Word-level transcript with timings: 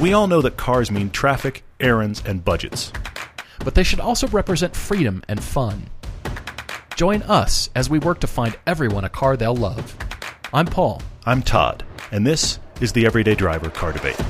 We 0.00 0.12
all 0.12 0.28
know 0.28 0.40
that 0.42 0.56
cars 0.56 0.92
mean 0.92 1.10
traffic, 1.10 1.64
errands, 1.80 2.22
and 2.24 2.44
budgets. 2.44 2.92
But 3.64 3.74
they 3.74 3.82
should 3.82 3.98
also 3.98 4.28
represent 4.28 4.76
freedom 4.76 5.24
and 5.26 5.42
fun. 5.42 5.90
Join 6.94 7.22
us 7.22 7.68
as 7.74 7.90
we 7.90 7.98
work 7.98 8.20
to 8.20 8.28
find 8.28 8.56
everyone 8.64 9.04
a 9.04 9.08
car 9.08 9.36
they'll 9.36 9.56
love. 9.56 9.96
I'm 10.54 10.66
Paul. 10.66 11.02
I'm 11.26 11.42
Todd, 11.42 11.84
and 12.12 12.24
this 12.24 12.60
is 12.80 12.92
the 12.92 13.06
Everyday 13.06 13.34
Driver 13.34 13.70
Car 13.70 13.92
Debate. 13.92 14.20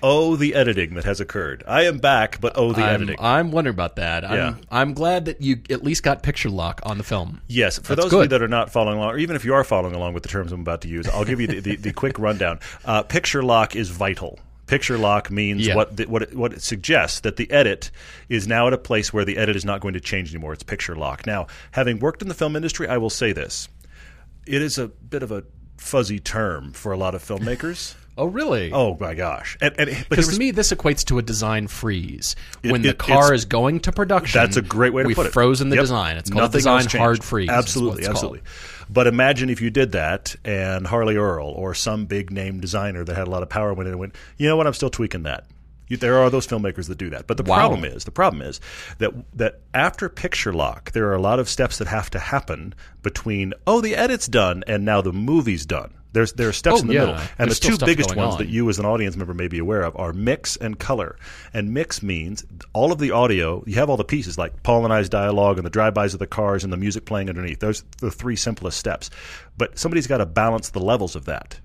Oh, 0.00 0.36
the 0.36 0.54
editing 0.54 0.94
that 0.94 1.04
has 1.04 1.20
occurred. 1.20 1.64
I 1.66 1.86
am 1.86 1.98
back, 1.98 2.40
but 2.40 2.52
oh, 2.54 2.72
the 2.72 2.82
I'm, 2.82 2.94
editing. 2.94 3.16
I'm 3.18 3.50
wondering 3.50 3.74
about 3.74 3.96
that. 3.96 4.24
I'm, 4.24 4.60
I'm 4.70 4.94
glad 4.94 5.24
that 5.24 5.40
you 5.40 5.60
at 5.70 5.82
least 5.82 6.04
got 6.04 6.22
picture 6.22 6.50
lock 6.50 6.80
on 6.84 6.98
the 6.98 7.04
film. 7.04 7.40
Yes, 7.48 7.78
for 7.78 7.96
That's 7.96 8.04
those 8.04 8.12
of 8.12 8.22
you 8.22 8.28
that 8.28 8.42
are 8.42 8.48
not 8.48 8.70
following 8.70 8.98
along, 8.98 9.10
or 9.10 9.18
even 9.18 9.34
if 9.34 9.44
you 9.44 9.54
are 9.54 9.64
following 9.64 9.96
along 9.96 10.14
with 10.14 10.22
the 10.22 10.28
terms 10.28 10.52
I'm 10.52 10.60
about 10.60 10.82
to 10.82 10.88
use, 10.88 11.08
I'll 11.08 11.24
give 11.24 11.40
you 11.40 11.48
the, 11.48 11.60
the, 11.60 11.76
the 11.76 11.92
quick 11.92 12.20
rundown. 12.20 12.60
Uh, 12.84 13.02
picture 13.02 13.42
lock 13.42 13.74
is 13.74 13.90
vital. 13.90 14.38
Picture 14.72 14.96
lock 14.96 15.30
means 15.30 15.66
Yeah. 15.66 15.74
what 15.76 15.94
the, 15.98 16.06
what 16.06 16.22
it, 16.22 16.34
what 16.34 16.54
it 16.54 16.62
suggests 16.62 17.20
that 17.20 17.36
the 17.36 17.50
edit 17.50 17.90
is 18.30 18.48
now 18.48 18.66
at 18.68 18.72
a 18.72 18.78
place 18.78 19.12
where 19.12 19.22
the 19.26 19.36
edit 19.36 19.54
is 19.54 19.66
not 19.66 19.82
going 19.82 19.92
to 19.92 20.00
change 20.00 20.34
anymore. 20.34 20.54
It's 20.54 20.62
picture 20.62 20.96
lock. 20.96 21.26
Now, 21.26 21.46
having 21.72 21.98
worked 21.98 22.22
in 22.22 22.28
the 22.28 22.34
film 22.34 22.56
industry, 22.56 22.88
I 22.88 22.96
will 22.96 23.10
say 23.10 23.32
this: 23.34 23.68
it 24.46 24.62
is 24.62 24.78
a 24.78 24.88
bit 24.88 25.22
of 25.22 25.30
a 25.30 25.44
fuzzy 25.76 26.18
term 26.20 26.72
for 26.72 26.90
a 26.92 26.96
lot 26.96 27.14
of 27.14 27.22
filmmakers. 27.22 27.94
Oh, 28.18 28.26
really? 28.26 28.70
oh 28.74 28.94
my 29.00 29.14
gosh! 29.14 29.56
And, 29.62 29.74
and 29.78 29.88
but 29.90 30.10
Because 30.10 30.28
to 30.34 30.38
me, 30.38 30.50
this 30.50 30.70
equates 30.70 31.02
to 31.06 31.16
a 31.18 31.22
design 31.22 31.66
freeze. 31.66 32.36
It- 32.62 32.70
when 32.70 32.82
the 32.82 32.92
car 32.92 33.32
is 33.32 33.46
going 33.46 33.80
to 33.80 33.90
production, 33.92 34.38
That's 34.38 34.58
a 34.58 34.62
great 34.62 34.92
way 34.92 35.02
to 35.02 35.08
put 35.08 35.20
it. 35.20 35.24
we've 35.28 35.32
frozen 35.32 35.70
the 35.70 35.76
Yep. 35.76 35.82
design. 35.84 36.16
It's 36.18 36.28
called 36.28 36.42
Nothing 36.42 36.58
design 36.58 36.86
hard 37.00 37.24
freeze. 37.24 37.48
what 37.48 37.56
Absolutely, 37.56 38.02
called. 38.04 38.40
But 38.92 39.06
imagine 39.06 39.48
if 39.48 39.60
you 39.62 39.70
did 39.70 39.92
that 39.92 40.36
and 40.44 40.86
Harley 40.86 41.16
Earl 41.16 41.48
or 41.48 41.72
some 41.72 42.04
big 42.04 42.30
name 42.30 42.60
designer 42.60 43.04
that 43.04 43.16
had 43.16 43.26
a 43.26 43.30
lot 43.30 43.42
of 43.42 43.48
power 43.48 43.72
went 43.72 43.86
in 43.88 43.92
and 43.94 44.00
went, 44.00 44.14
you 44.36 44.46
know 44.48 44.56
what, 44.56 44.66
I'm 44.66 44.74
still 44.74 44.90
tweaking 44.90 45.22
that. 45.22 45.46
You, 45.88 45.96
there 45.96 46.18
are 46.18 46.28
those 46.28 46.46
filmmakers 46.46 46.88
that 46.88 46.98
do 46.98 47.08
that. 47.10 47.26
But 47.26 47.38
the 47.38 47.42
Wow. 47.42 47.56
problem 47.56 47.84
is, 47.84 48.04
the 48.04 48.10
problem 48.10 48.42
is 48.42 48.60
that 48.98 49.12
that 49.36 49.60
after 49.72 50.08
picture 50.10 50.52
lock, 50.52 50.92
there 50.92 51.06
are 51.08 51.14
a 51.14 51.20
lot 51.20 51.38
of 51.38 51.48
steps 51.48 51.78
that 51.78 51.88
have 51.88 52.10
to 52.10 52.18
happen 52.18 52.74
between 53.02 53.54
oh 53.66 53.80
the 53.80 53.96
edit's 53.96 54.28
done 54.28 54.62
and 54.66 54.84
now 54.84 55.00
the 55.00 55.12
movie's 55.12 55.64
done. 55.64 55.94
There's 56.12 56.32
there 56.34 56.48
are 56.48 56.52
steps 56.52 56.78
Oh, 56.78 56.80
in 56.82 56.86
the 56.88 56.94
yeah. 56.94 57.00
middle, 57.00 57.14
and 57.38 57.48
There's 57.48 57.58
the 57.60 57.68
two 57.68 57.78
biggest 57.84 58.14
ones 58.14 58.34
on. 58.34 58.38
that 58.38 58.48
you 58.48 58.68
as 58.68 58.78
an 58.78 58.84
audience 58.84 59.16
member 59.16 59.34
may 59.34 59.48
be 59.48 59.58
aware 59.58 59.82
of 59.82 59.96
are 59.96 60.12
mix 60.12 60.56
and 60.56 60.78
color. 60.78 61.16
And 61.54 61.72
mix 61.72 62.02
means 62.02 62.44
all 62.72 62.92
of 62.92 62.98
the 62.98 63.10
audio, 63.12 63.64
you 63.66 63.74
have 63.76 63.88
all 63.88 63.96
the 63.96 64.04
pieces 64.04 64.36
like 64.36 64.62
Paul 64.62 64.84
and 64.84 64.92
I's 64.92 65.08
dialogue 65.08 65.56
and 65.58 65.64
the 65.66 65.70
drive-bys 65.70 66.12
of 66.12 66.18
the 66.20 66.26
cars 66.26 66.64
and 66.64 66.72
the 66.72 66.76
music 66.76 67.06
playing 67.06 67.28
underneath. 67.28 67.60
Those 67.60 67.82
are 67.82 67.84
the 67.98 68.10
three 68.10 68.36
simplest 68.36 68.78
steps. 68.78 69.10
But 69.56 69.78
somebody's 69.78 70.06
got 70.06 70.18
to 70.18 70.26
balance 70.26 70.70
the 70.70 70.80
levels 70.80 71.16
of 71.16 71.24
that. 71.24 71.60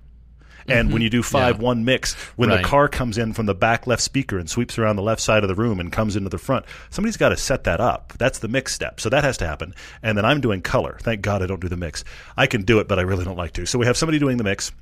And 0.68 0.92
when 0.92 1.02
you 1.02 1.10
do 1.10 1.22
five 1.22 1.54
Mm-hmm. 1.56 1.62
Yeah. 1.62 1.66
one 1.66 1.84
mix, 1.84 2.14
when 2.36 2.48
Right. 2.50 2.62
the 2.62 2.68
car 2.68 2.88
comes 2.88 3.16
in 3.18 3.32
from 3.32 3.46
the 3.46 3.54
back 3.54 3.86
left 3.86 4.02
speaker 4.02 4.38
and 4.38 4.48
sweeps 4.50 4.78
around 4.78 4.96
the 4.96 5.02
left 5.02 5.20
side 5.22 5.42
of 5.44 5.48
the 5.48 5.54
room 5.54 5.80
and 5.80 5.90
comes 5.92 6.14
into 6.16 6.28
the 6.28 6.38
front, 6.38 6.64
somebody's 6.90 7.16
got 7.16 7.30
to 7.30 7.36
set 7.36 7.64
that 7.64 7.80
up. 7.80 8.12
That's 8.18 8.38
the 8.40 8.48
mix 8.48 8.74
step. 8.74 9.00
So 9.00 9.08
that 9.08 9.24
has 9.24 9.36
to 9.38 9.46
happen. 9.46 9.74
And 10.02 10.16
then 10.18 10.24
I'm 10.24 10.40
doing 10.40 10.60
color. 10.62 10.98
Thank 11.00 11.22
God 11.22 11.42
I 11.42 11.46
don't 11.46 11.60
do 11.60 11.68
the 11.68 11.76
mix. 11.76 12.04
I 12.36 12.46
can 12.46 12.62
do 12.62 12.78
it, 12.80 12.88
but 12.88 12.98
I 12.98 13.02
really 13.02 13.24
don't 13.24 13.36
like 13.36 13.52
to. 13.54 13.66
So 13.66 13.78
we 13.78 13.86
have 13.86 13.96
somebody 13.96 14.18
doing 14.18 14.36
the 14.36 14.44
mix. 14.44 14.72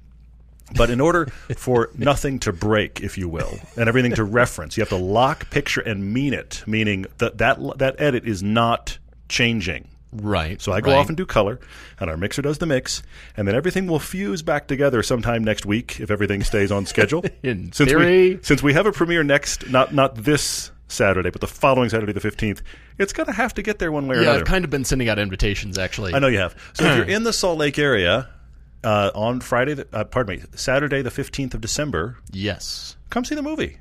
But 0.76 0.90
in 0.90 1.00
order 1.00 1.26
for 1.56 1.90
nothing 1.96 2.40
to 2.40 2.52
break, 2.52 3.00
if 3.00 3.16
you 3.16 3.28
will, 3.28 3.56
and 3.76 3.88
everything 3.88 4.12
to 4.16 4.24
reference, 4.24 4.76
you 4.76 4.80
have 4.80 4.88
to 4.88 4.96
lock, 4.96 5.48
picture, 5.50 5.80
and 5.80 6.12
mean 6.12 6.34
it. 6.34 6.64
Meaning 6.66 7.06
that 7.18 7.38
that 7.38 7.58
that 7.78 7.94
edit 8.00 8.26
is 8.26 8.42
not 8.42 8.98
changing. 9.28 9.86
Right. 10.22 10.60
So 10.60 10.72
I 10.72 10.80
go 10.80 10.90
right. 10.92 10.98
off 10.98 11.08
and 11.08 11.16
do 11.16 11.26
color, 11.26 11.58
and 12.00 12.10
our 12.10 12.16
mixer 12.16 12.42
does 12.42 12.58
the 12.58 12.66
mix, 12.66 13.02
and 13.36 13.46
then 13.46 13.54
everything 13.54 13.86
will 13.86 13.98
fuse 13.98 14.42
back 14.42 14.66
together 14.68 15.02
sometime 15.02 15.42
next 15.44 15.66
week 15.66 16.00
if 16.00 16.10
everything 16.10 16.42
stays 16.42 16.70
on 16.72 16.86
schedule. 16.86 17.24
In 17.42 17.72
since 17.72 17.90
theory. 17.90 18.34
we 18.36 18.42
since 18.42 18.62
we 18.62 18.72
have 18.74 18.86
a 18.86 18.92
premiere 18.92 19.22
next, 19.22 19.68
not 19.70 19.94
not 19.94 20.14
this 20.16 20.70
Saturday, 20.88 21.30
but 21.30 21.40
the 21.40 21.46
following 21.46 21.88
Saturday, 21.88 22.12
the 22.12 22.20
fifteenth, 22.20 22.62
it's 22.98 23.12
going 23.12 23.26
to 23.26 23.32
have 23.32 23.52
to 23.54 23.62
get 23.62 23.78
there 23.78 23.90
one 23.90 24.06
way 24.06 24.16
or 24.16 24.18
Yeah, 24.20 24.24
another. 24.28 24.40
I've 24.40 24.46
kind 24.46 24.64
of 24.64 24.70
been 24.70 24.84
sending 24.84 25.08
out 25.08 25.18
invitations 25.18 25.78
actually. 25.78 26.14
I 26.14 26.18
know 26.18 26.28
you 26.28 26.38
have. 26.38 26.54
So 26.74 26.84
if 26.84 26.96
you're 26.96 27.06
in 27.16 27.24
the 27.24 27.32
Salt 27.32 27.58
Lake 27.58 27.78
area 27.78 28.28
uh, 28.84 29.10
on 29.14 29.40
Friday, 29.40 29.74
the, 29.74 29.86
uh, 29.92 30.04
pardon 30.04 30.36
me, 30.38 30.44
Saturday 30.54 31.02
the 31.02 31.10
fifteenth 31.10 31.54
of 31.54 31.60
December, 31.60 32.18
Yes. 32.32 32.96
come 33.10 33.24
see 33.24 33.34
the 33.34 33.42
movie. 33.42 33.78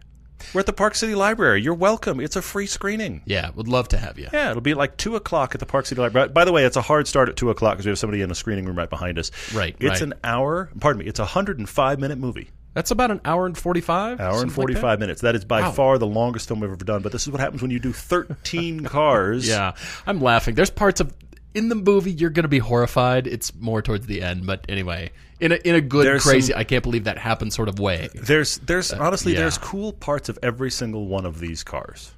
We're 0.54 0.60
at 0.62 0.66
the 0.66 0.74
Park 0.74 0.96
City 0.96 1.16
Library. 1.16 1.62
You're 1.62 1.74
welcome. 1.74 2.20
It's 2.20 2.36
a 2.36 2.42
free 2.42 2.66
screening. 2.68 3.22
Yeah, 3.26 3.50
would 3.56 3.68
love 3.68 3.88
to 3.90 3.98
have 3.98 4.18
you. 4.20 4.28
Yeah, 4.32 4.52
it'll 4.52 4.62
be 4.62 4.74
like 4.74 4.98
two 4.98 5.16
o'clock 5.16 5.54
at 5.54 5.60
the 5.60 5.66
Park 5.66 5.86
City 5.86 6.00
Library. 6.02 6.30
By 6.30 6.46
the 6.46 6.52
way, 6.52 6.66
it's 6.66 6.78
a 6.78 6.82
hard 6.82 7.08
start 7.08 7.30
at 7.30 7.36
two 7.36 7.50
o'clock 7.50 7.74
because 7.76 7.86
we 7.86 7.90
have 7.92 8.00
somebody 8.00 8.22
in 8.22 8.32
a 8.32 8.36
screening 8.36 8.66
room 8.66 8.78
right 8.78 8.90
behind 8.90 9.20
us. 9.20 9.32
Right, 9.54 9.76
It's 9.80 9.90
right. 9.90 10.02
an 10.02 10.14
hour. 10.24 10.70
Pardon 10.80 11.00
me. 11.00 11.06
It's 11.06 11.20
a 11.20 11.26
hundred 11.26 11.60
and 11.60 11.68
five 11.68 12.00
minute 12.00 12.18
movie. 12.18 12.50
That's 12.74 12.92
about 12.92 13.10
an 13.12 13.22
hour 13.24 13.46
and 13.46 13.58
forty-five. 13.58 14.20
Hour 14.20 14.42
and 14.42 14.52
something 14.52 14.74
like 14.76 14.82
that? 14.82 15.00
minutes. 15.00 15.22
That 15.22 15.36
is 15.36 15.46
by 15.46 15.62
Wow. 15.62 15.72
far 15.72 15.98
the 15.98 16.08
longest 16.08 16.48
film 16.50 16.60
we've 16.60 16.70
ever 16.70 16.84
done. 16.84 17.02
But 17.02 17.12
this 17.14 17.22
is 17.24 17.30
what 17.32 17.40
happens 17.40 17.62
when 17.62 17.72
you 17.72 17.80
do 17.80 17.94
thirteen 17.94 18.84
cars. 18.86 19.48
Yeah, 19.48 19.74
I'm 20.06 20.20
laughing. 20.22 20.56
There's 20.56 20.70
parts 20.70 21.00
of 21.00 21.14
in 21.54 21.70
the 21.70 21.76
movie 21.76 22.12
you're 22.12 22.30
going 22.32 22.44
to 22.44 22.50
be 22.50 22.60
horrified. 22.60 23.28
It's 23.28 23.56
more 23.56 23.82
towards 23.82 24.08
the 24.08 24.22
end, 24.22 24.46
but 24.46 24.66
anyway, 24.68 25.12
in 25.40 25.52
a 25.52 25.56
in 25.56 25.76
a 25.76 25.82
good 25.82 26.06
There's 26.06 26.24
crazy, 26.24 26.52
some- 26.54 26.60
I 26.60 26.64
can't 26.64 26.84
believe 26.84 27.04
that 27.06 27.18
happened 27.18 27.54
sort 27.54 27.70
of 27.70 27.80
way. 27.80 28.10
There's 28.14 28.58
there's 28.60 28.92
honestly 28.94 29.34
Uh, 29.34 29.36
yeah. 29.36 29.42
there's 29.42 29.58
cool 29.58 29.94
parts 29.94 30.30
of 30.30 30.40
every 30.44 30.72
single 30.72 31.08
one 31.08 31.26
of 31.26 31.40
these 31.40 31.64
cars. 31.64 32.12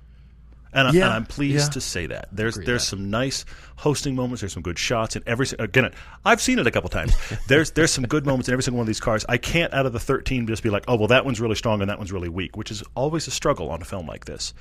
And, 0.73 0.89
I, 0.89 0.91
Yeah, 0.91 1.05
and 1.05 1.13
I'm 1.13 1.25
pleased 1.25 1.69
yeah. 1.69 1.73
to 1.73 1.81
say 1.81 2.05
that 2.07 2.27
there's 2.31 2.55
there's 2.55 2.83
that. 2.83 2.87
some 2.89 3.09
nice 3.09 3.45
hosting 3.77 4.15
moments. 4.15 4.41
There's 4.41 4.53
some 4.53 4.61
good 4.61 4.77
shots 4.77 5.15
in 5.15 5.23
every. 5.25 5.47
Again, 5.57 5.91
I've 6.25 6.41
seen 6.41 6.59
it 6.59 6.67
a 6.67 6.71
couple 6.71 6.89
times. 6.89 7.15
There's 7.47 7.71
there's 7.71 7.91
some 7.91 8.05
good 8.05 8.25
moments 8.25 8.49
in 8.49 8.53
every 8.53 8.63
single 8.63 8.77
one 8.77 8.83
of 8.83 8.87
these 8.87 8.99
cars. 8.99 9.25
I 9.29 9.37
can't 9.37 9.73
out 9.73 9.85
of 9.85 9.93
the 9.93 9.99
13 9.99 10.45
just 10.45 10.61
be 10.63 10.69
like, 10.69 10.83
oh 10.87 10.95
well, 10.97 11.07
that 11.07 11.23
one's 11.25 11.39
really 11.39 11.55
strong 11.55 11.81
and 11.81 11.89
that 11.89 11.97
one's 11.97 12.11
really 12.11 12.29
weak, 12.29 12.57
which 12.57 12.69
is 12.69 12.83
always 12.95 13.27
a 13.27 13.31
struggle 13.31 13.69
on 13.69 13.81
a 13.81 13.85
film 13.85 14.05
like 14.07 14.25
this. 14.25 14.53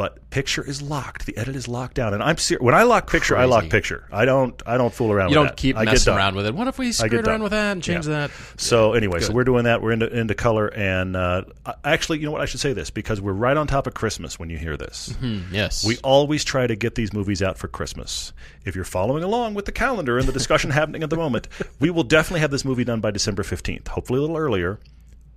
But 0.00 0.30
picture 0.30 0.64
is 0.66 0.80
locked. 0.80 1.26
The 1.26 1.36
edit 1.36 1.54
is 1.56 1.68
locked 1.68 1.92
down, 1.92 2.14
and 2.14 2.22
I'm 2.22 2.38
ser- 2.38 2.56
when 2.58 2.74
I 2.74 2.84
lock 2.84 3.10
picture, 3.10 3.36
I 3.36 3.44
lock 3.44 3.68
picture. 3.68 4.06
I 4.10 4.24
don't 4.24 4.62
I 4.64 4.78
don't 4.78 4.94
fool 4.94 5.12
around. 5.12 5.28
You 5.28 5.32
with 5.32 5.34
don't 5.34 5.46
that. 5.48 5.56
keep 5.58 5.76
I 5.76 5.84
messing 5.84 6.14
around 6.14 6.36
with 6.36 6.46
it. 6.46 6.54
What 6.54 6.68
if 6.68 6.78
we 6.78 6.90
screwed 6.92 7.28
around 7.28 7.42
with 7.42 7.52
that 7.52 7.72
and 7.72 7.82
change 7.82 8.06
Yeah. 8.06 8.28
that? 8.28 8.30
So 8.56 8.94
anyway, 8.94 9.20
so 9.20 9.34
we're 9.34 9.44
doing 9.44 9.64
that. 9.64 9.82
We're 9.82 9.92
into 9.92 10.08
into 10.08 10.34
color, 10.34 10.68
and 10.68 11.14
uh, 11.16 11.44
actually, 11.84 12.20
you 12.20 12.24
know 12.24 12.32
what? 12.32 12.40
I 12.40 12.46
should 12.46 12.60
say 12.60 12.72
this 12.72 12.88
because 12.88 13.20
we're 13.20 13.34
right 13.34 13.58
on 13.58 13.66
top 13.66 13.86
of 13.86 13.92
Christmas 13.92 14.38
when 14.38 14.48
you 14.48 14.56
hear 14.56 14.78
this. 14.78 15.14
Hmm, 15.20 15.40
yes. 15.52 15.84
We 15.84 15.98
always 15.98 16.44
try 16.44 16.66
to 16.66 16.76
get 16.76 16.94
these 16.94 17.12
movies 17.12 17.42
out 17.42 17.58
for 17.58 17.68
Christmas. 17.68 18.32
If 18.64 18.74
you're 18.74 18.86
following 18.86 19.22
along 19.22 19.52
with 19.52 19.66
the 19.66 19.72
calendar 19.72 20.16
and 20.16 20.26
the 20.26 20.32
discussion 20.32 20.70
happening 20.80 21.02
at 21.02 21.10
the 21.10 21.16
moment, 21.16 21.46
we 21.78 21.90
will 21.90 22.04
definitely 22.04 22.40
have 22.40 22.50
this 22.50 22.64
movie 22.64 22.84
done 22.84 23.00
by 23.00 23.10
December 23.10 23.42
15th, 23.42 23.88
hopefully 23.88 24.16
a 24.16 24.22
little 24.22 24.38
earlier. 24.38 24.80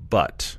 But 0.09 0.55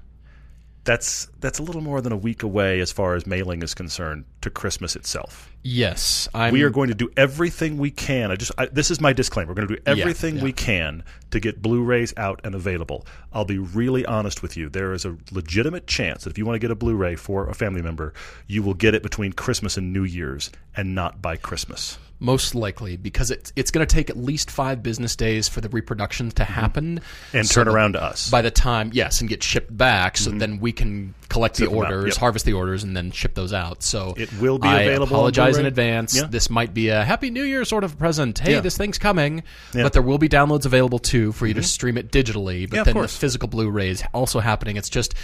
that's 0.84 1.28
that's 1.40 1.58
a 1.58 1.62
little 1.62 1.80
more 1.80 2.00
than 2.00 2.12
a 2.12 2.16
week 2.16 2.42
away 2.42 2.80
as 2.80 2.92
far 2.92 3.14
as 3.14 3.26
mailing 3.26 3.62
is 3.62 3.74
concerned 3.74 4.24
to 4.42 4.50
Christmas 4.50 4.94
itself. 4.96 5.50
yes. 5.62 6.28
I'm, 6.34 6.52
We 6.52 6.62
are 6.62 6.70
going 6.70 6.88
to 6.88 6.94
do 6.94 7.10
everything 7.16 7.78
we 7.78 7.90
can. 7.90 8.30
I 8.30 8.36
just 8.36 8.52
I, 8.58 8.66
this 8.66 8.90
is 8.90 9.00
my 9.00 9.14
disclaimer. 9.14 9.50
We're 9.50 9.54
going 9.54 9.68
to 9.68 9.76
do 9.76 9.82
everything 9.86 10.36
yeah. 10.36 10.44
we 10.44 10.52
can 10.52 11.02
to 11.30 11.40
get 11.40 11.62
Blu-rays 11.62 12.12
out 12.18 12.40
and 12.44 12.54
available. 12.54 13.06
I'll 13.32 13.46
be 13.46 13.58
really 13.58 14.04
honest 14.04 14.42
with 14.42 14.56
you. 14.56 14.68
There 14.68 14.92
is 14.92 15.04
a 15.06 15.16
legitimate 15.32 15.86
chance 15.86 16.24
that 16.24 16.30
if 16.30 16.38
you 16.38 16.44
want 16.44 16.56
to 16.56 16.60
get 16.60 16.70
a 16.70 16.76
Blu-ray 16.76 17.16
for 17.16 17.48
a 17.48 17.54
family 17.54 17.82
member, 17.82 18.12
you 18.46 18.62
will 18.62 18.74
get 18.74 18.94
it 18.94 19.02
between 19.02 19.32
Christmas 19.32 19.76
and 19.78 19.92
New 19.92 20.04
Year's 20.04 20.50
and 20.76 20.94
not 20.94 21.22
by 21.22 21.36
Christmas. 21.36 21.98
Most 22.24 22.54
likely 22.54 22.96
because 22.96 23.30
it's 23.30 23.52
it's 23.54 23.70
going 23.70 23.86
to 23.86 23.94
take 23.94 24.08
at 24.10 24.16
least 24.16 24.50
five 24.50 24.82
business 24.82 25.14
days 25.14 25.48
for 25.48 25.60
the 25.60 25.68
reproduction 25.68 26.30
to 26.32 26.44
happen 26.44 26.74
Mm-hmm. 26.74 27.36
And 27.36 27.46
So 27.46 27.62
turn 27.62 27.68
around 27.72 27.92
to 27.92 28.02
us. 28.02 28.30
by 28.30 28.42
the 28.42 28.50
time 28.50 28.90
yes 28.92 29.20
and 29.20 29.28
get 29.28 29.42
shipped 29.42 29.76
back 29.76 30.16
so 30.16 30.30
then 30.30 30.58
we 30.60 30.72
can 30.72 31.14
collect 31.28 31.56
the 31.56 31.66
orders 31.66 32.14
yep. 32.14 32.16
harvest 32.16 32.44
the 32.44 32.52
orders 32.52 32.82
and 32.84 32.96
then 32.96 33.10
ship 33.10 33.34
those 33.34 33.52
out 33.52 33.82
so 33.82 34.14
It 34.16 34.32
will 34.40 34.58
be 34.58 34.68
I 34.68 34.82
available 34.82 35.16
apologize 35.16 35.56
in 35.58 35.66
advance 35.66 36.16
Yeah. 36.16 36.26
this 36.26 36.48
might 36.48 36.72
be 36.74 36.88
a 36.88 37.04
happy 37.04 37.30
new 37.30 37.42
year 37.42 37.64
sort 37.64 37.84
of 37.84 37.98
present 37.98 38.38
hey 38.38 38.52
Yeah. 38.54 38.60
this 38.60 38.76
thing's 38.76 38.98
coming 38.98 39.42
Yeah. 39.74 39.82
but 39.84 39.92
there 39.92 40.02
will 40.02 40.18
be 40.18 40.28
downloads 40.28 40.64
available 40.66 40.98
too 40.98 41.32
for 41.32 41.46
you 41.46 41.54
to 41.54 41.62
stream 41.62 41.96
it 41.98 42.10
digitally 42.10 42.68
but 42.68 42.84
then 42.84 42.96
the 42.96 43.08
physical 43.08 43.48
blu-rays 43.48 44.02
also 44.14 44.40
happening 44.40 44.76
it's 44.76 44.88
just 44.90 45.14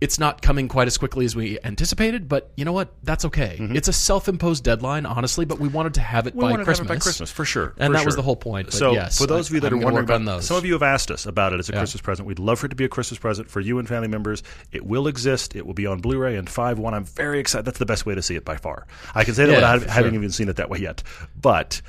it's 0.00 0.18
not 0.18 0.42
coming 0.42 0.68
quite 0.68 0.86
as 0.88 0.98
quickly 0.98 1.24
as 1.24 1.34
we 1.34 1.58
anticipated, 1.64 2.28
but 2.28 2.50
you 2.56 2.64
know 2.66 2.72
what? 2.72 2.92
That's 3.02 3.24
okay. 3.24 3.56
It's 3.58 3.88
a 3.88 3.92
self-imposed 3.92 4.62
deadline, 4.62 5.06
honestly, 5.06 5.46
but 5.46 5.58
we 5.58 5.68
wanted 5.68 5.94
to 5.94 6.00
have 6.02 6.26
it 6.26 6.30
Mm-hmm. 6.30 6.38
we 6.38 6.44
by 6.44 6.50
wanted 6.50 6.64
Christmas. 6.64 6.86
to 6.88 6.92
have 6.92 6.96
it 6.96 7.00
by 7.00 7.02
Christmas 7.02 7.30
for 7.30 7.44
sure. 7.46 7.74
And 7.78 7.92
for 7.94 7.98
that 7.98 8.04
was 8.06 8.14
the 8.16 8.22
whole 8.22 8.36
point, 8.36 8.66
but 8.66 8.74
so 8.74 8.92
yes, 8.92 9.16
for 9.18 9.26
those 9.26 9.48
of 9.48 9.54
you 9.54 9.60
that 9.60 9.72
I'm 9.72 9.80
are 9.80 9.84
wondering 9.84 10.04
about, 10.04 10.24
those. 10.24 10.46
some 10.46 10.56
of 10.58 10.66
you 10.66 10.74
have 10.74 10.82
asked 10.82 11.10
us 11.10 11.24
about 11.24 11.52
it 11.54 11.60
as 11.60 11.68
a 11.68 11.72
Christmas 11.72 12.02
present. 12.02 12.26
We'd 12.28 12.38
love 12.38 12.58
for 12.58 12.66
it 12.66 12.70
to 12.70 12.76
be 12.76 12.84
a 12.84 12.88
Christmas 12.88 13.18
present 13.18 13.50
for 13.50 13.60
you 13.60 13.78
and 13.78 13.88
family 13.88 14.08
members. 14.08 14.42
It 14.70 14.84
will 14.84 15.06
exist. 15.08 15.56
It 15.56 15.64
will 15.66 15.74
be 15.74 15.86
on 15.86 16.00
Blu-ray 16.00 16.36
and 16.36 16.48
five 16.48 16.78
one. 16.78 16.92
I'm 16.92 17.04
very 17.04 17.38
excited. 17.38 17.64
That's 17.64 17.78
the 17.78 17.86
best 17.86 18.04
way 18.04 18.14
to 18.14 18.22
see 18.22 18.34
it 18.36 18.44
by 18.44 18.56
far. 18.56 18.86
I 19.14 19.24
can 19.24 19.32
say 19.34 19.46
that 19.46 19.52
Yeah, 19.52 19.74
without 19.74 19.90
having 19.90 20.12
sure. 20.12 20.18
even 20.20 20.30
seen 20.30 20.48
it 20.48 20.56
that 20.56 20.68
way 20.68 20.78
yet, 20.78 21.02
but. 21.40 21.80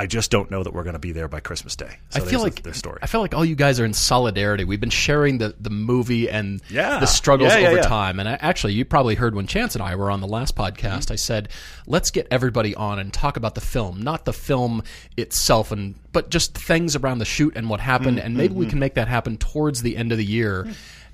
I 0.00 0.06
just 0.06 0.30
don't 0.30 0.50
know 0.50 0.62
that 0.62 0.72
we're 0.72 0.84
going 0.84 0.92
to 0.94 0.98
be 1.00 1.10
there 1.12 1.26
by 1.26 1.40
Christmas 1.40 1.74
Day. 1.74 1.96
So 2.10 2.22
I 2.22 2.24
feel 2.24 2.40
like 2.40 2.62
their 2.62 2.72
story. 2.72 3.00
I 3.02 3.06
feel 3.06 3.20
like 3.20 3.34
all 3.34 3.44
you 3.44 3.56
guys 3.56 3.80
are 3.80 3.84
in 3.84 3.92
solidarity. 3.92 4.62
We've 4.64 4.80
been 4.80 4.90
sharing 4.90 5.38
the, 5.38 5.56
the 5.58 5.70
movie 5.70 6.30
and 6.30 6.62
Yeah. 6.70 7.00
the 7.00 7.06
struggles 7.06 7.52
Yeah, 7.52 7.58
yeah, 7.58 7.68
over 7.70 7.82
time. 7.82 8.20
And 8.20 8.28
I, 8.28 8.34
actually, 8.34 8.74
you 8.74 8.84
probably 8.84 9.16
heard 9.16 9.34
when 9.34 9.46
Chance 9.48 9.74
and 9.74 9.82
I 9.82 9.96
were 9.96 10.10
on 10.10 10.20
the 10.20 10.28
last 10.28 10.54
podcast. 10.54 10.78
Mm-hmm. 11.06 11.12
I 11.14 11.16
said, 11.16 11.48
let's 11.86 12.10
get 12.12 12.28
everybody 12.30 12.74
on 12.76 12.98
and 13.00 13.12
talk 13.12 13.36
about 13.36 13.54
the 13.56 13.60
film, 13.60 14.00
not 14.00 14.24
the 14.24 14.32
film 14.32 14.82
itself, 15.16 15.72
and 15.72 15.96
but 16.12 16.30
just 16.30 16.56
things 16.56 16.96
around 16.96 17.18
the 17.18 17.24
shoot 17.24 17.54
and 17.56 17.68
what 17.68 17.80
happened. 17.80 18.18
And 18.20 18.36
maybe 18.36 18.54
we 18.54 18.64
Mm-hmm. 18.64 18.70
can 18.70 18.78
make 18.78 18.94
that 18.94 19.08
happen 19.08 19.36
towards 19.36 19.82
the 19.82 19.96
end 19.96 20.12
of 20.12 20.18
the 20.18 20.24
year. 20.24 20.66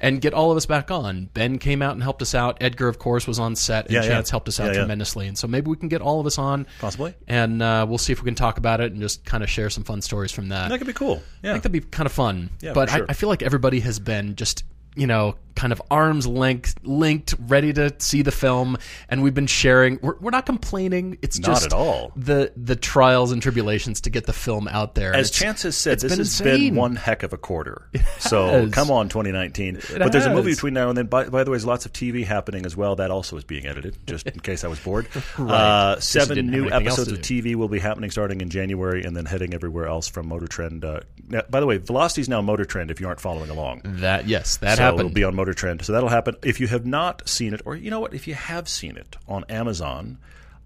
And 0.04 0.20
get 0.20 0.34
all 0.34 0.50
of 0.50 0.56
us 0.56 0.66
back 0.66 0.90
on. 0.90 1.30
Ben 1.34 1.58
came 1.58 1.80
out 1.82 1.92
and 1.94 2.02
helped 2.02 2.20
us 2.22 2.34
out. 2.34 2.58
Edgar, 2.60 2.88
of 2.88 2.98
course, 2.98 3.26
was 3.26 3.38
on 3.38 3.56
set, 3.56 3.86
and 3.86 3.94
Yeah, 3.94 4.02
yeah. 4.02 4.08
Chance 4.08 4.30
helped 4.30 4.48
us 4.48 4.60
out 4.60 4.66
Yeah, 4.66 4.72
yeah. 4.72 4.78
tremendously. 4.80 5.26
And 5.26 5.36
so 5.38 5.46
maybe 5.48 5.68
we 5.70 5.76
can 5.76 5.88
get 5.88 6.02
all 6.02 6.20
of 6.20 6.26
us 6.26 6.38
on, 6.38 6.66
Possibly. 6.80 7.14
and 7.26 7.62
uh, 7.62 7.86
we'll 7.88 7.98
see 7.98 8.12
if 8.12 8.20
we 8.22 8.26
can 8.26 8.34
talk 8.34 8.58
about 8.58 8.80
it 8.80 8.92
and 8.92 9.00
just 9.00 9.24
kind 9.24 9.42
of 9.42 9.48
share 9.50 9.70
some 9.70 9.82
fun 9.84 10.02
stories 10.02 10.30
from 10.30 10.50
that. 10.50 10.68
That 10.68 10.78
could 10.78 10.86
be 10.86 10.92
cool. 10.92 11.22
Yeah, 11.42 11.50
I 11.50 11.52
think 11.54 11.62
that'd 11.64 11.72
be 11.72 11.80
kind 11.80 12.06
of 12.06 12.12
fun. 12.12 12.50
Yeah, 12.60 12.72
but 12.74 12.90
sure. 12.90 13.04
I, 13.04 13.06
I 13.10 13.12
feel 13.14 13.28
like 13.30 13.42
everybody 13.42 13.80
has 13.80 13.98
been 13.98 14.36
just 14.36 14.64
you 14.94 15.06
know 15.06 15.34
kind 15.54 15.72
of 15.72 15.80
arms 15.90 16.26
length 16.26 16.74
linked, 16.82 17.34
ready 17.46 17.72
to 17.72 17.94
see 17.98 18.22
the 18.22 18.32
film, 18.32 18.76
and 19.08 19.22
we've 19.22 19.34
been 19.34 19.46
sharing. 19.46 19.98
We're, 20.02 20.16
we're 20.18 20.30
not 20.30 20.46
complaining. 20.46 21.18
It's 21.22 21.38
Not 21.38 21.46
just 21.46 21.66
at 21.66 21.72
all. 21.72 22.12
the 22.16 22.52
the 22.56 22.76
trials 22.76 23.32
and 23.32 23.40
tribulations 23.42 24.00
to 24.02 24.10
get 24.10 24.26
the 24.26 24.32
film 24.32 24.68
out 24.68 24.94
there. 24.94 25.14
As 25.14 25.30
Chance 25.30 25.62
has 25.62 25.76
said, 25.76 26.00
this 26.00 26.12
been 26.12 26.18
has 26.18 26.40
insane. 26.40 26.60
been 26.70 26.74
one 26.76 26.96
heck 26.96 27.22
of 27.22 27.32
a 27.32 27.38
quarter. 27.38 27.88
So 28.18 28.70
come 28.70 28.90
on, 28.90 29.08
2019. 29.10 29.80
but 29.98 30.10
there's 30.12 30.24
a 30.24 30.32
movie 30.34 30.52
between 30.52 30.72
now 30.72 30.88
and 30.88 30.96
then. 30.96 31.06
By, 31.06 31.24
by 31.28 31.44
the 31.44 31.50
way, 31.50 31.56
there's 31.56 31.66
lots 31.66 31.84
of 31.84 31.92
TV 31.92 32.24
happening 32.24 32.64
as 32.64 32.74
well. 32.76 32.96
That 32.96 33.10
also 33.10 33.36
is 33.36 33.44
being 33.44 33.66
edited, 33.66 33.96
just 34.06 34.26
in 34.26 34.40
case 34.40 34.64
I 34.64 34.68
was 34.68 34.78
bored. 34.80 35.06
uh, 35.38 35.98
seven 36.00 36.46
new 36.46 36.70
episodes 36.70 37.12
of 37.12 37.18
TV 37.18 37.54
will 37.54 37.68
be 37.68 37.78
happening 37.78 38.10
starting 38.10 38.40
in 38.40 38.48
January 38.48 39.04
and 39.04 39.14
then 39.16 39.26
heading 39.26 39.52
everywhere 39.52 39.86
else 39.86 40.08
from 40.08 40.28
Motor 40.28 40.46
Trend. 40.46 40.84
Uh, 40.84 41.00
now, 41.28 41.42
by 41.50 41.60
the 41.60 41.66
way, 41.66 41.76
Velocity 41.78 42.22
is 42.22 42.28
now 42.28 42.40
Motor 42.40 42.64
Trend 42.64 42.90
if 42.90 43.00
you 43.00 43.06
aren't 43.08 43.20
following 43.20 43.50
along. 43.50 43.82
that 43.84 44.26
yes, 44.26 44.56
that 44.58 44.76
so 44.76 44.82
happened. 44.82 45.00
it'll 45.00 45.12
be 45.12 45.24
on 45.24 45.34
Motor 45.34 45.43
Trend. 45.52 45.84
So 45.84 45.92
that'll 45.92 46.08
happen. 46.08 46.36
If 46.42 46.60
you 46.60 46.68
have 46.68 46.86
not 46.86 47.28
seen 47.28 47.52
it, 47.52 47.60
or 47.66 47.76
you 47.76 47.90
know 47.90 48.00
what, 48.00 48.14
if 48.14 48.26
you 48.26 48.34
have 48.34 48.68
seen 48.68 48.96
it 48.96 49.16
on 49.28 49.44
Amazon, 49.50 50.18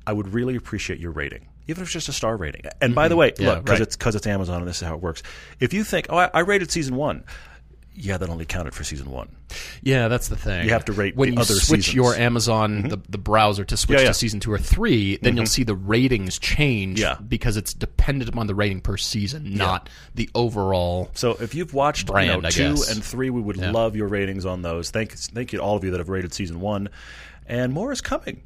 I 0.07 0.13
would 0.13 0.33
really 0.33 0.55
appreciate 0.55 1.01
your 1.01 1.11
rating, 1.11 1.49
even 1.67 1.83
if 1.83 1.89
it's 1.89 1.93
just 1.93 2.09
a 2.09 2.13
star 2.13 2.37
rating. 2.37 2.63
And 2.81 2.95
by 2.95 3.09
the 3.09 3.17
way, 3.17 3.31
Mm-hmm. 3.33 3.43
Yeah, 3.43 3.49
look, 3.55 3.65
because 3.65 3.81
right. 3.81 3.87
it's 3.89 3.97
because 3.97 4.15
it's 4.15 4.27
Amazon 4.27 4.61
and 4.61 4.69
this 4.69 4.81
is 4.81 4.87
how 4.87 4.95
it 4.95 5.01
works. 5.01 5.23
If 5.59 5.73
you 5.73 5.83
think, 5.83 6.07
oh, 6.11 6.17
I, 6.19 6.31
I 6.33 6.41
rated 6.41 6.71
season 6.71 6.95
one. 6.97 7.25
Yeah, 8.01 8.17
that 8.17 8.29
only 8.29 8.45
counted 8.45 8.75
for 8.75 8.85
season 8.85 9.11
one. 9.11 9.29
Yeah, 9.83 10.09
that's 10.09 10.29
the 10.29 10.37
thing. 10.37 10.65
You 10.65 10.71
have 10.71 10.85
to 10.85 10.93
rate 10.93 11.17
when 11.17 11.33
you 11.33 11.41
other 11.41 11.55
switch 11.55 11.87
seasons. 11.87 11.95
your 11.95 12.15
Amazon 12.15 12.79
mm-hmm. 12.79 12.89
the, 12.89 13.01
the 13.09 13.19
browser 13.19 13.65
to 13.65 13.77
switch 13.77 13.99
Yeah, 13.99 14.05
yeah. 14.05 14.09
to 14.09 14.15
season 14.15 14.41
two 14.41 14.53
or 14.53 14.59
3 14.59 15.17
then 15.17 15.35
you'll 15.35 15.45
mm-hmm. 15.45 15.49
see 15.49 15.65
the 15.65 15.75
ratings 15.75 16.39
change 16.39 17.01
Yeah. 17.01 17.17
because 17.27 17.57
it's 17.57 17.75
dependent 17.75 18.29
upon 18.29 18.47
the 18.47 18.55
rating 18.55 18.81
per 18.81 18.97
season, 18.97 19.55
not 19.55 19.89
the 20.15 20.31
overall. 20.35 21.11
So 21.15 21.33
if 21.41 21.55
you've 21.55 21.75
watched 21.75 22.09
you 22.09 22.27
know, 22.27 22.41
two 22.43 22.77
and 22.89 23.03
three, 23.03 23.31
we 23.31 23.41
would 23.41 23.57
love 23.57 23.97
your 23.97 24.09
ratings 24.09 24.47
on 24.47 24.63
those. 24.63 24.91
Thank, 24.91 25.13
thank 25.13 25.53
you 25.53 25.59
to 25.59 25.65
all 25.65 25.77
of 25.77 25.85
you 25.85 25.91
that 25.91 25.99
have 25.99 26.09
rated 26.09 26.33
season 26.33 26.61
one, 26.61 26.89
and 27.47 27.73
more 27.73 27.91
is 27.91 28.01
coming. 28.01 28.43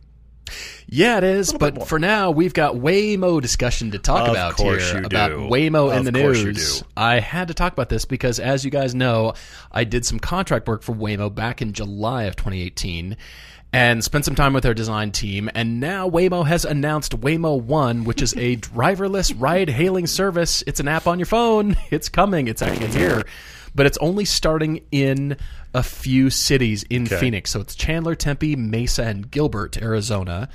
Yeah, 0.86 1.18
it 1.18 1.24
is. 1.24 1.52
But 1.52 1.88
for 1.88 1.98
now, 1.98 2.30
we've 2.30 2.52
got 2.52 2.74
Waymo 2.74 3.40
discussion 3.40 3.92
to 3.92 3.98
talk 3.98 4.28
Of 4.28 4.34
about 4.34 4.60
here 4.60 5.02
about 5.02 5.30
do. 5.30 5.36
Waymo 5.38 5.96
in 5.96 6.04
the 6.04 6.12
news. 6.12 6.82
I 6.96 7.20
had 7.20 7.48
to 7.48 7.54
talk 7.54 7.72
about 7.72 7.88
this 7.88 8.04
because, 8.04 8.38
as 8.38 8.64
you 8.64 8.70
guys 8.70 8.94
know, 8.94 9.34
I 9.70 9.84
did 9.84 10.04
some 10.04 10.18
contract 10.18 10.68
work 10.68 10.82
for 10.82 10.94
Waymo 10.94 11.34
back 11.34 11.62
in 11.62 11.72
July 11.72 12.24
of 12.24 12.36
2018. 12.36 13.16
And 13.74 14.04
spent 14.04 14.26
some 14.26 14.34
time 14.34 14.52
with 14.52 14.64
their 14.64 14.74
design 14.74 15.12
team, 15.12 15.48
and 15.54 15.80
now 15.80 16.06
Waymo 16.06 16.46
has 16.46 16.66
announced 16.66 17.18
Waymo 17.18 17.58
One, 17.58 18.04
which 18.04 18.20
is 18.20 18.34
a 18.36 18.56
driverless 18.58 19.34
ride-hailing 19.34 20.06
service. 20.08 20.62
It's 20.66 20.78
an 20.78 20.88
app 20.88 21.06
on 21.06 21.18
your 21.18 21.24
phone. 21.24 21.76
It's 21.90 22.10
coming. 22.10 22.48
It's 22.48 22.60
actually 22.60 22.88
here, 22.88 23.22
but 23.74 23.86
it's 23.86 23.96
only 23.96 24.26
starting 24.26 24.82
in 24.90 25.38
a 25.74 25.82
few 25.82 26.30
cities 26.30 26.82
in 26.90 27.06
Phoenix. 27.06 27.50
So 27.50 27.60
it's 27.60 27.74
Chandler, 27.74 28.14
Tempe, 28.14 28.56
Mesa, 28.56 29.04
and 29.04 29.30
Gilbert, 29.30 29.80
Arizona. 29.80 30.48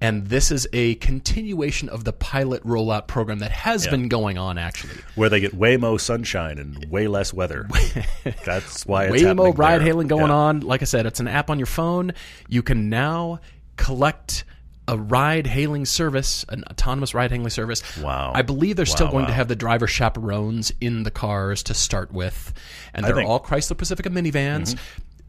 And 0.00 0.26
this 0.26 0.50
is 0.50 0.66
a 0.72 0.96
continuation 0.96 1.88
of 1.88 2.02
the 2.02 2.12
pilot 2.12 2.64
rollout 2.64 3.06
program 3.06 3.38
that 3.38 3.52
has 3.52 3.86
been 3.86 4.08
going 4.08 4.36
on, 4.36 4.58
actually. 4.58 4.96
Where 5.14 5.28
they 5.28 5.38
get 5.38 5.54
way 5.54 5.76
more 5.76 5.98
sunshine 6.00 6.58
and 6.58 6.84
way 6.90 7.06
less 7.06 7.32
weather. 7.32 7.68
That's 8.44 8.84
why 8.84 9.04
it's 9.04 9.22
way 9.22 9.32
more 9.32 9.52
ride 9.52 9.80
hailing 9.80 10.08
going 10.08 10.26
Yeah. 10.26 10.34
on. 10.34 10.60
Like 10.60 10.82
I 10.82 10.86
said, 10.86 11.06
it's 11.06 11.20
an 11.20 11.28
app 11.28 11.50
on 11.50 11.58
your 11.60 11.66
phone. 11.66 12.14
You 12.48 12.64
can 12.64 12.88
now 12.88 13.38
collect 13.76 14.42
a 14.88 14.98
ride 14.98 15.46
hailing 15.46 15.84
service, 15.84 16.44
an 16.48 16.64
autonomous 16.70 17.14
ride 17.14 17.30
hailing 17.30 17.48
service. 17.50 17.82
Wow. 17.98 18.32
I 18.34 18.42
believe 18.42 18.76
they're 18.76 18.84
still 18.86 19.06
Wow, 19.06 19.12
going 19.12 19.26
to 19.26 19.32
have 19.32 19.46
the 19.48 19.54
driver 19.56 19.86
chaperones 19.86 20.72
in 20.80 21.04
the 21.04 21.10
cars 21.10 21.62
to 21.64 21.74
start 21.74 22.12
with. 22.12 22.52
And 22.92 23.04
they're 23.04 23.14
think- 23.14 23.26
Mm-hmm. 23.26 23.30
all 23.30 23.40
Chrysler 23.40 23.78
Pacifica 23.78 24.10
minivans. 24.10 24.76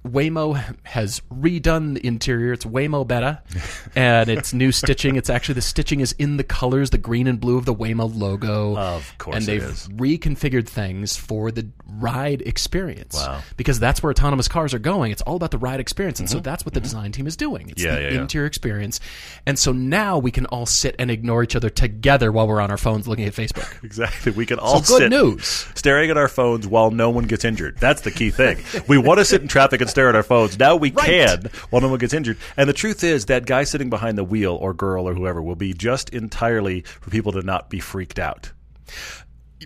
Waymo 0.05 0.75
has 0.83 1.21
redone 1.33 1.94
the 1.95 2.05
interior. 2.05 2.53
It's 2.53 2.65
Waymo 2.65 3.07
Beta, 3.07 3.41
and 3.95 4.29
it's 4.29 4.53
new 4.53 4.71
stitching. 4.71 5.15
It's 5.15 5.29
actually 5.29 5.55
the 5.55 5.61
stitching 5.61 6.01
is 6.01 6.11
in 6.13 6.38
the 6.38 6.44
colors, 6.44 6.89
the 6.89 6.97
green 6.97 7.25
and 7.27 7.39
blue 7.39 7.57
of 7.57 7.65
the 7.65 7.73
Waymo 7.73 8.11
logo. 8.13 8.77
Of 8.77 9.17
course 9.17 9.38
and 9.38 9.45
they've 9.45 9.63
is. 9.63 9.88
reconfigured 9.89 10.67
things 10.67 11.15
for 11.15 11.51
the 11.51 11.67
ride 11.85 12.41
experience. 12.41 13.15
Wow. 13.15 13.41
Because 13.55 13.79
that's 13.79 14.03
where 14.03 14.09
autonomous 14.11 14.47
cars 14.47 14.73
are 14.73 14.79
going. 14.79 15.11
It's 15.11 15.21
all 15.21 15.35
about 15.38 15.51
the 15.51 15.57
ride 15.57 15.79
experience. 15.79 16.19
And 16.19 16.29
so 16.29 16.39
that's 16.39 16.65
what 16.65 16.73
the 16.73 16.81
design 16.81 17.11
team 17.11 17.27
is 17.27 17.38
doing. 17.38 17.69
It's 17.69 17.83
Mm-hmm. 17.83 17.89
Yeah, 17.94 17.95
the 17.95 18.01
yeah, 18.03 18.11
yeah. 18.15 18.21
interior 18.21 18.47
experience. 18.47 19.00
And 19.45 19.57
so 19.59 19.71
now 19.71 20.17
we 20.17 20.31
can 20.31 20.45
all 20.47 20.65
sit 20.65 20.95
and 21.00 21.11
ignore 21.11 21.44
each 21.44 21.55
other 21.55 21.69
together 21.69 22.31
while 22.31 22.47
we're 22.47 22.61
on 22.61 22.71
our 22.71 22.77
phones 22.77 23.07
looking 23.07 23.25
at 23.25 23.33
Facebook. 23.33 23.69
Exactly. 23.83 24.31
We 24.31 24.45
can 24.45 24.57
all 24.59 24.81
So 24.81 24.97
good 24.97 25.03
sit 25.03 25.09
news. 25.09 25.45
staring 25.75 26.09
at 26.09 26.17
our 26.17 26.27
phones 26.29 26.65
while 26.67 26.89
no 26.91 27.09
one 27.09 27.25
gets 27.25 27.44
injured. 27.45 27.77
That's 27.79 28.01
the 28.01 28.11
key 28.11 28.31
thing. 28.31 28.57
we 28.88 28.97
want 28.97 29.19
to 29.19 29.25
sit 29.25 29.41
in 29.41 29.47
traffic 29.47 29.81
and 29.81 29.89
stare 29.93 30.09
at 30.09 30.15
our 30.15 30.23
phones. 30.23 30.57
Now 30.59 30.75
we 30.75 30.91
Right. 30.91 31.05
can 31.05 31.49
while 31.69 31.81
no 31.81 31.87
one 31.89 31.99
gets 31.99 32.13
injured. 32.13 32.37
And 32.57 32.67
the 32.67 32.73
truth 32.73 33.03
is 33.03 33.25
that 33.27 33.45
guy 33.45 33.63
sitting 33.63 33.89
behind 33.89 34.17
the 34.17 34.23
wheel 34.23 34.55
or 34.55 34.73
girl 34.73 35.07
or 35.07 35.13
whoever 35.13 35.41
will 35.41 35.55
be 35.55 35.73
just 35.73 36.09
entirely 36.09 36.81
for 36.81 37.09
people 37.09 37.31
to 37.33 37.41
not 37.41 37.69
be 37.69 37.79
freaked 37.79 38.19
out. 38.19 38.51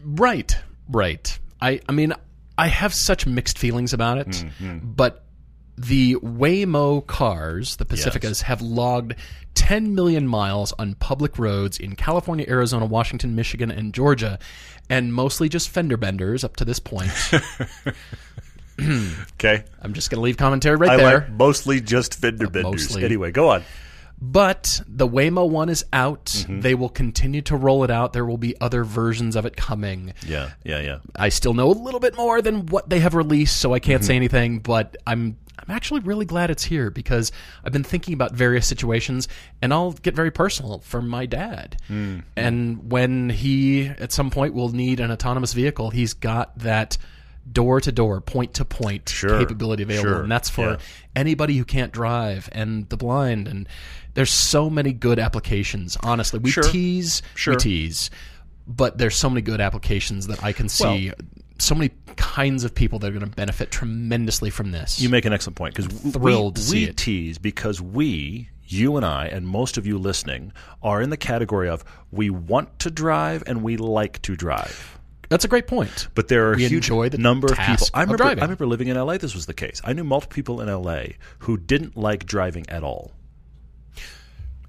Right. 0.03 0.55
Right. 0.89 1.39
I, 1.61 1.79
I 1.87 1.91
mean, 1.91 2.13
I 2.57 2.67
have 2.67 2.93
such 2.93 3.25
mixed 3.25 3.57
feelings 3.57 3.93
about 3.93 4.17
it, 4.19 4.27
Mm-hmm. 4.27 4.79
but 4.93 5.23
the 5.77 6.15
Waymo 6.15 7.05
cars, 7.05 7.75
the 7.77 7.85
Pacificas, 7.85 8.41
have 8.41 8.61
logged 8.63 9.13
10 9.53 9.93
million 9.95 10.27
miles 10.27 10.73
on 10.79 10.95
public 10.95 11.37
roads 11.37 11.77
in 11.79 11.95
California, 11.95 12.45
Arizona, 12.49 12.85
Washington, 12.85 13.35
Michigan, 13.35 13.69
and 13.69 13.93
Georgia, 13.93 14.39
and 14.89 15.13
mostly 15.13 15.49
just 15.49 15.69
fender 15.69 15.95
benders 15.97 16.43
up 16.43 16.55
to 16.55 16.65
this 16.65 16.79
point. 16.79 17.11
Okay? 19.33 19.63
I'm 19.81 19.93
just 19.93 20.09
going 20.09 20.17
to 20.17 20.21
leave 20.23 20.37
commentary 20.37 20.75
right 20.77 20.89
I 20.91 20.97
there. 20.97 21.19
like 21.19 21.31
mostly 21.31 21.79
just 21.81 22.15
fender 22.15 22.49
benders. 22.49 22.63
mostly. 22.89 23.03
Anyway, 23.05 23.31
go 23.31 23.49
on. 23.49 23.63
But 24.19 24.81
the 24.87 25.07
Waymo 25.07 25.47
one 25.47 25.69
is 25.69 25.85
out. 25.93 26.25
Mm-hmm. 26.25 26.61
They 26.61 26.73
will 26.73 26.89
continue 26.89 27.41
to 27.43 27.55
roll 27.55 27.83
it 27.83 27.91
out. 27.91 28.13
There 28.13 28.25
will 28.25 28.37
be 28.39 28.59
other 28.59 28.83
versions 28.83 29.35
of 29.35 29.45
it 29.45 29.55
coming. 29.55 30.13
Yeah, 30.25 30.51
yeah, 30.63 30.79
yeah. 30.79 30.97
I 31.15 31.29
still 31.29 31.53
know 31.53 31.69
a 31.69 31.73
little 31.73 31.99
bit 31.99 32.17
more 32.17 32.41
than 32.41 32.65
what 32.65 32.89
they 32.89 32.99
have 32.99 33.13
released, 33.13 33.57
so 33.57 33.73
I 33.75 33.79
can't 33.79 34.01
Mm-hmm. 34.01 34.07
say 34.07 34.15
anything. 34.15 34.59
But 34.59 34.97
I'm 35.05 35.37
I'm 35.59 35.69
actually 35.75 35.99
really 35.99 36.25
glad 36.25 36.49
it's 36.49 36.63
here 36.63 36.89
because 36.89 37.31
I've 37.63 37.73
been 37.73 37.83
thinking 37.83 38.15
about 38.15 38.33
various 38.33 38.65
situations, 38.65 39.27
and 39.61 39.71
I'll 39.71 39.91
get 39.91 40.15
very 40.15 40.31
personal 40.31 40.79
for 40.79 40.99
my 41.01 41.27
dad. 41.27 41.77
Mm-hmm. 41.87 42.21
And 42.35 42.91
when 42.91 43.29
he 43.29 43.85
at 43.87 44.11
some 44.11 44.31
point 44.31 44.55
will 44.55 44.69
need 44.69 44.99
an 44.99 45.11
autonomous 45.11 45.53
vehicle, 45.53 45.91
he's 45.91 46.13
got 46.13 46.57
that 46.59 46.97
door 47.51 47.81
to 47.81 47.91
door, 47.91 48.21
point 48.21 48.53
to 48.55 48.65
point 48.65 49.09
Sure, 49.09 49.39
capability 49.39 49.83
available, 49.83 50.09
sure, 50.09 50.21
and 50.23 50.31
that's 50.31 50.49
for 50.49 50.71
yeah. 50.71 50.77
anybody 51.15 51.57
who 51.57 51.65
can't 51.65 51.91
drive 51.91 52.49
and 52.51 52.87
the 52.89 52.97
blind 52.97 53.47
and. 53.47 53.67
There's 54.13 54.31
so 54.31 54.67
many 54.67 54.93
good 54.93 55.19
applications. 55.19 55.95
Honestly, 56.01 56.39
we 56.39 56.49
Sure, 56.49 56.63
tease, 56.63 57.21
we 57.45 57.55
tease, 57.55 58.09
but 58.65 58.97
there's 58.97 59.15
so 59.15 59.29
many 59.29 59.43
good 59.43 59.61
applications 59.61 60.25
that 60.25 60.43
I 60.43 60.53
can 60.53 60.69
see 60.69 61.11
so 61.59 61.75
many 61.75 61.91
kinds 62.15 62.63
of 62.63 62.73
people 62.73 62.99
that 62.99 63.07
are 63.07 63.11
going 63.19 63.29
to 63.29 63.35
benefit 63.35 63.71
tremendously 63.71 64.49
from 64.49 64.71
this. 64.71 64.99
You 64.99 65.09
make 65.09 65.25
an 65.25 65.33
excellent 65.33 65.55
point 65.55 65.75
because 65.75 65.91
Thrilled 66.13 66.57
we, 66.57 66.61
to 66.61 66.67
see 66.67 66.83
we 66.85 66.89
it. 66.89 66.97
tease 66.97 67.37
because 67.37 67.81
we, 67.81 68.49
you 68.65 68.97
and 68.97 69.05
I, 69.05 69.27
and 69.27 69.47
most 69.47 69.77
of 69.77 69.85
you 69.85 69.97
listening, 69.97 70.53
are 70.83 71.01
in 71.01 71.09
the 71.09 71.17
category 71.17 71.69
of 71.69 71.83
we 72.11 72.29
want 72.29 72.79
to 72.79 72.91
drive 72.91 73.43
and 73.47 73.63
we 73.63 73.77
like 73.77 74.21
to 74.23 74.35
drive. 74.35 74.96
That's 75.29 75.45
a 75.45 75.47
great 75.47 75.67
point. 75.67 76.07
But 76.15 76.27
there 76.27 76.49
are 76.49 76.53
a 76.53 76.59
huge 76.59 76.89
number 76.89 77.47
of 77.47 77.57
people. 77.57 77.87
I 77.93 78.03
of 78.03 78.09
remember, 78.09 78.17
driving. 78.17 78.39
I 78.39 78.45
remember 78.45 78.65
living 78.65 78.87
in 78.87 78.97
LA. 78.97 79.17
This 79.17 79.35
was 79.35 79.45
the 79.45 79.53
case. 79.53 79.81
I 79.83 79.93
knew 79.93 80.03
multiple 80.03 80.33
people 80.33 80.61
in 80.61 80.69
LA 80.69 81.03
who 81.39 81.57
didn't 81.57 81.97
like 81.97 82.25
driving 82.25 82.65
at 82.69 82.83
all. 82.83 83.11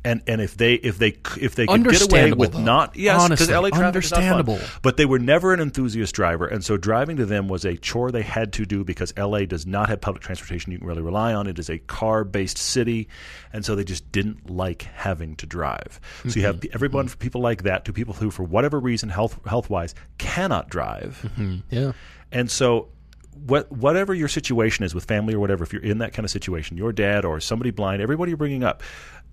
And 0.08 0.22
and 0.26 0.40
if 0.40 0.56
they 0.56 0.74
if 0.74 0.98
they 0.98 1.16
if 1.40 1.54
they 1.54 1.66
could 1.66 1.84
get 1.88 2.02
away 2.10 2.32
with 2.32 2.52
though. 2.52 2.60
not 2.60 2.96
yes 2.96 3.28
because 3.28 3.50
LA 3.50 3.68
traffic 3.68 4.04
is 4.04 4.10
not 4.10 4.18
fun. 4.20 4.26
understandable. 4.28 4.58
but 4.82 4.96
they 4.96 5.04
were 5.04 5.18
never 5.18 5.52
an 5.52 5.60
enthusiast 5.60 6.14
driver, 6.14 6.46
and 6.46 6.64
so 6.64 6.76
driving 6.76 7.16
to 7.18 7.26
them 7.26 7.48
was 7.48 7.64
a 7.64 7.76
chore 7.76 8.10
they 8.10 8.22
had 8.22 8.52
to 8.54 8.64
do 8.64 8.84
because 8.84 9.12
LA 9.18 9.40
does 9.44 9.66
not 9.66 9.88
have 9.88 10.00
public 10.00 10.22
transportation 10.22 10.72
you 10.72 10.78
can 10.78 10.86
really 10.86 11.02
rely 11.02 11.34
on. 11.34 11.46
It 11.46 11.58
is 11.58 11.68
a 11.68 11.78
car 11.78 12.24
based 12.24 12.56
city, 12.58 13.08
and 13.52 13.64
so 13.64 13.74
they 13.74 13.84
just 13.84 14.10
didn't 14.12 14.48
like 14.48 14.82
having 14.94 15.36
to 15.36 15.46
drive. 15.46 16.00
So 16.28 16.38
you 16.40 16.46
have 16.46 16.56
Mm-hmm. 16.60 16.74
everyone 16.74 17.08
from 17.08 17.18
people 17.18 17.40
like 17.40 17.64
that 17.64 17.84
to 17.84 17.92
people 17.92 18.14
who, 18.14 18.30
for 18.30 18.42
whatever 18.44 18.80
reason, 18.80 19.08
health 19.10 19.38
health 19.46 19.68
wise, 19.68 19.94
cannot 20.18 20.70
drive. 20.70 21.30
Yeah. 21.70 21.92
And 22.32 22.50
so, 22.50 22.88
what, 23.46 23.70
whatever 23.70 24.12
your 24.14 24.28
situation 24.28 24.84
is 24.84 24.94
with 24.94 25.04
family 25.04 25.34
or 25.34 25.38
whatever, 25.40 25.62
if 25.64 25.72
you're 25.72 25.82
in 25.82 25.98
that 25.98 26.12
kind 26.12 26.24
of 26.24 26.30
situation, 26.30 26.76
your 26.76 26.92
dad 26.92 27.24
or 27.24 27.38
somebody 27.40 27.70
blind, 27.70 28.02
everybody 28.02 28.30
you're 28.30 28.36
bringing 28.36 28.64
up, 28.64 28.82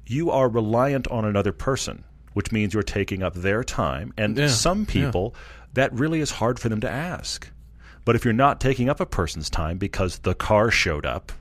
you 0.08 0.32
are 0.32 0.48
reliant 0.50 1.08
on 1.10 1.26
another 1.26 1.52
person, 1.52 2.04
which 2.34 2.52
means 2.52 2.74
you're 2.74 2.84
taking 2.84 3.24
up 3.24 3.34
their 3.34 3.64
time. 3.64 4.14
And 4.18 4.38
Yeah, 4.38 4.48
some 4.48 4.86
people, 4.86 5.36
that 5.74 5.92
really 5.94 6.20
is 6.20 6.32
hard 6.32 6.60
for 6.60 6.70
them 6.70 6.82
to 6.82 6.90
ask. 6.90 7.50
But 8.06 8.16
if 8.16 8.24
you're 8.24 8.34
not 8.34 8.62
taking 8.62 8.88
up 8.90 9.00
a 9.00 9.06
person's 9.06 9.50
time 9.50 9.78
because 9.78 10.20
the 10.20 10.36
car 10.36 10.70
showed 10.70 11.06
up, 11.06 11.32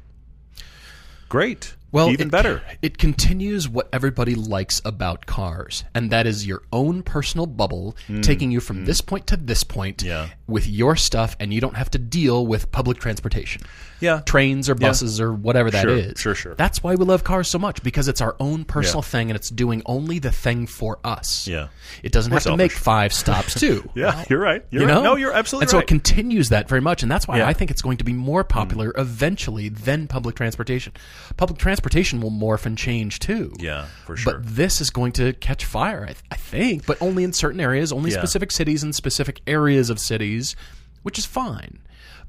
great. 1.29 1.75
Well, 1.93 2.11
even 2.11 2.27
it, 2.27 2.31
better. 2.33 2.61
It 2.83 2.99
continues 2.99 3.69
what 3.69 3.89
everybody 3.93 4.35
likes 4.35 4.83
about 4.85 5.27
cars, 5.27 5.85
and 5.95 6.11
that 6.11 6.27
is 6.27 6.45
your 6.45 6.63
own 6.73 7.05
personal 7.05 7.47
bubble 7.47 7.97
taking 8.21 8.51
you 8.51 8.59
from 8.59 8.85
this 8.85 9.01
point 9.01 9.29
to 9.29 9.37
this 9.37 9.63
point 9.63 9.99
Mm. 9.99 10.07
Yeah. 10.07 10.29
with 10.49 10.67
your 10.67 10.97
stuff, 10.97 11.37
and 11.39 11.55
you 11.55 11.61
don't 11.61 11.77
have 11.77 11.91
to 11.93 11.99
deal 12.01 12.45
with 12.49 12.73
public 12.73 12.99
transportation. 12.99 13.63
Yeah. 14.01 14.21
Trains 14.27 14.69
or 14.69 14.75
buses 14.75 15.21
or 15.21 15.33
whatever 15.33 15.71
that 15.71 15.83
Sure, 15.83 15.97
is. 15.97 16.19
sure, 16.21 16.35
sure. 16.35 16.55
That's 16.55 16.83
why 16.83 16.95
we 16.95 17.05
love 17.05 17.25
cars 17.25 17.49
so 17.49 17.59
much 17.59 17.83
because 17.83 18.09
it's 18.09 18.21
our 18.21 18.37
own 18.41 18.65
personal 18.65 18.99
Yeah. 19.03 19.09
thing 19.09 19.31
and 19.31 19.37
it's 19.37 19.49
doing 19.51 19.83
only 19.87 20.19
the 20.19 20.31
thing 20.33 20.67
for 20.67 20.99
us. 21.05 21.47
Yeah. 21.47 21.69
It 22.03 22.13
doesn't 22.13 22.31
We're 22.31 22.37
have 22.37 22.45
to 22.45 22.57
make 22.57 22.73
five 22.73 23.13
stops 23.13 23.55
too. 23.59 23.89
Yeah, 23.95 24.25
you're 24.29 24.39
right. 24.41 24.65
You're 24.71 24.83
you 24.83 24.89
right. 24.89 24.95
know? 24.95 25.03
No, 25.03 25.17
you're 25.17 25.33
absolutely 25.33 25.65
and 25.65 25.71
so 25.71 25.77
right. 25.79 25.85
it 25.85 25.89
continues 25.89 26.49
that 26.51 26.69
very 26.69 26.81
much, 26.81 27.03
and 27.03 27.11
that's 27.11 27.27
why 27.29 27.39
Yeah. 27.39 27.45
Mm. 27.45 27.49
I 27.49 27.53
think 27.55 27.71
it's 27.71 27.83
going 27.83 27.97
to 27.99 28.05
be 28.05 28.13
more 28.13 28.45
popular 28.45 28.93
eventually 28.97 29.69
than 29.69 30.07
public 30.09 30.35
transportation. 30.37 30.93
Public 31.37 31.59
transportation 31.59 32.21
will 32.21 32.31
morph 32.33 32.67
and 32.67 32.77
change 32.77 33.21
too. 33.21 33.53
Yeah, 33.59 33.87
for 34.07 34.17
sure. 34.17 34.35
But 34.41 34.47
this 34.57 34.81
is 34.81 34.91
going 34.91 35.13
to 35.13 35.33
catch 35.35 35.65
fire, 35.65 36.03
I, 36.03 36.07
th- 36.13 36.19
I 36.31 36.37
think, 36.37 36.87
but 36.87 37.01
only 37.01 37.25
in 37.25 37.33
certain 37.33 37.61
areas, 37.61 37.93
only 37.93 38.11
Yeah. 38.11 38.19
specific 38.19 38.51
cities 38.51 38.83
and 38.83 38.95
specific 38.95 39.41
areas 39.47 39.91
of 39.91 39.99
cities, 39.99 40.57
which 41.03 41.19
is 41.19 41.27
fine. 41.27 41.79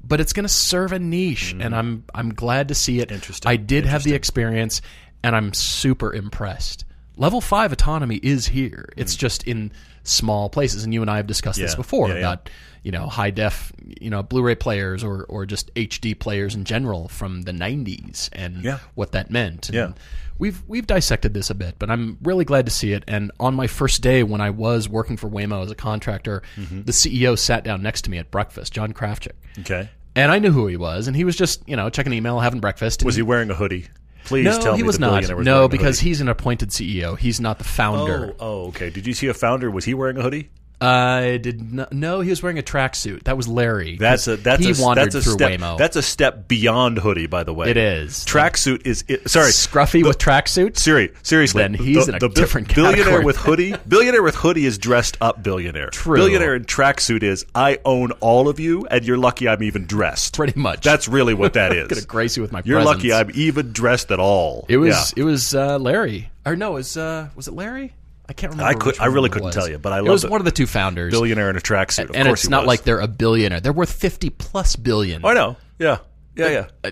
But 0.06 0.20
it's 0.20 0.32
going 0.32 0.44
to 0.44 0.52
serve 0.52 0.92
a 0.92 0.98
niche, 0.98 1.54
and 1.58 1.74
I'm 1.74 2.04
I'm 2.14 2.32
glad 2.34 2.68
to 2.68 2.74
see 2.74 3.00
it. 3.00 3.08
Mm. 3.08 3.14
Interesting. 3.14 3.48
I 3.50 3.56
did 3.56 3.86
have 3.86 4.02
the 4.04 4.14
experience, 4.14 4.82
and 5.22 5.34
I'm 5.34 5.52
super 5.54 6.12
impressed. 6.12 6.84
Level 7.16 7.40
five 7.40 7.72
autonomy 7.72 8.16
is 8.16 8.46
here. 8.46 8.90
It's 8.96 9.16
just 9.16 9.44
in 9.44 9.72
small 10.04 10.48
places, 10.50 10.84
and 10.84 10.92
you 10.94 11.00
and 11.00 11.10
I 11.10 11.16
have 11.16 11.26
discussed 11.26 11.58
this 11.58 11.72
Mm. 11.72 11.74
Yeah. 11.74 11.82
before 11.82 12.08
Yeah, 12.08 12.14
yeah. 12.14 12.20
about 12.20 12.50
you 12.82 12.92
know 12.92 13.06
high 13.08 13.30
def, 13.30 13.72
you 14.00 14.10
know 14.10 14.22
Blu-ray 14.22 14.54
players 14.54 15.02
or 15.02 15.24
or 15.24 15.46
just 15.46 15.72
HD 15.74 16.14
players 16.18 16.54
in 16.54 16.64
general 16.64 17.08
from 17.08 17.42
the 17.42 17.52
'90s 17.52 18.28
and 18.32 18.62
Yeah. 18.62 18.78
what 18.94 19.12
that 19.12 19.30
meant. 19.30 19.68
And 19.70 19.74
Yeah. 19.76 19.92
We've 20.38 20.62
we've 20.68 20.86
dissected 20.86 21.32
this 21.32 21.48
a 21.48 21.54
bit, 21.54 21.76
but 21.78 21.90
I'm 21.90 22.18
really 22.22 22.44
glad 22.44 22.66
to 22.66 22.70
see 22.70 22.92
it. 22.92 23.02
And 23.08 23.32
on 23.40 23.54
my 23.54 23.66
first 23.66 24.02
day 24.02 24.22
when 24.22 24.42
I 24.42 24.50
was 24.50 24.86
working 24.86 25.16
for 25.16 25.30
Waymo 25.30 25.64
as 25.64 25.70
a 25.70 25.74
contractor, 25.74 26.42
Mm-hmm. 26.58 26.82
the 26.82 26.92
CEO 26.92 27.38
sat 27.38 27.64
down 27.64 27.82
next 27.82 28.02
to 28.02 28.10
me 28.10 28.18
at 28.18 28.30
breakfast, 28.30 28.74
John 28.74 28.92
Krafcik, 28.92 29.32
okay. 29.60 29.88
And 30.16 30.32
I 30.32 30.40
knew 30.40 30.50
who 30.50 30.66
he 30.66 30.76
was, 30.76 31.06
and 31.06 31.16
he 31.16 31.22
was 31.24 31.36
just 31.36 31.62
you 31.68 31.76
know 31.76 31.88
checking 31.90 32.12
email, 32.12 32.40
having 32.40 32.58
breakfast. 32.60 33.02
And 33.02 33.06
Was 33.06 33.14
he 33.14 33.22
wearing 33.22 33.50
a 33.50 33.54
hoodie? 33.54 33.86
Please 34.24 34.44
No, 34.44 34.58
tell 34.60 34.74
he 34.74 34.82
me 34.82 34.86
was 34.88 34.98
not. 34.98 35.22
was 35.36 35.46
No, 35.46 35.68
because 35.68 36.00
he's 36.00 36.20
an 36.20 36.28
appointed 36.28 36.70
CEO. 36.70 37.16
He's 37.16 37.40
not 37.40 37.58
the 37.58 37.64
founder. 37.64 38.34
Oh, 38.40 38.64
oh, 38.64 38.66
okay. 38.68 38.90
Did 38.90 39.06
you 39.06 39.14
see 39.14 39.28
a 39.28 39.34
founder? 39.34 39.70
Was 39.70 39.84
he 39.84 39.94
wearing 39.94 40.16
a 40.18 40.22
hoodie? 40.22 40.50
I 40.80 41.38
did 41.38 41.72
not. 41.72 41.90
No, 41.92 42.20
he 42.20 42.28
was 42.28 42.42
wearing 42.42 42.58
a 42.58 42.62
tracksuit. 42.62 43.24
That 43.24 43.36
was 43.36 43.48
Larry. 43.48 43.96
That's 43.96 44.28
a 44.28 44.36
that's 44.36 44.62
he 44.62 44.72
a 44.72 44.74
wandered 44.78 45.06
that's 45.06 45.14
a 45.14 45.22
through 45.22 45.32
step. 45.32 45.52
Waymo. 45.52 45.78
That's 45.78 45.96
a 45.96 46.02
step 46.02 46.48
beyond 46.48 46.98
hoodie, 46.98 47.26
by 47.26 47.44
the 47.44 47.54
way. 47.54 47.70
It 47.70 47.78
is. 47.78 48.24
Tracksuit 48.26 48.86
is 48.86 49.02
it, 49.08 49.30
sorry. 49.30 49.50
Scruffy 49.52 50.04
with 50.04 50.18
tracksuit. 50.18 50.76
Siri, 50.76 51.12
seriously, 51.22 51.62
Then 51.62 51.72
he's 51.74 52.04
the, 52.06 52.12
in 52.12 52.16
a 52.16 52.18
the 52.18 52.28
different 52.28 52.74
billionaire 52.74 53.04
category. 53.04 53.24
with 53.24 53.36
hoodie. 53.36 53.74
Billionaire 53.88 54.22
with 54.22 54.34
hoodie 54.34 54.66
is 54.66 54.76
dressed 54.76 55.16
up 55.22 55.42
billionaire. 55.42 55.88
True. 55.90 56.16
Billionaire 56.16 56.54
in 56.56 56.64
tracksuit 56.66 57.22
is 57.22 57.46
I 57.54 57.78
own 57.86 58.10
all 58.20 58.48
of 58.48 58.60
you, 58.60 58.86
and 58.90 59.02
you're 59.04 59.16
lucky 59.16 59.48
I'm 59.48 59.62
even 59.62 59.86
dressed. 59.86 60.36
Pretty 60.36 60.58
much. 60.60 60.82
That's 60.84 61.08
really 61.08 61.32
what 61.34 61.54
that 61.54 61.72
is. 61.76 61.88
gonna 61.88 62.02
grace 62.02 62.36
you 62.36 62.42
with 62.42 62.52
my 62.52 62.60
You're 62.66 62.82
presence. 62.82 62.96
lucky 62.96 63.12
I'm 63.14 63.30
even 63.34 63.72
dressed 63.72 64.10
at 64.10 64.20
all. 64.20 64.66
It 64.68 64.76
was 64.76 65.14
Yeah. 65.16 65.22
it 65.22 65.24
was 65.24 65.54
uh, 65.54 65.78
Larry 65.78 66.30
or 66.44 66.54
no, 66.54 66.72
it 66.72 66.74
was 66.74 66.96
uh, 66.98 67.28
was 67.34 67.48
it 67.48 67.54
Larry? 67.54 67.94
I 68.28 68.32
can't 68.32 68.52
remember. 68.52 68.70
I 68.70 68.74
could- 68.74 68.98
I 69.00 69.06
really 69.06 69.28
couldn't 69.28 69.46
was. 69.46 69.54
tell 69.54 69.68
you, 69.68 69.78
but 69.78 69.92
I 69.92 69.98
it 69.98 70.04
was 70.04 70.24
it. 70.24 70.30
one 70.30 70.40
of 70.40 70.44
the 70.44 70.50
two 70.50 70.66
founders. 70.66 71.12
billionaire 71.12 71.48
in 71.50 71.56
a 71.56 71.60
tracksuit. 71.60 72.10
Of 72.10 72.16
and 72.16 72.28
it's 72.28 72.48
not 72.48 72.62
was. 72.62 72.66
like 72.68 72.82
they're 72.84 73.00
a 73.00 73.06
billionaire. 73.08 73.60
They're 73.60 73.72
worth 73.72 73.92
fifty 73.92 74.30
plus 74.30 74.74
billion. 74.76 75.24
Oh, 75.24 75.28
I 75.28 75.34
know. 75.34 75.56
Yeah, 75.78 75.98
yeah, 76.34 76.48
yeah. 76.48 76.66
Uh, 76.84 76.90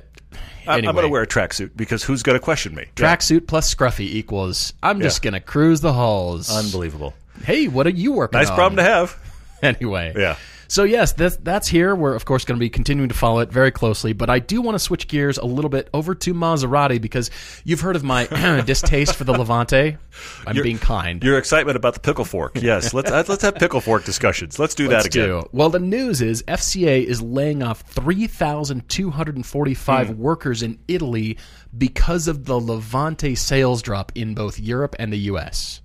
I- 0.67 0.79
anyway, 0.79 0.88
I'm 0.88 0.95
going 0.95 1.03
to 1.05 1.09
wear 1.09 1.23
a 1.23 1.26
tracksuit 1.26 1.73
because 1.76 2.03
who's 2.05 2.23
going 2.23 2.38
to 2.38 2.43
question 2.45 2.75
me? 2.75 2.85
Yeah. 2.99 3.14
tracksuit 3.17 3.47
plus 3.47 3.73
scruffy 3.75 4.00
equals. 4.07 4.73
I'm 4.83 5.00
just 5.00 5.23
Yeah. 5.25 5.31
gonna 5.33 5.41
cruise 5.41 5.81
the 5.81 5.93
halls. 5.93 6.50
Unbelievable. 6.50 7.14
hey, 7.45 7.69
what 7.69 7.87
are 7.87 7.91
you 7.91 8.12
working 8.12 8.37
on? 8.37 8.43
Nice 8.43 8.50
on? 8.50 8.57
problem 8.57 8.76
to 8.76 8.83
have. 8.85 9.17
anyway. 9.62 10.12
Yeah. 10.17 10.37
So 10.68 10.85
yes, 10.85 11.12
that's 11.12 11.37
that's 11.38 11.68
here. 11.68 11.94
We're 11.94 12.14
of 12.14 12.25
course 12.25 12.44
going 12.44 12.56
to 12.59 12.61
be 12.61 12.71
continuing 12.71 13.09
to 13.09 13.14
follow 13.14 13.40
it 13.40 13.50
very 13.52 13.71
closely, 13.71 14.12
but 14.12 14.30
I 14.30 14.38
do 14.38 14.61
want 14.61 14.75
to 14.76 14.78
switch 14.78 15.09
gears 15.09 15.38
a 15.38 15.44
little 15.44 15.68
bit 15.68 15.88
over 15.94 16.14
to 16.14 16.35
Maserati 16.35 17.00
because 17.00 17.30
you've 17.64 17.80
heard 17.80 17.97
of 17.97 18.04
my 18.04 18.26
distaste 18.66 19.16
for 19.16 19.25
the 19.25 19.33
Levante. 19.33 19.97
I'm 20.47 20.62
being 20.62 20.78
kind. 20.78 21.23
Your 21.23 21.38
excitement 21.38 21.76
about 21.76 21.94
the 21.94 22.00
pickle 22.00 22.25
fork. 22.25 22.61
Yes, 22.61 22.94
let's 22.94 23.11
let's 23.11 23.42
have 23.42 23.56
pickle 23.56 23.80
fork 23.80 24.04
discussions. 24.04 24.59
Let's 24.59 24.75
do 24.75 24.88
Let's 24.88 25.04
that 25.04 25.14
again. 25.14 25.28
do. 25.28 25.49
Well, 25.52 25.71
the 25.71 25.80
news 25.80 26.23
is 26.23 26.42
FCA 26.44 27.04
is 27.04 27.21
laying 27.21 27.62
off 27.62 27.80
3,245 27.83 30.09
Hmm. 30.09 30.16
workers 30.18 30.62
in 30.62 30.78
Italy 30.88 31.37
because 31.76 32.28
of 32.28 32.44
the 32.44 32.59
Levante 32.59 33.35
sales 33.35 33.83
drop 33.83 34.12
in 34.14 34.35
both 34.35 34.59
Europe 34.61 34.94
and 34.99 35.12
the 35.12 35.18
U.S. 35.30 35.80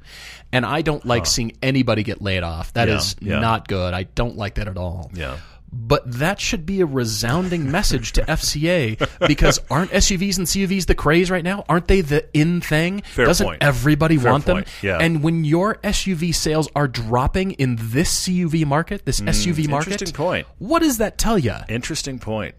And 0.51 0.65
I 0.65 0.81
don't 0.81 1.05
like 1.05 1.25
seeing 1.25 1.51
anybody 1.61 2.03
get 2.03 2.21
laid 2.21 2.43
off. 2.43 2.73
That 2.73 2.87
Yeah, 2.87 2.97
is 2.97 3.15
yeah. 3.21 3.39
not 3.39 3.67
good. 3.67 3.93
I 3.93 4.03
don't 4.03 4.35
like 4.35 4.55
that 4.55 4.67
at 4.67 4.77
all. 4.77 5.11
Yeah. 5.13 5.37
But 5.71 6.11
that 6.13 6.39
should 6.41 6.65
be 6.65 6.81
a 6.81 6.87
resounding 6.87 7.69
message 7.71 8.13
to 8.13 8.23
FCA 8.23 9.27
because 9.27 9.59
aren't 9.69 9.91
SUVs 9.91 10.39
and 10.39 10.47
CUVs 10.47 10.87
the 10.87 10.95
craze 10.95 11.29
right 11.29 11.43
now? 11.43 11.63
Aren't 11.69 11.87
they 11.87 12.01
the 12.01 12.25
in 12.35 12.59
thing? 12.59 13.03
Fair 13.03 13.25
Doesn't 13.27 13.45
point. 13.45 13.61
everybody 13.61 14.17
Fair 14.17 14.31
want 14.31 14.45
point, 14.47 14.65
them? 14.65 14.73
yeah. 14.81 14.97
And 14.99 15.21
when 15.21 15.45
your 15.45 15.75
SUV 15.83 16.33
sales 16.33 16.67
are 16.75 16.87
dropping 16.87 17.51
in 17.51 17.77
this 17.79 18.27
CUV 18.27 18.65
market, 18.65 19.05
this 19.05 19.19
mm, 19.21 19.27
SUV 19.29 19.69
market, 19.69 19.91
interesting 19.91 20.15
point. 20.15 20.47
What 20.57 20.79
does 20.81 20.97
that 20.97 21.19
tell 21.19 21.37
you? 21.37 21.53
Interesting 21.69 22.17
point. 22.17 22.55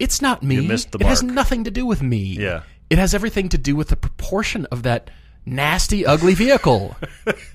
It's 0.00 0.20
not 0.20 0.42
me. 0.42 0.56
You 0.56 0.62
missed 0.62 0.90
the 0.90 0.98
mark. 0.98 1.06
it 1.06 1.10
has 1.10 1.22
nothing 1.22 1.62
to 1.62 1.70
do 1.70 1.86
with 1.86 2.02
me. 2.02 2.18
Yeah. 2.40 2.62
It 2.90 2.98
has 2.98 3.14
everything 3.14 3.48
to 3.50 3.58
do 3.58 3.76
with 3.76 3.88
the 3.88 3.96
proportion 3.96 4.66
of 4.72 4.82
that 4.82 5.10
nasty, 5.54 6.04
ugly 6.04 6.34
vehicle. 6.34 6.96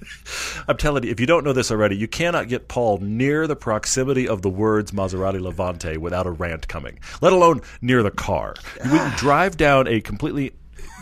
I'm 0.68 0.78
telling 0.78 1.04
you, 1.04 1.12
if 1.12 1.20
you 1.20 1.26
don't 1.26 1.44
know 1.44 1.54
this 1.54 1.72
already, 1.72 1.96
you 1.96 2.08
cannot 2.08 2.48
get 2.48 2.68
Paul 2.68 3.00
near 3.00 3.48
the 3.48 3.56
proximity 3.56 4.28
of 4.28 4.42
the 4.42 4.50
words 4.50 4.92
Maserati 4.92 5.40
Levante 5.40 5.98
without 5.98 6.28
a 6.28 6.32
rant 6.32 6.68
coming, 6.68 7.00
let 7.22 7.34
alone 7.34 7.62
near 7.82 8.04
the 8.04 8.12
car. 8.12 8.56
We 8.84 8.90
can 8.90 9.00
ah. 9.00 9.16
drive 9.18 9.58
down 9.58 9.88
a 9.88 10.02
completely 10.02 10.54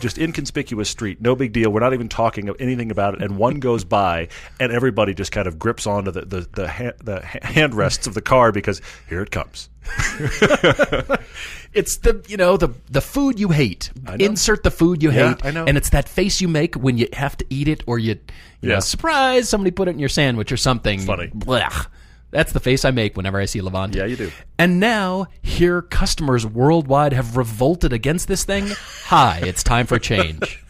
just 0.02 0.18
inconspicuous 0.18 0.90
street, 0.90 1.22
no 1.22 1.36
big 1.36 1.54
deal. 1.54 1.72
We're 1.72 1.80
not 1.80 1.94
even 1.94 2.10
talking 2.10 2.50
of 2.50 2.58
anything 2.60 2.92
about 2.92 3.14
it, 3.14 3.22
and 3.22 3.38
one 3.38 3.60
goes 3.60 3.84
by, 3.84 4.28
and 4.60 4.72
everybody 4.72 5.14
just 5.14 5.32
kind 5.32 5.48
of 5.48 5.58
grips 5.60 5.88
onto 5.88 6.12
the 6.12 6.22
the 6.22 6.48
the, 6.52 6.68
ha- 6.68 6.92
the 7.04 7.20
handrests 7.22 8.08
of 8.08 8.14
the 8.14 8.22
car 8.22 8.52
because 8.52 8.82
here 9.08 9.22
it 9.22 9.32
comes. 9.32 9.70
It's 11.74 11.98
the 11.98 12.24
you 12.28 12.38
know 12.38 12.58
the 12.58 12.70
the 12.90 13.02
food 13.02 13.40
you 13.40 13.50
hate. 13.50 13.92
Insert 14.20 14.64
the 14.64 14.72
food 14.72 15.02
you 15.02 15.12
Yeah, 15.12 15.30
hate, 15.36 15.46
I 15.46 15.52
know. 15.52 15.66
and 15.66 15.78
it's 15.78 15.90
that 15.92 16.10
face 16.10 16.42
you 16.42 16.48
make 16.48 16.76
when 16.76 16.98
you 16.98 17.08
have 17.14 17.38
to 17.38 17.46
eat 17.50 17.68
it, 17.68 17.84
or 17.88 17.98
you, 18.00 18.20
you 18.62 18.70
know, 18.70 18.76
Yeah. 18.76 18.80
surprise 18.80 19.48
somebody 19.50 19.72
put 19.72 19.88
it 19.88 19.92
in 19.92 20.00
your 20.00 20.10
sandwich 20.10 20.52
or 20.52 20.58
something. 20.58 21.00
Funny. 21.00 21.28
Blech. 21.28 21.88
That's 22.32 22.54
the 22.54 22.62
face 22.62 22.86
I 22.86 22.92
make 22.92 23.18
whenever 23.18 23.40
I 23.42 23.46
see 23.46 23.62
Levante. 23.62 23.98
Yeah, 24.00 24.06
you 24.06 24.16
do. 24.16 24.32
And 24.58 24.80
now 24.80 25.28
here, 25.42 25.82
customers 25.82 26.46
worldwide 26.46 27.12
have 27.12 27.36
revolted 27.36 27.92
against 27.92 28.28
this 28.30 28.44
thing. 28.46 28.68
Hi, 29.08 29.42
it's 29.44 29.64
time 29.64 29.86
for 29.86 30.00
change. 30.00 30.64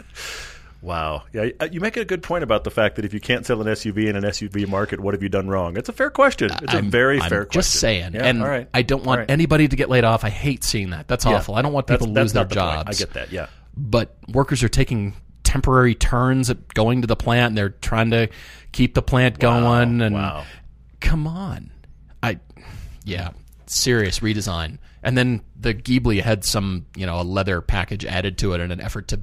Wow. 0.81 1.23
Yeah, 1.31 1.49
uh, 1.59 1.67
you 1.71 1.79
make 1.79 1.95
a 1.95 2.03
good 2.05 2.23
point 2.23 2.43
about 2.43 2.63
the 2.63 2.71
fact 2.71 2.95
that 2.95 3.05
if 3.05 3.13
you 3.13 3.19
can't 3.19 3.45
sell 3.45 3.61
an 3.61 3.67
SUV 3.67 4.07
in 4.09 4.15
an 4.15 4.23
SUV 4.23 4.67
market, 4.67 4.99
what 4.99 5.13
have 5.13 5.21
you 5.21 5.29
done 5.29 5.47
wrong? 5.47 5.77
It's 5.77 5.89
a 5.89 5.93
fair 5.93 6.09
question. 6.09 6.49
It's 6.51 6.73
a 6.73 6.77
I'm- 6.77 6.89
very 6.89 7.21
I'm 7.21 7.29
fair 7.29 7.45
question. 7.45 7.59
Just 7.61 7.75
saying, 7.79 8.13
Yeah, 8.15 8.25
and 8.25 8.41
all 8.41 8.47
right. 8.49 8.67
I 8.73 8.81
don't 8.81 9.03
want 9.03 9.19
right. 9.19 9.29
anybody 9.31 9.67
to 9.67 9.75
get 9.75 9.89
laid 9.89 10.03
off. 10.03 10.23
I 10.23 10.29
hate 10.29 10.63
seeing 10.63 10.89
that. 10.89 11.07
That's 11.07 11.23
Yeah. 11.25 11.33
awful. 11.35 11.53
I 11.55 11.61
don't 11.61 11.71
want 11.73 11.85
That's- 11.87 11.99
people 12.03 12.13
to 12.15 12.19
lose 12.21 12.33
that's 12.33 12.49
their 12.55 12.63
the 12.63 12.67
point. 12.73 12.85
jobs. 12.87 12.97
I 13.01 13.05
get 13.05 13.13
that. 13.13 13.31
Yeah. 13.31 13.47
but 13.77 14.17
workers 14.27 14.63
are 14.63 14.69
taking 14.69 15.13
temporary 15.43 15.95
turns 15.95 16.49
at 16.49 16.73
going 16.73 17.01
to 17.01 17.07
the 17.07 17.15
plant 17.15 17.49
and 17.51 17.57
they're 17.57 17.69
trying 17.69 18.09
to 18.11 18.27
keep 18.73 18.93
the 18.95 19.01
plant 19.01 19.39
going 19.39 20.01
and 20.01 20.13
wow. 20.15 20.43
come 20.99 21.25
on 21.27 21.71
i 22.21 22.37
yeah 23.05 23.31
serious 23.67 24.19
redesign 24.19 24.77
and 25.03 25.17
then 25.17 25.41
the 25.59 25.73
Ghibli 25.73 26.21
had 26.21 26.43
some 26.43 26.85
you 26.95 27.05
know 27.05 27.19
a 27.19 27.23
leather 27.23 27.61
package 27.61 28.05
added 28.05 28.37
to 28.39 28.53
it 28.53 28.61
in 28.61 28.71
an 28.71 28.81
effort 28.81 29.07
to 29.09 29.19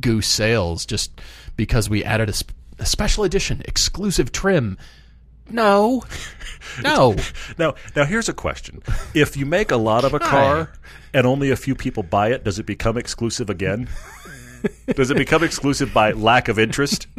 goose 0.00 0.28
sales 0.28 0.86
just 0.86 1.20
because 1.56 1.88
we 1.90 2.04
added 2.04 2.28
a, 2.28 2.32
sp- 2.34 2.54
a 2.78 2.86
special 2.86 3.24
edition 3.24 3.62
exclusive 3.66 4.32
trim. 4.32 4.78
No. 5.50 6.04
No. 6.82 7.16
Now, 7.58 7.74
now 7.96 8.04
here's 8.04 8.28
a 8.28 8.32
question: 8.32 8.82
If 9.14 9.36
you 9.36 9.44
make 9.44 9.72
a 9.72 9.76
lot 9.76 10.04
of 10.04 10.14
a 10.14 10.20
car 10.20 10.72
and 11.12 11.26
only 11.26 11.50
a 11.50 11.56
few 11.56 11.74
people 11.74 12.04
buy 12.04 12.28
it, 12.28 12.44
does 12.44 12.60
it 12.60 12.66
become 12.66 12.96
exclusive 12.96 13.50
again? 13.50 13.88
Does 14.94 15.10
it 15.10 15.16
become 15.16 15.42
exclusive 15.42 15.92
by 15.94 16.12
lack 16.12 16.48
of 16.48 16.58
interest? 16.58 17.06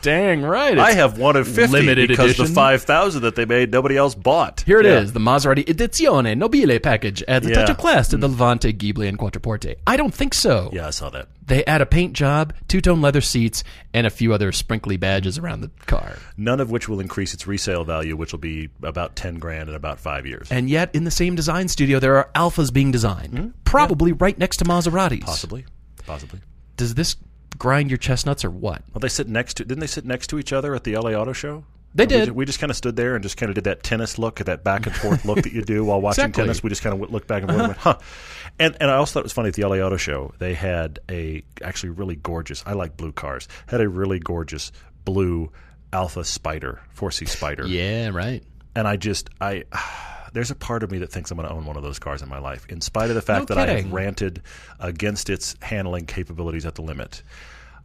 Dang 0.00 0.42
right. 0.42 0.78
I 0.78 0.92
have 0.92 1.18
one 1.18 1.34
of 1.34 1.48
50 1.48 1.72
Limited 1.72 2.08
because 2.08 2.30
edition. 2.30 2.46
the 2.46 2.52
5,000 2.52 3.22
that 3.22 3.34
they 3.34 3.44
made, 3.44 3.72
nobody 3.72 3.96
else 3.96 4.14
bought. 4.14 4.60
Here 4.60 4.78
it 4.78 4.86
Yeah. 4.86 5.00
is. 5.00 5.12
The 5.12 5.18
Maserati 5.18 5.64
Edizione 5.64 6.36
Nobile 6.38 6.78
package 6.78 7.24
adds 7.26 7.46
a 7.46 7.50
touch 7.50 7.58
Yeah. 7.62 7.66
Mm. 7.66 7.70
of 7.70 7.78
class 7.78 8.08
to 8.08 8.16
the 8.16 8.28
Levante, 8.28 8.72
Ghibli, 8.72 9.08
and 9.08 9.18
Quattroporte. 9.18 9.74
I 9.88 9.96
don't 9.96 10.14
think 10.14 10.34
so. 10.34 10.70
Yeah, 10.72 10.86
I 10.86 10.90
saw 10.90 11.10
that. 11.10 11.26
They 11.44 11.64
add 11.64 11.80
a 11.80 11.86
paint 11.86 12.12
job, 12.12 12.52
two-tone 12.68 13.00
leather 13.00 13.20
seats, 13.20 13.64
and 13.92 14.06
a 14.06 14.10
few 14.10 14.32
other 14.32 14.52
sprinkly 14.52 14.96
badges 14.98 15.36
around 15.36 15.62
the 15.62 15.70
car. 15.86 16.12
None 16.36 16.60
of 16.60 16.70
which 16.70 16.88
will 16.88 17.00
increase 17.00 17.34
its 17.34 17.46
resale 17.48 17.82
value, 17.84 18.14
which 18.16 18.32
will 18.32 18.38
be 18.38 18.68
about 18.84 19.16
10 19.16 19.38
grand 19.40 19.68
in 19.68 19.74
about 19.74 19.98
five 19.98 20.26
years. 20.26 20.46
And 20.52 20.70
yet, 20.70 20.94
in 20.94 21.02
the 21.04 21.10
same 21.10 21.34
design 21.34 21.66
studio, 21.66 21.98
there 21.98 22.16
are 22.18 22.28
Alfas 22.36 22.72
being 22.72 22.92
designed, 22.92 23.54
probably 23.64 24.12
right 24.12 24.38
next 24.38 24.58
to 24.58 24.64
Maseratis. 24.64 25.22
Possibly. 25.22 25.64
Possibly. 26.06 26.38
Does 26.78 26.94
this 26.94 27.16
grind 27.58 27.90
your 27.90 27.98
chestnuts 27.98 28.42
or 28.44 28.50
what? 28.50 28.82
Well, 28.94 29.00
they 29.00 29.08
sit 29.08 29.28
next 29.28 29.58
to. 29.58 29.64
Didn't 29.66 29.80
they 29.80 29.86
sit 29.86 30.06
next 30.06 30.28
to 30.28 30.38
each 30.38 30.54
other 30.54 30.74
at 30.74 30.84
the 30.84 30.96
LA 30.96 31.10
Auto 31.12 31.34
Show? 31.34 31.64
They 31.94 32.04
We 32.04 32.06
did. 32.08 32.26
ju- 32.26 32.34
We 32.34 32.44
just, 32.44 32.58
kind 32.60 32.70
of 32.70 32.76
stood 32.76 32.96
there 32.96 33.14
and 33.14 33.22
just 33.22 33.36
kind 33.36 33.48
of 33.50 33.54
did 33.54 33.64
that 33.64 33.82
tennis 33.82 34.18
look, 34.18 34.36
that 34.36 34.62
back 34.62 34.86
and 34.86 34.94
forth 34.94 35.24
look 35.24 35.42
that 35.42 35.52
you 35.52 35.62
do 35.62 35.84
while 35.84 36.00
watching 36.00 36.24
Exactly. 36.26 36.42
tennis. 36.44 36.62
We 36.62 36.68
just 36.70 36.82
kind 36.82 36.94
of 37.02 37.10
looked 37.10 37.26
back 37.26 37.42
and 37.42 37.50
forth 37.50 37.60
and 37.60 37.68
went, 37.68 37.78
huh. 37.80 37.98
And 38.58 38.76
and 38.80 38.90
I 38.90 38.96
also 38.96 39.14
thought 39.14 39.20
it 39.20 39.24
was 39.24 39.32
funny 39.32 39.48
at 39.48 39.54
the 39.54 39.64
LA 39.64 39.76
Auto 39.78 39.96
Show. 39.96 40.32
They 40.38 40.54
had 40.54 40.98
a 41.10 41.42
actually 41.62 41.90
really 41.90 42.16
gorgeous. 42.16 42.62
I 42.66 42.72
like 42.74 42.96
blue 42.96 43.12
cars. 43.12 43.48
Had 43.68 43.80
a 43.80 43.88
really 43.88 44.18
gorgeous 44.18 44.70
blue 45.04 45.50
Alfa 45.92 46.24
Spider, 46.24 46.80
4C 46.96 47.26
Spider. 47.28 47.66
Yeah, 47.66 48.08
right. 48.10 48.44
and 48.76 48.86
I 48.86 48.96
just 48.96 49.30
I 49.40 49.64
there's 50.32 50.50
a 50.50 50.54
part 50.54 50.82
of 50.82 50.90
me 50.90 50.98
that 50.98 51.10
thinks 51.12 51.30
I'm 51.30 51.36
going 51.36 51.48
to 51.48 51.54
own 51.54 51.64
one 51.64 51.76
of 51.76 51.82
those 51.82 51.98
cars 51.98 52.22
in 52.22 52.28
my 52.28 52.38
life, 52.38 52.66
in 52.68 52.80
spite 52.80 53.08
of 53.10 53.14
the 53.14 53.22
fact 53.22 53.48
No 53.48 53.54
that 53.54 53.68
I 53.68 53.72
have 53.74 53.92
ranted 53.92 54.42
against 54.80 55.30
its 55.30 55.56
handling 55.62 56.06
capabilities 56.06 56.66
at 56.66 56.74
the 56.74 56.82
limit. 56.82 57.22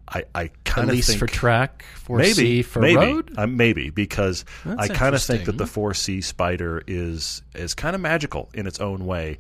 I, 0.08 0.24
I 0.36 0.50
kind 0.66 0.90
of 0.90 1.00
think 1.04 1.18
for 1.18 1.28
track, 1.28 1.86
for 1.96 2.18
maybe 2.18 2.34
C, 2.34 2.62
for 2.62 2.82
maybe 2.82 2.98
road. 2.98 3.34
uh, 3.38 3.48
maybe 3.48 3.90
because 3.90 4.44
That's 4.66 4.90
I 4.90 4.94
kind 4.94 5.16
of 5.16 5.24
think 5.24 5.46
that 5.46 5.58
the 5.58 5.64
4C 5.64 6.22
Spider 6.24 6.84
is 6.86 7.42
is 7.56 7.74
kind 7.74 7.96
of 7.96 8.02
magical 8.02 8.50
in 8.54 8.68
its 8.68 8.80
own 8.80 9.06
way. 9.06 9.38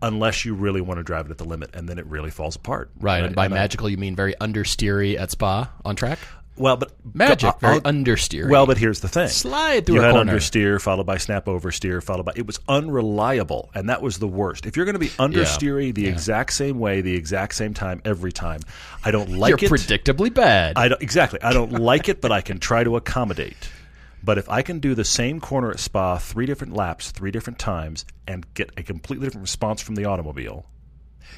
Unless 0.00 0.44
you 0.44 0.54
really 0.54 0.80
want 0.80 0.98
to 0.98 1.02
drive 1.02 1.26
it 1.26 1.32
at 1.32 1.38
the 1.38 1.44
limit, 1.44 1.70
and 1.74 1.88
then 1.88 1.98
it 1.98 2.06
really 2.06 2.30
falls 2.30 2.54
apart. 2.54 2.88
Right, 3.00 3.24
and 3.24 3.34
by 3.34 3.46
I- 3.46 3.48
magical 3.48 3.90
you 3.90 3.96
mean 3.96 4.14
very 4.14 4.32
understeery 4.40 5.18
at 5.18 5.32
Spa 5.32 5.72
on 5.84 5.96
track. 5.96 6.20
Well, 6.58 6.76
but 6.76 6.92
Magic, 7.14 7.44
I'll- 7.44 7.58
very 7.60 7.74
I'll- 7.74 7.80
Well, 8.50 8.66
but 8.66 8.78
here's 8.78 9.00
the 9.00 9.08
thing: 9.08 9.28
Slide 9.28 9.86
through 9.86 9.96
you 9.96 10.00
a 10.02 10.04
had 10.04 10.12
corner. 10.12 10.32
understeer 10.36 10.80
followed 10.80 11.06
by 11.06 11.16
snap 11.18 11.46
oversteer 11.46 12.02
followed 12.02 12.26
by 12.26 12.32
it 12.36 12.46
was 12.46 12.58
unreliable, 12.68 13.70
and 13.74 13.88
that 13.88 14.02
was 14.02 14.18
the 14.18 14.28
worst. 14.28 14.66
If 14.66 14.76
you're 14.76 14.84
going 14.84 14.94
to 14.94 14.98
be 14.98 15.08
understeering 15.10 15.94
the 15.94 16.06
exact 16.06 16.52
same 16.52 16.78
way, 16.78 17.00
the 17.00 17.14
exact 17.14 17.54
same 17.54 17.74
time 17.74 18.02
every 18.04 18.32
time, 18.32 18.60
I 19.04 19.10
don't 19.10 19.30
like 19.30 19.60
You're 19.60 19.74
it. 19.74 19.80
predictably 19.80 20.32
bad. 20.32 20.74
I 20.76 20.88
don't, 20.88 21.00
exactly. 21.02 21.40
I 21.42 21.52
don't 21.52 21.72
like 21.72 22.08
it, 22.08 22.20
but 22.20 22.32
I 22.32 22.40
can 22.40 22.58
try 22.58 22.84
to 22.84 22.96
accommodate. 22.96 23.68
But 24.22 24.36
if 24.38 24.48
I 24.50 24.62
can 24.62 24.80
do 24.80 24.94
the 24.94 25.04
same 25.04 25.40
corner 25.40 25.70
at 25.70 25.78
Spa 25.78 26.18
three 26.18 26.44
different 26.46 26.74
laps, 26.74 27.12
three 27.12 27.30
different 27.30 27.58
times, 27.58 28.04
and 28.26 28.44
get 28.54 28.70
a 28.76 28.82
completely 28.82 29.26
different 29.26 29.42
response 29.44 29.80
from 29.80 29.94
the 29.94 30.06
automobile. 30.06 30.66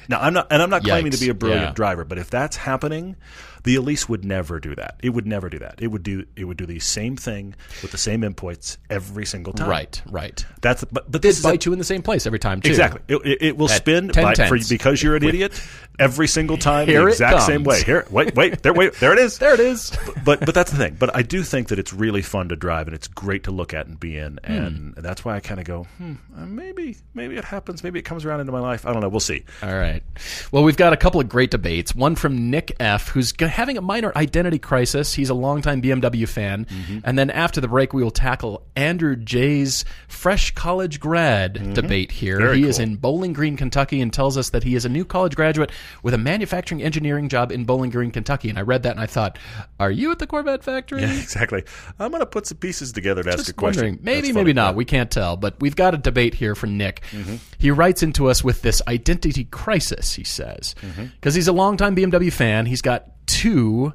Now 0.09 0.19
I'm 0.19 0.33
not, 0.33 0.47
and 0.49 0.61
I'm 0.63 0.69
not 0.71 0.83
claiming 0.83 1.11
to 1.11 1.19
be 1.19 1.29
a 1.29 1.33
brilliant 1.33 1.67
Yeah. 1.67 1.73
driver, 1.73 2.03
but 2.05 2.17
if 2.17 2.29
that's 2.29 2.57
happening, 2.57 3.17
the 3.63 3.75
Elise 3.75 4.07
would 4.09 4.25
never 4.25 4.59
do 4.59 4.75
that. 4.75 4.95
It 5.03 5.09
would 5.09 5.27
never 5.27 5.49
do 5.49 5.59
that. 5.59 5.75
It 5.81 5.87
would 5.87 6.03
do, 6.03 6.25
it 6.35 6.45
would 6.45 6.57
do 6.57 6.65
the 6.65 6.79
same 6.79 7.15
thing 7.15 7.55
with 7.81 7.91
the 7.91 7.97
same 7.97 8.21
inputs 8.21 8.77
every 8.89 9.25
single 9.25 9.53
time. 9.53 9.69
right, 9.69 10.01
right. 10.09 10.45
That's, 10.61 10.83
but, 10.85 11.11
but 11.11 11.21
this 11.21 11.37
is 11.39 11.45
a- 11.45 11.49
Bite 11.49 11.65
you 11.65 11.73
in 11.73 11.79
the 11.79 11.85
same 11.85 12.01
place 12.01 12.25
every 12.25 12.39
time 12.39 12.61
too. 12.61 12.69
Exactly. 12.69 13.01
It, 13.07 13.17
it, 13.25 13.41
it 13.41 13.57
will 13.57 13.69
At 13.69 13.77
spin 13.77 14.09
10 14.09 14.23
by, 14.23 14.33
for, 14.47 14.57
because 14.69 15.01
you're 15.03 15.15
an 15.15 15.23
idiot 15.23 15.61
every 15.99 16.27
single 16.27 16.57
time 16.57 16.87
Here 16.87 17.01
the 17.03 17.07
exact 17.11 17.43
same 17.43 17.63
way. 17.63 17.83
Here, 17.83 18.05
wait, 18.09 18.35
wait, 18.35 18.61
there, 18.63 18.73
wait, 18.73 18.93
there 18.95 19.13
it 19.13 19.19
is. 19.19 19.37
There 19.41 19.53
it 19.53 19.59
is. 19.59 19.91
But 20.23 20.39
but 20.45 20.53
that's 20.53 20.71
the 20.71 20.77
thing. 20.77 20.95
But 20.99 21.15
I 21.15 21.21
do 21.23 21.41
think 21.43 21.69
that 21.69 21.79
it's 21.79 21.91
really 21.93 22.21
fun 22.21 22.49
to 22.49 22.55
drive 22.55 22.87
and 22.87 22.95
it's 22.95 23.07
great 23.07 23.43
to 23.45 23.51
look 23.51 23.73
at 23.73 23.87
and 23.87 23.99
be 23.99 24.17
in, 24.17 24.39
Hmm. 24.45 24.51
and 24.51 24.93
that's 24.97 25.25
why 25.25 25.35
I 25.35 25.39
kind 25.39 25.59
of 25.59 25.65
go, 25.65 25.83
hmm, 25.97 26.13
uh, 26.37 26.45
maybe 26.45 26.95
maybe 27.13 27.37
it 27.37 27.43
happens, 27.43 27.83
maybe 27.83 27.97
it 27.99 28.03
comes 28.03 28.23
around 28.25 28.39
into 28.39 28.51
my 28.51 28.59
life. 28.59 28.85
I 28.85 28.93
don't 28.93 29.01
know. 29.01 29.09
We'll 29.09 29.19
see. 29.19 29.43
All 29.63 29.73
right. 29.75 30.03
Well, 30.51 30.63
we've 30.63 30.77
got 30.77 30.93
a 30.93 30.97
couple 30.97 31.19
of 31.19 31.27
great 31.27 31.49
debates. 31.51 31.95
One 31.95 32.15
from 32.15 32.49
Nick 32.51 32.75
F, 32.79 33.09
who's 33.09 33.31
having 33.51 33.77
a 33.77 33.81
minor 33.81 34.11
identity 34.15 34.57
crisis. 34.59 35.13
He's 35.13 35.29
a 35.29 35.33
longtime 35.33 35.81
BMW 35.81 36.27
fan. 36.27 36.65
Mm-hmm. 36.65 36.99
And 37.03 37.19
then 37.19 37.29
after 37.29 37.61
the 37.61 37.67
break, 37.67 37.93
we 37.93 38.03
will 38.03 38.09
tackle 38.11 38.65
Andrew 38.75 39.15
J's 39.15 39.85
fresh 40.07 40.51
college 40.55 40.99
grad 40.99 41.73
debate 41.73 42.11
here. 42.11 42.37
Mm-hmm. 42.37 42.45
Very 42.45 42.57
he 42.61 42.67
is 42.67 42.79
in 42.79 42.95
Bowling 42.95 43.33
Green, 43.33 43.57
Kentucky, 43.57 44.01
and 44.01 44.11
tells 44.11 44.37
us 44.37 44.49
that 44.51 44.63
he 44.63 44.75
is 44.75 44.85
a 44.85 44.89
new 44.89 45.05
college 45.05 45.35
graduate 45.35 45.71
with 46.03 46.13
a 46.13 46.17
manufacturing 46.17 46.81
engineering 46.81 47.29
job 47.29 47.51
in 47.51 47.65
Bowling 47.65 47.89
Green, 47.91 48.11
Kentucky. 48.11 48.49
And 48.49 48.57
I 48.57 48.61
read 48.61 48.83
that 48.83 48.91
and 48.91 48.99
I 48.99 49.05
thought, 49.05 49.37
are 49.79 49.91
you 49.91 50.11
at 50.11 50.19
the 50.19 50.27
Corvette 50.27 50.63
factory? 50.63 51.01
Yeah, 51.01 51.13
exactly. 51.19 51.63
I'm 51.99 52.11
going 52.11 52.21
to 52.21 52.25
put 52.25 52.47
some 52.47 52.57
pieces 52.57 52.91
together 52.91 53.23
to 53.23 53.29
ask 53.29 53.39
a 53.39 53.43
Just 53.43 53.55
question. 53.57 53.83
wondering, 53.83 53.99
maybe, 54.03 54.27
That's 54.27 54.35
maybe 54.35 54.51
funny. 54.51 54.53
not. 54.53 54.75
We 54.75 54.85
can't 54.85 55.11
tell, 55.11 55.37
but 55.37 55.59
we've 55.59 55.75
got 55.75 55.93
a 55.93 55.97
debate 55.97 56.33
here 56.33 56.55
from 56.55 56.77
Nick. 56.77 57.01
Mm-hmm. 57.11 57.35
He 57.59 57.71
writes 57.71 58.01
into 58.03 58.27
us 58.29 58.43
with 58.43 58.61
this 58.61 58.81
identity 58.87 59.45
crisis. 59.45 60.13
He 60.13 60.23
says 60.23 60.75
Mm-hmm. 60.81 61.05
because 61.15 61.35
he's 61.35 61.47
a 61.47 61.51
longtime 61.53 61.95
BMW 61.95 62.31
fan. 62.31 62.65
He's 62.65 62.81
got 62.81 63.20
two. 63.31 63.93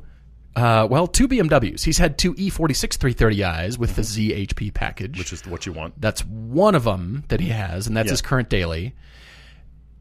Uh, 0.55 0.87
well, 0.91 1.07
two 1.07 1.29
BMWs. 1.29 1.85
He's 1.85 1.99
had 1.99 2.17
two 2.17 2.35
E 2.39 2.51
E46 2.51 2.97
330i's 2.97 3.79
with 3.79 3.95
the 3.97 4.03
ZHP 4.03 4.73
package. 4.73 5.13
Mm-hmm. 5.13 5.19
Which 5.19 5.33
is 5.33 5.47
what 5.47 5.67
you 5.67 5.73
want. 5.73 6.01
That's 6.01 6.25
one 6.25 6.75
of 6.75 6.85
them 6.85 7.25
that 7.29 7.41
he 7.41 7.49
has, 7.51 7.87
and 7.87 7.95
that's 7.97 8.07
Yeah. 8.07 8.13
his 8.13 8.23
current 8.23 8.49
daily, 8.49 8.95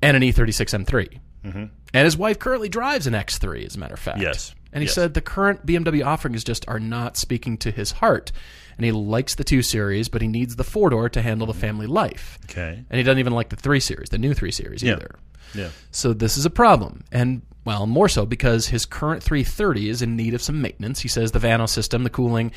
and 0.02 0.16
an 0.16 0.24
E 0.24 0.32
E36 0.32 0.86
M3. 0.86 1.20
Mm-hmm. 1.46 1.64
And 1.94 2.06
his 2.06 2.18
wife 2.18 2.40
currently 2.40 2.70
drives 2.70 3.06
an 3.08 3.14
X3, 3.14 3.66
as 3.66 3.76
a 3.76 3.80
matter 3.80 3.94
of 3.94 4.00
fact. 4.00 4.20
Yes. 4.20 4.56
And 4.74 4.82
he 4.82 4.88
Yes. 4.88 4.96
said 4.96 5.14
the 5.14 5.22
current 5.22 5.66
BMW 5.66 6.04
offerings 6.06 6.44
just 6.44 6.66
are 6.68 6.80
not 6.80 7.18
speaking 7.18 7.58
to 7.60 7.72
his 7.72 7.92
heart. 7.94 8.32
And 8.78 8.84
he 8.86 8.92
likes 8.92 9.36
the 9.36 9.44
2 9.46 9.62
Series, 9.62 10.10
but 10.10 10.22
he 10.22 10.28
needs 10.28 10.56
the 10.58 10.64
4 10.66 10.90
door 10.90 11.08
to 11.10 11.22
handle 11.22 11.48
the 11.48 11.54
family 11.54 11.88
life. 11.88 12.38
Okay. 12.50 12.84
And 12.90 12.98
he 12.98 13.04
doesn't 13.04 13.20
even 13.20 13.32
like 13.34 13.50
the 13.50 13.56
3 13.56 13.80
Series, 13.80 14.10
the 14.10 14.18
new 14.18 14.34
3 14.34 14.52
Series 14.52 14.84
Yeah. 14.84 14.94
either. 14.94 15.16
Yeah. 15.54 15.70
So 15.92 16.12
this 16.14 16.36
is 16.38 16.46
a 16.46 16.50
problem. 16.50 17.04
And, 17.12 17.42
well, 17.66 17.86
more 17.88 18.08
so 18.08 18.26
because 18.26 18.68
his 18.68 18.86
current 18.86 19.22
330 19.24 19.90
is 19.90 20.02
in 20.02 20.16
need 20.16 20.34
of 20.34 20.42
some 20.42 20.62
maintenance. 20.62 21.02
He 21.02 21.08
says 21.08 21.32
the 21.32 21.40
Vanos 21.40 21.70
system, 21.70 22.04
the 22.04 22.10
cooling, 22.10 22.52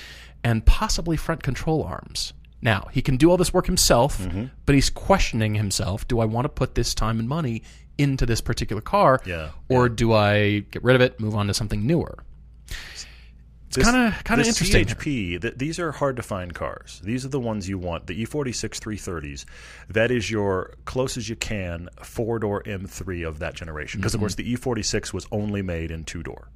and 0.45 0.65
possibly 0.65 1.17
front 1.17 1.43
control 1.43 1.83
arms. 1.83 2.33
Now, 2.61 2.89
he 2.93 3.03
can 3.03 3.17
do 3.17 3.31
all 3.31 3.37
this 3.37 3.53
work 3.55 3.67
himself, 3.67 4.19
Mm-hmm. 4.19 4.45
but 4.67 4.75
he's 4.75 4.91
questioning 4.91 5.55
himself 5.55 6.07
do 6.09 6.21
I 6.21 6.25
want 6.25 6.45
to 6.45 6.49
put 6.51 6.75
this 6.75 6.93
time 6.95 7.19
and 7.19 7.29
money 7.29 7.63
into 7.97 8.27
this 8.27 8.41
particular 8.41 8.83
car? 8.83 9.21
Yeah, 9.27 9.51
Or 9.69 9.89
do 9.89 10.13
I 10.13 10.61
get 10.71 10.85
rid 10.85 10.95
of 10.97 11.03
it, 11.03 11.19
move 11.19 11.35
on 11.35 11.47
to 11.49 11.55
something 11.55 11.87
newer? 11.87 12.19
It's 13.69 13.85
kind 13.85 14.09
of 14.09 14.25
kind 14.25 14.41
of 14.41 14.47
interesting. 14.47 14.87
ZHP, 14.87 15.43
th- 15.43 15.55
these 15.57 15.79
are 15.79 15.93
hard 15.93 16.17
to 16.17 16.23
find 16.23 16.55
cars. 16.55 17.01
These 17.05 17.25
are 17.25 17.29
the 17.29 17.41
ones 17.41 17.69
you 17.69 17.79
want. 17.79 18.07
The 18.07 18.21
E 18.21 18.27
E46 18.27 18.79
330s, 18.79 19.45
that 19.91 20.11
is 20.11 20.31
your 20.31 20.75
close 20.85 21.17
as 21.17 21.29
you 21.29 21.37
can 21.37 21.89
four 22.03 22.39
door 22.39 22.63
M3 22.63 23.27
of 23.27 23.41
that 23.41 23.55
generation. 23.55 24.01
Because, 24.01 24.15
of 24.15 24.19
mm-hmm. 24.19 24.25
course, 24.25 24.35
the 24.37 24.55
E46 24.55 25.13
was 25.13 25.27
only 25.31 25.63
made 25.63 25.91
in 25.91 26.05
two 26.05 26.23
door. 26.23 26.49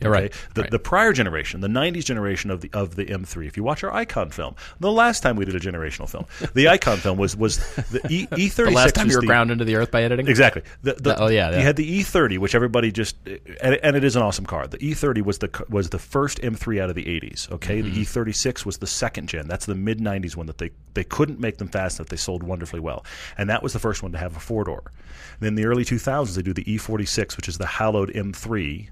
Yeah, 0.00 0.08
right. 0.08 0.32
The, 0.54 0.62
right. 0.62 0.70
the 0.70 0.78
prior 0.78 1.12
generation, 1.12 1.60
the 1.60 1.68
'90s 1.68 2.04
generation 2.04 2.50
of 2.50 2.60
the 2.60 2.70
of 2.72 2.96
the 2.96 3.06
M3. 3.06 3.46
If 3.46 3.56
you 3.56 3.62
watch 3.62 3.84
our 3.84 3.92
Icon 3.92 4.30
film, 4.30 4.56
the 4.80 4.90
last 4.90 5.20
time 5.22 5.36
we 5.36 5.44
did 5.44 5.54
a 5.54 5.60
generational 5.60 6.08
film, 6.08 6.26
the 6.54 6.68
Icon 6.68 6.98
film 6.98 7.18
was 7.18 7.36
was 7.36 7.58
the 7.90 8.00
E 8.10 8.26
E36. 8.26 8.54
the 8.66 8.70
last 8.72 8.94
time 8.94 9.08
you 9.08 9.14
were 9.16 9.20
the, 9.20 9.26
ground 9.26 9.50
into 9.50 9.64
the 9.64 9.76
earth 9.76 9.90
by 9.90 10.02
editing? 10.02 10.26
Exactly. 10.28 10.62
The, 10.82 10.94
the, 10.94 11.22
Oh, 11.22 11.28
yeah, 11.28 11.50
You 11.56 11.62
had 11.62 11.76
the 11.76 12.00
E30, 12.00 12.38
which 12.38 12.54
everybody 12.54 12.90
just 12.90 13.16
and, 13.26 13.74
and 13.82 13.96
it 13.96 14.02
is 14.04 14.16
an 14.16 14.22
awesome 14.22 14.46
car. 14.46 14.66
The 14.66 14.78
E30 14.78 15.22
was 15.22 15.38
the 15.38 15.64
was 15.68 15.90
the 15.90 15.98
first 16.00 16.40
M3 16.40 16.80
out 16.80 16.88
of 16.90 16.96
the 16.96 17.04
80s. 17.04 17.50
Okay, 17.52 17.80
Mm-hmm. 17.82 17.94
the 17.94 18.02
E36 18.04 18.66
was 18.66 18.78
the 18.78 18.86
second 18.86 19.28
gen. 19.28 19.46
That's 19.46 19.66
the 19.66 19.74
mid 19.76 19.98
90s 20.00 20.36
one 20.36 20.46
that 20.46 20.58
they 20.58 20.70
they 20.94 21.04
couldn't 21.04 21.38
make 21.40 21.58
them 21.58 21.68
fast 21.68 21.98
enough. 21.98 22.08
That 22.08 22.10
they 22.10 22.18
sold 22.18 22.42
wonderfully 22.42 22.80
well, 22.80 23.04
and 23.38 23.48
that 23.48 23.62
was 23.62 23.72
the 23.72 23.78
first 23.78 24.02
one 24.02 24.10
to 24.12 24.18
have 24.18 24.36
a 24.36 24.40
four 24.40 24.64
door. 24.64 24.90
Then 25.38 25.48
in 25.48 25.54
the 25.54 25.66
early 25.66 25.84
2000s, 25.84 26.34
they 26.34 26.42
do 26.42 26.52
the 26.52 26.64
E46, 26.64 27.36
which 27.36 27.48
is 27.48 27.58
the 27.58 27.66
hallowed 27.66 28.12
M3. 28.12 28.88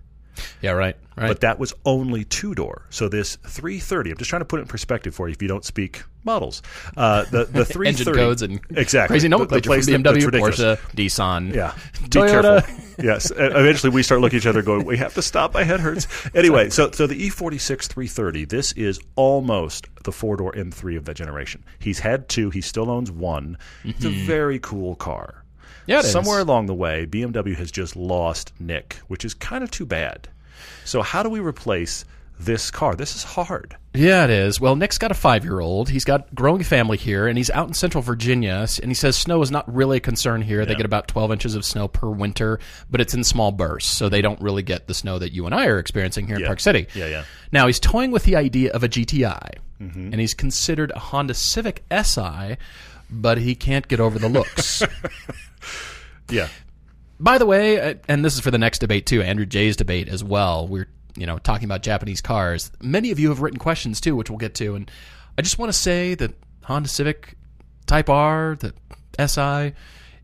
Yeah, 0.62 0.72
right. 0.72 0.96
Right. 1.16 1.28
But 1.28 1.40
that 1.40 1.58
was 1.58 1.74
only 1.84 2.24
two 2.24 2.54
door. 2.54 2.86
So 2.90 3.08
this 3.08 3.36
330, 3.36 4.12
I'm 4.12 4.16
just 4.16 4.30
trying 4.30 4.40
to 4.40 4.46
put 4.46 4.58
it 4.60 4.62
in 4.62 4.68
perspective 4.68 5.14
for 5.14 5.28
you 5.28 5.32
if 5.32 5.42
you 5.42 5.48
don't 5.48 5.64
speak 5.64 6.02
models. 6.24 6.62
Uh, 6.96 7.24
the 7.24 7.44
the 7.44 7.64
330 7.66 7.88
Engine 7.88 8.14
codes 8.14 8.42
and 8.42 8.60
exactly 8.78 9.14
crazy 9.14 9.28
The- 9.28 9.30
the 9.30 9.38
nomenclature 9.38 9.68
place 9.68 9.88
from 9.88 10.02
BMW. 10.02 10.40
Porsche, 10.40 10.78
Nissan. 10.94 11.54
Yeah. 11.54 11.74
Be 12.02 12.08
Toyota. 12.08 12.64
careful. 12.64 12.84
yes. 13.04 13.30
Eventually 13.36 13.90
we 13.90 14.02
start 14.02 14.20
looking 14.22 14.38
at 14.38 14.42
each 14.42 14.46
other 14.46 14.62
going, 14.62 14.86
we 14.86 14.96
have 14.96 15.12
to 15.14 15.22
stop. 15.22 15.52
My 15.52 15.64
head 15.64 15.80
hurts. 15.80 16.06
Anyway, 16.34 16.70
so 16.70 16.90
so 16.90 17.06
the 17.06 17.22
E 17.22 17.28
E46 17.30 17.86
330, 17.86 18.44
this 18.46 18.72
is 18.72 18.98
almost 19.16 19.88
the 20.04 20.12
four 20.12 20.36
door 20.36 20.52
M3 20.52 20.96
of 20.96 21.04
that 21.04 21.14
generation. 21.16 21.64
He's 21.80 21.98
had 21.98 22.28
two. 22.30 22.48
He 22.50 22.60
still 22.62 22.90
owns 22.90 23.10
one. 23.10 23.58
It's 23.84 24.04
a 24.04 24.10
very 24.10 24.58
cool 24.58 24.94
car. 24.96 25.44
Yeah, 25.90 25.98
it 25.98 26.04
is. 26.04 26.12
Somewhere 26.12 26.40
along 26.40 26.66
the 26.66 26.74
way, 26.74 27.06
BMW 27.06 27.56
has 27.56 27.70
just 27.70 27.96
lost 27.96 28.52
Nick, 28.60 28.94
which 29.08 29.24
is 29.24 29.34
kind 29.34 29.64
of 29.64 29.70
too 29.70 29.86
bad. 29.86 30.28
So 30.84 31.02
how 31.02 31.22
do 31.22 31.28
we 31.28 31.40
replace 31.40 32.04
this 32.40 32.70
car. 32.70 32.96
This 32.96 33.14
is 33.14 33.22
hard. 33.22 33.76
Yeah, 33.92 34.24
it 34.24 34.30
is. 34.30 34.60
Well, 34.60 34.76
Nick's 34.76 34.98
got 34.98 35.10
a 35.10 35.14
five 35.14 35.44
year 35.44 35.60
old. 35.60 35.88
He's 35.90 36.04
got 36.04 36.34
growing 36.34 36.62
family 36.62 36.96
here, 36.96 37.26
and 37.26 37.36
he's 37.36 37.50
out 37.50 37.68
in 37.68 37.74
central 37.74 38.02
Virginia. 38.02 38.66
And 38.82 38.90
he 38.90 38.94
says 38.94 39.16
snow 39.16 39.42
is 39.42 39.50
not 39.50 39.72
really 39.72 39.98
a 39.98 40.00
concern 40.00 40.42
here. 40.42 40.64
They 40.64 40.74
get 40.74 40.86
about 40.86 41.08
12 41.08 41.32
inches 41.32 41.54
of 41.54 41.64
snow 41.64 41.86
per 41.86 42.08
winter, 42.08 42.58
but 42.90 43.00
it's 43.00 43.14
in 43.14 43.24
small 43.24 43.52
bursts. 43.52 43.92
So 43.92 44.08
they 44.08 44.22
don't 44.22 44.40
really 44.40 44.62
get 44.62 44.86
the 44.86 44.94
snow 44.94 45.18
that 45.18 45.32
you 45.32 45.46
and 45.46 45.54
I 45.54 45.66
are 45.66 45.78
experiencing 45.78 46.26
here 46.26 46.36
in 46.36 46.46
Park 46.46 46.60
City. 46.60 46.86
Yeah, 46.94 47.06
yeah. 47.06 47.24
Now, 47.52 47.66
he's 47.66 47.80
toying 47.80 48.10
with 48.10 48.24
the 48.24 48.36
idea 48.36 48.72
of 48.72 48.84
a 48.84 48.88
GTI, 48.88 49.56
mm-hmm. 49.80 50.12
and 50.12 50.20
he's 50.20 50.34
considered 50.34 50.92
a 50.94 50.98
Honda 50.98 51.34
Civic 51.34 51.84
SI, 51.90 52.56
but 53.10 53.38
he 53.38 53.54
can't 53.54 53.86
get 53.88 54.00
over 54.00 54.18
the 54.18 54.28
looks. 54.28 54.82
Yeah. 56.30 56.48
By 57.18 57.38
the 57.38 57.46
way, 57.46 57.80
uh, 57.80 57.94
and 58.08 58.24
this 58.24 58.34
is 58.34 58.40
for 58.40 58.50
the 58.50 58.58
next 58.58 58.78
debate 58.78 59.04
too, 59.06 59.20
Andrew 59.20 59.46
J's 59.46 59.76
debate 59.76 60.08
as 60.08 60.24
well. 60.24 60.66
We're 60.66 60.88
you 61.16 61.26
know 61.26 61.38
talking 61.38 61.64
about 61.64 61.82
Japanese 61.82 62.20
cars. 62.20 62.70
Many 62.80 63.10
of 63.10 63.18
you 63.18 63.28
have 63.28 63.40
written 63.40 63.58
questions 63.58 64.00
too, 64.00 64.16
which 64.16 64.30
we'll 64.30 64.38
get 64.38 64.54
to, 64.56 64.74
and 64.74 64.90
I 65.36 65.42
just 65.42 65.58
want 65.58 65.72
to 65.72 65.78
say 65.78 66.14
that 66.14 66.32
Honda 66.64 66.88
Civic 66.88 67.36
Type 67.86 68.08
R, 68.08 68.56
the 68.58 68.72
SI, 69.18 69.74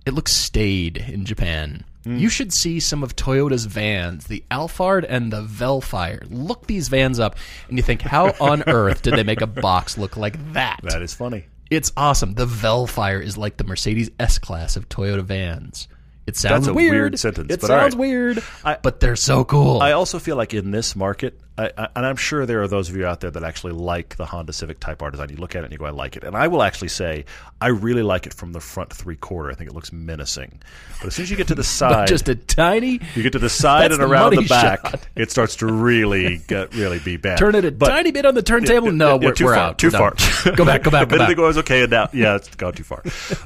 it 0.07 0.15
looks 0.15 0.35
staid 0.35 0.97
in 0.97 1.25
Japan. 1.25 1.85
You 2.09 2.29
should 2.29 2.53
see 2.53 2.79
some 2.79 3.03
of 3.03 3.17
Toyota's 3.17 3.65
vans, 3.65 4.29
the 4.29 4.45
Alphard 4.49 5.05
and 5.09 5.33
the 5.33 5.43
Vellfire. 5.43 6.23
Look 6.31 6.69
these 6.69 6.87
vans 6.87 7.19
up, 7.19 7.37
and 7.69 7.77
you 7.77 7.83
think, 7.83 8.01
how 8.01 8.33
on 8.41 8.63
earth 8.69 9.03
did 9.03 9.15
they 9.15 9.25
make 9.25 9.41
a 9.41 9.47
box 9.49 9.99
look 9.99 10.17
like 10.17 10.53
that? 10.53 10.79
That 10.85 11.03
is 11.03 11.15
funny. 11.15 11.47
It's 11.71 11.93
awesome. 11.97 12.35
The 12.35 12.47
Vellfire 12.47 13.21
is 13.23 13.37
like 13.37 13.57
the 13.57 13.65
Mercedes 13.65 14.11
S 14.21 14.39
class 14.39 14.77
of 14.77 14.89
Toyota 14.89 15.23
vans. 15.23 15.89
It 16.27 16.37
sounds 16.37 16.67
That's 16.67 16.73
a 16.73 16.75
weird. 16.75 16.93
weird 16.93 17.19
sentence, 17.19 17.53
It 17.53 17.61
but 17.61 17.67
sounds 17.69 17.95
right. 17.95 18.01
weird, 18.01 18.43
I- 18.65 18.79
but 18.83 19.01
they're 19.01 19.17
so 19.17 19.45
cool. 19.45 19.81
I 19.81 19.93
also 19.93 20.19
feel 20.19 20.37
like 20.37 20.55
in 20.55 20.71
this 20.73 20.97
market, 20.97 21.39
I, 21.59 21.71
I, 21.79 21.89
and 21.97 22.05
I'm 22.05 22.17
sure 22.17 22.45
there 22.45 22.61
are 22.63 22.69
those 22.69 22.89
of 22.91 22.97
you 22.97 23.07
out 23.07 23.21
there 23.21 23.31
that 23.31 23.43
actually 23.43 23.73
like 23.73 24.17
the 24.17 24.27
Honda 24.27 24.53
Civic 24.53 24.79
Type 24.81 25.01
R 25.03 25.11
design. 25.11 25.31
You 25.31 25.37
look 25.37 25.55
at 25.57 25.61
it 25.63 25.65
and 25.65 25.73
you 25.73 25.79
go, 25.79 25.87
I 25.87 25.91
like 25.91 26.17
it. 26.17 26.23
And 26.25 26.37
I 26.37 26.49
will 26.49 26.63
actually 26.63 26.89
say, 26.89 27.25
I 27.61 27.69
really 27.69 28.03
like 28.03 28.27
it 28.27 28.35
from 28.35 28.53
the 28.53 28.61
front 28.61 28.93
three 28.93 29.17
quarter. 29.17 29.51
I 29.51 29.55
think 29.55 29.71
it 29.71 29.75
looks 29.75 29.93
menacing. 29.93 30.61
But 30.99 31.09
as 31.09 31.15
soon 31.15 31.23
as 31.25 31.31
you 31.31 31.37
get 31.37 31.49
to 31.49 31.55
the 31.55 31.65
side, 31.65 32.09
just 32.09 32.29
a 32.29 32.35
tiny. 32.35 33.01
you 33.15 33.23
get 33.23 33.33
to 33.33 33.39
the 33.39 33.49
side 33.49 33.93
and 33.93 34.01
the 34.03 34.07
around 34.07 34.35
the 34.37 34.43
back, 34.43 34.87
shot. 34.87 35.09
it 35.17 35.31
starts 35.31 35.57
to 35.57 35.67
really 35.67 36.39
get, 36.47 36.75
really 36.75 36.99
be 36.99 37.17
bad. 37.17 37.39
Turn 37.39 37.55
it 37.55 37.65
a 37.65 37.71
But- 37.73 37.89
tiny 37.89 38.11
bit 38.11 38.27
on 38.27 38.35
the 38.35 38.43
turntable. 38.43 38.89
Yeah, 38.89 38.93
no, 38.93 39.19
yeah, 39.21 39.27
we're, 39.29 39.33
too 39.33 39.45
we're 39.47 39.55
far, 39.55 39.65
out. 39.65 39.79
Too 39.79 39.87
We're 39.91 40.11
far. 40.11 40.57
go 40.57 40.65
back. 40.65 40.83
Go 40.83 40.91
back. 40.91 41.09
Go 41.09 41.17
back. 41.19 41.31
it 41.31 41.39
was 41.39 41.59
okay, 41.59 41.83
and 41.83 41.91
now 41.91 42.09
yeah, 42.13 42.37
it's 42.37 42.55
gone 42.57 42.75
too 42.75 42.85
far. 42.85 43.03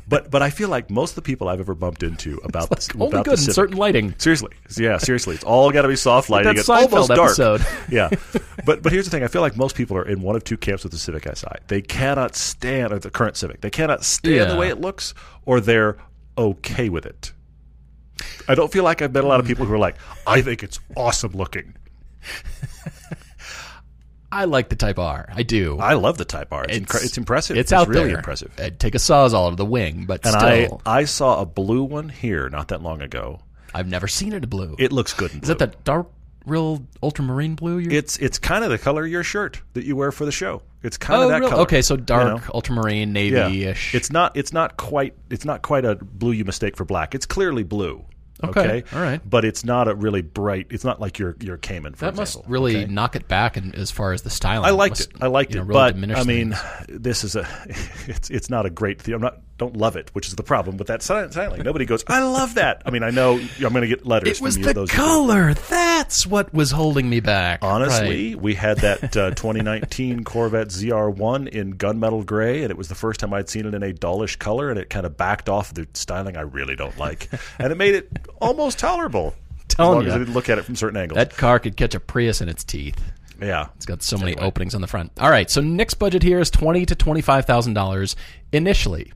But 0.08 0.30
but 0.30 0.42
I 0.42 0.50
feel 0.50 0.68
like 0.68 0.90
most 0.90 1.10
of 1.12 1.14
the 1.16 1.22
people 1.22 1.48
I've 1.48 1.60
ever 1.60 1.74
bumped 1.74 2.02
into 2.02 2.40
about 2.42 2.70
this, 2.70 2.88
Only 2.94 3.08
about 3.08 3.24
good 3.26 3.38
the 3.38 3.44
in 3.46 3.52
certain 3.52 3.76
lighting. 3.76 4.14
Seriously, 4.18 4.50
yeah, 4.76 4.98
seriously, 4.98 5.34
it's 5.36 5.44
all 5.44 5.70
got 5.70 5.82
to 5.82 5.88
be 5.88 5.96
soft 5.96 6.28
lighting. 6.30 6.56
It's 6.56 6.68
almost 6.68 7.08
dark. 7.08 7.20
episode. 7.38 7.64
yeah, 7.88 7.99
but 8.64 8.82
but 8.82 8.92
here's 8.92 9.04
the 9.04 9.10
thing: 9.10 9.22
I 9.22 9.28
feel 9.28 9.42
like 9.42 9.56
most 9.56 9.76
people 9.76 9.96
are 9.96 10.06
in 10.06 10.22
one 10.22 10.36
of 10.36 10.44
two 10.44 10.56
camps 10.56 10.82
with 10.84 10.92
the 10.92 10.98
Civic 10.98 11.24
Si. 11.36 11.46
They 11.68 11.82
cannot 11.82 12.34
stand 12.36 12.92
or 12.92 12.98
the 12.98 13.10
current 13.10 13.36
Civic. 13.36 13.60
They 13.60 13.70
cannot 13.70 14.04
stand 14.04 14.50
the 14.50 14.56
way 14.56 14.68
it 14.68 14.80
looks, 14.80 15.14
or 15.44 15.60
they're 15.60 15.96
okay 16.38 16.88
with 16.88 17.06
it. 17.06 17.32
I 18.48 18.54
don't 18.54 18.70
feel 18.72 18.84
like 18.84 19.02
I've 19.02 19.12
met 19.12 19.24
a 19.24 19.26
lot 19.26 19.40
of 19.40 19.46
people 19.46 19.66
who 19.66 19.72
are 19.74 19.78
like, 19.78 19.96
I 20.26 20.42
think 20.42 20.62
it's 20.62 20.78
awesome 20.96 21.32
looking. 21.32 21.74
I 24.32 24.44
like 24.44 24.68
the 24.68 24.76
Type 24.76 24.98
R. 24.98 25.28
I 25.34 25.42
do. 25.42 25.78
I 25.78 25.94
love 25.94 26.16
the 26.16 26.24
Type 26.24 26.52
R. 26.52 26.64
It's, 26.68 26.78
incre- 26.78 27.04
it's 27.04 27.18
impressive. 27.18 27.56
It's, 27.56 27.72
out 27.72 27.88
really 27.88 28.08
there. 28.08 28.18
impressive. 28.18 28.52
I'd 28.58 28.78
take 28.78 28.94
a 28.94 28.98
sawzall 28.98 29.46
out 29.46 29.52
of 29.52 29.56
the 29.56 29.64
wing, 29.64 30.04
but 30.06 30.24
And 30.24 30.34
still, 30.34 30.82
I 30.86 31.00
I 31.00 31.04
saw 31.04 31.40
a 31.40 31.46
blue 31.46 31.82
one 31.82 32.08
here 32.08 32.48
not 32.48 32.68
that 32.68 32.80
long 32.82 33.02
ago. 33.02 33.40
I've 33.74 33.88
never 33.88 34.06
seen 34.06 34.32
it 34.32 34.42
in 34.44 34.48
blue. 34.48 34.76
It 34.78 34.92
looks 34.92 35.14
good 35.14 35.32
in 35.32 35.38
Is 35.38 35.46
blue. 35.48 35.54
that 35.54 35.72
the 35.72 35.78
dark, 35.82 36.08
real 36.46 36.84
ultramarine 37.02 37.54
blue? 37.54 37.78
You're 37.78 37.92
It's 37.92 38.16
it's 38.18 38.38
kind 38.38 38.64
of 38.64 38.70
the 38.70 38.78
color 38.78 39.04
of 39.04 39.10
your 39.10 39.22
shirt 39.24 39.60
that 39.74 39.84
you 39.84 39.96
wear 39.96 40.12
for 40.12 40.24
the 40.24 40.32
show. 40.32 40.62
It's 40.82 40.96
kind 40.96 41.20
oh, 41.20 41.24
of 41.24 41.30
that 41.30 41.48
color. 41.48 41.62
okay. 41.62 41.82
So 41.82 41.94
you 41.94 42.00
dark, 42.00 42.42
know? 42.42 42.50
ultramarine, 42.54 43.12
navy-ish. 43.12 43.94
It's 43.94 44.10
not 44.10 44.36
it's 44.36 44.52
not 44.52 44.76
quite 44.76 45.14
it's 45.30 45.44
not 45.44 45.62
quite 45.62 45.84
a 45.84 45.96
blue 45.96 46.32
you 46.32 46.44
mistake 46.44 46.76
for 46.76 46.84
black. 46.84 47.14
It's 47.14 47.26
clearly 47.26 47.62
blue. 47.62 48.04
Okay, 48.42 48.60
Okay. 48.60 48.96
all 48.96 49.02
right. 49.02 49.20
But 49.28 49.44
it's 49.44 49.64
not 49.64 49.86
a 49.88 49.94
really 49.94 50.22
bright. 50.22 50.68
It's 50.70 50.84
not 50.84 51.00
like 51.00 51.18
your 51.18 51.36
your 51.40 51.58
Cayman. 51.58 51.94
For 51.94 52.06
that 52.06 52.16
must 52.16 52.40
really 52.46 52.76
okay? 52.84 52.92
knock 52.92 53.16
it 53.16 53.28
back 53.28 53.56
in, 53.56 53.74
as 53.74 53.90
far 53.90 54.12
as 54.12 54.22
the 54.22 54.30
styling. 54.30 54.66
I 54.66 54.70
liked 54.70 54.92
Must, 54.92 55.10
it. 55.10 55.16
I 55.22 55.26
liked 55.26 55.50
you 55.52 55.56
know, 55.56 55.64
it, 55.64 55.68
really 55.68 56.08
but 56.10 56.18
I 56.18 56.24
mean, 56.24 56.52
things. 56.52 57.02
this 57.02 57.24
is 57.24 57.36
a 57.36 57.46
it's 58.06 58.30
it's 58.30 58.48
not 58.48 58.64
a 58.64 58.70
great 58.70 59.02
thing. 59.02 59.14
I'm 59.14 59.20
not 59.20 59.40
don't 59.60 59.76
love 59.76 59.94
it, 59.94 60.10
which 60.14 60.26
is 60.26 60.34
the 60.34 60.42
problem 60.42 60.76
with 60.76 60.88
that 60.88 61.02
silent 61.02 61.32
styling. 61.32 61.62
Nobody 61.62 61.84
goes, 61.84 62.02
I 62.08 62.24
love 62.24 62.54
that. 62.54 62.82
I 62.84 62.90
mean, 62.90 63.04
I 63.04 63.10
know 63.10 63.34
I'm 63.38 63.60
going 63.60 63.82
to 63.82 63.86
get 63.86 64.04
letters. 64.04 64.28
it 64.38 64.42
was 64.42 64.54
from 64.54 64.62
you, 64.62 64.68
the 64.68 64.74
those 64.74 64.90
color. 64.90 65.54
That's 65.54 66.26
what 66.26 66.52
was 66.52 66.72
holding 66.72 67.08
me 67.08 67.20
back. 67.20 67.60
Honestly, 67.62 68.34
Right. 68.34 68.42
we 68.42 68.54
had 68.56 68.78
that 68.78 69.16
uh, 69.16 69.30
2019 69.30 70.24
Corvette 70.24 70.68
ZR1 70.68 71.48
in 71.48 71.74
gunmetal 71.76 72.26
gray, 72.26 72.62
and 72.62 72.70
it 72.70 72.76
was 72.76 72.88
the 72.88 72.94
first 72.94 73.20
time 73.20 73.32
I'd 73.32 73.48
seen 73.48 73.66
it 73.66 73.74
in 73.74 73.82
a 73.82 73.92
dullish 73.92 74.36
color, 74.36 74.70
and 74.70 74.78
it 74.78 74.90
kind 74.90 75.06
of 75.06 75.16
backed 75.16 75.48
off 75.48 75.72
the 75.74 75.86
styling 75.94 76.36
I 76.36 76.40
really 76.42 76.74
don't 76.74 76.96
like, 76.98 77.28
and 77.60 77.70
it 77.72 77.76
made 77.76 77.94
it 77.94 78.10
almost 78.40 78.78
tolerable. 78.80 79.34
Telling 79.68 79.98
as 79.98 80.00
long 80.00 80.02
ya. 80.04 80.08
as 80.08 80.14
I 80.14 80.18
didn't 80.18 80.34
look 80.34 80.48
at 80.48 80.58
it 80.58 80.64
from 80.64 80.74
certain 80.74 80.96
angles. 80.96 81.16
that 81.16 81.36
car 81.36 81.60
could 81.60 81.76
catch 81.76 81.94
a 81.94 82.00
Prius 82.00 82.40
in 82.40 82.48
its 82.48 82.64
teeth. 82.64 83.00
yeah, 83.40 83.68
It's 83.76 83.86
got 83.86 84.02
so 84.02 84.16
many 84.18 84.36
openings 84.36 84.74
on 84.74 84.80
the 84.80 84.88
front. 84.88 85.12
All 85.20 85.30
right, 85.30 85.48
so 85.48 85.60
Nick's 85.60 85.94
budget 85.94 86.22
here 86.24 86.40
is 86.40 86.50
twenty 86.50 86.84
to 86.86 86.96
twenty 86.96 87.20
five 87.20 87.44
thousand 87.46 87.74
dollars 87.74 88.16
initially, 88.52 89.12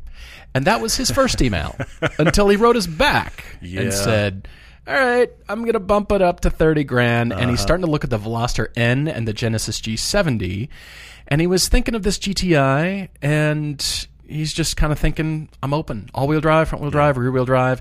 and 0.54 0.64
that 0.66 0.80
was 0.80 0.96
his 0.96 1.10
first 1.10 1.40
email 1.42 1.76
until 2.18 2.48
he 2.48 2.56
wrote 2.56 2.76
us 2.76 2.86
back 2.86 3.44
Yeah. 3.60 3.82
and 3.82 3.92
said, 3.92 4.48
"All 4.86 4.94
right, 4.94 5.30
I'm 5.48 5.64
gonna 5.64 5.80
bump 5.80 6.12
it 6.12 6.22
up 6.22 6.40
to 6.40 6.50
thirty 6.50 6.84
grand." 6.84 7.32
And 7.32 7.40
Uh-huh. 7.42 7.50
he's 7.50 7.60
starting 7.60 7.84
to 7.84 7.90
look 7.90 8.04
at 8.04 8.10
the 8.10 8.18
Veloster 8.18 8.68
N 8.76 9.08
and 9.08 9.26
the 9.28 9.32
Genesis 9.32 9.80
G70, 9.80 10.68
and 11.28 11.40
he 11.40 11.46
was 11.46 11.68
thinking 11.68 11.94
of 11.94 12.02
this 12.02 12.18
GTI, 12.18 13.08
and 13.22 14.06
he's 14.26 14.52
just 14.52 14.76
kind 14.76 14.92
of 14.92 14.98
thinking, 14.98 15.48
"I'm 15.62 15.74
open, 15.74 16.10
all 16.14 16.26
wheel 16.28 16.40
drive, 16.40 16.68
front 16.68 16.82
wheel 16.82 16.90
drive, 16.90 17.16
rear 17.16 17.30
wheel 17.30 17.44
drive." 17.46 17.80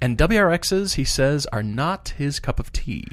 And 0.00 0.18
WRXs, 0.18 0.94
he 0.96 1.04
says, 1.04 1.46
are 1.52 1.62
not 1.62 2.14
his 2.18 2.40
cup 2.40 2.58
of 2.58 2.72
tea. 2.72 3.04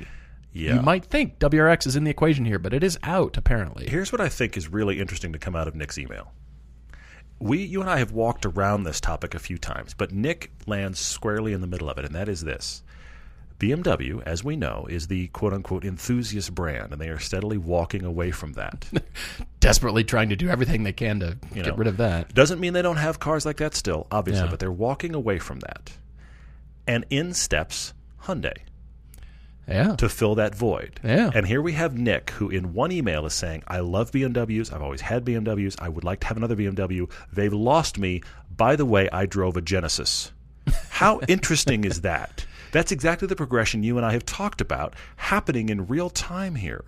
yeah. 0.52 0.74
You 0.74 0.82
might 0.82 1.06
think 1.06 1.38
WRX 1.38 1.86
is 1.86 1.96
in 1.96 2.04
the 2.04 2.10
equation 2.10 2.46
here, 2.46 2.58
but 2.58 2.74
it 2.74 2.84
is 2.84 2.98
out 3.04 3.38
apparently. 3.38 3.88
Here's 3.88 4.12
what 4.12 4.20
I 4.20 4.28
think 4.28 4.58
is 4.58 4.68
really 4.68 5.00
interesting 5.00 5.32
to 5.34 5.38
come 5.38 5.56
out 5.56 5.68
of 5.68 5.76
Nick's 5.76 6.00
email. 6.00 6.32
We, 7.40 7.60
you 7.64 7.80
and 7.82 7.90
I 7.90 8.00
have 8.00 8.12
walked 8.12 8.46
around 8.46 8.84
this 8.84 9.00
topic 9.00 9.34
a 9.34 9.40
few 9.40 9.58
times, 9.58 9.94
but 9.94 10.12
Nick 10.12 10.52
lands 10.68 11.00
squarely 11.00 11.54
in 11.54 11.62
the 11.62 11.68
middle 11.68 11.90
of 11.90 11.98
it, 11.98 12.06
and 12.06 12.14
that 12.16 12.28
is 12.30 12.44
this. 12.44 12.84
BMW, 13.60 14.22
as 14.26 14.42
we 14.44 14.56
know, 14.56 14.88
is 14.90 15.08
the 15.08 15.28
quote 15.30 15.52
unquote 15.54 15.84
enthusiast 15.84 16.56
brand, 16.56 16.94
and 16.94 17.02
they 17.02 17.10
are 17.10 17.20
steadily 17.20 17.58
walking 17.58 18.06
away 18.06 18.32
from 18.32 18.54
that. 18.54 18.88
Desperately 19.60 20.04
trying 20.06 20.30
to 20.30 20.36
do 20.38 20.48
everything 20.50 20.84
they 20.84 20.94
can 20.94 21.20
to 21.20 21.38
get 21.54 21.66
know. 21.68 21.76
rid 21.76 21.88
of 21.88 21.98
that. 21.98 22.34
Doesn't 22.34 22.60
mean 22.62 22.72
they 22.74 22.82
don't 22.82 22.96
have 22.98 23.20
cars 23.20 23.46
like 23.46 23.58
that 23.58 23.76
still, 23.76 24.08
obviously, 24.12 24.46
Yeah. 24.46 24.50
but 24.52 24.60
they're 24.60 24.72
walking 24.72 25.14
away 25.14 25.40
from 25.40 25.60
that. 25.60 25.92
And 26.88 27.06
in 27.10 27.34
steps 27.34 27.94
Hyundai 28.24 28.54
Yeah. 29.70 29.96
to 29.98 30.10
fill 30.10 30.36
that 30.36 30.56
void. 30.56 31.00
Yeah. 31.04 31.30
And 31.34 31.46
here 31.46 31.62
we 31.62 31.74
have 31.74 31.98
Nick, 31.98 32.32
who 32.32 32.50
in 32.50 32.74
one 32.74 32.92
email 32.92 33.26
is 33.26 33.34
saying, 33.34 33.64
I 33.68 33.80
love 33.80 34.12
BMWs. 34.12 34.74
I've 34.74 34.82
always 34.82 35.02
had 35.02 35.24
BMWs. 35.26 35.76
I 35.80 35.90
would 35.90 36.04
like 36.04 36.20
to 36.22 36.28
have 36.28 36.38
another 36.38 36.56
BMW. 36.56 37.10
They've 37.32 37.54
lost 37.54 37.98
me. 37.98 38.22
By 38.56 38.76
the 38.76 38.86
way, 38.86 39.10
I 39.12 39.26
drove 39.26 39.56
a 39.58 39.62
Genesis. 39.62 40.32
How 40.90 41.20
interesting 41.28 41.84
is 41.84 42.02
that? 42.02 42.46
That's 42.72 42.92
exactly 42.92 43.28
the 43.28 43.36
progression 43.36 43.84
you 43.84 43.98
and 43.98 44.06
I 44.06 44.12
have 44.12 44.26
talked 44.26 44.62
about 44.62 44.96
happening 45.16 45.70
in 45.70 45.88
real 45.88 46.10
time 46.10 46.56
here. 46.56 46.84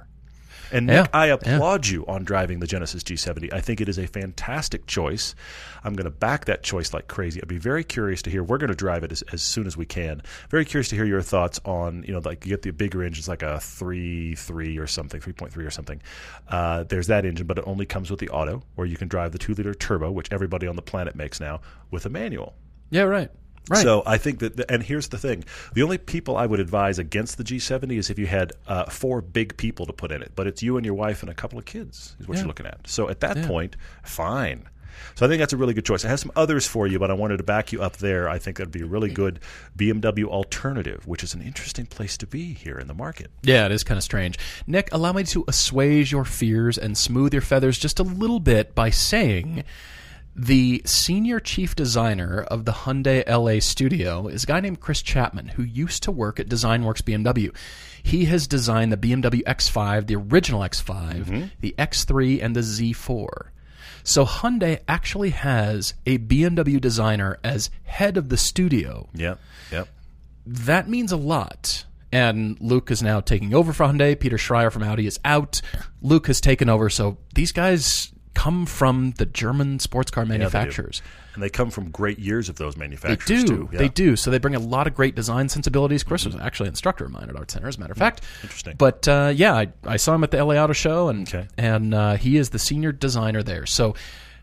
And 0.72 0.88
Nick, 0.88 0.96
Yeah, 0.96 1.08
I 1.14 1.28
yeah. 1.28 1.34
applaud 1.34 1.88
you 1.88 2.06
on 2.08 2.24
driving 2.24 2.60
the 2.60 2.68
Genesis 2.68 3.04
G70. 3.04 3.54
I 3.54 3.60
think 3.62 3.82
it 3.82 3.90
is 3.90 3.98
a 3.98 4.08
fantastic 4.08 4.86
choice. 4.88 5.36
I'm 5.84 5.94
going 5.94 6.06
to 6.06 6.12
back 6.12 6.46
that 6.46 6.64
choice 6.64 6.94
like 6.94 7.08
crazy. 7.08 7.42
I'd 7.42 7.48
be 7.48 7.58
very 7.58 7.84
curious 7.84 8.22
to 8.24 8.30
hear. 8.30 8.44
We're 8.44 8.58
going 8.58 8.70
to 8.70 8.76
drive 8.76 9.04
it 9.04 9.12
as, 9.12 9.22
as 9.34 9.42
soon 9.42 9.68
as 9.68 9.76
we 9.76 9.86
can. 9.86 10.22
Very 10.50 10.64
curious 10.66 10.90
to 10.90 10.96
hear 10.96 11.06
your 11.06 11.22
thoughts 11.22 11.60
on, 11.66 12.04
you 12.08 12.14
know, 12.14 12.22
like 12.24 12.46
you 12.46 12.50
get 12.52 12.62
the 12.62 12.72
bigger 12.72 13.04
engine, 13.04 13.20
it's 13.20 13.28
like 13.28 13.44
a 13.44 13.60
3.3 13.60 14.80
or 14.80 14.88
something, 14.88 15.20
3.3 15.22 15.58
or 15.58 15.72
something. 15.72 16.02
Uh, 16.48 16.84
there's 16.84 17.08
that 17.08 17.26
engine, 17.26 17.48
but 17.48 17.58
it 17.58 17.64
only 17.68 17.86
comes 17.86 18.10
with 18.10 18.20
the 18.20 18.30
auto, 18.30 18.62
or 18.78 18.86
you 18.86 18.98
can 18.98 19.08
drive 19.08 19.32
the 19.32 19.38
two 19.40 19.54
liter 19.54 19.74
turbo, 19.74 20.12
which 20.12 20.32
everybody 20.32 20.68
on 20.68 20.76
the 20.76 20.82
planet 20.82 21.16
makes 21.16 21.40
now, 21.40 21.62
with 21.90 22.06
a 22.06 22.10
manual. 22.10 22.54
Yeah, 22.90 23.04
right. 23.04 23.32
Right. 23.70 23.84
So 23.84 24.04
I 24.06 24.18
think 24.18 24.40
that, 24.40 24.70
and 24.70 24.82
here's 24.84 25.10
the 25.10 25.18
thing: 25.18 25.44
the 25.74 25.84
only 25.84 25.98
people 25.98 26.36
I 26.36 26.46
would 26.46 26.60
advise 26.60 26.98
against 27.00 27.38
the 27.38 27.44
G70 27.44 27.98
is 27.98 28.10
if 28.10 28.18
you 28.20 28.28
had 28.28 28.54
uh, 28.68 28.86
four 28.86 29.22
big 29.22 29.56
people 29.58 29.86
to 29.86 29.94
put 29.94 30.12
in 30.12 30.22
it, 30.22 30.32
but 30.36 30.48
it's 30.48 30.62
you 30.64 30.78
and 30.78 30.86
your 30.86 30.96
wife 30.96 31.22
and 31.22 31.30
a 31.30 31.34
couple 31.36 31.60
of 31.60 31.66
kids 31.66 32.16
is 32.20 32.28
what 32.28 32.36
Yeah. 32.36 32.42
you're 32.42 32.48
looking 32.48 32.66
at. 32.66 32.80
So 32.88 33.08
at 33.10 33.20
that 33.22 33.38
Yeah. 33.38 33.48
point, 33.48 33.76
fine. 34.04 34.64
So 35.16 35.26
I 35.26 35.30
think 35.30 35.40
that's 35.40 35.54
a 35.54 35.58
really 35.58 35.74
good 35.74 35.86
choice. 35.86 36.06
I 36.06 36.10
have 36.10 36.20
some 36.20 36.32
others 36.36 36.68
for 36.68 36.86
you, 36.86 37.00
but 37.00 37.10
I 37.10 37.14
wanted 37.14 37.38
to 37.38 37.44
back 37.44 37.72
you 37.72 37.82
up 37.82 37.98
there. 37.98 38.30
I 38.30 38.38
think 38.40 38.58
that'd 38.58 38.72
be 38.72 38.82
a 38.82 38.86
really 38.86 39.10
good 39.10 39.40
BMW 39.76 40.26
alternative, 40.26 41.08
which 41.08 41.24
is 41.24 41.34
an 41.34 41.42
interesting 41.42 41.86
place 41.86 42.18
to 42.18 42.28
be 42.28 42.54
here 42.54 42.78
in 42.78 42.88
the 42.88 42.94
market. 42.94 43.32
yeah, 43.42 43.66
it 43.66 43.72
is 43.72 43.84
kind 43.84 43.98
of 43.98 44.04
strange. 44.04 44.38
Nick, 44.68 44.90
allow 44.92 45.14
me 45.14 45.24
to 45.26 45.44
assuage 45.48 46.12
your 46.12 46.26
fears 46.26 46.78
and 46.78 46.98
smooth 46.98 47.34
your 47.34 47.42
feathers 47.42 47.78
just 47.80 48.00
a 48.00 48.04
little 48.04 48.40
bit 48.40 48.76
by 48.76 48.90
saying 48.90 49.64
The 50.36 50.82
senior 50.86 51.40
chief 51.42 51.76
designer 51.76 52.42
of 52.42 52.64
the 52.64 52.72
Hyundai 52.72 53.28
LA 53.28 53.60
studio 53.60 54.28
is 54.28 54.46
a 54.46 54.48
guy 54.48 54.62
named 54.62 54.80
Chris 54.80 55.02
Chapman, 55.02 55.50
who 55.50 55.64
used 55.64 56.04
to 56.04 56.12
work 56.12 56.40
at 56.40 56.48
DesignWorks 56.48 57.02
BMW. 57.02 57.54
He 58.02 58.26
has 58.26 58.48
designed 58.48 58.94
the 58.94 58.98
BMW 58.98 59.44
X5, 59.44 60.08
the 60.08 60.16
original 60.16 60.62
X5, 60.62 61.26
mm-hmm. 61.26 61.44
the 61.60 61.76
X3, 61.78 62.42
and 62.42 62.56
the 62.56 62.62
Z4. 62.62 63.28
So 64.04 64.26
Hyundai 64.26 64.80
actually 64.88 65.32
has 65.32 65.94
a 66.06 66.18
BMW 66.18 66.80
designer 66.80 67.38
as 67.44 67.70
head 67.84 68.18
of 68.18 68.30
the 68.30 68.38
studio. 68.38 69.10
Yep. 69.14 69.40
Yep. 69.72 69.88
That 70.46 70.90
means 70.90 71.12
a 71.12 71.18
lot. 71.18 71.86
And 72.12 72.58
Luc 72.60 72.90
is 72.90 73.04
now 73.04 73.20
taking 73.20 73.54
over 73.54 73.74
for 73.74 73.86
Hyundai. 73.86 74.20
Peter 74.20 74.38
Schreyer 74.38 74.72
from 74.72 74.84
Audi 74.84 75.08
is 75.08 75.20
out. 75.24 75.62
Luc 76.02 76.28
has 76.28 76.42
taken 76.42 76.68
over. 76.70 76.90
So 76.90 77.18
these 77.36 77.52
guys 77.52 78.12
come 78.34 78.66
from 78.66 79.12
the 79.18 79.26
German 79.26 79.80
sports 79.80 80.10
car 80.12 80.26
manufacturers. 80.26 81.02
And 81.34 81.42
they 81.44 81.50
come 81.50 81.70
from 81.70 81.92
great 81.92 82.18
years 82.20 82.50
of 82.50 82.56
those 82.58 82.76
manufacturers. 82.78 83.26
They 83.44 83.48
do. 83.48 83.48
too. 83.48 83.70
Yeah. 83.72 83.80
They 83.80 83.90
do. 83.90 84.16
So 84.16 84.32
they 84.32 84.38
bring 84.40 84.56
a 84.56 84.60
lot 84.60 84.88
of 84.88 84.94
great 84.96 85.16
design 85.16 85.50
sensibilities. 85.50 86.04
Chris 86.04 86.26
was 86.26 86.36
actually 86.36 86.68
an 86.68 86.74
instructor 86.74 87.06
of 87.06 87.12
mine 87.12 87.30
at 87.30 87.36
Art 87.36 87.52
Center, 87.52 87.68
as 87.68 87.78
a 87.78 87.80
matter 87.80 87.92
of 87.94 87.98
fact. 87.98 88.22
Interesting. 88.44 88.76
But 88.78 89.08
uh, 89.08 89.32
yeah, 89.36 89.54
I, 89.54 89.68
I 89.86 89.98
saw 89.98 90.14
him 90.16 90.24
at 90.24 90.32
the 90.32 90.44
LA 90.44 90.56
Auto 90.56 90.74
Show, 90.74 91.08
and 91.10 91.28
Okay. 91.28 91.48
and 91.58 91.94
uh, 91.94 92.16
he 92.18 92.38
is 92.38 92.50
the 92.50 92.60
senior 92.60 92.92
designer 92.92 93.44
there. 93.44 93.66
So 93.66 93.96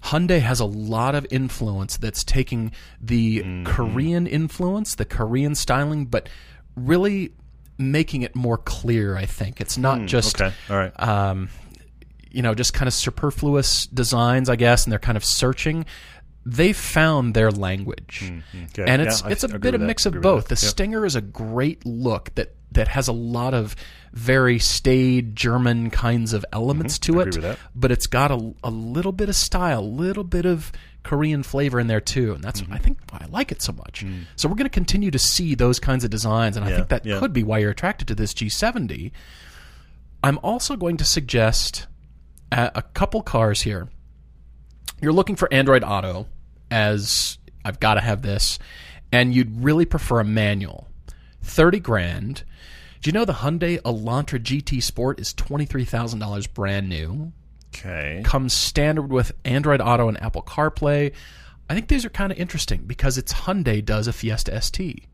Hyundai 0.04 0.40
has 0.40 0.60
a 0.60 0.64
lot 0.64 1.14
of 1.14 1.26
influence 1.30 1.96
that's 1.96 2.24
taking 2.24 2.72
the 3.00 3.40
Mm-hmm. 3.40 3.64
Korean 3.64 4.26
influence, 4.26 4.94
the 4.94 5.04
Korean 5.04 5.54
styling, 5.54 6.06
but 6.06 6.28
really 6.76 7.32
making 7.78 8.22
it 8.22 8.34
more 8.34 8.58
clear. 8.58 9.16
I 9.16 9.26
think 9.26 9.60
it's 9.60 9.76
not 9.78 10.06
just 10.06 10.38
Hmm, 10.38 10.44
Okay. 10.44 10.54
All 10.70 10.76
right. 10.76 11.00
um, 11.02 11.48
you 12.30 12.42
know, 12.42 12.54
just 12.54 12.74
kind 12.74 12.86
of 12.86 12.94
superfluous 12.94 13.86
designs, 13.86 14.48
I 14.48 14.56
guess, 14.56 14.84
and 14.84 14.92
they're 14.92 14.98
kind 14.98 15.16
of 15.16 15.24
searching. 15.24 15.86
They 16.46 16.72
found 16.72 17.34
their 17.34 17.50
language, 17.50 18.32
okay. 18.70 18.84
and 18.86 19.02
it's 19.02 19.22
Yeah, 19.22 19.28
it's 19.30 19.44
a 19.44 19.58
bit 19.58 19.74
of 19.74 19.80
mix 19.82 20.06
of 20.06 20.20
both. 20.20 20.48
The. 20.48 20.56
Stinger 20.56 21.04
is 21.04 21.14
a 21.14 21.20
great 21.20 21.84
look 21.84 22.34
that 22.36 22.54
that 22.72 22.88
has 22.88 23.08
a 23.08 23.12
lot 23.12 23.54
of 23.54 23.74
very 24.12 24.58
staid 24.58 25.34
German 25.36 25.90
kinds 25.90 26.32
of 26.32 26.44
elements 26.52 26.98
to 27.00 27.12
Mm-hmm. 27.12 27.28
Agree 27.28 27.50
it, 27.50 27.58
but 27.74 27.90
it's 27.90 28.06
got 28.06 28.30
a, 28.30 28.54
a 28.64 28.70
little 28.70 29.12
bit 29.12 29.28
of 29.28 29.36
style, 29.36 29.80
a 29.80 29.82
little 29.82 30.24
bit 30.24 30.46
of 30.46 30.72
Korean 31.02 31.42
flavor 31.42 31.80
in 31.80 31.86
there 31.86 32.00
too, 32.00 32.32
and 32.34 32.42
that's 32.44 32.60
Mm-hmm. 32.62 32.72
I 32.72 32.78
think 32.78 32.98
why 33.10 33.20
I 33.22 33.26
like 33.26 33.52
it 33.52 33.60
so 33.62 33.72
much. 33.72 34.04
So 34.36 34.48
we're 34.48 34.54
going 34.54 34.64
to 34.66 34.70
continue 34.70 35.10
to 35.10 35.18
see 35.18 35.54
those 35.54 35.78
kinds 35.78 36.04
of 36.04 36.10
designs, 36.10 36.56
and 36.56 36.64
I 36.64 36.70
Mm. 36.70 36.76
Think 36.76 36.88
that 36.88 37.04
yeah. 37.06 37.18
could 37.18 37.32
be 37.32 37.42
why 37.42 37.58
you're 37.58 37.70
attracted 37.70 38.08
to 38.08 38.14
this 38.14 38.32
G70. 38.32 39.12
I'm 40.22 40.38
also 40.42 40.76
going 40.76 40.96
to 40.98 41.04
suggest 41.04 41.86
a, 42.52 42.72
a 42.76 42.82
couple 42.82 43.22
cars 43.22 43.62
here. 43.62 43.88
You're 45.00 45.12
looking 45.12 45.36
for 45.36 45.52
Android 45.52 45.84
Auto 45.84 46.26
as 46.70 47.38
I've 47.64 47.80
got 47.80 47.94
to 47.94 48.00
have 48.00 48.22
this, 48.22 48.58
and 49.12 49.34
you'd 49.34 49.62
really 49.62 49.84
prefer 49.84 50.20
a 50.20 50.24
manual. 50.24 50.88
30 51.42 51.80
grand. 51.80 52.44
Do 53.00 53.08
you 53.08 53.12
know 53.12 53.24
the 53.24 53.34
Hyundai 53.34 53.80
Elantra 53.82 54.40
GT 54.40 54.82
Sport 54.82 55.20
is 55.20 55.32
$23,000 55.34 56.52
brand 56.52 56.88
new? 56.88 57.32
Okay. 57.74 58.22
Comes 58.24 58.52
standard 58.52 59.10
with 59.10 59.32
Android 59.44 59.80
Auto 59.80 60.08
and 60.08 60.20
Apple 60.22 60.42
CarPlay. 60.42 61.12
I 61.70 61.74
think 61.74 61.88
these 61.88 62.04
are 62.04 62.10
kind 62.10 62.32
of 62.32 62.38
interesting 62.38 62.82
because 62.86 63.18
it's 63.18 63.32
Hyundai 63.32 63.84
does 63.84 64.08
a 64.08 64.12
Fiesta 64.12 64.60
ST. 64.60 65.04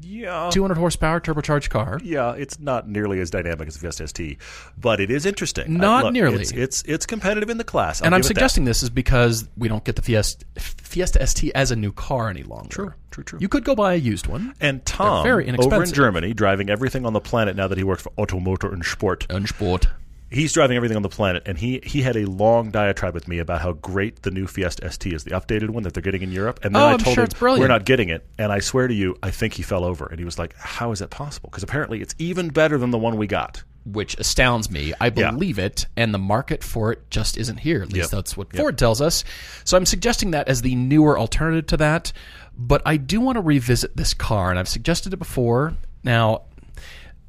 Yeah. 0.00 0.50
200 0.52 0.76
horsepower 0.76 1.20
turbocharged 1.20 1.70
car. 1.70 2.00
Yeah, 2.02 2.32
it's 2.32 2.58
not 2.58 2.88
nearly 2.88 3.20
as 3.20 3.30
dynamic 3.30 3.68
as 3.68 3.74
the 3.74 3.80
Fiesta 3.80 4.08
ST, 4.08 4.38
but 4.78 5.00
it 5.00 5.10
is 5.10 5.26
interesting. 5.26 5.76
Not 5.78 6.00
I- 6.00 6.02
look, 6.04 6.12
nearly. 6.12 6.42
It's, 6.42 6.52
it's 6.52 6.82
it's 6.82 7.06
competitive 7.06 7.50
in 7.50 7.58
the 7.58 7.64
class, 7.64 8.00
I'll 8.00 8.06
and 8.06 8.14
I'm 8.14 8.20
it 8.20 8.22
that. 8.24 8.28
suggesting 8.28 8.64
this 8.64 8.82
is 8.82 8.90
because 8.90 9.48
we 9.56 9.68
don't 9.68 9.84
get 9.84 9.96
the 9.96 10.02
Fiesta, 10.02 10.44
Fiesta 10.58 11.26
ST 11.26 11.52
as 11.54 11.70
a 11.70 11.76
new 11.76 11.92
car 11.92 12.28
any 12.28 12.42
longer. 12.42 12.68
True, 12.68 12.94
true, 13.10 13.24
true. 13.24 13.38
You 13.40 13.48
could 13.48 13.64
go 13.64 13.74
buy 13.74 13.94
a 13.94 13.96
used 13.96 14.26
one. 14.26 14.54
And 14.60 14.84
Tom, 14.84 15.22
very 15.22 15.48
over 15.58 15.82
in. 15.82 15.92
Germany, 15.92 16.34
driving 16.34 16.70
everything 16.70 17.04
on 17.06 17.12
the 17.12 17.20
planet 17.20 17.56
now 17.56 17.68
that 17.68 17.78
he 17.78 17.84
works 17.84 18.02
for 18.02 18.12
Auto 18.16 18.40
Motor 18.40 18.72
und 18.72 18.84
Sport, 18.84 19.26
Unsport. 19.28 19.86
He's 20.32 20.52
driving 20.52 20.76
everything 20.76 20.96
on 20.96 21.02
the 21.02 21.08
planet, 21.08 21.42
and 21.46 21.58
he 21.58 21.80
he 21.84 22.02
had 22.02 22.16
a 22.16 22.24
long 22.24 22.70
diatribe 22.70 23.14
with 23.14 23.28
me 23.28 23.38
about 23.38 23.60
how 23.60 23.72
great 23.72 24.22
the 24.22 24.30
new 24.30 24.46
Fiesta 24.46 24.90
ST 24.90 25.12
is, 25.12 25.24
the 25.24 25.30
updated 25.32 25.70
one 25.70 25.82
that 25.84 25.94
they're 25.94 26.02
getting 26.02 26.22
in 26.22 26.32
Europe. 26.32 26.60
And 26.64 26.74
then 26.74 26.82
Oh, 26.82 26.86
I 26.86 26.92
I'm 26.92 26.98
told 26.98 27.14
sure 27.14 27.22
him 27.22 27.26
it's 27.30 27.38
brilliant. 27.38 27.60
we're 27.60 27.68
not 27.68 27.84
getting 27.84 28.08
it, 28.08 28.26
and 28.38 28.50
I 28.50 28.58
swear 28.60 28.88
to 28.88 28.94
you, 28.94 29.16
I 29.22 29.30
think 29.30 29.54
he 29.54 29.62
fell 29.62 29.84
over, 29.84 30.06
and 30.06 30.18
he 30.18 30.24
was 30.24 30.38
like, 30.38 30.54
"How 30.56 30.90
is 30.92 30.98
that 31.00 31.10
possible?" 31.10 31.50
Because 31.50 31.62
apparently 31.62 32.00
it's 32.00 32.14
even 32.18 32.48
better 32.48 32.78
than 32.78 32.90
the 32.90 32.98
one 32.98 33.16
we 33.16 33.26
got. 33.26 33.62
Which 33.84 34.16
astounds 34.18 34.70
me. 34.70 34.92
I 35.00 35.06
Yeah. 35.14 35.32
believe 35.32 35.58
it, 35.58 35.86
and 35.96 36.14
the 36.14 36.18
market 36.18 36.62
for 36.62 36.92
it 36.92 37.10
just 37.10 37.36
isn't 37.36 37.58
here. 37.58 37.82
At 37.82 37.88
least 37.92 38.12
Yep. 38.12 38.18
that's 38.18 38.36
what 38.36 38.56
Ford 38.56 38.78
tells 38.78 39.00
us. 39.00 39.24
So 39.64 39.76
I'm 39.76 39.86
suggesting 39.86 40.30
that 40.30 40.48
as 40.48 40.62
the 40.62 40.76
newer 40.76 41.18
alternative 41.18 41.66
to 41.66 41.76
that. 41.78 42.12
But 42.56 42.82
I 42.86 42.96
do 42.96 43.20
want 43.20 43.36
to 43.36 43.40
revisit 43.42 43.96
this 43.96 44.14
car, 44.14 44.50
and 44.50 44.58
I've 44.58 44.68
suggested 44.68 45.12
it 45.12 45.16
before. 45.16 45.74
Now, 46.04 46.42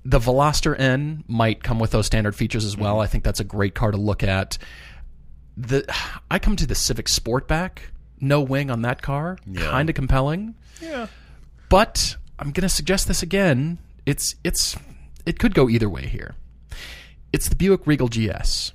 the 0.06 0.20
Veloster 0.20 0.78
N 0.80 1.24
might 1.28 1.64
come 1.64 1.80
with 1.80 1.92
those 1.92 2.06
standard 2.06 2.36
features 2.36 2.66
as 2.66 2.74
Mm-hmm. 2.76 2.84
well. 2.84 3.00
I 3.00 3.08
think 3.08 3.24
that's 3.24 3.40
a 3.40 3.44
great 3.46 3.74
car 3.76 3.92
to 3.92 3.98
look 3.98 4.24
at. 4.24 4.58
The 5.56 5.86
I 6.32 6.40
come 6.40 6.56
to 6.56 6.66
the 6.68 6.76
Civic 6.76 7.06
Sportback, 7.06 7.80
no 8.20 8.42
wing 8.42 8.70
on 8.72 8.82
that 8.82 9.02
car, 9.02 9.38
Yeah. 9.46 9.70
kind 9.70 9.90
of 9.90 9.96
compelling. 9.96 10.56
Yeah. 10.82 11.08
But 11.70 12.18
I'm 12.40 12.52
going 12.52 12.64
to 12.64 12.70
suggest 12.70 13.08
this 13.08 13.22
again. 13.24 13.78
It's 14.06 14.36
it's 14.44 14.76
it 15.26 15.40
could 15.40 15.54
go 15.54 15.70
either 15.70 15.90
way 15.90 16.08
here. 16.08 16.36
It's 17.32 17.48
the 17.50 17.56
Buick 17.56 17.88
Regal 17.88 18.08
GS. 18.10 18.74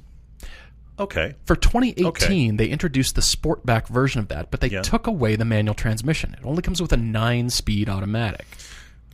Okay. 0.98 1.34
For 1.44 1.54
2018, 1.54 2.56
they 2.56 2.66
introduced 2.66 3.14
the 3.14 3.20
Sportback 3.20 3.86
version 3.86 4.20
of 4.20 4.28
that, 4.28 4.50
but 4.50 4.60
they 4.60 4.68
Yeah. 4.68 4.82
took 4.82 5.06
away 5.06 5.36
the 5.36 5.44
manual 5.44 5.74
transmission. 5.74 6.34
It 6.34 6.44
only 6.44 6.62
comes 6.62 6.82
with 6.82 6.92
a 6.92 6.96
9-speed 6.96 7.88
automatic. 7.88 8.46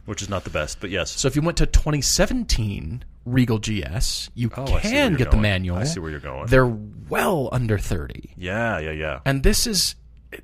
Which 0.06 0.20
is 0.22 0.28
not 0.28 0.44
the 0.44 0.50
best, 0.50 0.80
but 0.80 0.90
yes. 0.90 1.10
So 1.10 1.28
if 1.28 1.34
you 1.36 1.42
went 1.42 1.56
to 1.58 1.66
2017 1.66 3.04
Regal 3.24 3.58
GS, 3.58 4.28
you 4.34 4.50
Oh, 4.56 4.62
I 4.62 4.66
see 4.66 4.72
where 4.72 4.80
can 4.80 5.14
get 5.14 5.30
the 5.30 5.36
manual. 5.38 5.78
I 5.78 5.84
see 5.84 5.98
where 6.00 6.10
you're 6.10 6.20
going. 6.20 6.46
They're 6.46 6.66
well 6.66 7.48
under 7.52 7.78
30. 7.78 8.34
yeah, 8.36 8.78
yeah, 8.78 8.90
yeah. 8.90 9.20
And 9.24 9.42
this 9.42 9.66
is 9.66 9.94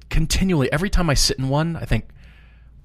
continually 0.09 0.71
every 0.73 0.89
time 0.91 1.11
I 1.11 1.15
sit 1.15 1.39
in 1.39 1.49
one, 1.49 1.77
I 1.77 1.85
think, 1.85 2.09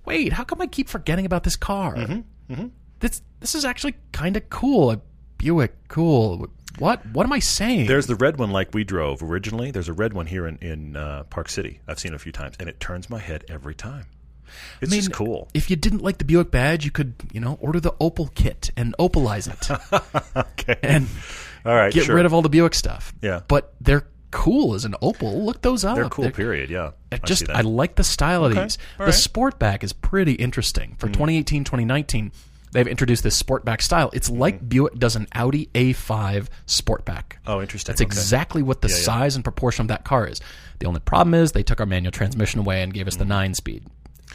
wait, 0.05 0.33
how 0.33 0.43
come 0.43 0.61
I 0.61 0.67
keep 0.67 0.89
forgetting 0.89 1.25
about 1.25 1.43
this 1.43 1.55
car? 1.55 1.95
Mm-hmm, 1.95 2.67
This 2.99 3.21
this 3.39 3.55
is 3.55 3.63
actually 3.65 3.95
kind 4.11 4.35
of 4.37 4.49
cool. 4.49 4.91
A 4.91 5.01
Buick, 5.37 5.87
cool. 5.89 6.47
What 6.79 7.05
what 7.07 7.25
am 7.25 7.31
I 7.33 7.39
saying? 7.39 7.87
There's 7.87 8.07
the 8.07 8.15
red 8.15 8.37
one 8.37 8.51
like 8.51 8.73
we 8.73 8.83
drove 8.83 9.21
originally. 9.23 9.71
There's 9.71 9.87
a 9.89 9.93
red 9.93 10.13
one 10.13 10.25
here 10.25 10.45
in, 10.47 10.57
in 10.57 10.95
uh, 10.97 11.23
Park 11.29 11.49
City. 11.49 11.79
I've 11.87 11.99
seen 11.99 12.11
it 12.13 12.15
a 12.15 12.19
few 12.19 12.31
times, 12.31 12.55
and 12.59 12.67
it 12.67 12.79
turns 12.79 13.09
my 13.09 13.19
head 13.19 13.45
every 13.49 13.75
time. 13.75 14.05
It's 14.81 14.91
I 14.91 14.95
mean, 14.95 15.01
just 15.01 15.13
cool. 15.13 15.47
If 15.53 15.69
you 15.69 15.75
didn't 15.75 16.01
like 16.01 16.17
the 16.17 16.25
Buick 16.25 16.51
badge, 16.51 16.85
you 16.85 16.91
could 16.91 17.13
you 17.31 17.39
know 17.39 17.57
order 17.61 17.79
the 17.79 17.91
Opel 17.93 18.33
kit 18.33 18.71
and 18.77 18.95
Opalize 18.99 19.47
it 19.51 20.35
Okay. 20.35 20.79
and 20.83 21.07
All 21.65 21.75
right, 21.75 21.93
get 21.93 22.05
sure. 22.05 22.15
rid 22.15 22.25
of 22.25 22.33
all 22.33 22.41
the 22.41 22.49
Buick 22.49 22.73
stuff. 22.75 23.13
Yeah. 23.21 23.41
but 23.47 23.73
they're 23.81 24.07
cool 24.31 24.73
as 24.75 24.83
an 24.85 24.95
Opel. 25.01 25.43
Look 25.45 25.61
those 25.61 25.85
up. 25.85 25.95
They're 25.95 26.09
cool, 26.09 26.29
period. 26.31 26.69
Yeah. 26.69 26.91
I 27.11 27.17
just. 27.17 27.49
I 27.49 27.61
like 27.61 27.95
the 27.95 28.03
style 28.03 28.43
of 28.45 28.51
Okay, 28.51 28.63
these. 28.63 28.77
all 28.99 29.05
The 29.05 29.11
right. 29.11 29.13
Sportback 29.13 29.83
is 29.83 29.93
pretty 29.93 30.33
interesting. 30.33 30.91
Mm. 30.91 30.99
For 30.99 31.07
2018, 31.07 31.63
2019, 31.63 32.31
they've 32.73 32.87
introduced 32.87 33.23
this 33.23 33.41
Sportback 33.41 33.81
style. 33.81 34.09
It's 34.13 34.29
like 34.29 34.67
Buick 34.67 34.95
does 34.95 35.15
an 35.15 35.27
Audi 35.33 35.67
A5 35.73 36.47
Sportback. 36.67 37.05
Mm-hmm. 37.29 37.49
Oh, 37.51 37.61
interesting. 37.61 37.93
That's 37.93 38.01
Okay. 38.01 38.07
exactly 38.07 38.61
what 38.61 38.81
the 38.81 38.89
yeah. 38.89 38.95
size 38.95 39.35
and 39.35 39.43
proportion 39.45 39.83
of 39.83 39.87
that 39.87 40.03
car 40.03 40.27
is. 40.27 40.41
The 40.79 40.87
only 40.87 40.99
problem 40.99 41.33
is 41.33 41.53
they 41.53 41.63
took 41.63 41.79
our 41.79 41.85
manual 41.85 42.11
transmission 42.11 42.59
away 42.59 42.81
and 42.83 42.93
gave 42.93 43.07
us 43.07 43.15
the 43.15 43.23
nine 43.23 43.53
speed. 43.53 43.85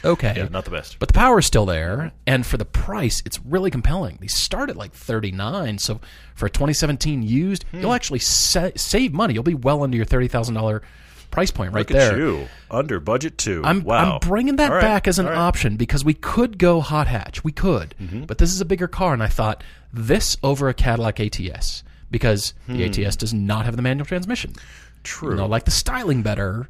Okay. 0.03 0.33
Yeah, 0.35 0.47
not 0.49 0.65
the 0.65 0.71
best. 0.71 0.97
But 0.99 1.07
the 1.09 1.13
power 1.13 1.39
is 1.39 1.45
still 1.45 1.65
there, 1.65 2.11
and 2.25 2.45
for 2.45 2.57
the 2.57 2.65
price, 2.65 3.21
it's 3.25 3.39
really 3.45 3.69
compelling. 3.69 4.17
They 4.19 4.27
start 4.27 4.69
at 4.69 4.75
like 4.77 4.93
thirty 4.93 5.31
nine, 5.31 5.77
so 5.77 6.01
for 6.35 6.47
a 6.47 6.49
twenty 6.49 6.73
seventeen 6.73 7.21
used, 7.23 7.63
Hmm. 7.71 7.81
you'll 7.81 7.93
actually 7.93 8.19
sa- 8.19 8.71
save 8.75 9.13
money. 9.13 9.33
You'll 9.35 9.43
be 9.43 9.53
well 9.53 9.83
under 9.83 9.95
your 9.97 10.05
thirty 10.05 10.27
thousand 10.27 10.55
dollar 10.55 10.81
price 11.29 11.51
point 11.51 11.71
right 11.73 11.89
Look 11.89 11.97
there. 11.97 12.17
you. 12.17 12.47
Under 12.69 12.99
budget 12.99 13.37
too. 13.37 13.61
I'm, 13.63 13.83
wow. 13.85 14.15
I'm 14.15 14.19
bringing 14.27 14.57
that 14.57 14.69
right, 14.71 14.81
back 14.81 15.07
as 15.07 15.17
an 15.17 15.25
right. 15.27 15.31
Mm-hmm. 15.31 15.41
option 15.41 15.77
because 15.77 16.03
we 16.03 16.13
could 16.13 16.57
go 16.57 16.81
hot 16.81 17.07
hatch. 17.07 17.43
We 17.43 17.51
could. 17.53 17.95
But 18.27 18.37
this 18.37 18.51
is 18.51 18.59
a 18.59 18.65
bigger 18.65 18.87
car, 18.89 19.13
and 19.13 19.23
I 19.23 19.27
thought 19.27 19.63
this 19.93 20.35
over 20.43 20.67
a 20.67 20.73
Cadillac 20.73 21.19
ATS 21.21 21.83
because 22.09 22.53
the 22.67 22.83
ATS 22.83 23.15
does 23.15 23.33
not 23.33 23.63
have 23.65 23.75
the 23.77 23.81
manual 23.81 24.05
transmission. 24.05 24.51
Hmm. 24.51 24.57
True. 25.03 25.29
You 25.31 25.35
know, 25.37 25.45
like 25.47 25.65
the 25.65 25.71
styling 25.71 26.21
better. 26.21 26.67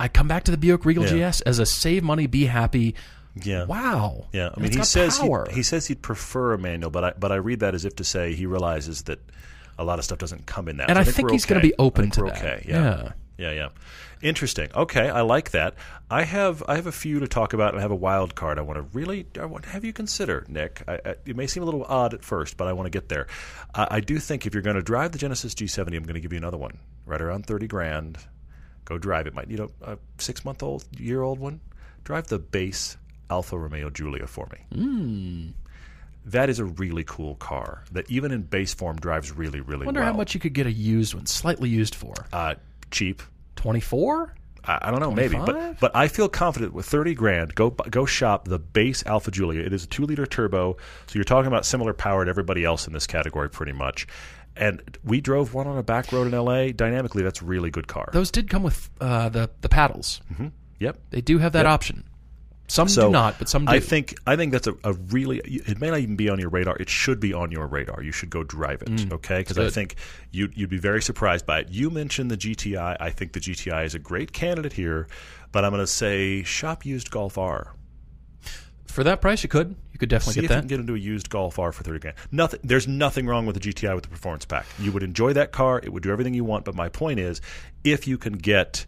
I 0.00 0.08
come 0.08 0.26
back 0.28 0.44
to 0.44 0.50
the 0.50 0.56
Buick 0.56 0.84
Regal 0.84 1.04
Yeah. 1.04 1.30
GS 1.30 1.42
as 1.42 1.58
a 1.58 1.66
save 1.66 2.02
money, 2.02 2.26
be 2.26 2.46
happy. 2.46 2.94
Yeah. 3.42 3.64
Wow. 3.64 4.26
Yeah, 4.32 4.50
I 4.56 4.60
mean, 4.60 4.72
he 4.72 4.82
says 4.82 5.18
he, 5.18 5.30
he 5.52 5.62
says 5.62 5.86
he'd 5.86 6.02
prefer 6.02 6.54
a 6.54 6.58
manual, 6.58 6.90
but 6.90 7.04
I 7.04 7.12
but 7.18 7.30
I 7.30 7.36
read 7.36 7.60
that 7.60 7.74
as 7.74 7.84
if 7.84 7.94
to 7.96 8.04
say 8.04 8.34
he 8.34 8.46
realizes 8.46 9.02
that 9.04 9.20
a 9.78 9.84
lot 9.84 9.98
of 9.98 10.04
stuff 10.04 10.18
doesn't 10.18 10.46
come 10.46 10.68
in 10.68 10.78
that. 10.78 10.90
And 10.90 10.96
So 10.96 11.00
I 11.00 11.04
think, 11.04 11.16
think 11.16 11.30
he's 11.32 11.46
gonna 11.46 11.60
be 11.60 11.74
open 11.78 12.06
I 12.06 12.10
think 12.10 12.14
to 12.14 12.22
that. 12.32 12.44
Okay, 12.44 12.64
yeah. 12.68 12.82
Yeah. 12.82 13.12
yeah, 13.38 13.52
yeah, 13.52 13.68
Interesting. 14.22 14.68
Okay, 14.74 15.08
I 15.08 15.20
like 15.22 15.52
that. 15.52 15.74
I 16.10 16.24
have 16.24 16.62
I 16.66 16.74
have 16.76 16.86
a 16.86 16.92
few 16.92 17.20
to 17.20 17.28
talk 17.28 17.52
about, 17.52 17.70
and 17.70 17.78
I 17.78 17.82
have 17.82 17.92
a 17.92 17.96
wild 17.96 18.34
card. 18.34 18.58
I 18.58 18.62
want 18.62 18.78
to 18.78 18.82
really 18.98 19.26
I 19.40 19.44
want 19.46 19.64
to 19.64 19.70
have 19.70 19.84
you 19.84 19.92
consider, 19.92 20.44
Nick. 20.48 20.82
I, 20.88 20.94
I, 20.94 21.14
it 21.24 21.36
may 21.36 21.46
seem 21.46 21.62
a 21.62 21.66
little 21.66 21.84
odd 21.84 22.14
at 22.14 22.24
first, 22.24 22.56
but 22.56 22.66
I 22.68 22.72
want 22.72 22.86
to 22.86 22.90
get 22.90 23.08
there. 23.08 23.28
I, 23.74 23.86
I 23.92 24.00
do 24.00 24.18
think 24.18 24.44
if 24.44 24.54
you're 24.54 24.62
going 24.62 24.76
to 24.76 24.82
drive 24.82 25.12
the 25.12 25.18
Genesis 25.18 25.54
G70, 25.54 25.96
I'm 25.96 26.02
going 26.02 26.14
to 26.14 26.20
give 26.20 26.32
you 26.32 26.38
another 26.38 26.58
one, 26.58 26.78
right 27.06 27.20
around 27.20 27.46
thirty 27.46 27.66
grand. 27.68 28.18
Go 28.90 28.98
drive 28.98 29.28
it. 29.28 29.34
Might 29.34 29.46
need 29.46 29.60
a, 29.60 29.68
a 29.82 29.96
six 30.18 30.44
month 30.44 30.64
old, 30.64 30.84
year 30.98 31.22
old 31.22 31.38
one. 31.38 31.60
Drive 32.02 32.26
the 32.26 32.40
base 32.40 32.96
Alfa 33.30 33.56
Romeo 33.56 33.88
Giulia 33.88 34.26
for 34.26 34.48
me. 34.52 35.54
That 36.26 36.50
is 36.50 36.58
a 36.58 36.64
really 36.64 37.04
cool 37.04 37.36
car 37.36 37.84
that 37.92 38.10
even 38.10 38.32
in 38.32 38.42
base 38.42 38.74
form 38.74 38.96
drives 38.96 39.30
really, 39.30 39.60
really 39.60 39.78
well. 39.78 39.86
Wonder 39.86 40.00
well. 40.00 40.10
how 40.10 40.16
much 40.16 40.34
you 40.34 40.40
could 40.40 40.54
get 40.54 40.66
a 40.66 40.72
used 40.72 41.14
one, 41.14 41.26
slightly 41.26 41.68
used 41.68 41.94
for. 41.94 42.14
Uh, 42.32 42.56
cheap. 42.90 43.22
Twenty 43.54 43.78
four. 43.78 44.34
I, 44.64 44.78
I 44.82 44.90
don't 44.90 45.00
know, 45.00 45.12
maybe, 45.12 45.36
but 45.36 45.78
but 45.78 45.94
I 45.94 46.08
feel 46.08 46.28
confident 46.28 46.72
with 46.74 46.84
thirty 46.84 47.14
grand. 47.14 47.54
Go 47.54 47.70
go 47.70 48.04
shop 48.06 48.48
the 48.48 48.58
base 48.58 49.04
Alfa 49.06 49.30
Giulia. 49.30 49.62
It 49.62 49.72
is 49.72 49.84
a 49.84 49.86
two 49.86 50.04
liter 50.04 50.26
turbo, 50.26 50.76
so 51.06 51.14
you're 51.14 51.22
talking 51.22 51.46
about 51.46 51.64
similar 51.64 51.94
power 51.94 52.24
to 52.24 52.28
everybody 52.28 52.64
else 52.64 52.88
in 52.88 52.92
this 52.92 53.06
category, 53.06 53.48
pretty 53.48 53.72
much. 53.72 54.08
And 54.60 54.98
we 55.02 55.20
drove 55.20 55.54
one 55.54 55.66
on 55.66 55.78
a 55.78 55.82
back 55.82 56.12
road 56.12 56.26
in 56.28 56.34
L.A. 56.34 56.72
Dynamically, 56.72 57.22
that's 57.22 57.40
a 57.40 57.44
really 57.44 57.70
good 57.70 57.88
car. 57.88 58.10
Those 58.12 58.30
did 58.30 58.48
come 58.50 58.62
with 58.62 58.90
uh, 59.00 59.28
the 59.30 59.50
the 59.62 59.68
paddles. 59.68 60.20
Yep. 60.78 60.98
They 61.10 61.20
do 61.22 61.38
have 61.38 61.52
that 61.52 61.66
option. 61.66 62.04
Some 62.68 62.86
So 62.88 63.06
do 63.06 63.10
not, 63.10 63.36
but 63.38 63.48
some 63.48 63.64
do. 63.64 63.72
I 63.72 63.80
think 63.80 64.14
I 64.28 64.36
think 64.36 64.52
that's 64.52 64.68
a, 64.68 64.74
a 64.84 64.92
really. 64.92 65.40
It 65.44 65.80
may 65.80 65.90
not 65.90 65.98
even 65.98 66.14
be 66.14 66.28
on 66.30 66.38
your 66.38 66.50
radar. 66.50 66.76
It 66.76 66.88
should 66.88 67.18
be 67.18 67.34
on 67.34 67.50
your 67.50 67.66
radar. 67.66 68.00
You 68.00 68.12
should 68.12 68.30
go 68.30 68.44
drive 68.44 68.82
it, 68.82 69.12
okay? 69.12 69.38
Because 69.38 69.58
I 69.58 69.64
Mm. 69.64 69.72
think 69.72 69.94
you 70.30 70.50
you'd 70.54 70.70
be 70.70 70.78
very 70.78 71.02
surprised 71.02 71.46
by 71.46 71.60
it. 71.60 71.68
You 71.70 71.90
mentioned 71.90 72.30
the 72.30 72.36
GTI. 72.36 72.96
I 73.00 73.10
think 73.10 73.32
the 73.32 73.40
GTI 73.40 73.84
is 73.86 73.96
a 73.96 73.98
great 73.98 74.32
candidate 74.32 74.74
here, 74.74 75.08
but 75.50 75.64
I'm 75.64 75.72
going 75.72 75.82
to 75.82 75.86
say 75.86 76.44
shop 76.44 76.86
used 76.86 77.10
Golf 77.10 77.36
R. 77.38 77.74
for 78.90 79.04
that 79.04 79.20
price, 79.20 79.42
you 79.42 79.48
could 79.48 79.74
you 79.92 79.98
could 79.98 80.08
definitely 80.08 80.34
See 80.34 80.40
get 80.40 80.44
if 80.46 80.50
you 80.50 80.56
that. 80.56 80.60
can 80.62 80.68
get 80.68 80.80
into 80.80 80.94
a 80.94 80.98
used 80.98 81.30
Golf 81.30 81.58
R 81.58 81.72
for 81.72 81.82
thirty 81.82 81.98
grand. 81.98 82.16
Nothing. 82.30 82.60
There's 82.64 82.88
nothing 82.88 83.26
wrong 83.26 83.46
with 83.46 83.60
the 83.60 83.72
GTI 83.72 83.94
with 83.94 84.04
the 84.04 84.10
performance 84.10 84.44
pack. 84.44 84.66
You 84.78 84.92
would 84.92 85.02
enjoy 85.02 85.32
that 85.34 85.52
car. 85.52 85.80
It 85.82 85.92
would 85.92 86.02
do 86.02 86.10
everything 86.10 86.34
you 86.34 86.44
want. 86.44 86.64
But 86.64 86.74
my 86.74 86.88
point 86.88 87.20
is, 87.20 87.40
if 87.84 88.06
you 88.06 88.18
can 88.18 88.34
get 88.34 88.86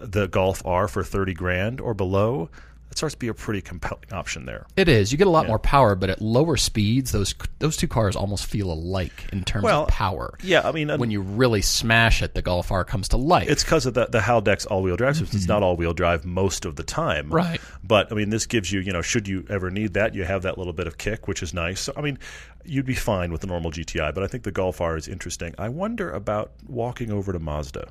the 0.00 0.26
Golf 0.28 0.62
R 0.64 0.88
for 0.88 1.02
thirty 1.04 1.34
grand 1.34 1.80
or 1.80 1.94
below, 1.94 2.50
that 2.90 2.98
starts 2.98 3.14
to 3.14 3.18
be 3.18 3.28
a 3.28 3.34
pretty 3.34 3.60
compelling 3.60 4.12
option 4.12 4.46
there. 4.46 4.66
It 4.76 4.88
is. 4.88 5.12
You 5.12 5.18
get 5.18 5.28
a 5.28 5.30
lot 5.30 5.46
more 5.46 5.60
power, 5.60 5.94
but 5.94 6.10
at 6.10 6.20
lower 6.20 6.56
speeds, 6.56 7.12
those 7.12 7.34
those 7.60 7.76
two 7.76 7.86
cars 7.86 8.16
almost 8.16 8.46
feel 8.46 8.70
alike 8.72 9.26
in 9.32 9.44
terms 9.44 9.64
Well, 9.64 9.84
of 9.84 9.88
power. 9.88 10.36
Yeah, 10.42 10.62
I 10.68 10.72
mean, 10.72 10.90
uh, 10.90 10.98
When 10.98 11.12
you 11.12 11.20
really 11.20 11.62
smash 11.62 12.20
it, 12.20 12.34
the 12.34 12.42
Golf 12.42 12.72
R 12.72 12.84
comes 12.84 13.08
to 13.10 13.16
life. 13.16 13.48
It's 13.48 13.62
because 13.62 13.86
of 13.86 13.94
the 13.94 14.06
the 14.06 14.18
Haldex 14.18 14.66
all 14.68 14.82
wheel 14.82 14.96
drive 14.96 15.16
system. 15.16 15.36
It's 15.36 15.44
mm-hmm. 15.44 15.52
not 15.52 15.62
all 15.62 15.76
wheel 15.76 15.94
drive 15.94 16.24
most 16.24 16.64
of 16.64 16.74
the 16.74 16.82
time, 16.82 17.30
Right. 17.30 17.60
But 17.84 18.10
I 18.10 18.16
mean, 18.16 18.30
this 18.30 18.46
gives 18.46 18.72
you, 18.72 18.80
you 18.80 18.92
know, 18.92 19.02
should 19.02 19.28
you 19.28 19.46
ever 19.48 19.70
need 19.70 19.94
that, 19.94 20.14
you 20.14 20.24
have 20.24 20.42
that 20.42 20.58
little 20.58 20.72
bit 20.72 20.88
of 20.88 20.98
kick, 20.98 21.28
which 21.28 21.44
is 21.44 21.54
nice. 21.54 21.80
So 21.80 21.92
I 21.96 22.00
mean, 22.00 22.18
you'd 22.64 22.86
be 22.86 22.94
fine 22.94 23.30
with 23.30 23.40
the 23.40 23.46
normal 23.46 23.70
GTI, 23.70 24.12
but 24.12 24.24
I 24.24 24.26
think 24.26 24.42
the 24.42 24.52
Golf 24.52 24.80
R 24.80 24.96
is 24.96 25.06
interesting. 25.06 25.54
I 25.58 25.68
wonder 25.68 26.10
about 26.10 26.52
walking 26.66 27.12
over 27.12 27.32
to 27.32 27.38
Mazda, 27.38 27.88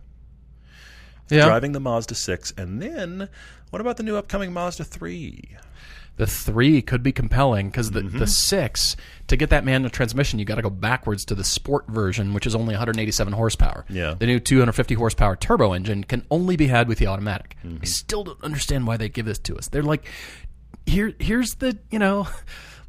yeah. 1.29 1.45
driving 1.45 1.71
the 1.73 1.79
Mazda 1.79 2.15
six, 2.15 2.53
and 2.57 2.81
then 2.81 3.29
what 3.69 3.81
about 3.81 3.97
the 3.97 4.03
new 4.03 4.15
upcoming 4.17 4.51
Mazda 4.53 4.83
three? 4.83 5.55
The 6.17 6.27
three 6.27 6.81
could 6.81 7.01
be 7.01 7.13
compelling 7.13 7.69
because 7.69 7.91
the, 7.91 8.01
Mm-hmm. 8.01 8.19
the 8.19 8.27
six 8.27 8.97
to 9.27 9.37
get 9.37 9.51
that 9.51 9.63
manual 9.63 9.89
transmission, 9.89 10.37
you 10.37 10.43
got 10.43 10.55
to 10.55 10.61
go 10.61 10.69
backwards 10.69 11.23
to 11.25 11.35
the 11.35 11.45
sport 11.45 11.87
version, 11.87 12.33
which 12.33 12.45
is 12.45 12.55
only 12.55 12.73
187 12.73 13.31
horsepower. 13.31 13.85
Yeah. 13.87 14.15
The 14.19 14.25
new 14.25 14.37
250 14.41 14.95
horsepower 14.95 15.37
turbo 15.37 15.71
engine 15.71 16.03
can 16.03 16.25
only 16.29 16.57
be 16.57 16.67
had 16.67 16.89
with 16.89 16.97
the 16.97 17.07
automatic. 17.07 17.55
Mm-hmm. 17.63 17.77
I 17.81 17.85
still 17.85 18.25
don't 18.25 18.43
understand 18.43 18.85
why 18.85 18.97
they 18.97 19.07
give 19.07 19.25
this 19.27 19.39
to 19.39 19.55
us. 19.57 19.69
They're 19.69 19.81
like, 19.81 20.09
here, 20.85 21.13
here's 21.19 21.51
the 21.55 21.77
you 21.89 21.99
know, 21.99 22.27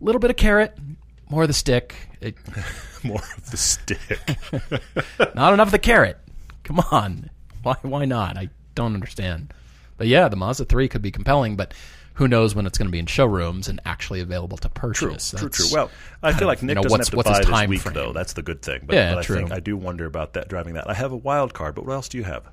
little 0.00 0.18
bit 0.18 0.31
of 0.31 0.37
carrot, 0.37 0.76
more 1.29 1.42
of 1.42 1.48
the 1.48 1.55
stick. 1.55 1.94
It, 2.20 2.35
More 3.05 3.22
of 3.37 3.50
the 3.50 3.57
stick. 3.57 4.00
not 5.35 5.55
enough 5.55 5.68
of 5.68 5.72
the 5.72 5.79
carrot. 5.79 6.18
Come 6.64 6.81
on, 6.92 7.31
why 7.62 7.77
why 7.83 8.05
not? 8.05 8.37
I 8.37 8.49
don't 8.75 8.94
understand. 8.94 9.53
But 9.96 10.07
yeah, 10.07 10.29
the 10.29 10.37
Mazda 10.37 10.64
3 10.64 10.88
could 10.88 11.03
be 11.03 11.11
compelling, 11.11 11.57
but 11.57 11.75
who 12.14 12.27
knows 12.27 12.55
when 12.55 12.66
it's 12.66 12.79
going 12.79 12.88
to 12.88 12.92
be 12.92 12.99
in 12.99 13.07
showrooms 13.07 13.68
and 13.68 13.81
actually 13.85 14.20
available 14.20 14.57
to 14.59 14.68
purchase? 14.70 15.31
True, 15.31 15.49
true. 15.51 15.66
That's- 15.66 15.73
Well, 15.73 15.90
I 16.23 16.33
feel 16.33 16.49
like 16.49 16.62
you 16.62 16.66
Nick 16.68 16.77
know, 16.77 16.83
doesn't 16.83 17.01
have 17.01 17.11
to 17.11 17.16
what's 17.16 17.29
buy 17.29 17.61
this 17.61 17.68
week, 17.68 17.81
frame? 17.83 17.94
though. 17.94 18.12
That's 18.12 18.33
the 18.33 18.42
good 18.42 18.62
thing. 18.62 18.81
But, 18.87 18.94
Yeah, 18.96 19.14
but 19.14 19.18
I 19.18 19.23
think 19.23 19.49
true. 19.49 19.57
I 19.57 19.61
do 19.61 19.77
wonder 19.77 20.07
about 20.07 20.33
that 20.35 20.49
driving 20.49 20.75
that. 20.75 20.88
I 20.88 20.94
have 20.94 21.12
a 21.12 21.16
wild 21.16 21.53
card, 21.55 21.75
but 21.75 21.85
what 21.87 21.92
else 21.92 22.09
do 22.09 22.16
you 22.18 22.25
have? 22.25 22.44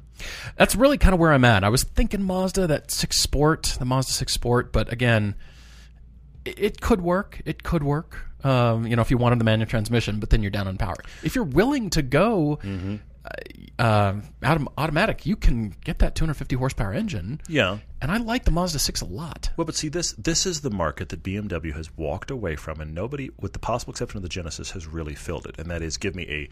That's 0.58 0.76
really 0.76 0.98
kind 0.98 1.14
of 1.14 1.20
where 1.20 1.32
I'm 1.32 1.46
at. 1.46 1.64
I 1.64 1.70
was 1.70 1.84
thinking 1.84 2.24
Mazda, 2.24 2.68
that 2.68 2.92
six 2.92 3.20
Sport, 3.22 3.78
the 3.80 3.86
Mazda 3.86 4.12
six 4.14 4.34
Sport, 4.34 4.72
but 4.74 4.92
again, 4.92 5.36
it, 6.46 6.60
it 6.60 6.82
could 6.82 7.02
work. 7.02 7.42
It 7.46 7.64
could 7.64 7.84
work. 7.84 8.26
Um, 8.44 8.86
you 8.88 8.96
know, 8.96 9.02
if 9.02 9.10
you 9.12 9.18
wanted 9.18 9.40
the 9.40 9.44
manual 9.46 9.68
transmission, 9.70 10.20
but 10.20 10.30
then 10.30 10.42
you're 10.42 10.52
down 10.52 10.68
on 10.68 10.78
power. 10.78 10.96
If 11.24 11.36
you're 11.36 11.44
willing 11.44 11.90
to 11.92 12.02
go 12.02 12.60
uh, 12.64 12.98
uh, 13.80 14.14
autom- 14.42 14.72
automatic, 14.78 15.26
you 15.26 15.36
can 15.36 15.76
get 15.84 16.00
that 16.00 16.16
250 16.16 16.56
horsepower 16.56 16.94
engine. 16.94 17.42
Yeah. 17.48 17.80
And 18.02 18.12
I 18.12 18.18
like 18.18 18.46
the 18.46 18.52
Mazda 18.52 18.80
six 18.80 19.02
a 19.02 19.06
lot. 19.06 19.50
Well, 19.58 19.66
but 19.66 19.76
see, 19.76 19.90
this 19.90 20.14
this 20.14 20.46
is 20.46 20.62
the 20.62 20.70
market 20.70 21.10
that 21.10 21.24
BMW 21.24 21.74
has 21.74 21.96
walked 21.98 22.32
away 22.32 22.56
from, 22.56 22.80
and 22.80 22.94
nobody, 22.94 23.30
with 23.40 23.54
the 23.54 23.60
possible 23.60 23.92
exception 23.92 24.18
of 24.18 24.24
the 24.24 24.30
Genesis, 24.30 24.72
has 24.72 24.88
really 24.88 25.16
filled 25.16 25.46
it. 25.48 25.58
And 25.58 25.70
that 25.70 25.82
is, 25.82 25.98
give 25.98 26.16
me 26.16 26.24
a 26.30 26.50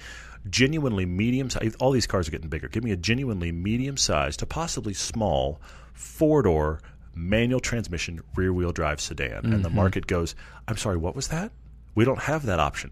genuinely 0.50 1.06
medium. 1.06 1.50
size 1.50 1.76
All 1.80 1.92
these 1.92 2.08
cars 2.08 2.28
are 2.28 2.32
getting 2.32 2.50
bigger. 2.50 2.68
Give 2.68 2.84
me 2.84 2.92
a 2.92 2.98
genuinely 2.98 3.52
medium 3.52 3.98
sized 3.98 4.40
to 4.40 4.46
possibly 4.46 4.94
small 4.94 5.62
four 5.94 6.42
door 6.42 6.82
manual 7.14 7.60
transmission 7.60 8.22
rear 8.36 8.52
wheel 8.54 8.72
drive 8.72 9.00
sedan, 9.00 9.46
and 9.46 9.64
the 9.64 9.70
market 9.70 10.06
goes, 10.08 10.36
"I'm 10.68 10.78
sorry, 10.78 10.98
what 10.98 11.16
was 11.16 11.30
that? 11.30 11.52
We 11.96 12.06
don't 12.06 12.20
have 12.20 12.46
that 12.48 12.60
option." 12.60 12.92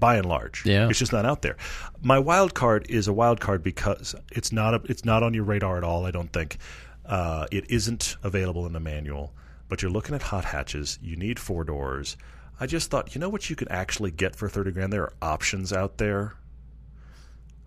By 0.00 0.16
and 0.16 0.26
large, 0.26 0.64
Yeah. 0.66 0.88
it's 0.88 0.98
just 0.98 1.12
not 1.12 1.24
out 1.26 1.42
there. 1.42 1.56
My 2.02 2.18
wild 2.18 2.54
card 2.54 2.86
is 2.88 3.06
a 3.08 3.12
wild 3.12 3.40
card 3.40 3.62
because 3.62 4.14
it's 4.32 4.50
not 4.52 4.74
a, 4.74 4.80
it's 4.84 5.04
not 5.04 5.22
on 5.22 5.34
your 5.34 5.44
radar 5.44 5.76
at 5.78 5.84
all. 5.84 6.04
I 6.06 6.10
don't 6.10 6.32
think 6.32 6.58
uh, 7.06 7.46
it 7.52 7.70
isn't 7.70 8.16
available 8.22 8.66
in 8.66 8.72
the 8.72 8.80
manual. 8.80 9.32
But 9.68 9.80
you're 9.82 9.90
looking 9.90 10.14
at 10.14 10.22
hot 10.22 10.44
hatches. 10.44 10.98
You 11.02 11.16
need 11.16 11.38
four 11.40 11.64
doors. 11.64 12.16
I 12.60 12.66
just 12.66 12.90
thought, 12.90 13.14
you 13.14 13.20
know 13.20 13.28
what 13.30 13.48
you 13.50 13.56
could 13.56 13.68
actually 13.70 14.10
get 14.10 14.36
for 14.36 14.48
thirty 14.48 14.70
grand? 14.72 14.92
There 14.92 15.02
are 15.02 15.12
options 15.22 15.72
out 15.72 15.98
there. 15.98 16.34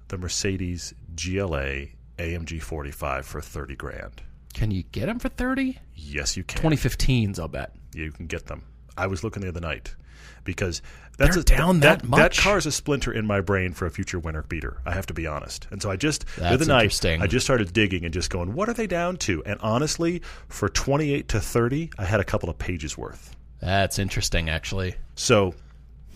The 0.10 0.18
Mercedes 0.18 0.94
GLA 1.16 1.88
AMG 2.18 2.62
45 2.62 3.26
for 3.26 3.42
thirty 3.42 3.76
grand. 3.76 4.22
Can 4.54 4.72
you 4.72 4.84
get 4.84 5.08
them 5.08 5.20
for 5.20 5.30
30? 5.30 5.78
Yes, 5.96 6.38
you 6.38 6.44
can. 6.44 6.62
2015s, 6.72 7.38
I'll 7.40 7.48
bet. 7.48 7.76
You 7.94 8.12
can 8.12 8.26
get 8.28 8.46
them. 8.48 8.64
I 8.98 9.08
was 9.08 9.24
looking 9.24 9.42
the 9.44 9.50
other 9.50 9.60
night 9.60 9.96
because 10.44 10.82
that's 11.18 11.36
They're 11.36 11.42
a, 11.42 11.44
down 11.60 11.80
that 11.82 12.02
That 12.04 12.08
much? 12.10 12.40
car 12.40 12.58
is 12.58 12.66
a 12.66 12.72
splinter 12.72 13.12
in 13.12 13.26
my 13.26 13.42
brain 13.42 13.74
for 13.74 13.86
a 13.86 13.90
future 13.90 14.20
winter 14.20 14.44
beater. 14.44 14.78
I 14.86 14.94
have 14.94 15.06
to 15.08 15.14
be 15.14 15.26
honest. 15.28 15.68
And 15.72 15.82
so 15.82 15.90
I 15.90 15.96
just 15.96 16.26
the 16.36 16.46
other 16.48 16.66
night. 16.66 17.06
I 17.06 17.28
just 17.28 17.46
started 17.46 17.74
digging 17.74 18.06
and 18.06 18.14
just 18.14 18.30
going, 18.30 18.54
what 18.54 18.70
are 18.70 18.74
they 18.74 18.88
down 18.88 19.18
to? 19.18 19.44
And 19.46 19.60
honestly, 19.62 20.22
for 20.48 20.70
twenty 20.70 21.14
eight 21.14 21.28
to 21.30 21.40
thirty, 21.40 21.90
I 21.98 22.06
had 22.06 22.20
a 22.20 22.24
couple 22.24 22.50
of 22.50 22.58
pages 22.58 22.98
worth. 22.98 23.36
That's 23.60 23.98
interesting, 24.00 24.50
actually. 24.50 24.96
So 25.16 25.56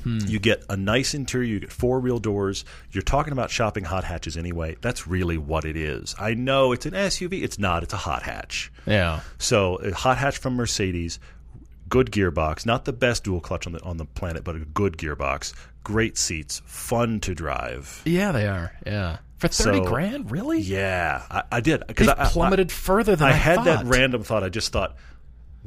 Hmm. 0.04 0.18
you 0.26 0.40
get 0.40 0.64
a 0.68 0.76
nice 0.76 1.14
interior, 1.14 1.46
you 1.48 1.60
get 1.60 1.72
four 1.72 2.00
wheel 2.00 2.18
doors. 2.18 2.66
You're 2.92 3.04
talking 3.04 3.34
about 3.34 3.52
shopping 3.52 3.84
hot 3.84 4.04
hatches 4.04 4.36
anyway. 4.36 4.76
That's 4.82 5.06
really 5.06 5.38
what 5.38 5.64
it 5.64 5.78
is. 5.78 6.16
I 6.20 6.34
know 6.34 6.72
it's 6.72 6.88
an 6.88 6.94
SUV. 6.94 7.44
It's 7.44 7.60
not. 7.60 7.84
It's 7.84 7.94
a 7.94 7.98
hot 7.98 8.24
hatch. 8.24 8.72
Yeah. 8.88 9.20
So 9.38 9.76
a 9.76 9.92
hot 9.94 10.18
hatch 10.18 10.40
from 10.40 10.56
Mercedes, 10.56 11.20
good 11.92 12.10
gearbox, 12.12 12.66
not 12.66 12.86
the 12.86 12.94
best 12.94 13.24
dual 13.26 13.40
clutch 13.42 13.68
on 13.68 13.74
the 13.74 13.84
on 13.84 13.98
the 13.98 14.06
planet, 14.06 14.44
but 14.44 14.56
a 14.56 14.60
good 14.60 14.98
gearbox. 14.98 15.54
Great 15.84 16.18
seats, 16.18 16.62
fun 16.66 17.20
to 17.20 17.36
drive. 17.36 18.02
Yeah, 18.06 18.32
they 18.32 18.48
are. 18.48 18.72
Yeah. 18.86 19.18
For 19.38 19.48
30 19.48 19.80
So- 19.80 19.86
grand? 19.86 20.32
Really? 20.32 20.60
Yeah, 20.62 21.24
I, 21.30 21.44
I 21.52 21.60
did 21.62 21.84
because 21.88 22.08
I, 22.08 22.24
I- 22.24 22.28
plummeted 22.30 22.72
further 22.72 23.16
than 23.16 23.28
I, 23.28 23.32
I 23.32 23.34
had 23.34 23.56
thought. 23.58 23.66
that 23.66 23.86
random 23.86 24.24
thought. 24.24 24.44
I 24.44 24.50
just 24.50 24.72
thought, 24.72 24.96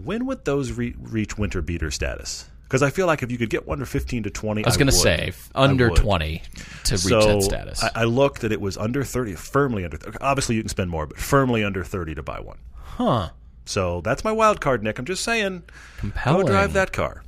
when 0.02 0.26
would 0.26 0.44
those 0.44 0.72
re- 0.72 0.94
reach 1.00 1.36
winter 1.38 1.62
beater 1.62 1.90
status? 1.90 2.48
Because 2.62 2.82
I 2.82 2.90
feel 2.90 3.06
like 3.06 3.22
if 3.22 3.30
you 3.30 3.38
could 3.38 3.50
get 3.50 3.66
one 3.66 3.78
to 3.80 3.86
fifteen 3.86 4.22
to 4.24 4.30
twenty, 4.30 4.64
I 4.64 4.68
was 4.68 4.76
going 4.76 4.86
to 4.88 4.92
say 4.92 5.32
under 5.54 5.90
20 5.90 6.42
to 6.84 6.94
reach 6.94 7.00
so 7.02 7.20
that 7.20 7.42
status. 7.42 7.84
I, 7.84 7.90
I 7.94 8.04
looked 8.04 8.40
that 8.40 8.52
it 8.52 8.60
was 8.60 8.76
under 8.78 9.04
thirty, 9.04 9.34
firmly 9.34 9.84
under. 9.84 9.98
Obviously, 10.20 10.54
you 10.56 10.62
can 10.62 10.68
spend 10.70 10.90
more, 10.90 11.06
but 11.06 11.18
firmly 11.18 11.62
under 11.62 11.84
thirty 11.84 12.14
to 12.14 12.22
buy 12.22 12.40
one. 12.40 12.58
huh. 12.82 13.30
So 13.64 14.00
that's 14.02 14.24
my 14.24 14.32
wild 14.32 14.60
card, 14.60 14.82
Nick. 14.82 14.98
I'm 14.98 15.04
just 15.04 15.24
saying, 15.24 15.62
Compelling. 15.98 16.46
go 16.46 16.52
drive 16.52 16.72
that 16.74 16.92
car. 16.92 17.22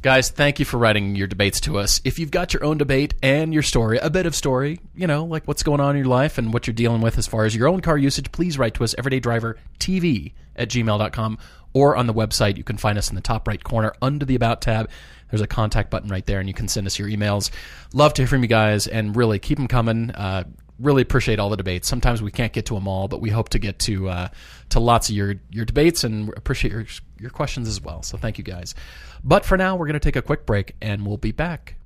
Guys, 0.00 0.30
thank 0.30 0.60
you 0.60 0.64
for 0.64 0.78
writing 0.78 1.16
your 1.16 1.26
debates 1.26 1.58
to 1.62 1.76
us. 1.76 2.00
If 2.04 2.20
you've 2.20 2.30
got 2.30 2.54
your 2.54 2.62
own 2.62 2.78
debate 2.78 3.14
and 3.20 3.52
your 3.52 3.64
story, 3.64 3.98
a 3.98 4.08
bit 4.08 4.26
of 4.26 4.34
story, 4.36 4.78
you 4.94 5.08
know, 5.08 5.24
like 5.24 5.48
what's 5.48 5.64
going 5.64 5.80
on 5.80 5.96
in 5.96 6.04
your 6.04 6.06
life 6.06 6.38
and 6.38 6.52
what 6.54 6.68
you're 6.68 6.74
dealing 6.74 7.00
with 7.00 7.18
as 7.18 7.26
far 7.26 7.44
as 7.44 7.56
your 7.56 7.66
own 7.66 7.80
car 7.80 7.98
usage, 7.98 8.30
please 8.30 8.58
write 8.58 8.74
to 8.74 8.84
us, 8.84 8.94
everydaydrivertv 8.96 10.32
at 10.54 10.68
gmail.com, 10.68 11.38
or 11.72 11.96
on 11.96 12.06
the 12.06 12.14
website. 12.14 12.56
You 12.56 12.62
can 12.62 12.76
find 12.76 12.96
us 12.96 13.08
in 13.08 13.16
the 13.16 13.20
top 13.20 13.48
right 13.48 13.62
corner 13.62 13.92
under 14.00 14.24
the 14.24 14.36
About 14.36 14.62
tab. 14.62 14.88
There's 15.30 15.40
a 15.40 15.48
contact 15.48 15.90
button 15.90 16.08
right 16.08 16.24
there, 16.24 16.38
and 16.38 16.48
you 16.48 16.54
can 16.54 16.68
send 16.68 16.86
us 16.86 16.96
your 16.96 17.08
emails. 17.08 17.50
Love 17.92 18.14
to 18.14 18.22
hear 18.22 18.28
from 18.28 18.42
you 18.42 18.48
guys, 18.48 18.86
and 18.86 19.16
really 19.16 19.40
keep 19.40 19.58
them 19.58 19.68
coming. 19.68 20.12
Uh, 20.12 20.44
really 20.78 21.02
appreciate 21.02 21.38
all 21.38 21.50
the 21.50 21.56
debates. 21.56 21.88
Sometimes 21.88 22.22
we 22.22 22.30
can't 22.30 22.52
get 22.52 22.66
to 22.66 22.74
them 22.74 22.86
all, 22.86 23.08
but 23.08 23.20
we 23.20 23.30
hope 23.30 23.48
to 23.50 23.58
get 23.58 23.78
to 23.80 24.08
uh, 24.08 24.28
to 24.70 24.80
lots 24.80 25.08
of 25.08 25.14
your 25.14 25.36
your 25.50 25.64
debates 25.64 26.04
and 26.04 26.28
appreciate 26.36 26.72
your 26.72 26.86
your 27.18 27.30
questions 27.30 27.68
as 27.68 27.80
well. 27.80 28.02
So 28.02 28.18
thank 28.18 28.38
you 28.38 28.44
guys. 28.44 28.74
But 29.24 29.44
for 29.44 29.56
now, 29.56 29.76
we're 29.76 29.86
going 29.86 29.94
to 29.94 30.00
take 30.00 30.16
a 30.16 30.22
quick 30.22 30.46
break, 30.46 30.74
and 30.80 31.06
we'll 31.06 31.16
be 31.16 31.32
back. 31.32 31.76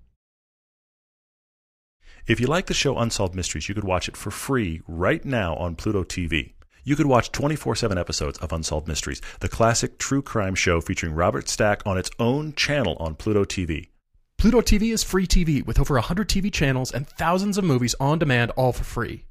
If 2.26 2.38
you 2.38 2.46
like 2.46 2.66
the 2.66 2.74
show 2.74 2.98
Unsolved 2.98 3.34
Mysteries, 3.34 3.68
you 3.68 3.74
could 3.74 3.84
watch 3.84 4.08
it 4.08 4.16
for 4.16 4.30
free 4.30 4.80
right 4.86 5.24
now 5.24 5.56
on 5.56 5.74
Pluto 5.74 6.04
TV. 6.04 6.52
You 6.84 6.96
could 6.96 7.06
watch 7.06 7.32
24 7.32 7.76
7 7.76 7.98
episodes 7.98 8.38
of 8.38 8.52
Unsolved 8.52 8.88
Mysteries, 8.88 9.20
the 9.40 9.48
classic 9.48 9.98
true 9.98 10.22
crime 10.22 10.54
show 10.54 10.80
featuring 10.80 11.14
Robert 11.14 11.48
Stack 11.48 11.82
on 11.86 11.98
its 11.98 12.10
own 12.18 12.54
channel 12.54 12.96
on 13.00 13.14
Pluto 13.14 13.44
TV. 13.44 13.88
Pluto 14.36 14.60
TV 14.60 14.92
is 14.92 15.04
free 15.04 15.26
TV 15.26 15.64
with 15.64 15.78
over 15.78 15.94
100 15.94 16.28
TV 16.28 16.52
channels 16.52 16.90
and 16.90 17.08
thousands 17.08 17.58
of 17.58 17.64
movies 17.64 17.94
on 18.00 18.18
demand, 18.18 18.50
all 18.52 18.72
for 18.72 18.84
free. 18.84 19.24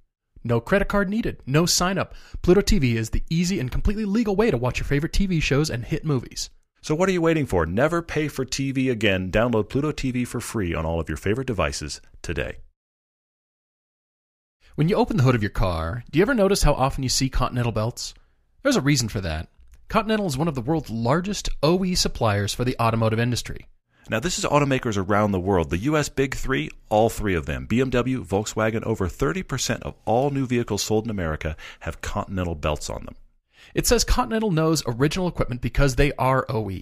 No 0.43 0.59
credit 0.59 0.87
card 0.87 1.09
needed, 1.09 1.41
no 1.45 1.65
sign 1.65 1.97
up. 1.97 2.15
Pluto 2.41 2.61
TV 2.61 2.95
is 2.95 3.11
the 3.11 3.23
easy 3.29 3.59
and 3.59 3.71
completely 3.71 4.05
legal 4.05 4.35
way 4.35 4.49
to 4.49 4.57
watch 4.57 4.79
your 4.79 4.87
favorite 4.87 5.13
TV 5.13 5.41
shows 5.41 5.69
and 5.69 5.85
hit 5.85 6.03
movies. 6.03 6.49
So 6.81 6.95
what 6.95 7.07
are 7.09 7.11
you 7.11 7.21
waiting 7.21 7.45
for? 7.45 7.67
Never 7.67 8.01
pay 8.01 8.27
for 8.27 8.43
TV 8.43 8.89
again. 8.89 9.31
Download 9.31 9.69
Pluto 9.69 9.91
TV 9.91 10.27
for 10.27 10.41
free 10.41 10.73
on 10.73 10.83
all 10.85 10.99
of 10.99 11.09
your 11.09 11.17
favorite 11.17 11.45
devices 11.45 12.01
today. 12.23 12.57
When 14.73 14.89
you 14.89 14.95
open 14.95 15.17
the 15.17 15.23
hood 15.23 15.35
of 15.35 15.43
your 15.43 15.51
car, 15.51 16.03
do 16.09 16.17
you 16.17 16.23
ever 16.23 16.33
notice 16.33 16.63
how 16.63 16.73
often 16.73 17.03
you 17.03 17.09
see 17.09 17.29
Continental 17.29 17.71
belts? 17.71 18.15
There's 18.63 18.77
a 18.77 18.81
reason 18.81 19.09
for 19.09 19.21
that. 19.21 19.49
Continental 19.89 20.25
is 20.25 20.37
one 20.37 20.47
of 20.47 20.55
the 20.55 20.61
world's 20.61 20.89
largest 20.89 21.49
OE 21.61 21.93
suppliers 21.93 22.53
for 22.53 22.63
the 22.63 22.77
automotive 22.79 23.19
industry. 23.19 23.67
Now, 24.09 24.19
this 24.19 24.39
is 24.39 24.45
automakers 24.45 24.97
around 24.97 25.31
the 25.31 25.39
world. 25.39 25.69
The 25.69 25.77
U.S. 25.77 26.09
Big 26.09 26.35
Three, 26.35 26.69
all 26.89 27.09
three 27.09 27.35
of 27.35 27.45
them 27.45 27.67
BMW, 27.67 28.25
Volkswagen, 28.25 28.83
over 28.83 29.07
30% 29.07 29.81
of 29.83 29.95
all 30.05 30.31
new 30.31 30.47
vehicles 30.47 30.83
sold 30.83 31.05
in 31.05 31.11
America 31.11 31.55
have 31.81 32.01
Continental 32.01 32.55
belts 32.55 32.89
on 32.89 33.05
them. 33.05 33.15
It 33.75 33.87
says 33.87 34.03
Continental 34.03 34.51
knows 34.51 34.83
original 34.85 35.27
equipment 35.27 35.61
because 35.61 35.95
they 35.95 36.11
are 36.13 36.45
OE. 36.49 36.81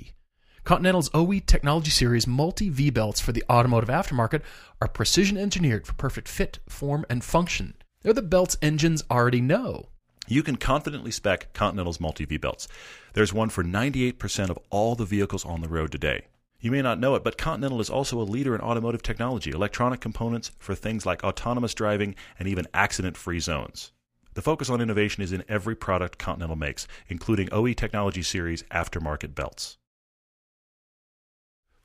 Continental's 0.63 1.09
OE 1.13 1.39
Technology 1.39 1.91
Series 1.91 2.25
multi 2.25 2.69
V 2.69 2.89
belts 2.89 3.19
for 3.19 3.31
the 3.31 3.43
automotive 3.49 3.89
aftermarket 3.89 4.41
are 4.81 4.87
precision 4.87 5.37
engineered 5.37 5.85
for 5.85 5.93
perfect 5.93 6.27
fit, 6.27 6.59
form, 6.67 7.05
and 7.09 7.23
function. 7.23 7.73
They're 8.01 8.13
the 8.13 8.21
belts 8.21 8.57
engines 8.61 9.03
already 9.11 9.41
know. 9.41 9.89
You 10.27 10.43
can 10.43 10.55
confidently 10.57 11.11
spec 11.11 11.53
Continental's 11.53 11.99
multi 11.99 12.25
V 12.25 12.37
belts. 12.37 12.67
There's 13.13 13.33
one 13.33 13.49
for 13.49 13.63
98% 13.63 14.49
of 14.49 14.59
all 14.69 14.95
the 14.95 15.05
vehicles 15.05 15.43
on 15.43 15.61
the 15.61 15.67
road 15.67 15.91
today. 15.91 16.25
You 16.61 16.71
may 16.71 16.81
not 16.81 16.99
know 16.99 17.15
it, 17.15 17.23
but 17.23 17.37
Continental 17.37 17.79
is 17.79 17.89
also 17.89 18.19
a 18.19 18.23
leader 18.23 18.53
in 18.53 18.59
automotive 18.59 19.01
technology, 19.01 19.51
electronic 19.51 20.01
components 20.01 20.51
for 20.59 20.75
things 20.75 21.05
like 21.05 21.23
autonomous 21.23 21.73
driving 21.73 22.15
and 22.37 22.49
even 22.49 22.67
accident 22.73 23.15
free 23.15 23.39
zones. 23.39 23.93
The 24.33 24.41
focus 24.41 24.69
on 24.69 24.81
innovation 24.81 25.23
is 25.23 25.31
in 25.31 25.45
every 25.47 25.75
product 25.75 26.17
Continental 26.17 26.57
makes, 26.57 26.85
including 27.07 27.47
OE 27.53 27.73
Technology 27.73 28.21
Series 28.21 28.63
aftermarket 28.63 29.35
belts. 29.35 29.77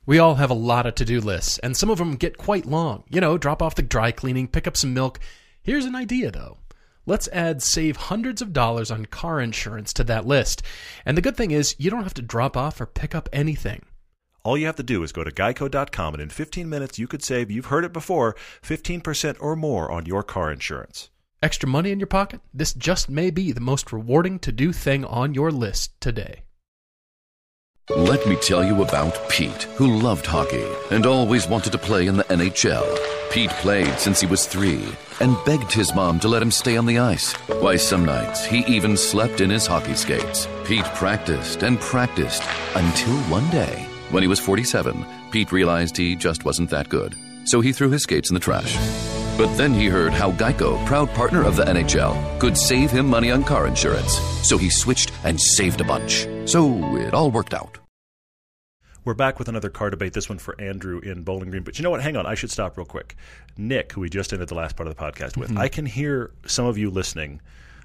We 0.05 0.19
all 0.19 0.35
have 0.35 0.51
a 0.51 0.55
lot 0.55 0.85
of 0.85 0.95
to 0.95 1.05
do 1.05 1.21
lists, 1.21 1.57
and 1.59 1.75
some 1.75 1.89
of 1.89 1.97
them 1.97 2.15
get 2.15 2.37
quite 2.37 2.65
long. 2.65 3.05
You 3.09 3.21
know, 3.21 3.37
drop 3.37 3.61
off 3.61 3.75
the 3.75 3.81
dry 3.81 4.11
cleaning, 4.11 4.47
pick 4.47 4.67
up 4.67 4.77
some 4.77 4.93
milk. 4.93 5.19
Here's 5.63 5.85
an 5.85 5.95
idea, 5.95 6.31
though. 6.31 6.57
Let's 7.05 7.29
add 7.29 7.63
save 7.63 7.95
hundreds 7.95 8.41
of 8.41 8.51
dollars 8.51 8.91
on 8.91 9.05
car 9.05 9.39
insurance 9.39 9.93
to 9.93 10.03
that 10.03 10.27
list. 10.27 10.61
And 11.05 11.17
the 11.17 11.21
good 11.21 11.37
thing 11.37 11.51
is, 11.51 11.75
you 11.79 11.89
don't 11.89 12.03
have 12.03 12.13
to 12.15 12.21
drop 12.21 12.57
off 12.57 12.81
or 12.81 12.85
pick 12.85 13.15
up 13.15 13.29
anything. 13.31 13.85
All 14.45 14.59
you 14.59 14.67
have 14.67 14.75
to 14.75 14.83
do 14.83 15.01
is 15.01 15.11
go 15.11 15.23
to 15.23 15.31
geico.com, 15.31 16.13
and 16.13 16.21
in 16.21 16.29
15 16.29 16.69
minutes, 16.69 16.99
you 16.99 17.07
could 17.07 17.23
save, 17.23 17.49
you've 17.49 17.65
heard 17.65 17.83
it 17.83 17.91
before, 17.91 18.35
15% 18.61 19.37
or 19.39 19.55
more 19.55 19.91
on 19.91 20.05
your 20.05 20.21
car 20.21 20.51
insurance. 20.51 21.09
Extra 21.41 21.67
money 21.67 21.89
in 21.89 21.99
your 21.99 22.05
pocket? 22.05 22.41
This 22.53 22.71
just 22.71 23.09
may 23.09 23.31
be 23.31 23.51
the 23.51 23.59
most 23.59 23.91
rewarding 23.91 24.37
to 24.39 24.51
do 24.51 24.71
thing 24.71 25.03
on 25.03 25.33
your 25.33 25.49
list 25.49 25.99
today. 25.99 26.43
Let 27.89 28.27
me 28.27 28.35
tell 28.35 28.63
you 28.63 28.83
about 28.83 29.17
Pete, 29.29 29.63
who 29.77 29.97
loved 29.97 30.27
hockey 30.27 30.65
and 30.91 31.07
always 31.07 31.47
wanted 31.47 31.71
to 31.71 31.79
play 31.79 32.05
in 32.05 32.17
the 32.17 32.23
NHL. 32.25 32.85
Pete 33.31 33.49
played 33.49 33.99
since 33.99 34.21
he 34.21 34.27
was 34.27 34.45
three 34.45 34.83
and 35.21 35.35
begged 35.45 35.71
his 35.71 35.93
mom 35.95 36.19
to 36.19 36.27
let 36.27 36.41
him 36.41 36.51
stay 36.51 36.77
on 36.77 36.85
the 36.85 36.99
ice. 36.99 37.33
Why, 37.61 37.77
some 37.77 38.05
nights 38.05 38.45
he 38.45 38.59
even 38.67 38.95
slept 38.95 39.41
in 39.41 39.49
his 39.49 39.65
hockey 39.65 39.95
skates. 39.95 40.47
Pete 40.65 40.85
practiced 40.93 41.63
and 41.63 41.79
practiced 41.79 42.43
until 42.75 43.17
one 43.23 43.49
day, 43.49 43.87
when 44.11 44.23
he 44.23 44.27
was 44.27 44.39
47, 44.39 45.05
Pete 45.31 45.51
realized 45.51 45.97
he 45.97 46.15
just 46.15 46.45
wasn't 46.45 46.69
that 46.69 46.89
good. 46.89 47.15
So 47.45 47.61
he 47.61 47.71
threw 47.71 47.89
his 47.89 48.03
skates 48.03 48.29
in 48.29 48.33
the 48.33 48.39
trash. 48.39 48.75
But 49.37 49.53
then 49.57 49.73
he 49.73 49.87
heard 49.87 50.13
how 50.13 50.31
Geico, 50.31 50.83
proud 50.85 51.09
partner 51.09 51.43
of 51.43 51.55
the 51.55 51.63
NHL, 51.63 52.39
could 52.39 52.57
save 52.57 52.89
him 52.89 53.07
money 53.07 53.31
on 53.31 53.43
car 53.43 53.67
insurance. 53.67 54.13
So 54.47 54.57
he 54.57 54.69
switched 54.69 55.11
and 55.23 55.39
saved 55.39 55.81
a 55.81 55.83
bunch. 55.83 56.25
So 56.45 56.95
it 56.95 57.13
all 57.13 57.31
worked 57.31 57.53
out. 57.53 57.77
We're 59.03 59.13
back 59.13 59.37
with 59.37 59.49
another 59.49 59.69
car 59.69 59.91
debate, 59.91 60.13
this 60.13 60.29
one 60.29 60.39
for 60.39 60.59
Andrew 60.59 60.99
in 60.99 61.21
Bowling 61.21 61.51
Green. 61.51 61.61
But 61.61 61.77
you 61.77 61.83
know 61.83 61.91
what? 61.91 62.01
Hang 62.01 62.17
on. 62.17 62.25
I 62.25 62.33
should 62.33 62.49
stop 62.49 62.75
real 62.75 62.87
quick. 62.87 63.15
Nick, 63.57 63.91
who 63.91 64.01
we 64.01 64.09
just 64.09 64.33
ended 64.33 64.47
the 64.47 64.55
last 64.55 64.75
part 64.75 64.87
of 64.87 64.95
the 64.95 65.01
podcast 65.01 65.37
with, 65.37 65.49
mm-hmm. 65.49 65.59
I 65.59 65.67
can 65.67 65.85
hear 65.85 66.31
some 66.47 66.65
of 66.65 66.77
you 66.77 66.89
listening 66.89 67.39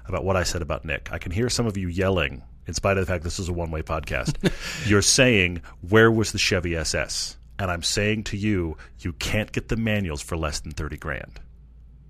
about 0.07 0.23
what 0.23 0.35
I 0.35 0.43
said 0.43 0.63
about 0.63 0.83
Nick. 0.83 1.11
I 1.11 1.19
can 1.19 1.31
hear 1.31 1.47
some 1.47 1.67
of 1.67 1.77
you 1.77 1.89
yelling, 1.89 2.41
in 2.67 2.73
spite 2.73 2.97
of 2.97 3.05
the 3.05 3.11
fact 3.11 3.23
this 3.23 3.39
is 3.39 3.49
a 3.49 3.53
one 3.53 3.71
way 3.71 3.81
podcast. 3.81 4.35
You're 4.87 5.01
saying, 5.01 5.61
Where 5.87 6.11
was 6.11 6.31
the 6.31 6.37
Chevy 6.37 6.75
SS? 6.75 7.37
And 7.59 7.69
I'm 7.69 7.83
saying 7.83 8.23
to 8.25 8.37
you, 8.37 8.77
you 8.99 9.13
can't 9.13 9.51
get 9.51 9.67
the 9.69 9.75
manuals 9.77 10.21
for 10.21 10.35
less 10.35 10.59
than 10.61 10.71
30 10.71 10.97
grand. 10.97 11.39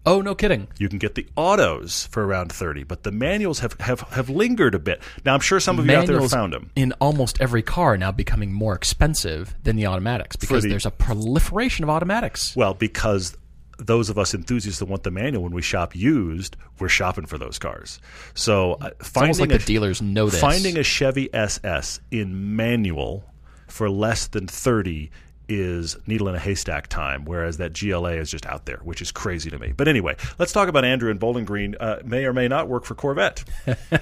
Oh, 0.03 0.19
no 0.21 0.33
kidding. 0.33 0.67
You 0.79 0.89
can 0.89 0.97
get 0.97 1.13
the 1.13 1.27
autos 1.35 2.07
for 2.07 2.25
around 2.25 2.51
30, 2.51 2.85
but 2.85 3.03
the 3.03 3.11
manuals 3.11 3.59
have, 3.59 3.73
have, 3.81 3.99
have 3.99 4.29
lingered 4.29 4.73
a 4.73 4.79
bit. 4.79 4.99
Now, 5.25 5.35
I'm 5.35 5.41
sure 5.41 5.59
some 5.59 5.77
of 5.77 5.85
you 5.85 5.95
out 5.95 6.07
there 6.07 6.19
have 6.19 6.31
found 6.31 6.53
them. 6.53 6.71
in 6.75 6.91
almost 6.93 7.39
every 7.39 7.61
car 7.61 7.97
now 7.97 8.11
becoming 8.11 8.51
more 8.51 8.73
expensive 8.73 9.53
than 9.61 9.75
the 9.75 9.85
automatics 9.85 10.35
because 10.35 10.63
the- 10.63 10.69
there's 10.69 10.87
a 10.87 10.91
proliferation 10.91 11.83
of 11.83 11.89
automatics. 11.91 12.55
Well, 12.55 12.73
because 12.73 13.37
those 13.85 14.09
of 14.09 14.17
us 14.17 14.33
enthusiasts 14.33 14.79
that 14.79 14.85
want 14.85 15.03
the 15.03 15.11
manual 15.11 15.43
when 15.43 15.53
we 15.53 15.61
shop 15.61 15.95
used, 15.95 16.55
we're 16.79 16.89
shopping 16.89 17.25
for 17.25 17.37
those 17.37 17.57
cars. 17.57 17.99
So 18.33 18.73
uh, 18.73 18.91
finding 19.01 19.37
like 19.37 19.51
a, 19.51 19.57
the 19.57 19.65
dealers 19.65 20.01
know 20.01 20.29
this. 20.29 20.39
finding 20.39 20.77
a 20.77 20.83
Chevy 20.83 21.33
SS 21.33 21.99
in 22.11 22.55
manual 22.55 23.23
for 23.67 23.89
less 23.89 24.27
than 24.27 24.47
30 24.47 25.09
is 25.49 25.97
needle 26.07 26.29
in 26.29 26.35
a 26.35 26.39
haystack 26.39 26.87
time, 26.87 27.25
whereas 27.25 27.57
that 27.57 27.77
GLA 27.77 28.11
is 28.11 28.31
just 28.31 28.45
out 28.45 28.65
there, 28.65 28.79
which 28.83 29.01
is 29.01 29.11
crazy 29.11 29.49
to 29.49 29.59
me. 29.59 29.73
But 29.75 29.87
anyway, 29.87 30.15
let's 30.39 30.53
talk 30.53 30.69
about 30.69 30.85
Andrew 30.85 31.11
in 31.11 31.17
Bowling 31.17 31.43
Green. 31.43 31.75
Uh, 31.77 31.99
may 32.05 32.23
or 32.25 32.31
may 32.31 32.47
not 32.47 32.69
work 32.69 32.85
for 32.85 32.95
Corvette. 32.95 33.43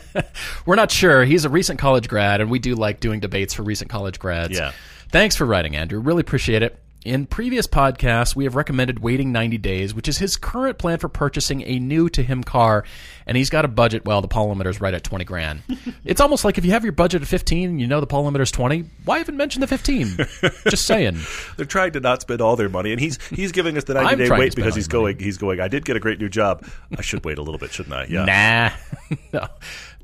We're 0.66 0.76
not 0.76 0.92
sure. 0.92 1.26
He's 1.26 1.46
a 1.46 1.50
recent 1.50 1.80
college 1.80 2.08
grad, 2.08 2.42
and 2.42 2.52
we 2.52 2.60
do 2.60 2.76
like 2.76 3.00
doing 3.00 3.20
debates 3.20 3.54
for 3.54 3.64
recent 3.64 3.90
college 3.90 4.20
grads. 4.20 4.58
Yeah. 4.58 4.74
Thanks 5.12 5.36
for 5.36 5.46
writing, 5.46 5.76
Andrew. 5.76 6.00
Really 6.00 6.22
appreciate 6.22 6.62
it. 6.62 6.78
In 7.06 7.28
previous 7.28 7.66
podcasts, 7.66 8.36
we 8.36 8.44
have 8.44 8.56
recommended 8.56 9.00
waiting 9.00 9.32
90 9.32 9.58
days, 9.60 9.94
which 9.94 10.10
is 10.10 10.18
his 10.18 10.36
current 10.36 10.78
plan 10.78 10.98
for 10.98 11.08
purchasing 11.08 11.62
a 11.62 11.80
new 11.80 12.10
to 12.10 12.22
him 12.22 12.44
car, 12.44 12.84
and 13.26 13.38
he's 13.38 13.50
got 13.50 13.64
a 13.64 13.70
budget. 13.70 14.04
Well, 14.04 14.22
the 14.22 14.28
Paul 14.28 14.54
limiter's 14.54 14.82
right 14.82 14.94
at 14.94 15.02
20 15.02 15.24
grand. 15.24 15.64
it's 16.04 16.20
almost 16.20 16.44
like 16.44 16.58
if 16.58 16.66
you 16.66 16.72
have 16.72 16.84
your 16.84 16.92
budget 16.92 17.22
at 17.22 17.28
15, 17.30 17.70
and 17.70 17.80
you 17.80 17.88
know 17.88 18.02
the 18.02 18.08
Paul 18.08 18.30
limiter's 18.30 18.52
20. 18.52 18.84
Why 19.06 19.22
even 19.22 19.38
mention 19.38 19.62
the 19.62 19.68
15? 19.68 20.18
Just 20.70 20.86
saying. 20.86 21.20
They're 21.56 21.66
trying 21.66 21.94
to 21.94 22.02
not 22.02 22.20
spend 22.22 22.42
all 22.42 22.58
their 22.58 22.68
money, 22.68 22.92
and 22.92 23.00
he's 23.00 23.18
he's 23.30 23.54
giving 23.54 23.78
us 23.78 23.86
the 23.86 23.94
ninety 23.94 24.12
I'm 24.12 24.18
day 24.18 24.30
wait 24.30 24.56
because 24.56 24.76
he's 24.76 24.92
your 24.92 25.02
money. 25.02 25.14
going. 25.14 25.24
He's 25.24 25.38
going. 25.38 25.62
I 25.62 25.70
did 25.70 25.86
get 25.86 25.96
a 25.96 26.02
great 26.02 26.20
new 26.20 26.30
job. 26.30 26.66
I 26.98 27.02
should 27.02 27.24
wait 27.24 27.38
a 27.38 27.42
little 27.42 27.60
bit, 27.60 27.72
shouldn't 27.72 27.96
I? 27.96 28.08
Yeah. 28.10 28.74
Nah. 29.10 29.18
no. 29.34 29.48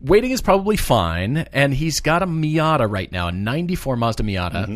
Waiting 0.01 0.31
is 0.31 0.41
probably 0.41 0.77
fine, 0.77 1.37
and 1.51 1.73
he's 1.73 1.99
got 1.99 2.21
a 2.21 2.27
Miata 2.27 2.89
right 2.89 3.11
now, 3.11 3.27
a 3.27 3.31
94 3.33 3.97
Mazda 3.97 4.23
Miata. 4.23 4.51
Mm-hmm. 4.51 4.75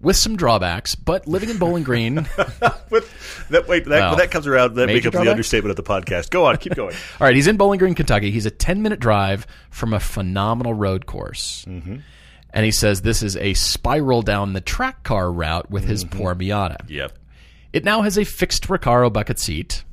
With 0.00 0.14
some 0.14 0.36
drawbacks, 0.36 0.94
but 0.94 1.26
living 1.26 1.50
in 1.50 1.58
Bowling 1.58 1.82
Green, 1.82 2.28
But 2.36 3.08
that 3.50 3.66
wait, 3.66 3.84
that, 3.86 3.98
Well, 4.00 4.10
when 4.10 4.18
that 4.18 4.30
comes 4.30 4.46
around, 4.46 4.74
that 4.74 4.86
becomes 4.86 5.14
the 5.14 5.28
understatement 5.28 5.76
of 5.76 5.76
the 5.76 5.82
podcast. 5.82 6.30
Go 6.30 6.44
on, 6.46 6.56
keep 6.58 6.76
going. 6.76 6.94
All 7.20 7.26
right, 7.26 7.34
he's 7.34 7.48
in 7.48 7.56
Bowling 7.56 7.80
Green, 7.80 7.94
Kentucky. 7.96 8.30
He's 8.30 8.46
a 8.46 8.50
10 8.50 8.80
minute 8.80 9.00
drive 9.00 9.44
from 9.70 9.92
a 9.92 9.98
phenomenal 9.98 10.72
road 10.72 11.06
course. 11.06 11.64
Mm-hmm. 11.68 11.96
And 12.50 12.64
he 12.64 12.70
says 12.70 13.02
this 13.02 13.22
is 13.22 13.36
a 13.36 13.54
spiral 13.54 14.22
down 14.22 14.52
the 14.52 14.60
track 14.60 15.02
car 15.02 15.32
route 15.32 15.68
with 15.70 15.84
his 15.84 16.04
poor 16.04 16.34
Miata. 16.34 16.88
yep. 16.88 17.18
It 17.72 17.84
now 17.84 18.02
has 18.02 18.16
a 18.16 18.24
fixed 18.24 18.68
Recaro 18.68 19.12
bucket 19.12 19.38
seat, 19.38 19.84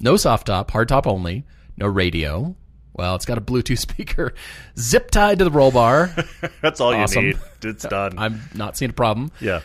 no 0.00 0.16
soft 0.16 0.48
top, 0.48 0.72
hard 0.72 0.88
top 0.88 1.06
only, 1.06 1.44
no 1.76 1.86
radio. 1.86 2.54
Well, 2.96 3.14
it's 3.14 3.24
got 3.26 3.38
a 3.38 3.42
Bluetooth 3.42 3.78
speaker, 3.90 4.32
zip 4.78 5.10
tied 5.10 5.38
to 5.38 5.44
the 5.44 5.50
roll 5.50 5.70
bar. 5.70 6.14
That's 6.62 6.80
all 6.80 6.94
Awesome. 6.94 7.24
you 7.24 7.32
need. 7.34 7.38
It's 7.62 7.84
done. 7.88 8.18
I'm 8.18 8.40
not 8.54 8.76
seeing 8.76 8.90
a 8.90 8.94
problem. 8.94 9.30
yeah. 9.40 9.60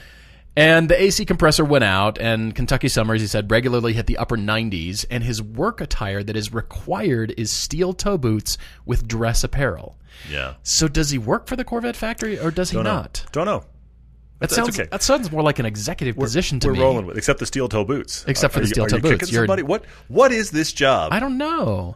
And 0.54 0.90
the 0.90 1.02
AC 1.02 1.24
compressor 1.24 1.64
went 1.64 1.86
out, 1.86 2.18
and 2.20 2.54
Kentucky 2.54 2.90
summers, 2.90 3.22
he 3.22 3.28
said, 3.28 3.50
regularly 3.50 3.94
hit 3.94 4.06
the 4.08 4.18
upper 4.18 4.36
90s, 4.36 5.06
and 5.10 5.24
his 5.24 5.42
work 5.42 5.80
attire 5.80 6.22
that 6.24 6.36
is 6.36 6.54
required 6.54 7.34
is 7.38 7.54
steel 7.54 7.94
toe 7.94 8.18
boots 8.18 8.58
with 8.86 9.08
dress 9.08 9.46
apparel. 9.46 9.98
Yeah. 10.30 10.56
So 10.64 10.90
does 10.90 11.10
he 11.10 11.18
work 11.18 11.48
for 11.48 11.56
the 11.56 11.64
Corvette 11.64 11.96
factory, 11.96 12.38
or 12.38 12.52
does 12.52 12.70
he 12.70 12.76
Don't 12.76 12.84
know. 12.84 12.96
not? 12.96 13.26
Don't 13.32 13.46
know. 13.46 13.60
That 13.60 14.50
That's 14.50 14.56
sounds 14.56 14.78
okay. 14.78 14.90
that 14.92 15.04
sounds 15.04 15.32
more 15.32 15.42
like 15.44 15.60
an 15.60 15.66
executive 15.68 16.18
position 16.18 16.60
to 16.62 16.68
me. 16.68 16.72
We're 16.74 16.78
me. 16.80 16.82
rolling 16.84 17.06
with, 17.06 17.18
except 17.18 17.40
the 17.40 17.46
steel 17.46 17.70
toe 17.70 17.86
boots. 17.86 18.26
Except 18.28 18.54
for 18.54 18.60
Are 18.60 18.64
the 18.64 18.68
you- 18.68 18.74
steel 18.74 18.86
are 18.86 18.90
toe 18.90 18.96
you 18.98 19.02
boots. 19.04 19.20
kicking 19.22 19.34
You're- 19.34 19.44
somebody? 19.48 19.64
What? 19.64 19.86
What 20.10 20.32
is 20.34 20.52
this 20.52 20.74
job? 20.74 21.14
I 21.14 21.20
don't 21.22 21.38
know. 21.38 21.96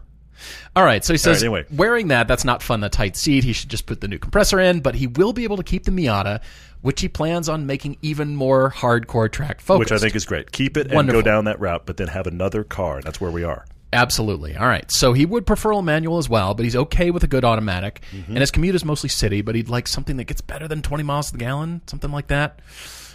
All 0.76 0.84
right, 0.84 1.04
so 1.04 1.14
he 1.14 1.18
says 1.18 1.38
right, 1.38 1.48
anyway. 1.48 1.66
wearing 1.72 2.10
that, 2.10 2.28
that's 2.28 2.46
not 2.46 2.62
fun, 2.62 2.82
the 2.82 2.90
tight 2.90 3.16
seat. 3.16 3.44
He 3.44 3.54
should 3.54 3.70
just 3.70 3.86
put 3.86 4.02
the 4.02 4.08
new 4.08 4.20
compressor 4.20 4.60
in, 4.60 4.82
but 4.82 4.96
he 4.96 5.08
will 5.08 5.34
be 5.34 5.44
able 5.44 5.58
to 5.58 5.64
keep 5.64 5.86
the 5.86 5.92
Miata, 5.92 6.42
which 6.82 7.02
he 7.02 7.08
plans 7.08 7.50
on 7.50 7.66
making 7.66 7.98
even 8.02 8.36
more 8.36 8.72
hardcore 8.72 9.32
track 9.32 9.62
focused. 9.62 9.92
Which 9.92 9.92
I 9.92 10.02
think 10.02 10.16
is 10.16 10.26
great. 10.26 10.52
Keep 10.52 10.78
it 10.78 10.92
and 10.92 11.10
go 11.10 11.22
down 11.22 11.46
that 11.46 11.60
route, 11.60 11.86
but 11.86 11.98
then 11.98 12.08
have 12.08 12.28
another 12.28 12.64
car. 12.64 13.02
That's 13.02 13.20
where 13.20 13.32
we 13.32 13.44
are. 13.44 13.66
Absolutely. 13.94 14.58
All 14.58 14.68
right. 14.68 14.92
So 14.92 15.14
he 15.14 15.26
would 15.26 15.46
prefer 15.46 15.72
a 15.72 15.82
manual 15.82 16.18
as 16.18 16.28
well, 16.28 16.54
but 16.54 16.64
he's 16.64 16.76
okay 16.76 17.12
with 17.12 17.24
a 17.24 17.28
good 17.28 17.46
automatic. 17.46 18.02
Mm-hmm. 18.12 18.32
And 18.32 18.40
his 18.40 18.52
commute 18.52 18.76
is 18.76 18.84
mostly 18.84 19.10
city, 19.10 19.42
but 19.42 19.56
he'd 19.56 19.70
like 19.70 19.88
something 19.88 20.18
that 20.18 20.26
gets 20.26 20.42
better 20.42 20.68
than 20.68 20.82
20 20.82 21.04
miles 21.04 21.28
to 21.28 21.32
the 21.32 21.38
gallon, 21.38 21.82
something 21.88 22.12
like 22.12 22.28
that. 22.28 22.60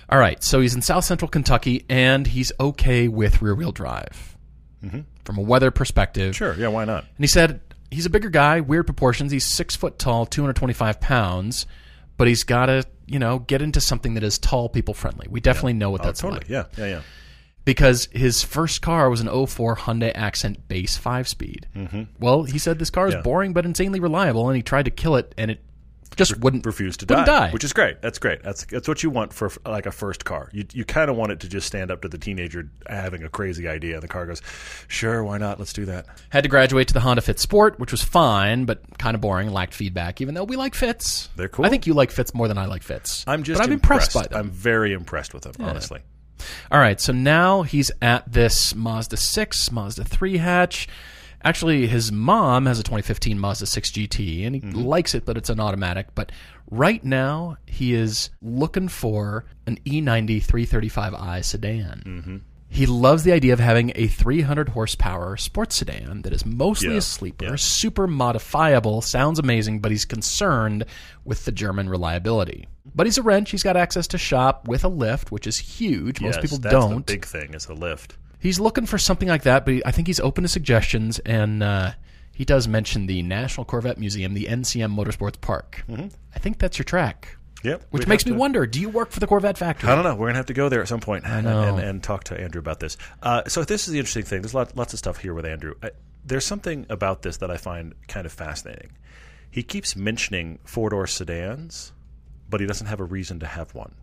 All 0.08 0.18
right. 0.18 0.42
So 0.42 0.60
he's 0.60 0.74
in 0.74 0.80
South 0.80 1.04
Central 1.04 1.28
Kentucky, 1.28 1.84
and 1.90 2.26
he's 2.26 2.50
okay 2.58 3.08
with 3.08 3.42
rear 3.42 3.54
wheel 3.54 3.72
drive 3.72 4.36
from 5.24 5.38
a 5.38 5.42
weather 5.42 5.70
perspective. 5.70 6.34
Mm-hmm. 6.34 6.44
Sure. 6.44 6.54
Yeah, 6.54 6.68
why 6.68 6.84
not? 6.84 7.04
And 7.04 7.18
he 7.24 7.26
said 7.26 7.60
he's 7.90 8.06
a 8.06 8.10
bigger 8.10 8.30
guy, 8.30 8.60
weird 8.60 8.86
proportions. 8.86 9.30
He's 9.32 9.44
six 9.44 9.76
foot 9.76 9.98
tall, 9.98 10.26
225 10.26 11.00
pounds, 11.00 11.66
but 12.16 12.28
he's 12.28 12.44
got 12.44 12.66
to, 12.66 12.84
you 13.06 13.18
know, 13.18 13.40
get 13.40 13.62
into 13.62 13.80
something 13.80 14.14
that 14.14 14.22
is 14.22 14.38
tall 14.38 14.68
people 14.68 14.94
friendly. 14.94 15.26
We 15.30 15.40
definitely 15.40 15.74
know 15.74 15.90
what 15.90 16.00
Oh, 16.02 16.04
that's 16.04 16.20
totally. 16.20 16.40
like 16.40 16.48
Yeah, 16.48 16.64
yeah, 16.78 16.86
yeah. 16.86 17.00
because 17.64 18.08
his 18.12 18.42
first 18.42 18.80
car 18.82 19.10
was 19.10 19.20
an 19.20 19.28
04 19.28 19.76
Hyundai 19.76 20.12
Accent 20.14 20.66
base 20.68 20.96
5 20.96 21.28
speed. 21.28 21.66
Mm-hmm. 21.76 22.02
Well, 22.18 22.44
he 22.44 22.58
said 22.58 22.78
this 22.78 22.90
car 22.90 23.08
is 23.08 23.14
Yeah. 23.14 23.22
boring 23.22 23.52
but 23.52 23.66
insanely 23.66 24.00
reliable, 24.00 24.48
and 24.48 24.56
he 24.56 24.62
tried 24.62 24.84
to 24.86 24.90
kill 24.90 25.16
it, 25.16 25.34
and 25.36 25.50
it 25.50 25.60
just 26.16 26.38
wouldn't 26.38 26.66
refuse 26.66 26.96
to 26.98 27.06
die, 27.06 27.14
wouldn't 27.14 27.26
die. 27.26 27.50
which 27.50 27.64
is 27.64 27.72
great. 27.72 28.02
That's 28.02 28.18
great. 28.18 28.42
That's 28.42 28.64
that's 28.66 28.88
what 28.88 29.02
you 29.02 29.10
want 29.10 29.32
for 29.32 29.50
like 29.64 29.86
a 29.86 29.92
first 29.92 30.24
car. 30.24 30.48
You 30.52 30.64
you 30.72 30.84
kind 30.84 31.10
of 31.10 31.16
want 31.16 31.32
it 31.32 31.40
to 31.40 31.48
just 31.48 31.66
stand 31.66 31.90
up 31.90 32.02
to 32.02 32.08
the 32.08 32.18
teenager 32.18 32.68
having 32.88 33.22
a 33.22 33.28
crazy 33.28 33.68
idea, 33.68 33.94
and 33.94 34.02
the 34.02 34.08
car 34.08 34.26
goes, 34.26 34.42
"Sure, 34.88 35.22
why 35.24 35.38
not? 35.38 35.58
Let's 35.58 35.72
do 35.72 35.84
that." 35.86 36.06
Had 36.30 36.42
to 36.44 36.48
graduate 36.48 36.88
to 36.88 36.94
the 36.94 37.00
Honda 37.00 37.22
Fit 37.22 37.38
Sport, 37.38 37.78
which 37.78 37.92
was 37.92 38.02
fine, 38.02 38.64
but 38.64 38.98
kind 38.98 39.14
of 39.14 39.20
boring, 39.20 39.50
lacked 39.50 39.74
feedback, 39.74 40.20
even 40.20 40.34
though 40.34 40.44
we 40.44 40.56
like 40.56 40.74
Fits. 40.74 41.28
They're 41.36 41.48
cool. 41.48 41.64
I 41.64 41.68
think 41.68 41.86
you 41.86 41.94
like 41.94 42.10
Fits 42.10 42.34
more 42.34 42.48
than 42.48 42.58
I 42.58 42.66
like 42.66 42.82
Fits. 42.82 43.24
I'm 43.26 43.42
just 43.42 43.58
but 43.58 43.66
I'm 43.66 43.72
impressed, 43.72 44.12
by 44.14 44.26
them. 44.26 44.38
I'm 44.38 44.50
very 44.50 44.92
impressed 44.92 45.32
with 45.34 45.44
them, 45.44 45.54
honestly. 45.60 46.00
All 46.70 46.78
right, 46.80 47.00
so 47.00 47.12
now 47.12 47.62
he's 47.62 47.90
at 48.00 48.32
this 48.32 48.74
Mazda 48.74 49.16
6, 49.18 49.70
Mazda 49.70 50.04
3 50.04 50.38
hatch. 50.38 50.88
Actually, 51.42 51.86
his 51.86 52.12
mom 52.12 52.66
has 52.66 52.78
a 52.78 52.82
2015 52.82 53.38
Mazda 53.38 53.66
6 53.66 53.90
GT, 53.90 54.46
and 54.46 54.54
he 54.54 54.60
mm-hmm. 54.60 54.80
likes 54.80 55.14
it, 55.14 55.24
but 55.24 55.36
it's 55.36 55.48
an 55.48 55.60
automatic. 55.60 56.08
But 56.14 56.32
right 56.70 57.02
now, 57.02 57.56
he 57.66 57.94
is 57.94 58.30
looking 58.42 58.88
for 58.88 59.46
an 59.66 59.78
E 59.86 60.02
E90 60.02 60.44
335i 60.44 61.44
sedan. 61.44 62.02
Mm-hmm. 62.04 62.36
He 62.72 62.86
loves 62.86 63.24
the 63.24 63.32
idea 63.32 63.52
of 63.52 63.58
having 63.58 63.90
a 63.96 64.06
300 64.06 64.68
horsepower 64.68 65.36
sports 65.36 65.74
sedan 65.74 66.22
that 66.22 66.32
is 66.32 66.46
mostly 66.46 66.92
Yeah, 66.92 66.98
a 66.98 67.00
sleeper, 67.00 67.44
yeah. 67.46 67.56
super 67.56 68.06
modifiable, 68.06 69.02
sounds 69.02 69.40
amazing, 69.40 69.80
but 69.80 69.90
he's 69.90 70.04
concerned 70.04 70.84
with 71.24 71.44
the 71.46 71.52
German 71.52 71.88
reliability. 71.88 72.68
But 72.94 73.08
he's 73.08 73.18
a 73.18 73.22
wrench. 73.22 73.50
He's 73.50 73.64
got 73.64 73.76
access 73.76 74.06
to 74.08 74.18
shop 74.18 74.68
with 74.68 74.84
a 74.84 74.88
lift, 74.88 75.32
which 75.32 75.48
is 75.48 75.58
huge. 75.58 76.20
Most 76.20 76.36
Yes, 76.36 76.42
people 76.42 76.58
that's 76.58 76.72
don't. 76.72 77.06
That's 77.06 77.06
the 77.06 77.14
big 77.14 77.24
thing 77.24 77.54
is 77.54 77.66
a 77.66 77.74
lift. 77.74 78.16
He's 78.40 78.58
looking 78.58 78.86
for 78.86 78.98
something 78.98 79.28
like 79.28 79.42
that, 79.42 79.64
but 79.64 79.74
he, 79.74 79.84
I 79.84 79.90
think 79.92 80.06
he's 80.06 80.20
open 80.20 80.42
to 80.42 80.48
suggestions, 80.48 81.18
and 81.20 81.62
uh, 81.62 81.92
he 82.32 82.44
does 82.44 82.66
mention 82.66 83.06
the 83.06 83.22
National 83.22 83.64
Corvette 83.64 83.98
Museum, 83.98 84.34
the 84.34 84.46
NCM 84.46 84.96
Motorsports 84.96 85.40
Park. 85.40 85.84
I 86.34 86.38
think 86.38 86.58
that's 86.58 86.78
your 86.78 86.84
track. 86.84 87.36
Yep. 87.62 87.84
Which 87.90 88.06
makes 88.06 88.24
me 88.24 88.32
to- 88.32 88.38
wonder: 88.38 88.66
Do 88.66 88.80
you 88.80 88.88
work 88.88 89.10
for 89.10 89.20
the 89.20 89.26
Corvette 89.26 89.58
factory? 89.58 89.90
I 89.90 89.94
don't 89.94 90.04
know. 90.04 90.14
We're 90.14 90.28
gonna 90.28 90.38
have 90.38 90.46
to 90.46 90.54
go 90.54 90.70
there 90.70 90.80
at 90.80 90.88
some 90.88 91.00
point 91.00 91.26
and, 91.26 91.46
and, 91.46 91.78
and 91.78 92.02
talk 92.02 92.24
to 92.24 92.40
Andrew 92.40 92.58
about 92.58 92.80
this. 92.80 92.96
Uh, 93.22 93.42
so 93.46 93.62
this 93.64 93.86
is 93.86 93.92
the 93.92 93.98
interesting 93.98 94.24
thing. 94.24 94.40
There's 94.40 94.54
lot, 94.54 94.74
lots 94.76 94.94
of 94.94 94.98
stuff 94.98 95.18
here 95.18 95.34
with 95.34 95.44
Andrew. 95.44 95.74
I, 95.82 95.90
there's 96.24 96.46
something 96.46 96.86
about 96.88 97.20
this 97.20 97.36
that 97.38 97.50
I 97.50 97.58
find 97.58 97.94
kind 98.08 98.24
of 98.24 98.32
fascinating. 98.32 98.92
He 99.50 99.62
keeps 99.62 99.94
mentioning 99.96 100.58
four 100.64 100.88
door 100.88 101.06
sedans, 101.06 101.92
but 102.48 102.60
he 102.60 102.66
doesn't 102.66 102.86
have 102.86 103.00
a 103.00 103.04
reason 103.04 103.40
to 103.40 103.46
have 103.46 103.74
one. 103.74 103.94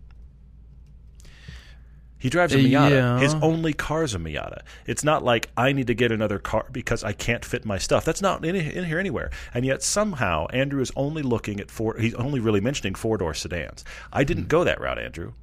He 2.19 2.29
drives 2.29 2.53
a 2.53 2.57
Miata. 2.57 2.89
yeah. 2.89 3.19
His 3.19 3.35
only 3.35 3.73
car's 3.73 4.15
a 4.15 4.19
Miata. 4.19 4.61
It's 4.85 5.03
not 5.03 5.23
like 5.23 5.49
I 5.55 5.71
need 5.71 5.87
to 5.87 5.93
get 5.93 6.11
another 6.11 6.39
car 6.39 6.65
because 6.71 7.03
I 7.03 7.13
can't 7.13 7.45
fit 7.45 7.65
my 7.65 7.77
stuff. 7.77 8.05
That's 8.05 8.21
not 8.21 8.43
in, 8.43 8.55
in 8.55 8.85
here 8.85 8.99
anywhere. 8.99 9.29
And 9.53 9.65
yet 9.65 9.83
somehow 9.83 10.47
Andrew 10.47 10.81
is 10.81 10.91
only 10.95 11.21
looking 11.21 11.59
at 11.59 11.69
four. 11.69 11.95
He's 11.97 12.15
only 12.15 12.39
really 12.39 12.61
mentioning 12.61 12.95
four 12.95 13.17
door 13.17 13.33
sedans. 13.33 13.83
I 14.11 14.23
didn't 14.23 14.43
hmm. 14.43 14.49
go 14.49 14.63
that 14.63 14.81
route, 14.81 14.99
Andrew, 14.99 15.33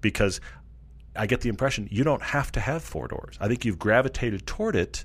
because 0.00 0.40
I 1.16 1.26
get 1.26 1.40
the 1.40 1.48
impression 1.48 1.88
you 1.90 2.04
don't 2.04 2.22
have 2.22 2.52
to 2.52 2.60
have 2.60 2.82
four 2.82 3.08
doors. 3.08 3.36
I 3.40 3.48
think 3.48 3.64
you've 3.64 3.78
gravitated 3.78 4.46
toward 4.46 4.76
it, 4.76 5.04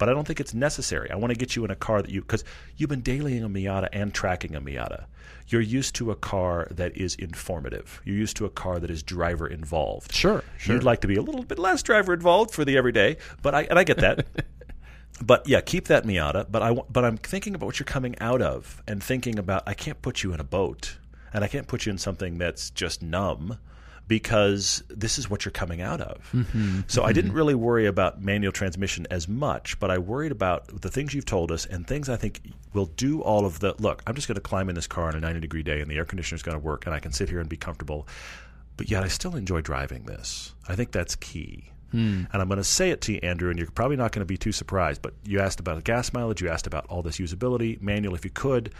but 0.00 0.08
I 0.08 0.12
don't 0.12 0.26
think 0.26 0.40
it's 0.40 0.54
necessary. 0.54 1.10
I 1.10 1.16
want 1.16 1.30
to 1.30 1.38
get 1.38 1.54
you 1.54 1.64
in 1.66 1.70
a 1.70 1.76
car 1.76 2.00
that 2.00 2.10
you 2.10 2.22
because 2.22 2.42
you've 2.74 2.88
been 2.88 3.02
dailying 3.02 3.44
a 3.44 3.48
Miata 3.48 3.88
and 3.92 4.14
tracking 4.14 4.56
a 4.56 4.60
Miata. 4.60 5.04
You're 5.48 5.60
used 5.60 5.94
to 5.96 6.10
a 6.10 6.16
car 6.16 6.68
that 6.70 6.96
is 6.96 7.16
informative. 7.16 8.00
You're 8.06 8.16
used 8.16 8.38
to 8.38 8.46
a 8.46 8.50
car 8.50 8.80
that 8.80 8.90
is 8.90 9.02
driver 9.02 9.46
involved. 9.46 10.14
Sure, 10.14 10.42
sure. 10.56 10.74
You'd 10.74 10.84
like 10.84 11.02
to 11.02 11.06
be 11.06 11.16
a 11.16 11.22
little 11.22 11.42
bit 11.42 11.58
less 11.58 11.82
driver 11.82 12.14
involved 12.14 12.50
for 12.50 12.64
the 12.64 12.78
everyday, 12.78 13.18
but 13.42 13.54
I 13.54 13.64
and 13.64 13.78
I 13.78 13.84
get 13.84 13.98
that. 13.98 14.26
but 15.22 15.46
yeah, 15.46 15.60
keep 15.60 15.88
that 15.88 16.04
Miata. 16.04 16.46
But 16.50 16.62
I 16.62 16.72
but 16.88 17.04
I'm 17.04 17.18
thinking 17.18 17.54
about 17.54 17.66
what 17.66 17.78
you're 17.78 17.84
coming 17.84 18.18
out 18.20 18.40
of 18.40 18.82
and 18.88 19.04
thinking 19.04 19.38
about 19.38 19.64
I 19.66 19.74
can't 19.74 20.00
put 20.00 20.22
you 20.22 20.32
in 20.32 20.40
a 20.40 20.44
boat 20.44 20.96
and 21.34 21.44
I 21.44 21.46
can't 21.46 21.68
put 21.68 21.84
you 21.84 21.92
in 21.92 21.98
something 21.98 22.38
that's 22.38 22.70
just 22.70 23.02
numb 23.02 23.58
because 24.10 24.82
this 24.88 25.18
is 25.18 25.30
what 25.30 25.44
you're 25.44 25.52
coming 25.52 25.80
out 25.80 26.00
of. 26.00 26.28
Mm-hmm. 26.32 26.80
So 26.88 27.04
I 27.04 27.12
didn't 27.12 27.28
mm-hmm. 27.28 27.36
really 27.36 27.54
worry 27.54 27.86
about 27.86 28.20
manual 28.20 28.50
transmission 28.50 29.06
as 29.08 29.28
much, 29.28 29.78
but 29.78 29.88
I 29.88 29.98
worried 29.98 30.32
about 30.32 30.80
the 30.80 30.90
things 30.90 31.14
you've 31.14 31.26
told 31.26 31.52
us 31.52 31.64
and 31.64 31.86
things 31.86 32.08
I 32.08 32.16
think 32.16 32.40
will 32.74 32.86
do 32.86 33.22
all 33.22 33.46
of 33.46 33.60
the 33.60 33.76
look, 33.78 34.02
I'm 34.08 34.16
just 34.16 34.26
going 34.26 34.34
to 34.34 34.40
climb 34.40 34.68
in 34.68 34.74
this 34.74 34.88
car 34.88 35.06
on 35.06 35.14
a 35.14 35.20
90 35.20 35.38
degree 35.38 35.62
day 35.62 35.80
and 35.80 35.88
the 35.88 35.96
air 35.96 36.04
conditioner 36.04 36.34
is 36.34 36.42
going 36.42 36.56
to 36.56 36.58
work 36.58 36.86
and 36.86 36.94
I 36.94 36.98
can 36.98 37.12
sit 37.12 37.28
here 37.28 37.38
and 37.38 37.48
be 37.48 37.56
comfortable. 37.56 38.08
But 38.76 38.90
yet 38.90 39.04
I 39.04 39.06
still 39.06 39.36
enjoy 39.36 39.60
driving 39.60 40.06
this. 40.06 40.56
I 40.66 40.74
think 40.74 40.90
that's 40.90 41.14
key. 41.14 41.70
Hmm. 41.92 42.24
And 42.32 42.42
I'm 42.42 42.48
going 42.48 42.58
to 42.58 42.64
say 42.64 42.90
it 42.90 43.02
to 43.02 43.12
you, 43.12 43.20
Andrew, 43.22 43.48
and 43.50 43.60
you're 43.60 43.70
probably 43.70 43.96
not 43.96 44.10
going 44.10 44.22
to 44.22 44.26
be 44.26 44.38
too 44.38 44.50
surprised. 44.50 45.02
But 45.02 45.14
you 45.24 45.38
asked 45.38 45.60
about 45.60 45.84
gas 45.84 46.12
mileage, 46.12 46.42
you 46.42 46.48
asked 46.48 46.66
about 46.66 46.86
all 46.86 47.02
this 47.02 47.18
usability, 47.18 47.80
manual 47.80 48.16
if 48.16 48.24
you 48.24 48.32
could. 48.32 48.72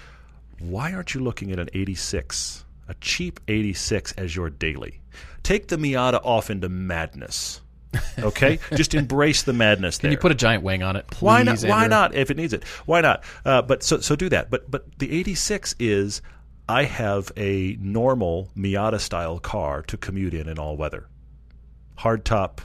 Why 0.58 0.92
aren't 0.92 1.14
you 1.14 1.20
looking 1.20 1.52
at 1.52 1.60
an 1.60 1.70
86, 1.72 2.64
a 2.90 2.94
cheap 3.00 3.40
86 3.48 4.12
as 4.12 4.34
your 4.34 4.50
daily? 4.50 5.00
Take 5.42 5.68
the 5.68 5.76
Miata 5.76 6.20
off 6.24 6.50
into 6.50 6.68
madness. 6.68 7.60
Okay, 8.18 8.58
just 8.76 8.94
embrace 8.94 9.42
the 9.42 9.52
madness. 9.52 9.98
Can 9.98 10.10
you 10.10 10.18
put 10.18 10.30
a 10.32 10.34
giant 10.34 10.62
wing 10.62 10.82
on 10.82 10.96
it? 10.96 11.06
Please, 11.08 11.22
Why 11.22 11.42
not? 11.42 11.62
Why 11.62 11.84
Andrew? 11.84 11.88
not? 11.88 12.14
If 12.14 12.30
it 12.30 12.36
needs 12.36 12.52
it, 12.52 12.64
why 12.86 13.00
not? 13.00 13.24
Uh, 13.44 13.62
but 13.62 13.82
so 13.82 13.98
so 14.00 14.14
do 14.14 14.28
that. 14.28 14.50
But 14.50 14.70
but 14.70 14.86
the 14.98 15.10
'86 15.10 15.74
is 15.78 16.22
I 16.68 16.84
have 16.84 17.32
a 17.36 17.76
normal 17.80 18.48
Miata 18.56 19.00
style 19.00 19.38
car 19.40 19.82
to 19.82 19.96
commute 19.96 20.34
in 20.34 20.48
in 20.48 20.58
all 20.58 20.76
weather. 20.76 21.08
Hardtop, 21.98 22.60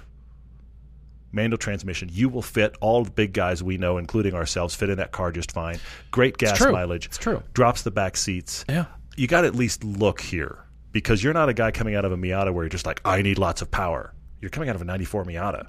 manual 1.32 1.58
transmission. 1.58 2.10
You 2.12 2.30
will 2.30 2.44
fit 2.44 2.76
all 2.82 3.04
the 3.04 3.12
big 3.12 3.34
guys 3.34 3.64
we 3.64 3.78
know, 3.78 3.98
including 3.98 4.36
ourselves, 4.36 4.76
fit 4.76 4.90
in 4.90 4.98
that 4.98 5.12
car 5.12 5.32
just 5.32 5.52
fine. 5.52 5.80
Great 6.12 6.38
gas 6.38 6.58
true. 6.58 6.72
mileage. 6.72 7.08
It's 7.08 7.18
true. 7.18 7.42
Drops 7.54 7.82
the 7.82 7.92
back 7.92 8.16
seats. 8.16 8.64
Yeah. 8.70 8.86
You 9.16 9.28
got 9.28 9.42
to 9.42 9.48
at 9.48 9.56
least 9.56 9.84
look 9.84 10.22
here 10.22 10.60
because 10.92 11.24
you're 11.24 11.34
not 11.34 11.50
a 11.50 11.54
guy 11.54 11.72
coming 11.72 11.96
out 11.96 12.06
of 12.06 12.12
a 12.12 12.18
Miata 12.18 12.54
where 12.54 12.64
you're 12.64 12.70
just 12.70 12.86
like, 12.86 13.02
I 13.06 13.22
need 13.22 13.38
lots 13.38 13.62
of 13.62 13.72
power. 13.72 14.14
You're 14.42 14.50
coming 14.50 14.70
out 14.70 14.76
of 14.76 14.82
a 14.82 14.86
'94 14.86 15.26
Miata. 15.26 15.68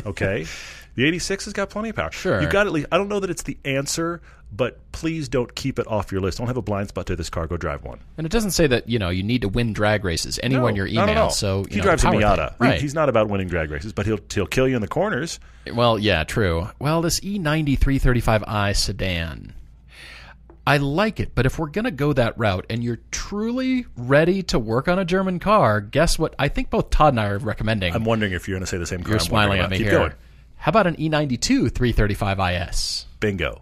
okay, 0.06 0.46
the 0.96 1.04
'86 1.04 1.44
has 1.44 1.54
got 1.54 1.70
plenty 1.70 1.90
of 1.90 1.96
power. 1.96 2.10
Sure. 2.10 2.42
you 2.42 2.48
got 2.48 2.66
at 2.66 2.72
least. 2.72 2.88
I 2.90 2.96
don't 2.96 3.08
know 3.08 3.20
that 3.20 3.30
it's 3.30 3.44
the 3.44 3.56
answer, 3.64 4.20
but 4.50 4.80
please 4.90 5.28
don't 5.28 5.54
keep 5.54 5.78
it 5.78 5.86
off 5.86 6.10
your 6.10 6.20
list. 6.20 6.38
Don't 6.38 6.46
have 6.48 6.56
a 6.56 6.62
blind 6.62 6.88
spot 6.88 7.06
to 7.06 7.14
this 7.16 7.30
car. 7.30 7.46
Go 7.46 7.56
drive 7.56 7.84
one. 7.84 8.00
And 8.16 8.26
it 8.26 8.30
doesn't 8.30 8.50
say 8.50 8.66
that 8.66 8.88
you 8.88 8.98
know 8.98 9.10
you 9.10 9.22
need 9.22 9.42
to 9.42 9.48
win 9.48 9.72
drag 9.72 10.04
races 10.04 10.40
anywhere 10.42 10.70
in 10.70 10.76
your 10.76 10.86
email. 10.86 11.06
not 11.06 11.08
at 11.10 11.16
all. 11.18 11.30
So 11.30 11.64
he 11.70 11.76
know, 11.76 11.82
drives 11.84 12.02
a 12.02 12.06
power 12.06 12.12
thing. 12.14 12.22
Miata. 12.22 12.50
He- 12.50 12.64
right? 12.64 12.80
he's 12.80 12.94
not 12.94 13.08
about 13.08 13.28
winning 13.28 13.48
drag 13.48 13.70
races, 13.70 13.92
but 13.92 14.06
he'll 14.06 14.18
he'll 14.32 14.46
kill 14.46 14.66
you 14.66 14.74
in 14.74 14.80
the 14.82 14.88
corners. 14.88 15.38
Well, 15.72 15.98
yeah, 15.98 16.24
true. 16.24 16.68
Well, 16.80 17.00
this 17.02 17.22
E 17.22 17.38
E90 17.38 17.78
335i 17.78 18.74
sedan. 18.76 19.52
I 20.66 20.78
like 20.78 21.20
it, 21.20 21.34
but 21.34 21.44
if 21.44 21.58
we're 21.58 21.68
going 21.68 21.84
to 21.84 21.90
go 21.90 22.14
that 22.14 22.38
route 22.38 22.64
and 22.70 22.82
you're 22.82 23.00
truly 23.10 23.86
ready 23.96 24.42
to 24.44 24.58
work 24.58 24.88
on 24.88 24.98
a 24.98 25.04
German 25.04 25.38
car, 25.38 25.80
guess 25.80 26.18
what? 26.18 26.34
I 26.38 26.48
think 26.48 26.70
both 26.70 26.88
Todd 26.88 27.12
and 27.12 27.20
I 27.20 27.26
are 27.26 27.38
recommending. 27.38 27.94
I'm 27.94 28.04
wondering 28.04 28.32
if 28.32 28.48
you're 28.48 28.56
going 28.56 28.64
to 28.64 28.66
say 28.66 28.78
the 28.78 28.86
same. 28.86 29.02
Car 29.02 29.10
you're 29.10 29.20
I'm 29.20 29.26
smiling 29.26 29.60
at 29.60 29.68
me. 29.70 29.76
Keep 29.76 29.86
here. 29.86 29.98
going. 29.98 30.12
How 30.56 30.70
about 30.70 30.86
an 30.86 30.98
E 30.98 31.10
E92 31.10 31.70
335IS? 31.70 33.04
Bingo. 33.20 33.60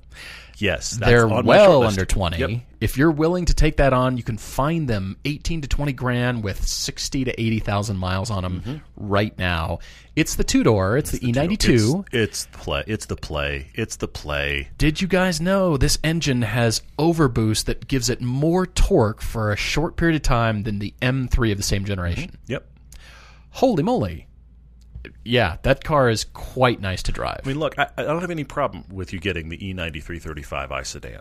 Yes, 0.62 0.92
that's 0.92 1.10
They're 1.10 1.26
well 1.26 1.82
under 1.82 2.04
20. 2.06 2.38
Yep. 2.38 2.50
If 2.80 2.96
you're 2.96 3.10
willing 3.10 3.46
to 3.46 3.54
take 3.54 3.78
that 3.78 3.92
on, 3.92 4.16
you 4.16 4.22
can 4.22 4.38
find 4.38 4.88
them 4.88 5.16
18 5.24 5.62
to 5.62 5.68
20 5.68 5.92
grand 5.92 6.44
with 6.44 6.64
60 6.64 7.24
to 7.24 7.40
80,000 7.40 7.96
miles 7.96 8.30
on 8.30 8.42
them 8.44 8.60
Mm-hmm. 8.60 8.76
right 8.96 9.36
now. 9.38 9.80
It's 10.14 10.36
the 10.36 10.44
two 10.44 10.62
door, 10.62 10.96
it's, 10.96 11.10
the, 11.10 11.18
E92. 11.18 12.04
It's, 12.12 12.14
it's 12.14 12.46
play. 12.52 12.84
It's 12.86 13.06
the 13.06 13.16
play. 13.16 13.68
It's 13.74 13.96
the 13.96 14.06
play. 14.08 14.68
Did 14.78 15.00
you 15.00 15.08
guys 15.08 15.40
know 15.40 15.76
this 15.76 15.98
engine 16.04 16.42
has 16.42 16.80
overboost 16.98 17.64
that 17.64 17.88
gives 17.88 18.08
it 18.08 18.20
more 18.20 18.64
torque 18.66 19.20
for 19.20 19.50
a 19.52 19.56
short 19.56 19.96
period 19.96 20.14
of 20.16 20.22
time 20.22 20.62
than 20.62 20.78
the 20.78 20.94
M3 21.02 21.50
of 21.50 21.56
the 21.56 21.64
same 21.64 21.84
generation? 21.84 22.38
Yep. 22.46 22.68
Holy 23.50 23.82
moly. 23.82 24.26
Yeah, 25.24 25.56
that 25.62 25.84
car 25.84 26.08
is 26.08 26.24
quite 26.24 26.80
nice 26.80 27.02
to 27.04 27.12
drive. 27.12 27.40
I 27.44 27.48
mean, 27.48 27.58
look, 27.58 27.78
I, 27.78 27.88
I 27.96 28.02
don't 28.02 28.20
have 28.20 28.30
any 28.30 28.44
problem 28.44 28.84
with 28.90 29.12
you 29.12 29.20
getting 29.20 29.48
the 29.48 29.66
E 29.66 29.74
E90 29.74 30.02
335i 30.02 30.86
sedan, 30.86 31.20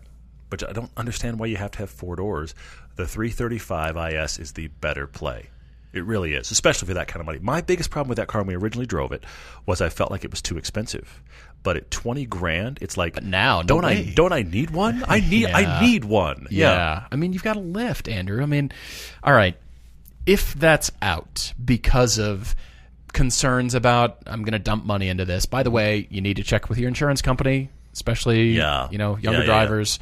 but 0.50 0.68
I 0.68 0.74
don't 0.74 0.92
understand 0.98 1.40
why 1.40 1.48
you 1.48 1.58
have 1.58 1.72
to 1.72 1.80
have 1.80 1.90
four 1.90 2.16
doors. 2.16 2.54
The 2.96 3.08
335 3.08 3.98
IS 4.14 4.40
is 4.40 4.52
the 4.54 4.68
better 4.68 5.08
play. 5.08 5.50
It 5.94 6.06
really 6.06 6.34
is, 6.34 6.52
especially 6.52 6.88
for 6.88 6.94
that 6.94 7.08
kind 7.08 7.20
of 7.20 7.26
money. 7.26 7.40
My 7.40 7.62
biggest 7.62 7.90
problem 7.90 8.08
with 8.10 8.18
that 8.18 8.28
car 8.28 8.42
when 8.42 8.48
we 8.48 8.56
originally 8.56 8.86
drove 8.86 9.12
it 9.12 9.26
was 9.66 9.82
I 9.82 9.90
felt 9.90 10.10
like 10.10 10.24
it 10.24 10.32
was 10.32 10.42
too 10.42 10.58
expensive. 10.58 11.22
But 11.64 11.78
at 11.78 11.92
twenty 11.92 12.26
grand, 12.26 12.80
it's 12.82 12.98
like 12.98 13.14
But 13.14 13.24
now, 13.24 13.62
no 13.62 13.68
don't 13.68 13.86
I 13.86 14.14
don't 14.16 14.32
I 14.32 14.42
need 14.42 14.72
one? 14.72 15.04
I 15.08 15.20
need 15.30 15.50
Yeah. 15.50 15.58
I 15.58 15.82
need 15.86 16.06
one. 16.06 16.48
Yeah. 16.50 17.06
I 17.12 17.16
mean, 17.18 17.34
you've 17.34 17.44
got 17.44 17.58
a 17.58 17.60
lift, 17.60 18.08
Andrew. 18.08 18.42
I 18.42 18.46
mean, 18.46 18.72
all 19.22 19.34
right. 19.34 19.58
If 20.26 20.54
that's 20.54 20.92
out 21.02 21.54
because 21.64 22.18
of 22.18 22.56
concerns 23.14 23.76
about 23.76 24.18
I'm 24.28 24.44
going 24.44 24.54
to 24.54 24.60
dump 24.60 24.86
money 24.86 25.10
into 25.10 25.26
this. 25.26 25.46
By 25.46 25.64
the 25.64 25.72
way, 25.72 26.08
you 26.10 26.22
need 26.22 26.38
to 26.38 26.44
check 26.44 26.70
with 26.70 26.78
your 26.78 26.88
insurance 26.88 27.22
company, 27.22 27.70
especially 27.94 28.52
Yeah. 28.54 28.88
you 28.92 28.98
know, 28.98 29.18
younger 29.18 29.40
yeah, 29.40 29.40
yeah. 29.40 29.46
drivers. 29.46 30.00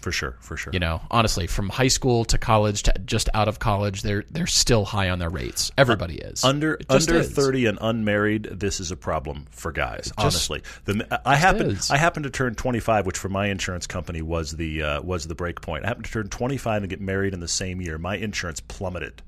for 0.00 0.10
sure, 0.10 0.36
for 0.40 0.56
sure. 0.56 0.72
You 0.72 0.80
know, 0.80 1.00
honestly, 1.12 1.46
from 1.46 1.68
high 1.68 1.86
school 1.88 2.24
to 2.26 2.36
college 2.36 2.82
to 2.84 2.92
just 3.06 3.28
out 3.34 3.46
of 3.46 3.60
college, 3.60 4.02
they're 4.02 4.24
they're 4.32 4.48
still 4.48 4.84
high 4.84 5.10
on 5.10 5.20
their 5.20 5.30
rates. 5.30 5.70
Everybody 5.78 6.16
is 6.16 6.42
under 6.42 6.78
under 6.88 7.18
is. 7.20 7.30
thirty 7.30 7.66
and 7.66 7.78
unmarried, 7.80 8.42
this 8.50 8.80
is 8.80 8.90
a 8.90 8.96
problem 8.96 9.46
for 9.52 9.70
guys. 9.70 10.12
honestly, 10.18 10.62
the, 10.86 11.20
I 11.24 11.36
happen 11.36 11.70
is. 11.70 11.88
I 11.88 11.98
happen 11.98 12.24
to 12.24 12.30
turn 12.30 12.56
twenty 12.56 12.80
five, 12.80 13.06
which 13.06 13.16
for 13.16 13.28
my 13.28 13.46
insurance 13.46 13.86
company 13.86 14.22
was 14.22 14.50
the 14.56 14.82
uh, 14.82 15.02
was 15.02 15.28
the 15.28 15.36
break 15.36 15.60
point. 15.60 15.84
I 15.84 15.88
happened 15.88 16.06
to 16.06 16.10
turn 16.12 16.28
twenty 16.28 16.56
five 16.56 16.82
and 16.82 16.90
get 16.90 17.00
married 17.00 17.32
in 17.32 17.38
the 17.38 17.46
same 17.46 17.80
year. 17.80 17.96
My 17.96 18.16
insurance 18.16 18.58
plummeted. 18.60 19.22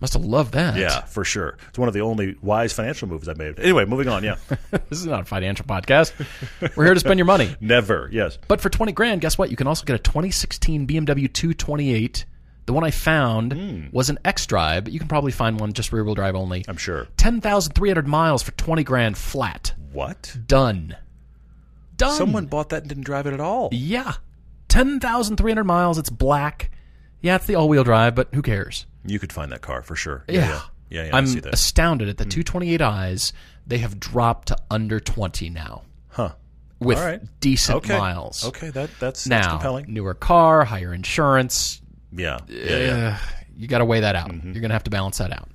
Must 0.00 0.14
have 0.14 0.24
loved 0.24 0.54
that. 0.54 0.76
Yeah, 0.76 1.02
for 1.04 1.24
sure. 1.24 1.58
It's 1.68 1.78
one 1.78 1.88
of 1.88 1.94
the 1.94 2.00
only 2.00 2.34
wise 2.40 2.72
financial 2.72 3.06
moves 3.08 3.28
I 3.28 3.34
made. 3.34 3.60
Anyway, 3.60 3.84
moving 3.84 4.08
on. 4.08 4.24
Yeah, 4.24 4.36
this 4.88 4.98
is 5.00 5.06
not 5.06 5.20
a 5.20 5.24
financial 5.24 5.66
podcast. 5.66 6.12
We're 6.76 6.84
here 6.86 6.94
to 6.94 7.00
spend 7.00 7.18
your 7.18 7.26
money. 7.26 7.54
never. 7.60 8.08
Yes. 8.10 8.38
But 8.48 8.60
for 8.62 8.70
20 8.70 8.92
grand, 8.92 9.20
guess 9.20 9.36
what? 9.36 9.50
You 9.50 9.56
can 9.56 9.66
also 9.66 9.84
get 9.84 9.94
a 9.96 9.98
2016 9.98 10.86
BMW 10.86 11.30
228. 11.32 12.24
The 12.66 12.72
one 12.72 12.84
I 12.84 12.90
found 12.92 13.52
Hmm. 13.52 13.86
was 13.92 14.10
an 14.10 14.18
X 14.24 14.46
Drive, 14.46 14.84
but 14.84 14.92
you 14.92 14.98
can 15.00 15.08
probably 15.08 15.32
find 15.32 15.58
one 15.60 15.72
just 15.72 15.92
rear 15.92 16.04
wheel 16.04 16.14
drive 16.14 16.34
only. 16.36 16.64
I'm 16.68 16.76
sure. 16.76 17.06
10,300 17.16 18.06
miles 18.06 18.42
for 18.42 18.52
20 18.52 18.84
grand 18.84 19.18
flat. 19.18 19.74
What? 19.92 20.36
Done. 20.46 20.96
Done. 21.96 22.14
Someone 22.16 22.46
bought 22.46 22.68
that 22.70 22.82
and 22.82 22.88
didn't 22.88 23.04
drive 23.04 23.26
it 23.26 23.34
at 23.34 23.40
all. 23.40 23.68
Yeah. 23.72 24.12
10,300 24.68 25.64
miles. 25.64 25.98
It's 25.98 26.10
black. 26.10 26.70
Yeah, 27.20 27.36
it's 27.36 27.46
the 27.46 27.56
all 27.56 27.68
wheel 27.68 27.84
drive, 27.84 28.14
but 28.14 28.28
who 28.34 28.40
cares? 28.40 28.86
You 29.04 29.18
could 29.18 29.32
find 29.32 29.50
that 29.52 29.60
car 29.62 29.82
for 29.82 29.96
sure. 29.96 30.24
Yeah. 30.28 30.34
yeah, 30.34 30.60
yeah. 30.90 31.04
yeah, 31.06 31.14
I 31.14 31.18
I'm 31.18 31.26
see 31.26 31.40
that. 31.40 31.48
Hmm. 31.50 31.54
astounded 31.54 32.08
at 32.08 32.18
the 32.18 32.24
228i's. 32.26 33.32
They 33.66 33.78
have 33.78 33.98
dropped 34.00 34.48
to 34.48 34.56
under 34.70 34.98
20 35.00 35.48
now 35.50 35.82
Huh. 36.08 36.32
with 36.80 36.98
right. 36.98 37.20
decent 37.40 37.78
Okay. 37.78 37.96
miles. 37.98 38.44
Okay, 38.44 38.70
that 38.70 38.90
that's, 38.98 39.24
that's 39.24 39.26
Now, 39.26 39.50
compelling. 39.50 39.86
newer 39.92 40.14
car, 40.14 40.64
higher 40.64 40.92
insurance, 40.92 41.80
Yeah, 42.12 42.38
yeah, 42.48 42.76
yeah. 42.78 43.18
uh, 43.22 43.28
you 43.56 43.68
got 43.68 43.78
to 43.78 43.84
weigh 43.84 44.00
that 44.00 44.16
out. 44.16 44.30
Mm-hmm. 44.30 44.52
You're 44.52 44.60
going 44.60 44.70
to 44.70 44.74
have 44.74 44.84
to 44.84 44.90
balance 44.90 45.18
that 45.18 45.32
out. 45.32 45.48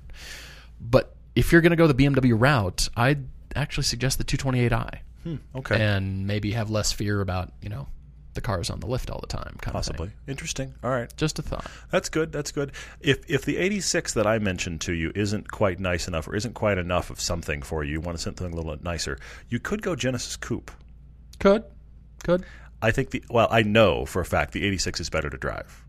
But 0.80 1.14
if 1.34 1.52
you're 1.52 1.60
going 1.60 1.70
to 1.70 1.76
go 1.76 1.86
the 1.86 1.94
BMW 1.94 2.32
route, 2.38 2.88
I'd 2.96 3.24
actually 3.54 3.84
suggest 3.84 4.18
the 4.18 4.24
228i 4.24 5.00
Okay. 5.56 5.80
and 5.82 6.26
maybe 6.26 6.52
have 6.52 6.70
less 6.70 6.92
fear 6.92 7.20
about, 7.20 7.52
you 7.60 7.68
know, 7.68 7.88
the 8.36 8.40
cars 8.40 8.70
on 8.70 8.78
the 8.78 8.86
lift 8.86 9.10
all 9.10 9.18
the 9.20 9.26
time. 9.26 9.56
Kind 9.60 9.72
Possibly. 9.74 10.06
Of 10.08 10.12
thing. 10.12 10.20
Interesting. 10.28 10.74
All 10.84 10.90
right. 10.90 11.12
Just 11.16 11.38
a 11.40 11.42
thought. 11.42 11.66
That's 11.90 12.08
good. 12.08 12.30
That's 12.30 12.52
good. 12.52 12.70
If 13.00 13.28
if 13.28 13.44
the 13.44 13.56
86 13.56 14.14
that 14.14 14.26
I 14.26 14.38
mentioned 14.38 14.80
to 14.82 14.92
you 14.92 15.10
isn't 15.16 15.50
quite 15.50 15.80
nice 15.80 16.06
enough 16.06 16.28
or 16.28 16.36
isn't 16.36 16.54
quite 16.54 16.78
enough 16.78 17.10
of 17.10 17.20
something 17.20 17.62
for 17.62 17.82
you, 17.82 17.92
you 17.94 18.00
want 18.00 18.20
something 18.20 18.46
a 18.52 18.54
little 18.56 18.76
nicer, 18.82 19.18
you 19.48 19.58
could 19.58 19.82
go 19.82 19.96
Genesis 19.96 20.36
Coupe. 20.36 20.70
Could. 21.40 21.64
Could. 22.22 22.44
I 22.80 22.92
think 22.92 23.10
the 23.10 23.24
well, 23.28 23.48
I 23.50 23.62
know 23.62 24.06
for 24.06 24.20
a 24.20 24.24
fact 24.24 24.52
the 24.52 24.64
86 24.64 25.00
is 25.00 25.10
better 25.10 25.28
to 25.30 25.36
drive. 25.36 25.82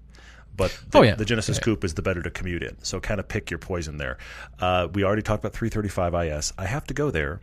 But 0.55 0.71
the, 0.89 0.97
Oh, 0.97 1.01
yeah. 1.03 1.13
the 1.13 1.25
Genesis 1.25 1.57
Yeah. 1.57 1.65
Coupe 1.65 1.83
is 1.83 1.93
the 1.93 2.01
better 2.01 2.23
to 2.23 2.31
commute 2.31 2.63
in. 2.63 2.77
So 2.83 2.99
kind 2.99 3.19
of 3.19 3.27
pick 3.27 3.51
your 3.51 3.59
poison 3.59 3.97
there. 3.97 4.17
Uh, 4.59 4.87
we 4.91 5.03
already 5.03 5.21
talked 5.21 5.43
about 5.43 5.53
335 5.53 6.15
IS. 6.15 6.51
I 6.57 6.65
have 6.65 6.85
to 6.87 6.95
go 6.95 7.11
there. 7.11 7.41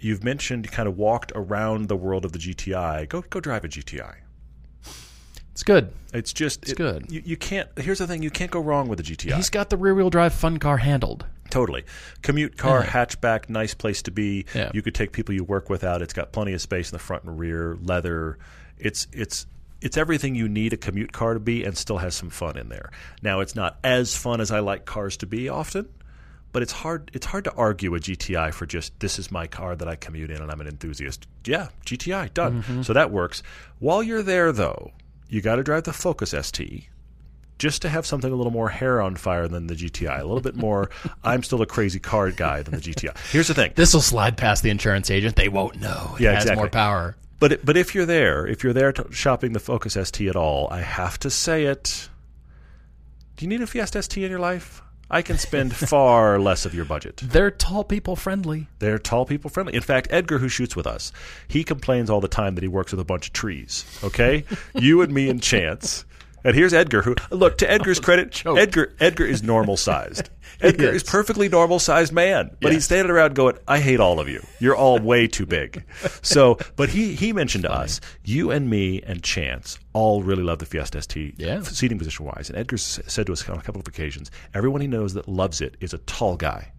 You've 0.00 0.24
mentioned 0.24 0.70
kind 0.70 0.88
of 0.88 0.96
walked 0.96 1.32
around 1.34 1.88
the 1.88 1.96
world 1.96 2.24
of 2.24 2.32
the 2.32 2.38
GTI. 2.38 3.08
Go 3.08 3.22
go 3.22 3.40
drive 3.40 3.64
a 3.64 3.68
GTI. 3.68 4.16
It's 5.52 5.62
good. 5.62 5.90
It's 6.12 6.34
just 6.34 6.64
it's 6.64 6.74
good. 6.74 7.10
You, 7.10 7.22
you 7.24 7.36
can't. 7.36 7.68
Here's 7.78 7.98
the 7.98 8.06
thing: 8.06 8.22
you 8.22 8.30
can't 8.30 8.50
go 8.50 8.60
wrong 8.60 8.88
with 8.88 9.00
a 9.00 9.02
GTI. 9.02 9.36
He's 9.36 9.48
got 9.48 9.70
the 9.70 9.76
rear 9.76 9.94
wheel 9.94 10.10
drive 10.10 10.34
fun 10.34 10.58
car 10.58 10.76
handled. 10.76 11.24
Totally. 11.48 11.84
Commute 12.22 12.56
car, 12.56 12.82
hatchback, 12.82 13.48
nice 13.48 13.72
place 13.72 14.02
to 14.02 14.10
be. 14.10 14.44
Yeah. 14.54 14.70
You 14.74 14.82
could 14.82 14.94
take 14.94 15.12
people 15.12 15.34
you 15.34 15.44
work 15.44 15.70
with 15.70 15.84
out. 15.84 16.02
It's 16.02 16.12
got 16.12 16.32
plenty 16.32 16.52
of 16.52 16.60
space 16.60 16.90
in 16.90 16.94
the 16.94 16.98
front 16.98 17.24
and 17.24 17.38
rear, 17.38 17.78
leather. 17.80 18.38
It's 18.78 19.06
it's 19.12 19.46
it's 19.80 19.96
everything 19.96 20.34
you 20.34 20.48
need 20.48 20.72
a 20.72 20.76
commute 20.76 21.12
car 21.12 21.34
to 21.34 21.40
be 21.40 21.64
and 21.64 21.76
still 21.76 21.98
has 21.98 22.14
some 22.14 22.30
fun 22.30 22.58
in 22.58 22.68
there. 22.68 22.90
Now 23.22 23.40
it's 23.40 23.54
not 23.54 23.78
as 23.84 24.16
fun 24.16 24.40
as 24.40 24.50
I 24.50 24.60
like 24.60 24.84
cars 24.84 25.16
to 25.18 25.26
be 25.26 25.48
often, 25.48 25.88
but 26.56 26.62
it's 26.62 26.72
hard 26.72 27.10
it's 27.12 27.26
hard 27.26 27.44
to 27.44 27.52
argue 27.52 27.94
a 27.94 27.98
GTI 28.00 28.50
for 28.50 28.64
just 28.64 28.98
this 29.00 29.18
is 29.18 29.30
my 29.30 29.46
car 29.46 29.76
that 29.76 29.86
I 29.86 29.94
commute 29.94 30.30
in 30.30 30.40
and 30.40 30.50
I'm 30.50 30.58
an 30.62 30.66
enthusiast. 30.66 31.26
Yeah, 31.44 31.68
GTI, 31.84 32.32
done. 32.32 32.62
Mm-hmm. 32.62 32.80
So 32.80 32.94
that 32.94 33.10
works. 33.10 33.42
While 33.78 34.02
you're 34.02 34.22
there 34.22 34.52
though, 34.52 34.92
you 35.28 35.42
got 35.42 35.56
to 35.56 35.62
drive 35.62 35.82
the 35.82 35.92
Focus 35.92 36.30
ST 36.30 36.88
just 37.58 37.82
to 37.82 37.90
have 37.90 38.06
something 38.06 38.32
a 38.32 38.34
little 38.34 38.50
more 38.52 38.70
hair 38.70 39.02
on 39.02 39.16
fire 39.16 39.46
than 39.48 39.66
the 39.66 39.74
GTI, 39.74 40.18
a 40.18 40.24
little 40.24 40.40
bit 40.40 40.56
more. 40.56 40.88
I'm 41.24 41.42
still 41.42 41.60
a 41.60 41.66
crazy 41.66 41.98
car 42.00 42.30
guy 42.30 42.62
than 42.62 42.72
the 42.74 42.80
GTI. 42.80 43.14
Here's 43.30 43.48
the 43.48 43.54
thing, 43.54 43.72
This 43.74 43.92
will 43.92 44.00
slide 44.00 44.38
past 44.38 44.62
the 44.62 44.70
insurance 44.70 45.10
agent. 45.10 45.36
They 45.36 45.50
won't 45.50 45.78
know. 45.78 46.14
It 46.18 46.22
Yeah, 46.22 46.32
has 46.32 46.44
exactly. 46.44 46.62
more 46.62 46.70
power. 46.70 47.16
but 47.38 47.52
it- 47.52 47.66
but 47.66 47.76
if 47.76 47.94
you're 47.94 48.06
there, 48.06 48.46
if 48.46 48.64
you're 48.64 48.72
there 48.72 48.94
shopping 49.10 49.52
the 49.52 49.60
Focus 49.60 49.94
ST 49.94 50.26
at 50.26 50.36
all, 50.36 50.68
I 50.70 50.80
have 50.80 51.18
to 51.18 51.28
say 51.28 51.66
it. 51.66 52.08
Do 53.36 53.44
you 53.44 53.48
need 53.50 53.60
a 53.60 53.66
Fiesta 53.66 54.02
ST 54.02 54.24
in 54.24 54.30
your 54.30 54.40
life? 54.40 54.80
I 55.10 55.22
can 55.22 55.38
spend 55.38 55.74
far 55.74 56.38
less 56.40 56.66
of 56.66 56.74
your 56.74 56.84
budget. 56.84 57.18
They're 57.22 57.50
tall 57.50 57.84
people 57.84 58.16
friendly. 58.16 58.66
They're 58.80 58.98
tall 58.98 59.24
people 59.24 59.50
friendly. 59.50 59.74
In 59.74 59.82
fact, 59.82 60.08
Edgar, 60.10 60.38
who 60.38 60.48
shoots 60.48 60.74
with 60.74 60.86
us, 60.86 61.12
he 61.46 61.62
complains 61.62 62.10
all 62.10 62.20
the 62.20 62.28
time 62.28 62.54
that 62.56 62.62
he 62.62 62.68
works 62.68 62.92
with 62.92 63.00
a 63.00 63.04
bunch 63.04 63.28
of 63.28 63.32
trees. 63.32 63.84
Okay, 64.02 64.44
you 64.74 65.02
and 65.02 65.12
me 65.12 65.28
and 65.30 65.42
Chance. 65.42 66.04
And 66.46 66.54
here's 66.54 66.72
Edgar, 66.72 67.02
who 67.02 67.16
look 67.30 67.58
to 67.58 67.68
Edgar's 67.70 67.98
credit. 67.98 68.42
Edgar 68.46 68.94
Edgar 69.00 69.26
is 69.26 69.42
normal 69.42 69.76
sized. 69.76 70.30
Edgar 70.60 70.90
is. 70.90 71.02
is 71.02 71.10
perfectly 71.10 71.48
normal 71.48 71.78
sized 71.80 72.12
man, 72.12 72.56
but 72.62 72.72
he's 72.72 72.84
standing 72.84 73.10
around 73.10 73.34
going, 73.34 73.58
"I 73.66 73.80
hate 73.80 73.98
all 74.00 74.20
of 74.20 74.28
you. 74.28 74.42
You're 74.60 74.76
all 74.76 74.98
way 75.00 75.26
too 75.26 75.44
big." 75.44 75.84
So, 76.22 76.56
but 76.76 76.88
he 76.88 77.14
he 77.14 77.32
mentioned 77.32 77.64
to 77.64 77.72
us, 77.72 78.00
you 78.24 78.50
and 78.52 78.70
me 78.70 79.02
and 79.02 79.22
Chance 79.22 79.78
all 79.92 80.22
really 80.22 80.42
love 80.44 80.58
the 80.60 80.66
Fiesta 80.66 81.02
ST, 81.02 81.34
Yeah. 81.36 81.62
seating 81.62 81.98
position 81.98 82.24
wise. 82.26 82.48
And 82.48 82.56
Edgar 82.58 82.76
said 82.78 83.26
to 83.26 83.32
us 83.32 83.48
on 83.48 83.58
a 83.58 83.62
couple 83.62 83.80
of 83.80 83.88
occasions, 83.88 84.30
everyone 84.54 84.80
he 84.80 84.86
knows 84.86 85.14
that 85.14 85.28
loves 85.28 85.60
it 85.60 85.76
is 85.80 85.92
a 85.94 85.98
tall 85.98 86.36
guy 86.36 86.72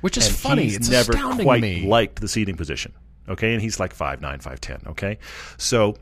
Which 0.00 0.16
is 0.16 0.26
and 0.26 0.36
funny. 0.36 0.64
He's 0.64 0.76
it's 0.76 0.88
never 0.88 1.12
astounding 1.12 1.44
quite 1.44 1.62
me. 1.62 1.86
liked 1.86 2.20
the 2.20 2.28
seating 2.28 2.56
position. 2.56 2.92
Okay, 3.28 3.52
and 3.52 3.62
he's 3.62 3.78
like 3.78 3.92
five 3.94 4.20
nine, 4.20 4.40
five 4.40 4.60
ten. 4.60 4.80
Okay, 4.88 5.18
so 5.56 5.96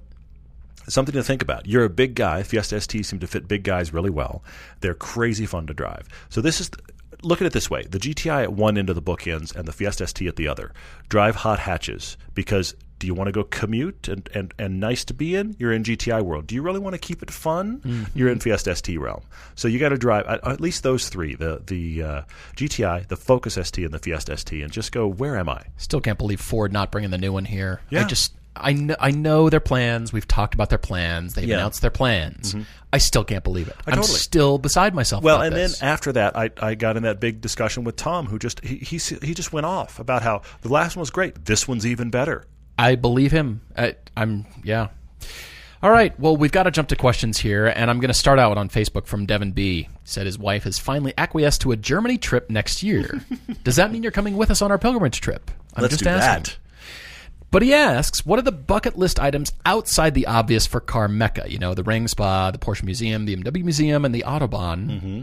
something 0.91 1.14
to 1.14 1.22
think 1.22 1.43
about. 1.43 1.66
You're 1.66 1.84
a 1.84 1.91
big 1.91 2.14
guy. 2.14 2.43
Fiesta 2.43 2.80
ST 2.80 3.05
seem 3.07 3.18
to 3.20 3.26
fit 3.26 3.49
big 3.49 3.62
guys 3.62 3.93
really 3.93 4.11
well. 4.11 4.43
They're 4.80 4.95
crazy 4.95 5.47
fun 5.47 5.66
to 5.68 5.74
drive. 5.74 6.09
So 6.28 6.41
this 6.41 6.61
is. 6.61 6.70
Look 7.22 7.43
at 7.43 7.47
it 7.47 7.53
this 7.53 7.68
way: 7.68 7.82
the 7.84 7.99
GTI 7.99 8.45
at 8.45 8.53
one 8.55 8.78
end 8.78 8.88
of 8.88 8.97
the 8.97 9.03
bookends 9.03 9.55
and 9.55 9.68
the 9.68 9.72
Fiesta 9.72 10.07
ST 10.07 10.26
at 10.26 10.36
the 10.36 10.49
other. 10.49 10.72
Drive 11.11 11.36
hot 11.36 11.59
hatches 11.59 12.16
because 12.34 12.74
do 12.99 13.07
you 13.07 13.14
want 13.14 13.28
to 13.28 13.32
go 13.32 13.45
commute 13.45 14.09
and, 14.09 14.28
and, 14.34 14.53
and 14.59 14.78
nice 14.80 15.05
to 15.07 15.14
be 15.14 15.34
in? 15.34 15.55
You're 15.59 15.72
in 15.72 15.82
GTI 15.82 16.22
world. 16.22 16.47
Do 16.47 16.55
you 16.55 16.62
really 16.62 16.78
want 16.78 16.93
to 16.95 16.99
keep 16.99 17.22
it 17.22 17.30
fun? 17.30 18.07
You're 18.14 18.28
in 18.30 18.41
Fiesta 18.41 18.74
ST 18.76 18.99
realm. 19.01 19.22
So 19.55 19.68
you 19.68 19.78
got 19.78 19.88
to 19.91 19.97
drive 19.99 20.26
at, 20.26 20.47
at 20.47 20.61
least 20.62 20.82
those 20.82 21.11
three: 21.11 21.34
the 21.34 21.62
the 21.66 22.03
uh, 22.03 22.22
GTI, 22.57 23.09
the 23.09 23.16
Focus 23.16 23.55
ST, 23.61 23.84
and 23.84 23.93
the 23.93 23.99
Fiesta 23.99 24.36
ST, 24.38 24.62
and 24.62 24.72
just 24.72 24.91
go. 24.93 25.07
Where 25.07 25.36
am 25.36 25.49
I? 25.51 25.62
Still 25.76 26.01
can't 26.01 26.16
believe 26.18 26.41
Ford 26.41 26.72
not 26.72 26.91
bringing 26.91 27.11
the 27.11 27.18
new 27.18 27.32
one 27.34 27.45
here. 27.45 27.80
I 27.91 27.97
Yeah. 27.97 28.07
just 28.07 28.32
I 28.57 28.72
know 28.72 28.96
I 28.98 29.11
know 29.12 29.48
their 29.48 29.61
plans. 29.61 30.12
We've 30.12 30.26
talked 30.26 30.55
about 30.55 30.68
their 30.70 30.78
plans. 30.78 31.34
They've 31.34 31.44
Yeah. 31.44 31.55
Mm-hmm. 31.55 31.61
announced 31.61 31.82
their 31.82 31.90
plans. 31.90 32.55
I 32.92 32.98
still 32.98 33.22
can't 33.24 33.44
believe 33.44 33.68
it. 33.68 33.76
I'm 33.86 33.94
totally. 33.94 34.18
still 34.18 34.59
beside 34.59 34.94
myself. 34.94 35.22
Well, 35.22 35.36
about 35.36 35.46
and 35.46 35.57
this. 35.57 35.78
then 35.78 35.88
after 35.88 36.12
that, 36.12 36.36
I, 36.36 36.51
I 36.61 36.74
got 36.74 36.96
in 36.96 37.05
that 37.05 37.20
big 37.20 37.40
discussion 37.40 37.84
with 37.84 37.96
Tom, 37.96 38.26
who 38.26 38.38
just 38.38 38.64
he, 38.64 38.76
he 38.76 38.98
he 38.98 39.34
just 39.34 39.53
went 39.53 39.66
off 39.66 39.98
about 40.01 40.22
how 40.22 40.42
the 40.62 40.68
last 40.68 40.96
one 40.96 41.01
was 41.01 41.11
great. 41.11 41.44
This 41.44 41.68
one's 41.68 41.86
even 41.86 42.11
better. 42.11 42.44
I 42.78 42.96
believe 42.96 43.30
him. 43.30 43.61
I, 43.76 43.94
I'm 44.16 44.46
yeah. 44.64 44.88
All 45.82 45.90
right. 45.90 46.18
Well, 46.20 46.36
we've 46.36 46.53
got 46.53 46.64
to 46.64 46.70
jump 46.70 46.88
to 46.88 46.96
questions 46.96 47.38
here, 47.38 47.66
and 47.66 47.90
I'm 47.90 48.01
going 48.01 48.09
to 48.09 48.14
start 48.14 48.38
out 48.38 48.59
on 48.59 48.68
Facebook 48.68 49.07
from 49.07 49.24
Devin 49.24 49.53
B. 49.53 49.88
Said 50.05 50.26
his 50.26 50.38
wife 50.38 50.64
has 50.64 50.78
finally 50.78 51.14
acquiesced 51.16 51.62
to 51.62 51.72
a 51.72 51.76
Germany 51.76 52.18
trip 52.18 52.51
next 52.51 52.82
year. 52.82 53.24
Does 53.64 53.76
that 53.76 53.90
mean 53.90 54.03
you're 54.03 54.12
coming 54.12 54.36
with 54.36 54.51
us 54.51 54.61
on 54.61 54.70
our 54.70 54.78
pilgrimage 54.78 55.20
trip? 55.22 55.51
I'm 55.74 55.82
Let's 55.82 55.92
just 55.94 56.05
do 56.05 56.11
asking. 56.11 56.42
that. 56.42 56.57
But 57.51 57.62
he 57.62 57.74
asks, 57.74 58.24
what 58.24 58.38
are 58.38 58.42
the 58.42 58.53
bucket 58.53 58.96
list 58.96 59.18
items 59.18 59.53
outside 59.66 60.14
the 60.14 60.26
obvious 60.26 60.66
for 60.66 60.80
car 60.80 61.09
mecca? 61.09 61.51
You 61.51 61.59
know, 61.59 61.74
the 61.74 61.82
Ring 61.82 62.07
Spa, 62.07 62.51
the 62.53 62.59
Porsche 62.59 62.84
Museum, 62.84 63.24
the 63.26 63.34
BMW 63.36 63.64
Museum, 63.64 64.05
and 64.05 64.14
the 64.14 64.22
Autobahn. 64.26 64.86
Mm-hmm. 64.90 65.22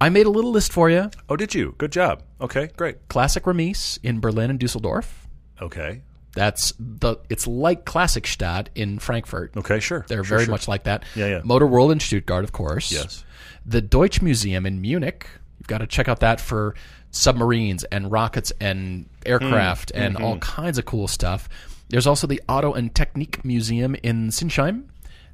I 0.00 0.08
made 0.08 0.24
a 0.24 0.30
little 0.30 0.50
list 0.50 0.72
for 0.72 0.88
you. 0.88 1.10
Oh, 1.28 1.36
did 1.36 1.54
you? 1.54 1.74
Good 1.76 1.92
job. 1.92 2.22
Okay, 2.40 2.70
great. 2.76 3.06
Classic 3.08 3.46
Remise 3.46 3.98
in 4.02 4.20
Berlin 4.20 4.48
and 4.48 4.58
Dusseldorf. 4.58 5.28
Okay. 5.60 6.00
That's 6.32 6.72
the. 6.78 7.16
It's 7.28 7.46
like 7.46 7.84
Klassikstadt 7.84 8.68
in 8.74 8.98
Frankfurt. 8.98 9.54
Okay, 9.56 9.80
sure. 9.80 10.06
They're 10.08 10.24
Sure, 10.24 10.36
very 10.38 10.44
sure. 10.46 10.52
much 10.52 10.68
like 10.68 10.84
that. 10.84 11.04
Yeah, 11.14 11.26
yeah. 11.26 11.40
Motor 11.44 11.66
World 11.66 11.90
in 11.92 12.00
Stuttgart, 12.00 12.44
of 12.44 12.52
course. 12.52 12.90
Yes. 12.90 13.24
The 13.66 13.82
Deutsch 13.82 14.22
Museum 14.22 14.64
in 14.64 14.80
Munich. 14.80 15.26
You've 15.58 15.66
got 15.66 15.78
to 15.78 15.86
check 15.86 16.08
out 16.08 16.20
that 16.20 16.40
for 16.40 16.74
submarines 17.10 17.84
and 17.84 18.10
rockets 18.10 18.52
and 18.60 19.06
aircraft 19.26 19.92
Hmm. 19.94 20.00
and 20.02 20.16
all 20.16 20.32
Mm-hmm. 20.36 20.62
kinds 20.62 20.78
of 20.78 20.84
cool 20.84 21.08
stuff. 21.08 21.48
There's 21.88 22.06
also 22.06 22.26
the 22.26 22.40
Auto 22.48 22.72
and 22.72 22.94
Technik 22.94 23.44
Museum 23.44 23.96
in 24.02 24.28
Sinsheim. 24.28 24.84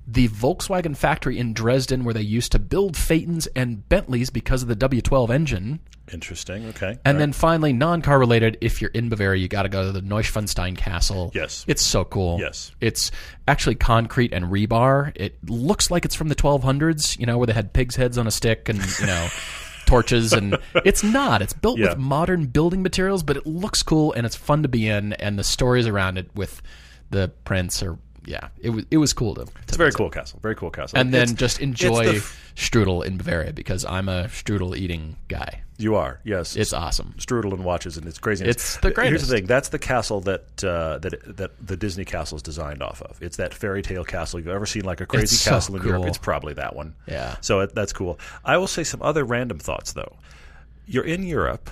The 0.08 0.28
Volkswagen 0.28 0.96
factory 0.96 1.36
in 1.36 1.52
Dresden, 1.52 2.04
where 2.04 2.14
they 2.14 2.22
used 2.22 2.52
to 2.52 2.60
build 2.60 2.96
Phaetons 2.96 3.48
and 3.56 3.86
Bentleys 3.88 4.30
because 4.30 4.62
of 4.62 4.68
the 4.68 4.76
W12 4.76 5.30
engine. 5.30 5.80
Interesting. 6.12 6.66
Okay. 6.66 6.96
And 7.04 7.18
then 7.20 7.32
finally, 7.32 7.72
non-car 7.72 8.16
related, 8.16 8.56
if 8.60 8.80
you're 8.80 8.92
in 8.92 9.08
Bavaria, 9.08 9.42
you 9.42 9.48
got 9.48 9.64
to 9.64 9.68
go 9.68 9.82
to 9.84 9.90
the 9.90 10.00
Neuschwanstein 10.02 10.76
Castle. 10.76 11.32
Yes. 11.34 11.64
It's 11.66 11.82
so 11.82 12.04
cool. 12.04 12.38
Yes. 12.38 12.70
It's 12.80 13.10
actually 13.48 13.74
concrete 13.74 14.32
and 14.32 14.44
rebar. 14.44 15.10
It 15.16 15.36
looks 15.50 15.90
like 15.90 16.04
it's 16.04 16.14
from 16.14 16.28
the 16.28 16.36
1200s, 16.36 17.18
you 17.18 17.26
know, 17.26 17.36
where 17.36 17.48
they 17.48 17.52
had 17.52 17.72
pigs' 17.72 17.96
heads 17.96 18.16
on 18.16 18.28
a 18.28 18.30
stick 18.30 18.68
and, 18.68 18.78
you 19.00 19.06
know, 19.06 19.28
torches. 19.86 20.32
And 20.32 20.58
it's 20.84 21.02
not. 21.02 21.40
It's 21.42 21.52
built 21.52 21.78
Yeah. 21.78 21.90
with 21.90 21.98
modern 21.98 22.46
building 22.46 22.82
materials, 22.82 23.22
but 23.22 23.36
it 23.36 23.46
looks 23.46 23.82
cool 23.82 24.12
and 24.12 24.26
it's 24.26 24.36
fun 24.36 24.62
to 24.62 24.68
be 24.68 24.88
in. 24.88 25.12
And 25.14 25.38
the 25.38 25.44
stories 25.44 25.86
around 25.86 26.18
it 26.18 26.30
with 26.34 26.60
the 27.10 27.32
prince 27.44 27.82
are, 27.82 27.98
yeah, 28.26 28.48
it 28.60 28.70
was, 28.70 28.84
it 28.90 28.96
was 28.98 29.12
cool 29.12 29.34
to. 29.36 29.46
it's 29.62 29.74
a 29.74 29.78
very 29.78 29.92
cool 29.92 30.10
castle. 30.10 30.38
Very 30.42 30.54
cool 30.56 30.70
castle. 30.70 30.98
And 30.98 31.12
then 31.14 31.22
It's- 31.22 31.38
just 31.38 31.60
enjoy 31.60 32.04
the 32.04 32.16
f- 32.16 32.52
strudel 32.56 33.04
in 33.04 33.16
Bavaria 33.16 33.52
because 33.52 33.84
I'm 33.84 34.08
a 34.08 34.24
strudel 34.24 34.76
eating 34.76 35.16
guy. 35.28 35.62
you 35.78 35.94
are. 35.94 36.20
Yes. 36.24 36.56
It's 36.56 36.72
awesome. 36.72 37.14
strudel 37.18 37.52
and 37.52 37.62
watches, 37.64 37.96
and 37.96 38.06
it's 38.06 38.18
crazy. 38.18 38.44
It's 38.44 38.78
the 38.78 38.90
greatest. 38.90 39.10
Here's 39.10 39.28
the 39.28 39.36
thing: 39.36 39.46
that's 39.46 39.68
the 39.68 39.78
castle 39.78 40.20
that 40.22 40.64
uh, 40.64 40.98
that 40.98 41.36
that 41.36 41.50
the 41.66 41.76
Disney 41.76 42.04
castle 42.04 42.36
is 42.36 42.42
designed 42.42 42.82
off 42.82 43.00
of. 43.02 43.16
It's 43.22 43.36
that 43.36 43.52
fairy 43.54 43.82
tale 43.82 44.04
castle. 44.04 44.40
You've 44.40 44.48
ever 44.48 44.66
seen 44.66 44.84
like 44.84 45.00
a 45.00 45.06
crazy 45.06 45.24
It's 45.24 45.38
so 45.40 45.50
castle 45.50 45.76
in 45.76 45.82
Europe? 45.84 46.04
It's 46.06 46.18
probably 46.18 46.54
that 46.54 46.74
one. 46.74 46.94
Yeah. 47.06 47.36
So 47.42 47.60
it, 47.60 47.74
that's 47.74 47.92
cool. 47.92 48.18
I 48.44 48.56
will 48.56 48.66
say 48.68 48.84
some 48.84 49.02
other 49.02 49.24
random 49.24 49.58
thoughts 49.58 49.92
though. 49.92 50.16
You're 50.86 51.04
in 51.04 51.22
Europe. 51.24 51.68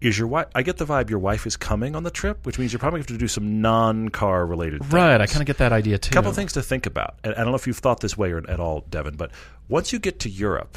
Is 0.00 0.18
your 0.18 0.28
wife? 0.28 0.46
I 0.54 0.62
get 0.62 0.76
the 0.76 0.84
vibe 0.84 1.08
your 1.08 1.18
wife 1.18 1.46
is 1.46 1.56
coming 1.56 1.96
on 1.96 2.02
the 2.02 2.10
trip, 2.10 2.44
which 2.44 2.58
means 2.58 2.72
you're 2.72 2.78
probably 2.80 2.98
going 2.98 3.06
to 3.06 3.12
have 3.14 3.18
to 3.18 3.24
do 3.24 3.28
some 3.28 3.62
non-car 3.62 4.44
related. 4.44 4.80
Things. 4.80 4.92
Right. 4.92 5.20
I 5.20 5.26
kind 5.26 5.40
of 5.40 5.46
get 5.46 5.58
that 5.58 5.72
idea 5.72 5.96
too. 5.98 6.10
A 6.10 6.12
couple 6.12 6.30
of 6.30 6.36
things 6.36 6.52
to 6.54 6.62
think 6.62 6.84
about. 6.86 7.18
And 7.24 7.32
I 7.34 7.38
don't 7.38 7.48
know 7.48 7.54
if 7.54 7.66
you've 7.66 7.78
thought 7.78 8.00
this 8.00 8.16
way 8.16 8.32
or, 8.32 8.38
at 8.50 8.60
all, 8.60 8.84
Devin, 8.90 9.16
but 9.16 9.30
once 9.68 9.92
you 9.92 9.98
get 9.98 10.20
to 10.20 10.28
Europe, 10.28 10.76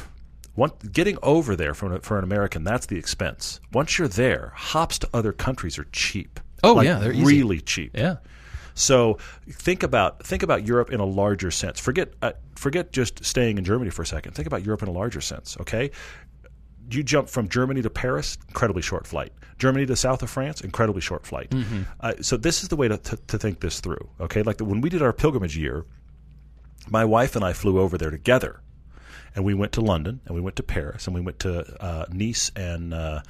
one, 0.54 0.72
getting 0.90 1.18
over 1.22 1.54
there 1.56 1.74
for 1.74 1.92
an, 1.92 2.00
for 2.00 2.16
an 2.16 2.24
American, 2.24 2.64
that's 2.64 2.86
the 2.86 2.96
expense. 2.96 3.60
Once 3.72 3.98
you're 3.98 4.08
there, 4.08 4.52
hops 4.56 4.98
to 5.00 5.08
other 5.12 5.32
countries 5.32 5.78
are 5.78 5.86
cheap. 5.92 6.40
Oh, 6.64 6.74
Like, 6.74 6.86
yeah, 6.86 6.98
they're 6.98 7.12
easy. 7.12 7.24
really 7.24 7.60
cheap. 7.60 7.96
Yeah. 7.96 8.16
So 8.74 9.18
think 9.50 9.82
about 9.82 10.24
think 10.24 10.44
about 10.44 10.64
Europe 10.64 10.92
in 10.92 11.00
a 11.00 11.04
larger 11.04 11.50
sense. 11.50 11.80
Forget 11.80 12.14
uh, 12.22 12.32
forget 12.54 12.92
just 12.92 13.24
staying 13.24 13.58
in 13.58 13.64
Germany 13.64 13.90
for 13.90 14.02
a 14.02 14.06
second. 14.06 14.32
Think 14.34 14.46
about 14.46 14.64
Europe 14.64 14.82
in 14.82 14.88
a 14.88 14.92
larger 14.92 15.20
sense. 15.20 15.56
Okay, 15.60 15.90
you 16.90 17.02
jump 17.02 17.28
from 17.28 17.48
Germany 17.48 17.82
to 17.82 17.90
Paris, 17.90 18.38
incredibly 18.48 18.82
short 18.82 19.06
flight. 19.06 19.32
Germany 19.58 19.86
to 19.86 19.96
south 19.96 20.22
of 20.22 20.30
France, 20.30 20.60
incredibly 20.60 21.00
short 21.00 21.26
flight. 21.26 21.52
Uh, 22.00 22.12
so 22.20 22.36
this 22.36 22.62
is 22.62 22.68
the 22.68 22.76
way 22.76 22.86
to, 22.88 22.96
to, 22.96 23.16
to 23.16 23.38
think 23.38 23.60
this 23.60 23.80
through. 23.80 24.08
Okay, 24.20 24.42
like 24.42 24.58
the, 24.58 24.64
when 24.64 24.80
we 24.80 24.88
did 24.88 25.02
our 25.02 25.12
pilgrimage 25.12 25.56
year, 25.56 25.84
my 26.88 27.04
wife 27.04 27.34
and 27.36 27.44
I 27.44 27.52
flew 27.52 27.78
over 27.80 27.98
there 27.98 28.10
together, 28.10 28.60
and 29.34 29.44
we 29.44 29.54
went 29.54 29.72
to 29.72 29.80
London, 29.80 30.20
and 30.26 30.34
we 30.34 30.40
went 30.40 30.56
to 30.56 30.62
Paris, 30.62 31.06
and 31.06 31.14
we 31.14 31.20
went 31.20 31.40
to 31.40 31.82
uh, 31.84 32.06
Nice 32.12 32.50
and 32.56 32.94
uh, 32.94 33.20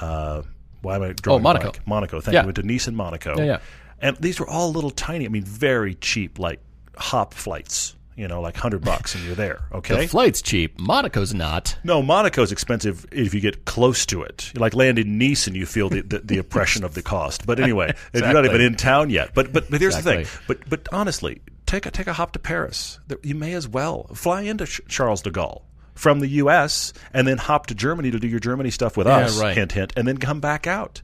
uh, 0.00 0.42
why 0.82 0.96
am 0.96 1.02
I 1.02 1.12
drawing 1.12 1.40
a 1.40 1.42
Monaco. 1.42 1.70
blank? 1.72 1.86
Monaco. 1.86 2.20
Thank 2.20 2.34
Yeah. 2.34 2.40
you. 2.40 2.44
We 2.44 2.48
went 2.48 2.56
to 2.56 2.62
Nice 2.62 2.86
and 2.88 2.96
Monaco. 2.96 3.36
Yeah, 3.38 3.44
yeah. 3.44 3.58
And 4.00 4.16
these 4.18 4.40
were 4.40 4.48
all 4.48 4.72
little 4.72 4.90
tiny. 4.90 5.24
I 5.24 5.28
mean, 5.28 5.44
very 5.44 5.94
cheap, 5.94 6.38
like 6.38 6.60
hop 6.96 7.32
flights. 7.34 7.94
You 8.16 8.28
know, 8.28 8.40
like 8.40 8.56
hundred 8.56 8.82
bucks, 8.82 9.14
and 9.14 9.22
you're 9.24 9.34
there. 9.34 9.60
Okay. 9.72 10.02
The 10.02 10.08
flight's 10.08 10.40
cheap. 10.40 10.78
Monaco's 10.78 11.34
not. 11.34 11.76
No, 11.84 12.02
Monaco's 12.02 12.50
expensive 12.50 13.06
if 13.12 13.34
you 13.34 13.40
get 13.40 13.66
close 13.66 14.06
to 14.06 14.22
it. 14.22 14.50
You 14.54 14.60
like 14.60 14.74
land 14.74 14.98
in 14.98 15.18
Nice 15.18 15.46
and 15.46 15.54
you 15.54 15.66
feel 15.66 15.90
the, 15.90 16.00
the, 16.00 16.18
the 16.20 16.38
oppression 16.38 16.82
of 16.82 16.94
the 16.94 17.02
cost. 17.02 17.46
But 17.46 17.60
anyway, 17.60 17.90
if 18.14 18.22
you're 18.22 18.32
not 18.32 18.46
even 18.46 18.62
in 18.62 18.74
town 18.74 19.10
yet. 19.10 19.32
But 19.34 19.52
but 19.52 19.70
but 19.70 19.80
here's 19.80 19.96
the 19.96 20.02
thing. 20.02 20.26
But 20.48 20.68
but 20.68 20.88
honestly, 20.92 21.42
take 21.66 21.84
a 21.84 21.90
take 21.90 22.06
a 22.06 22.14
hop 22.14 22.32
to 22.32 22.38
Paris. 22.38 22.98
You 23.22 23.34
may 23.34 23.52
as 23.52 23.68
well 23.68 24.04
fly 24.14 24.42
into 24.42 24.64
Charles 24.66 25.20
de 25.20 25.30
Gaulle 25.30 25.62
from 25.96 26.20
the 26.20 26.28
U.S. 26.28 26.92
and 27.12 27.26
then 27.26 27.38
hop 27.38 27.66
to 27.66 27.74
Germany 27.74 28.12
to 28.12 28.18
do 28.20 28.28
your 28.28 28.38
Germany 28.38 28.70
stuff 28.70 28.96
with 28.96 29.08
Yeah, 29.08 29.16
us. 29.16 29.40
right. 29.40 29.56
Hint 29.56 29.72
hint, 29.72 29.92
and 29.96 30.06
then 30.06 30.18
come 30.18 30.38
back 30.40 30.68
out. 30.68 31.02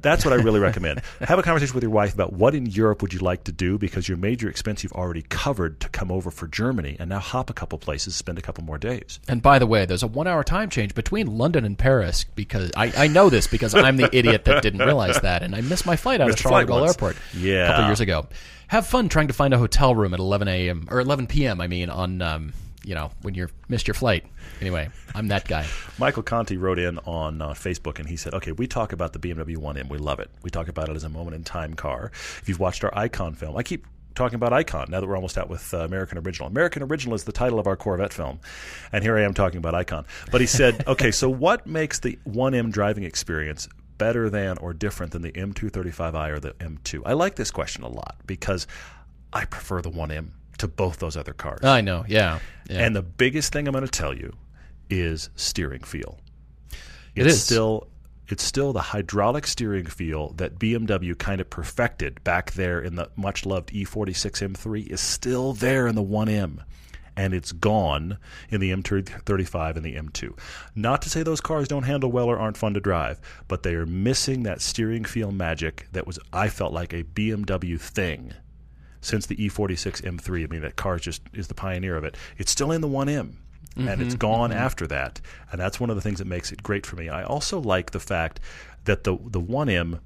That's 0.00 0.24
what 0.24 0.32
I 0.32 0.36
really 0.36 0.60
recommend. 0.60 1.00
Have 1.20 1.38
a 1.38 1.42
conversation 1.42 1.74
with 1.74 1.82
your 1.84 1.90
wife 1.92 2.12
about 2.14 2.32
what 2.32 2.54
in 2.54 2.66
Europe 2.66 3.00
would 3.02 3.12
you 3.12 3.20
like 3.20 3.44
to 3.44 3.52
do 3.52 3.78
because 3.78 4.08
your 4.08 4.16
major 4.18 4.48
expense 4.48 4.82
you've 4.82 4.92
already 4.92 5.22
covered 5.22 5.78
to 5.80 5.88
come 5.88 6.10
over 6.10 6.30
for 6.30 6.46
Germany, 6.48 6.96
and 6.98 7.08
now 7.08 7.20
hop 7.20 7.48
a 7.48 7.54
couple 7.54 7.78
places, 7.78 8.14
spend 8.16 8.38
a 8.38 8.42
couple 8.42 8.64
more 8.64 8.76
days. 8.78 9.20
And 9.28 9.40
by 9.40 9.58
the 9.58 9.66
way, 9.66 9.86
there's 9.86 10.02
a 10.02 10.06
one 10.08 10.26
hour 10.26 10.42
time 10.44 10.68
change 10.68 10.94
between 10.94 11.26
London 11.38 11.64
and 11.64 11.78
Paris 11.78 12.24
because 12.34 12.70
I, 12.76 12.92
I 12.96 13.06
know 13.06 13.30
this 13.30 13.46
because 13.46 13.74
I'm 13.74 13.96
the 13.96 14.08
idiot 14.16 14.44
that 14.46 14.62
didn't 14.62 14.80
realize 14.80 15.20
that. 15.20 15.42
And 15.42 15.54
I 15.54 15.60
missed 15.60 15.86
my 15.86 15.96
flight 15.96 16.20
out 16.20 16.24
of 16.24 16.32
Missed 16.34 16.42
the 16.42 16.48
Charles 16.48 16.66
de 16.66 16.72
Gaulle. 16.72 16.86
Airport 16.88 17.16
Yeah. 17.34 17.64
a 17.64 17.66
couple 17.68 17.86
years 17.86 18.00
ago. 18.00 18.26
Have 18.68 18.86
fun 18.86 19.08
trying 19.08 19.28
to 19.28 19.34
find 19.34 19.54
a 19.54 19.58
hotel 19.58 19.94
room 19.94 20.14
at 20.14 20.20
11 20.20 20.48
a.m. 20.48 20.88
or 20.90 20.98
11 20.98 21.26
p.m. 21.28 21.60
I 21.60 21.68
mean, 21.68 21.90
on, 21.90 22.20
um, 22.22 22.52
you 22.84 22.94
know, 22.94 23.10
when 23.22 23.34
you 23.34 23.48
missed 23.68 23.88
your 23.88 23.94
flight. 23.94 24.24
Anyway, 24.60 24.90
I'm 25.14 25.28
that 25.28 25.48
guy. 25.48 25.66
Michael 25.98 26.22
Conti 26.22 26.56
wrote 26.56 26.78
in 26.78 26.98
on 27.00 27.40
uh, 27.40 27.50
Facebook 27.50 27.98
and 27.98 28.08
he 28.08 28.16
said, 28.16 28.34
"Okay, 28.34 28.52
we 28.52 28.66
talk 28.66 28.92
about 28.92 29.12
the 29.12 29.18
BMW 29.18 29.56
1M. 29.56 29.88
We 29.88 29.98
love 29.98 30.20
it. 30.20 30.30
We 30.42 30.50
talk 30.50 30.68
about 30.68 30.88
it 30.88 30.96
as 30.96 31.04
a 31.04 31.08
moment 31.08 31.34
in 31.34 31.44
time 31.44 31.74
car. 31.74 32.10
If 32.12 32.44
you've 32.48 32.60
watched 32.60 32.84
our 32.84 32.96
Icon 32.96 33.34
film, 33.34 33.56
I 33.56 33.62
keep." 33.62 33.86
Talking 34.14 34.36
about 34.36 34.52
Icon 34.52 34.86
now 34.90 35.00
that 35.00 35.08
we're 35.08 35.16
almost 35.16 35.36
out 35.36 35.48
with 35.48 35.74
uh, 35.74 35.78
American 35.78 36.18
Original. 36.18 36.46
American 36.46 36.84
Original 36.84 37.16
is 37.16 37.24
the 37.24 37.32
title 37.32 37.58
of 37.58 37.66
our 37.66 37.74
Corvette 37.74 38.12
film, 38.12 38.38
and 38.92 39.02
here 39.02 39.18
I 39.18 39.22
am 39.22 39.34
talking 39.34 39.58
about 39.58 39.74
Icon. 39.74 40.06
But 40.30 40.40
he 40.40 40.46
said, 40.46 40.84
"Okay, 40.86 41.10
so 41.10 41.28
what 41.28 41.66
makes 41.66 41.98
the 41.98 42.16
1M 42.24 42.70
driving 42.70 43.02
experience 43.02 43.68
better 43.98 44.30
than 44.30 44.56
or 44.58 44.72
different 44.72 45.10
than 45.10 45.22
the 45.22 45.32
M235i 45.32 46.30
or 46.30 46.38
the 46.38 46.52
M2?" 46.52 47.02
I 47.04 47.14
like 47.14 47.34
this 47.34 47.50
question 47.50 47.82
a 47.82 47.88
lot 47.88 48.14
because 48.24 48.68
I 49.32 49.46
prefer 49.46 49.82
the 49.82 49.90
1M 49.90 50.28
to 50.58 50.68
both 50.68 50.98
those 50.98 51.16
other 51.16 51.32
cars. 51.32 51.64
I 51.64 51.80
know. 51.80 52.04
Yeah. 52.08 52.38
yeah. 52.68 52.84
And 52.84 52.94
the 52.94 53.02
biggest 53.02 53.52
thing 53.52 53.66
I'm 53.66 53.72
going 53.72 53.84
to 53.84 53.90
tell 53.90 54.14
you 54.14 54.32
is 54.90 55.30
steering 55.36 55.82
feel. 55.82 56.18
It 57.14 57.26
It's 57.26 57.38
still 57.38 57.88
it's 58.28 58.42
still 58.42 58.72
the 58.72 58.80
hydraulic 58.80 59.46
steering 59.46 59.86
feel 59.86 60.32
that 60.34 60.58
BMW 60.58 61.16
kind 61.18 61.40
of 61.40 61.50
perfected 61.50 62.22
back 62.24 62.52
there 62.52 62.80
in 62.80 62.96
the 62.96 63.10
much 63.16 63.44
loved 63.44 63.72
E 63.72 63.84
E46 63.84 64.54
M3 64.54 64.86
is 64.86 65.00
still 65.00 65.52
there 65.52 65.86
in 65.86 65.94
the 65.94 66.02
1M. 66.02 66.60
And 67.16 67.32
it's 67.32 67.52
gone 67.52 68.18
in 68.48 68.60
the 68.60 68.72
M35 68.72 69.76
and 69.76 69.84
the 69.84 69.94
M2. 69.94 70.36
Not 70.74 71.00
to 71.02 71.10
say 71.10 71.22
those 71.22 71.40
cars 71.40 71.68
don't 71.68 71.84
handle 71.84 72.10
well 72.10 72.26
or 72.26 72.38
aren't 72.38 72.56
fun 72.56 72.74
to 72.74 72.80
drive, 72.80 73.20
but 73.46 73.62
they 73.62 73.74
are 73.74 73.86
missing 73.86 74.42
that 74.42 74.60
steering 74.60 75.04
feel 75.04 75.30
magic 75.30 75.86
that 75.92 76.08
was, 76.08 76.18
I 76.32 76.48
felt 76.48 76.72
like, 76.72 76.92
a 76.92 77.04
BMW 77.04 77.80
thing 77.80 78.32
since 79.04 79.26
the 79.26 79.42
E 79.42 79.48
E46 79.48 80.02
M3. 80.02 80.44
I 80.44 80.46
mean, 80.46 80.62
that 80.62 80.76
car 80.76 80.96
is 80.96 81.02
just 81.02 81.22
is 81.32 81.48
the 81.48 81.54
pioneer 81.54 81.96
of 81.96 82.04
it. 82.04 82.16
It's 82.38 82.50
still 82.50 82.72
in 82.72 82.80
the 82.80 82.88
1M. 82.88 83.34
And 83.76 84.00
it's 84.00 84.10
mm-hmm. 84.10 84.18
gone 84.18 84.50
mm-hmm. 84.50 84.58
after 84.60 84.86
that, 84.86 85.20
and 85.50 85.60
that's 85.60 85.80
one 85.80 85.90
of 85.90 85.96
the 85.96 86.02
things 86.02 86.20
that 86.20 86.28
makes 86.28 86.52
it 86.52 86.62
great 86.62 86.86
for 86.86 86.94
me. 86.94 87.08
I 87.08 87.24
also 87.24 87.60
like 87.60 87.90
the 87.90 87.98
fact 87.98 88.38
that 88.84 89.02
the 89.02 89.16
the 89.16 89.40
1M 89.40 89.98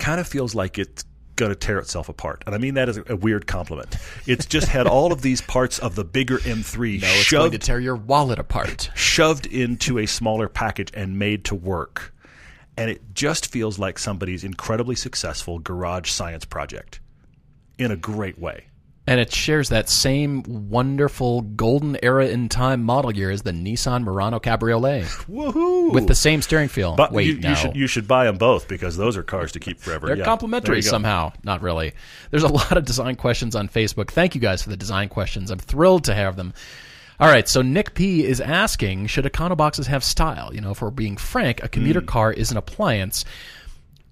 kind 0.00 0.18
of 0.18 0.26
feels 0.26 0.56
like 0.56 0.76
it's 0.76 1.04
going 1.36 1.50
to 1.50 1.54
tear 1.54 1.78
itself 1.78 2.08
apart, 2.08 2.42
and 2.46 2.56
I 2.56 2.58
mean 2.58 2.74
that 2.74 2.88
as 2.88 2.96
a, 2.96 3.14
weird 3.14 3.46
compliment. 3.46 3.94
It's 4.26 4.44
just 4.44 4.66
had 4.66 4.88
all 4.88 5.12
of 5.12 5.22
these 5.22 5.40
parts 5.40 5.78
of 5.78 5.94
the 5.94 6.04
bigger 6.04 6.38
M3 6.38 7.00
no, 7.00 7.06
it's 7.06 7.16
shoved 7.18 7.40
going 7.42 7.52
to 7.52 7.58
tear 7.58 7.78
your 7.78 7.94
wallet 7.94 8.40
apart. 8.40 8.90
shoved 8.96 9.46
into 9.46 9.98
a 9.98 10.06
smaller 10.06 10.48
package 10.48 10.90
and 10.94 11.16
made 11.16 11.44
to 11.44 11.54
work. 11.54 12.12
And 12.76 12.90
it 12.90 13.14
just 13.14 13.52
feels 13.52 13.78
like 13.78 14.00
somebody's 14.00 14.42
incredibly 14.42 14.96
successful 14.96 15.60
garage 15.60 16.10
science 16.10 16.44
project 16.44 16.98
in 17.78 17.90
a 17.90 17.96
great 17.96 18.38
way. 18.38 18.64
And 19.06 19.20
it 19.20 19.32
shares 19.32 19.70
that 19.70 19.88
same 19.88 20.42
wonderful 20.68 21.40
golden 21.40 21.96
era 22.02 22.26
in 22.26 22.50
time 22.50 22.82
model 22.82 23.16
year 23.16 23.30
as 23.30 23.40
the 23.40 23.52
Nissan 23.52 24.04
Murano 24.04 24.38
Cabriolet 24.38 25.04
Woohoo! 25.30 25.94
with 25.94 26.08
the 26.08 26.14
same 26.14 26.42
steering 26.42 26.68
feel. 26.68 26.94
but 26.94 27.10
Wait, 27.10 27.26
you, 27.26 27.40
no. 27.40 27.48
you 27.48 27.56
should 27.56 27.76
you 27.76 27.86
should 27.86 28.06
buy 28.06 28.26
them 28.26 28.36
both 28.36 28.68
because 28.68 28.98
those 28.98 29.16
are 29.16 29.22
cars 29.22 29.52
to 29.52 29.60
keep 29.60 29.80
forever. 29.80 30.08
They're 30.08 30.18
Yeah. 30.18 30.24
Complementary 30.26 30.82
somehow. 30.82 31.32
Not 31.42 31.62
really. 31.62 31.94
There's 32.30 32.42
a 32.42 32.48
lot 32.52 32.76
of 32.76 32.84
design 32.84 33.16
questions 33.16 33.56
on 33.56 33.68
Facebook. 33.68 34.10
Thank 34.10 34.34
you 34.34 34.42
guys 34.42 34.62
for 34.62 34.68
the 34.68 34.76
design 34.76 35.08
questions. 35.08 35.50
I'm 35.50 35.58
thrilled 35.58 36.04
to 36.04 36.14
have 36.14 36.36
them. 36.36 36.52
All 37.20 37.28
right, 37.28 37.48
so 37.48 37.62
Nick 37.62 37.94
P 37.94 38.24
is 38.24 38.40
asking, 38.40 39.08
should 39.08 39.24
Econoboxes 39.24 39.86
have 39.86 40.04
style? 40.04 40.54
You 40.54 40.60
know, 40.60 40.70
if 40.70 40.80
we're 40.80 40.90
being 40.90 41.16
frank, 41.16 41.64
a 41.64 41.68
commuter 41.68 41.98
hmm. 41.98 42.06
car 42.06 42.32
is 42.32 42.52
an 42.52 42.56
appliance. 42.56 43.24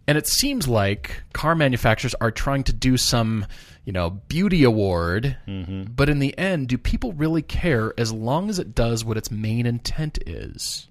And 0.09 0.17
it 0.17 0.27
seems 0.29 0.69
like 0.69 1.23
car 1.33 1.55
manufacturers 1.55 2.15
are 2.21 2.31
trying 2.31 2.63
to 2.65 2.73
do 2.73 2.97
some, 2.97 3.45
you 3.85 3.93
know, 3.93 4.11
beauty 4.11 4.63
award. 4.63 5.37
But 5.47 6.09
in 6.09 6.21
the 6.21 6.37
end, 6.39 6.69
do 6.69 6.79
people 6.79 7.13
really 7.13 7.43
care 7.43 7.93
as 7.99 8.13
long 8.13 8.49
as 8.49 8.59
it 8.61 8.75
does 8.75 9.05
what 9.05 9.17
its 9.17 9.31
main 9.33 9.67
intent 9.67 10.19
is? 10.27 10.89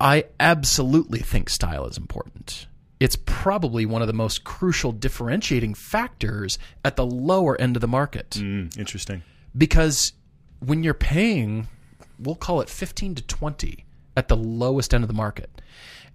I 0.00 0.24
absolutely 0.40 1.20
think 1.20 1.48
style 1.48 1.86
is 1.86 1.96
important. 1.96 2.66
It's 2.98 3.16
probably 3.16 3.86
one 3.86 4.02
of 4.02 4.06
the 4.08 4.12
most 4.14 4.44
crucial 4.44 4.92
differentiating 4.92 5.74
factors 5.74 6.58
at 6.84 6.96
the 6.96 7.06
lower 7.06 7.60
end 7.60 7.76
of 7.76 7.80
the 7.80 7.88
market 7.88 8.30
Mm, 8.30 8.76
interesting. 8.78 9.22
because 9.56 10.12
when 10.60 10.84
you're 10.84 10.94
paying, 10.94 11.66
we'll 12.18 12.36
call 12.36 12.60
it 12.60 12.68
15 12.68 13.16
to 13.16 13.22
20 13.22 13.84
at 14.16 14.28
the 14.28 14.36
lowest 14.36 14.94
end 14.94 15.02
of 15.02 15.08
the 15.08 15.14
market, 15.14 15.60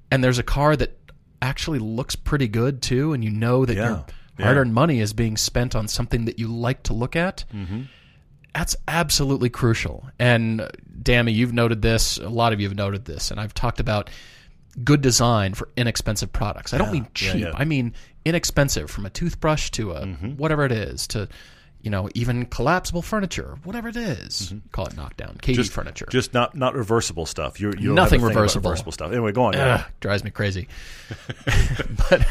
and 0.09 0.23
there's 0.23 0.39
a 0.39 0.43
car 0.43 0.75
that 0.77 0.97
actually 1.41 1.79
looks 1.79 2.15
pretty 2.15 2.47
good 2.47 2.81
too, 2.81 3.13
and 3.13 3.23
you 3.23 3.29
know 3.29 3.65
that 3.65 3.75
Yeah. 3.75 3.89
your 4.37 4.45
hard-earned 4.47 4.73
money 4.73 4.99
is 4.99 5.13
being 5.13 5.37
spent 5.37 5.75
on 5.75 5.87
something 5.87 6.25
that 6.25 6.37
you 6.39 6.47
like 6.47 6.83
to 6.83 6.93
look 6.93 7.15
at. 7.15 7.43
Mm-hmm. 7.53 7.83
That's 8.53 8.75
absolutely 8.87 9.49
crucial. 9.49 10.09
And 10.19 10.61
uh, 10.61 10.69
Dammy, 11.03 11.31
you've 11.31 11.53
noted 11.53 11.81
this. 11.81 12.17
A 12.17 12.29
lot 12.29 12.53
of 12.53 12.59
you 12.59 12.67
have 12.67 12.75
noted 12.77 13.05
this, 13.05 13.29
and 13.31 13.39
I've 13.39 13.53
talked 13.53 13.79
about 13.79 14.09
good 14.83 15.01
design 15.01 15.53
for 15.53 15.69
inexpensive 15.77 16.31
products. 16.31 16.73
I 16.73 16.77
don't 16.77 16.91
mean 16.91 17.03
yeah, 17.03 17.09
cheap. 17.13 17.41
yeah. 17.41 17.51
I 17.55 17.65
mean 17.65 17.93
inexpensive, 18.25 18.89
from 18.91 19.05
a 19.05 19.09
toothbrush 19.09 19.69
to 19.71 19.91
a 19.93 20.01
Mm-hmm. 20.05 20.31
whatever 20.37 20.65
it 20.65 20.71
is 20.71 21.07
to 21.07 21.27
you 21.87 21.91
know 21.91 22.09
even 22.15 22.45
collapsible 22.47 23.01
furniture, 23.01 23.57
whatever 23.63 23.87
it 23.87 23.95
is. 23.95 24.53
Call 24.73 24.87
it 24.87 24.97
knockdown, 24.97 25.37
KD 25.41 25.55
Just 25.55 25.71
furniture. 25.71 26.03
Mm-hmm. 26.03 26.11
Just 26.11 26.33
not 26.33 26.53
not 26.53 26.75
reversible 26.75 27.25
stuff. 27.25 27.61
You're, 27.61 27.73
you 27.77 27.93
Nothing 27.93 28.19
have 28.19 28.27
a 28.27 28.31
about 28.31 28.39
reversible. 28.41 28.69
reversible 28.71 28.91
stuff. 28.91 29.11
Anyway, 29.13 29.31
go 29.31 29.43
on. 29.45 29.55
Ugh, 29.55 29.59
Yeah. 29.61 29.85
drives 30.01 30.25
me 30.25 30.29
crazy. 30.31 30.67
but 32.09 32.27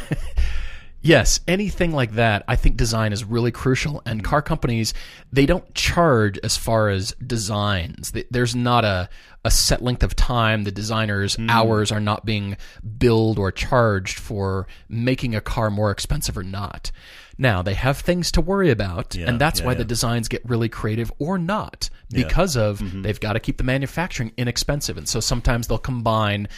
yes, 1.01 1.41
anything 1.49 1.93
like 1.93 2.13
that, 2.17 2.45
I 2.47 2.57
think 2.57 2.77
design 2.77 3.15
is 3.15 3.25
really 3.25 3.51
crucial. 3.51 4.03
And 4.05 4.23
car 4.23 4.43
companies, 4.43 4.93
they 5.33 5.47
don't 5.47 5.73
charge 5.75 6.39
as 6.45 6.59
far 6.59 6.91
as 6.91 7.13
designs. 7.27 8.13
There's 8.31 8.55
not 8.55 8.85
a, 8.85 9.09
a 9.43 9.51
set 9.51 9.83
length 9.83 10.03
of 10.03 10.15
time. 10.17 10.65
The 10.65 10.71
designers' 10.73 11.37
hours 11.49 11.91
are 11.93 12.01
not 12.01 12.27
being 12.27 12.59
billed 12.99 13.39
or 13.39 13.51
charged 13.53 14.19
for 14.19 14.67
making 14.89 15.35
a 15.35 15.41
car 15.41 15.71
more 15.71 15.91
expensive 15.91 16.37
or 16.37 16.43
not. 16.43 16.91
Now, 17.39 17.63
they 17.63 17.75
have 17.75 17.99
things 17.99 18.33
to 18.33 18.41
worry 18.41 18.71
about, 18.71 19.15
Yeah, 19.15 19.29
and 19.29 19.41
that's 19.41 19.61
yeah, 19.61 19.67
why 19.67 19.73
yeah. 19.73 19.79
the 19.79 19.85
designs 19.85 20.29
get 20.29 20.49
really 20.49 20.69
creative 20.69 21.13
or 21.19 21.39
not 21.39 21.91
because 22.11 22.57
of 22.57 22.79
mm-hmm. 22.79 23.03
they've 23.03 23.21
got 23.21 23.35
to 23.35 23.41
keep 23.41 23.59
the 23.59 23.65
manufacturing 23.65 24.33
inexpensive. 24.37 24.97
And 24.97 25.09
so 25.09 25.21
sometimes 25.21 25.69
they'll 25.69 25.79
combine 25.79 26.49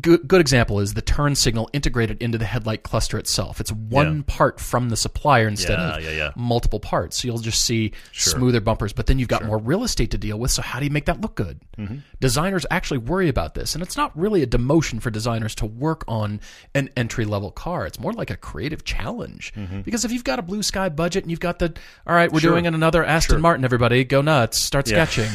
good, 0.00 0.28
good 0.28 0.40
example 0.40 0.80
is 0.80 0.94
the 0.94 1.02
turn 1.02 1.34
signal 1.34 1.70
integrated 1.72 2.22
into 2.22 2.36
the 2.38 2.44
headlight 2.44 2.82
cluster 2.82 3.18
itself. 3.18 3.60
It's 3.60 3.72
one 3.72 4.16
Yeah. 4.18 4.22
part 4.26 4.60
from 4.60 4.88
the 4.90 4.96
supplier 4.96 5.48
instead 5.48 5.78
Yeah, 5.78 5.96
of 5.96 6.04
yeah, 6.04 6.10
yeah. 6.10 6.30
multiple 6.36 6.80
parts. 6.80 7.20
So 7.22 7.26
you'll 7.28 7.38
just 7.38 7.64
see 7.64 7.92
smoother 8.12 8.60
bumpers, 8.60 8.92
but 8.92 9.06
then 9.06 9.18
you've 9.18 9.28
got 9.28 9.44
more 9.44 9.58
real 9.58 9.84
estate 9.84 10.10
to 10.10 10.18
deal 10.18 10.38
with. 10.38 10.50
So 10.50 10.60
how 10.62 10.78
do 10.78 10.84
you 10.84 10.90
make 10.90 11.06
that 11.06 11.20
look 11.20 11.34
good? 11.34 11.60
Mm-hmm. 11.78 11.96
Designers 12.20 12.66
actually 12.70 12.98
worry 12.98 13.28
about 13.28 13.54
this, 13.54 13.74
and 13.74 13.82
it's 13.82 13.96
not 13.96 14.16
really 14.18 14.42
a 14.42 14.46
demotion 14.46 15.00
for 15.00 15.10
designers 15.10 15.54
to 15.56 15.66
work 15.66 16.04
on 16.08 16.40
an 16.74 16.90
entry 16.96 17.24
level 17.24 17.50
car. 17.50 17.86
It's 17.86 17.98
more 17.98 18.12
like 18.12 18.30
a 18.30 18.36
creative 18.36 18.84
challenge 18.84 19.52
Mm-hmm. 19.56 19.80
because 19.82 20.04
if 20.04 20.12
you've 20.12 20.24
got 20.24 20.38
a 20.38 20.42
blue 20.42 20.62
sky 20.62 20.88
budget 20.88 21.24
and 21.24 21.30
you've 21.30 21.40
got 21.40 21.58
the 21.58 21.74
all 22.06 22.14
right, 22.14 22.30
we're 22.30 22.40
doing 22.40 22.66
another 22.66 23.04
Aston 23.04 23.40
Martin. 23.40 23.64
Everybody, 23.64 24.04
go 24.04 24.20
nuts! 24.20 24.62
Start 24.62 24.88
Yeah. 24.90 25.04
sketching. 25.06 25.30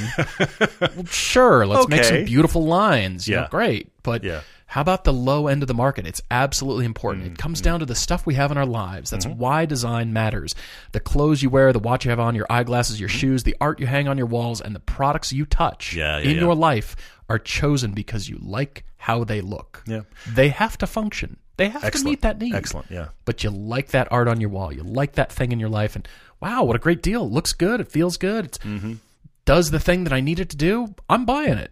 well, 0.95 1.05
sure, 1.05 1.65
let's 1.65 1.87
make 1.87 2.03
some 2.03 2.25
beautiful 2.25 2.65
lines. 2.65 3.27
You 3.27 3.35
know, 3.35 3.41
Yeah. 3.43 3.47
great, 3.49 4.00
but 4.03 4.23
Yeah. 4.23 4.41
how 4.67 4.81
about 4.81 5.03
the 5.03 5.13
low 5.13 5.47
end 5.47 5.63
of 5.63 5.67
the 5.67 5.73
market? 5.73 6.05
It's 6.07 6.21
absolutely 6.31 6.85
important. 6.85 7.25
It 7.25 7.33
mm, 7.33 7.37
comes 7.37 7.61
mm. 7.61 7.65
down 7.65 7.79
to 7.81 7.85
the 7.85 7.95
stuff 7.95 8.25
we 8.25 8.35
have 8.35 8.51
in 8.51 8.57
our 8.57 8.65
lives. 8.65 9.09
That's 9.09 9.25
mm-hmm. 9.25 9.39
why 9.39 9.65
design 9.65 10.13
matters. 10.13 10.55
The 10.91 10.99
clothes 10.99 11.41
you 11.43 11.49
wear, 11.49 11.71
the 11.73 11.79
watch 11.79 12.05
you 12.05 12.09
have 12.11 12.19
on, 12.19 12.35
your 12.35 12.47
eyeglasses, 12.49 12.99
your 12.99 13.09
mm-hmm. 13.09 13.17
shoes, 13.17 13.43
the 13.43 13.55
art 13.61 13.79
you 13.79 13.87
hang 13.87 14.07
on 14.07 14.17
your 14.17 14.27
walls, 14.27 14.61
and 14.61 14.75
the 14.75 14.79
products 14.79 15.31
you 15.33 15.45
touch 15.45 15.93
Yeah, 15.93 16.19
yeah, 16.19 16.29
in 16.29 16.37
your 16.37 16.55
life 16.55 16.95
are 17.29 17.39
chosen 17.39 17.91
because 17.91 18.29
you 18.29 18.37
like 18.41 18.83
how 18.97 19.23
they 19.23 19.41
look. 19.41 19.83
Yeah. 19.87 20.01
They 20.27 20.49
have 20.49 20.77
to 20.79 20.87
function. 20.87 21.37
They 21.57 21.69
have 21.69 21.91
to 21.91 22.03
meet 22.03 22.21
that 22.21 22.39
need. 22.39 22.55
Excellent. 22.55 22.89
Yeah. 22.89 23.09
But 23.25 23.43
you 23.43 23.51
like 23.51 23.89
that 23.89 24.07
art 24.11 24.27
on 24.27 24.41
your 24.41 24.49
wall. 24.49 24.73
You 24.73 24.83
like 24.83 25.13
that 25.13 25.31
thing 25.31 25.51
in 25.51 25.59
your 25.59 25.69
life, 25.69 25.95
and 25.95 26.07
wow, 26.39 26.63
what 26.63 26.75
a 26.75 26.79
great 26.79 27.03
deal! 27.03 27.25
It 27.25 27.31
looks 27.31 27.53
good. 27.53 27.79
It 27.79 27.87
feels 27.91 28.17
good. 28.17 28.45
It 28.45 28.59
Mm-hmm. 28.63 28.93
does 29.45 29.69
the 29.71 29.79
thing 29.79 30.03
that 30.05 30.13
I 30.13 30.21
need 30.21 30.39
it 30.39 30.49
to 30.49 30.57
do. 30.57 30.95
I'm 31.09 31.25
buying 31.25 31.57
it. 31.59 31.71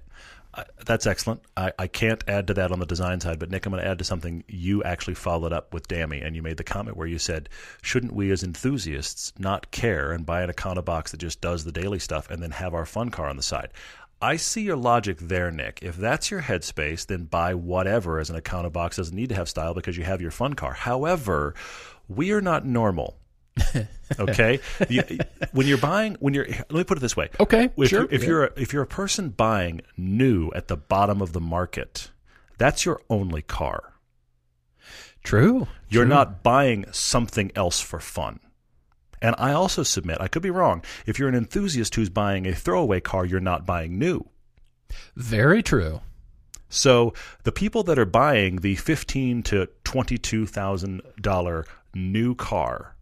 That's 0.86 1.05
excellent. 1.05 1.41
I, 1.55 1.72
I 1.78 1.88
can't 1.88 2.24
add 2.28 2.47
to 2.47 2.53
that 2.55 2.72
on 2.72 2.80
the 2.80 2.86
design 2.86 3.20
side, 3.20 3.39
but 3.39 3.49
Nick, 3.49 3.66
I'm 3.66 3.72
going 3.72 3.84
to 3.84 3.89
add 3.89 3.99
to 3.99 4.03
something 4.03 4.43
you 4.47 4.84
actually 4.84 5.14
followed 5.14 5.53
up 5.53 5.74
with 5.74 5.88
Dammy, 5.88 6.22
and 6.22 6.36
you 6.36 6.41
made 6.41 6.57
the 6.57 6.64
comment 6.64 6.97
where 6.97 7.07
you 7.07 7.20
said, 7.20 7.49
shouldn't 7.82 8.14
we 8.14 8.32
as 8.32 8.43
enthusiasts 8.43 9.34
not 9.38 9.72
care 9.72 10.12
and 10.12 10.26
buy 10.26 10.41
an 10.41 10.51
Econo 10.51 10.84
box 10.84 11.12
that 11.12 11.18
just 11.18 11.41
does 11.41 11.64
the 11.64 11.72
daily 11.72 11.99
stuff 11.99 12.30
and 12.30 12.41
then 12.41 12.51
have 12.51 12.74
our 12.74 12.86
fun 12.86 13.10
car 13.10 13.28
on 13.28 13.38
the 13.38 13.43
side? 13.43 13.70
I 14.22 14.36
see 14.36 14.64
your 14.64 14.76
logic 14.76 15.20
there, 15.20 15.51
Nick. 15.51 15.80
If 15.82 15.95
that's 15.95 16.30
your 16.30 16.41
headspace, 16.41 17.05
then 17.05 17.26
buy 17.26 17.53
whatever 17.53 18.20
as 18.20 18.30
an 18.30 18.39
Econo 18.39 18.72
box 18.72 18.97
doesn't 18.97 19.16
need 19.16 19.30
to 19.30 19.36
have 19.36 19.47
style 19.47 19.74
because 19.74 19.97
you 19.97 20.03
have 20.03 20.22
your 20.22 20.32
fun 20.32 20.55
car. 20.55 20.74
However, 20.74 21.55
we 22.10 22.32
are 22.32 22.41
not 22.41 22.66
normal. 22.66 23.18
Okay, 24.20 24.60
when 25.51 25.68
you're 25.68 25.78
buying, 25.78 26.16
when 26.20 26.34
you're, 26.34 26.47
let 26.47 26.72
me 26.72 26.84
put 26.84 26.97
it 26.97 27.01
this 27.01 27.16
way. 27.16 27.30
Okay, 27.39 27.70
if, 27.78 27.89
sure, 27.89 27.99
you're, 28.01 28.12
if 28.12 28.22
yeah. 28.24 28.28
you're 28.28 28.43
a, 28.45 28.51
if 28.55 28.74
you're 28.74 28.82
a 28.82 28.88
person 28.88 29.30
buying 29.30 29.82
new 29.97 30.49
at 30.55 30.68
the 30.68 30.76
bottom 30.76 31.22
of 31.22 31.32
the 31.32 31.39
market, 31.39 32.10
that's 32.57 32.86
your 32.86 33.01
only 33.10 33.43
car. 33.43 33.93
True. 35.24 35.68
You're 35.89 36.05
True. 36.05 36.10
not 36.16 36.41
buying 36.41 36.86
something 36.91 37.51
else 37.55 37.80
for 37.82 37.99
fun. 37.99 38.39
And 39.22 39.36
I 39.38 39.51
also 39.51 39.84
submit, 39.84 40.18
I 40.20 40.28
could 40.28 40.41
be 40.41 40.49
wrong. 40.49 40.82
If 41.05 41.20
you're 41.20 41.30
an 41.30 41.36
enthusiast 41.36 41.93
who's 41.93 42.10
buying 42.10 42.47
a 42.47 42.55
throwaway 42.55 43.01
car, 43.01 43.26
you're 43.26 43.39
not 43.39 43.66
buying 43.66 43.99
new. 43.99 44.28
very 45.16 45.62
true. 45.62 46.01
So 46.70 47.14
the 47.43 47.51
people 47.51 47.84
that 47.84 47.99
are 47.99 48.05
buying 48.05 48.57
the 48.57 48.76
fifteen 48.76 49.41
to 49.43 49.68
twenty-two 49.84 50.45
thousand 50.45 51.01
dollar 51.20 51.66
new 51.95 52.36
car, 52.36 52.95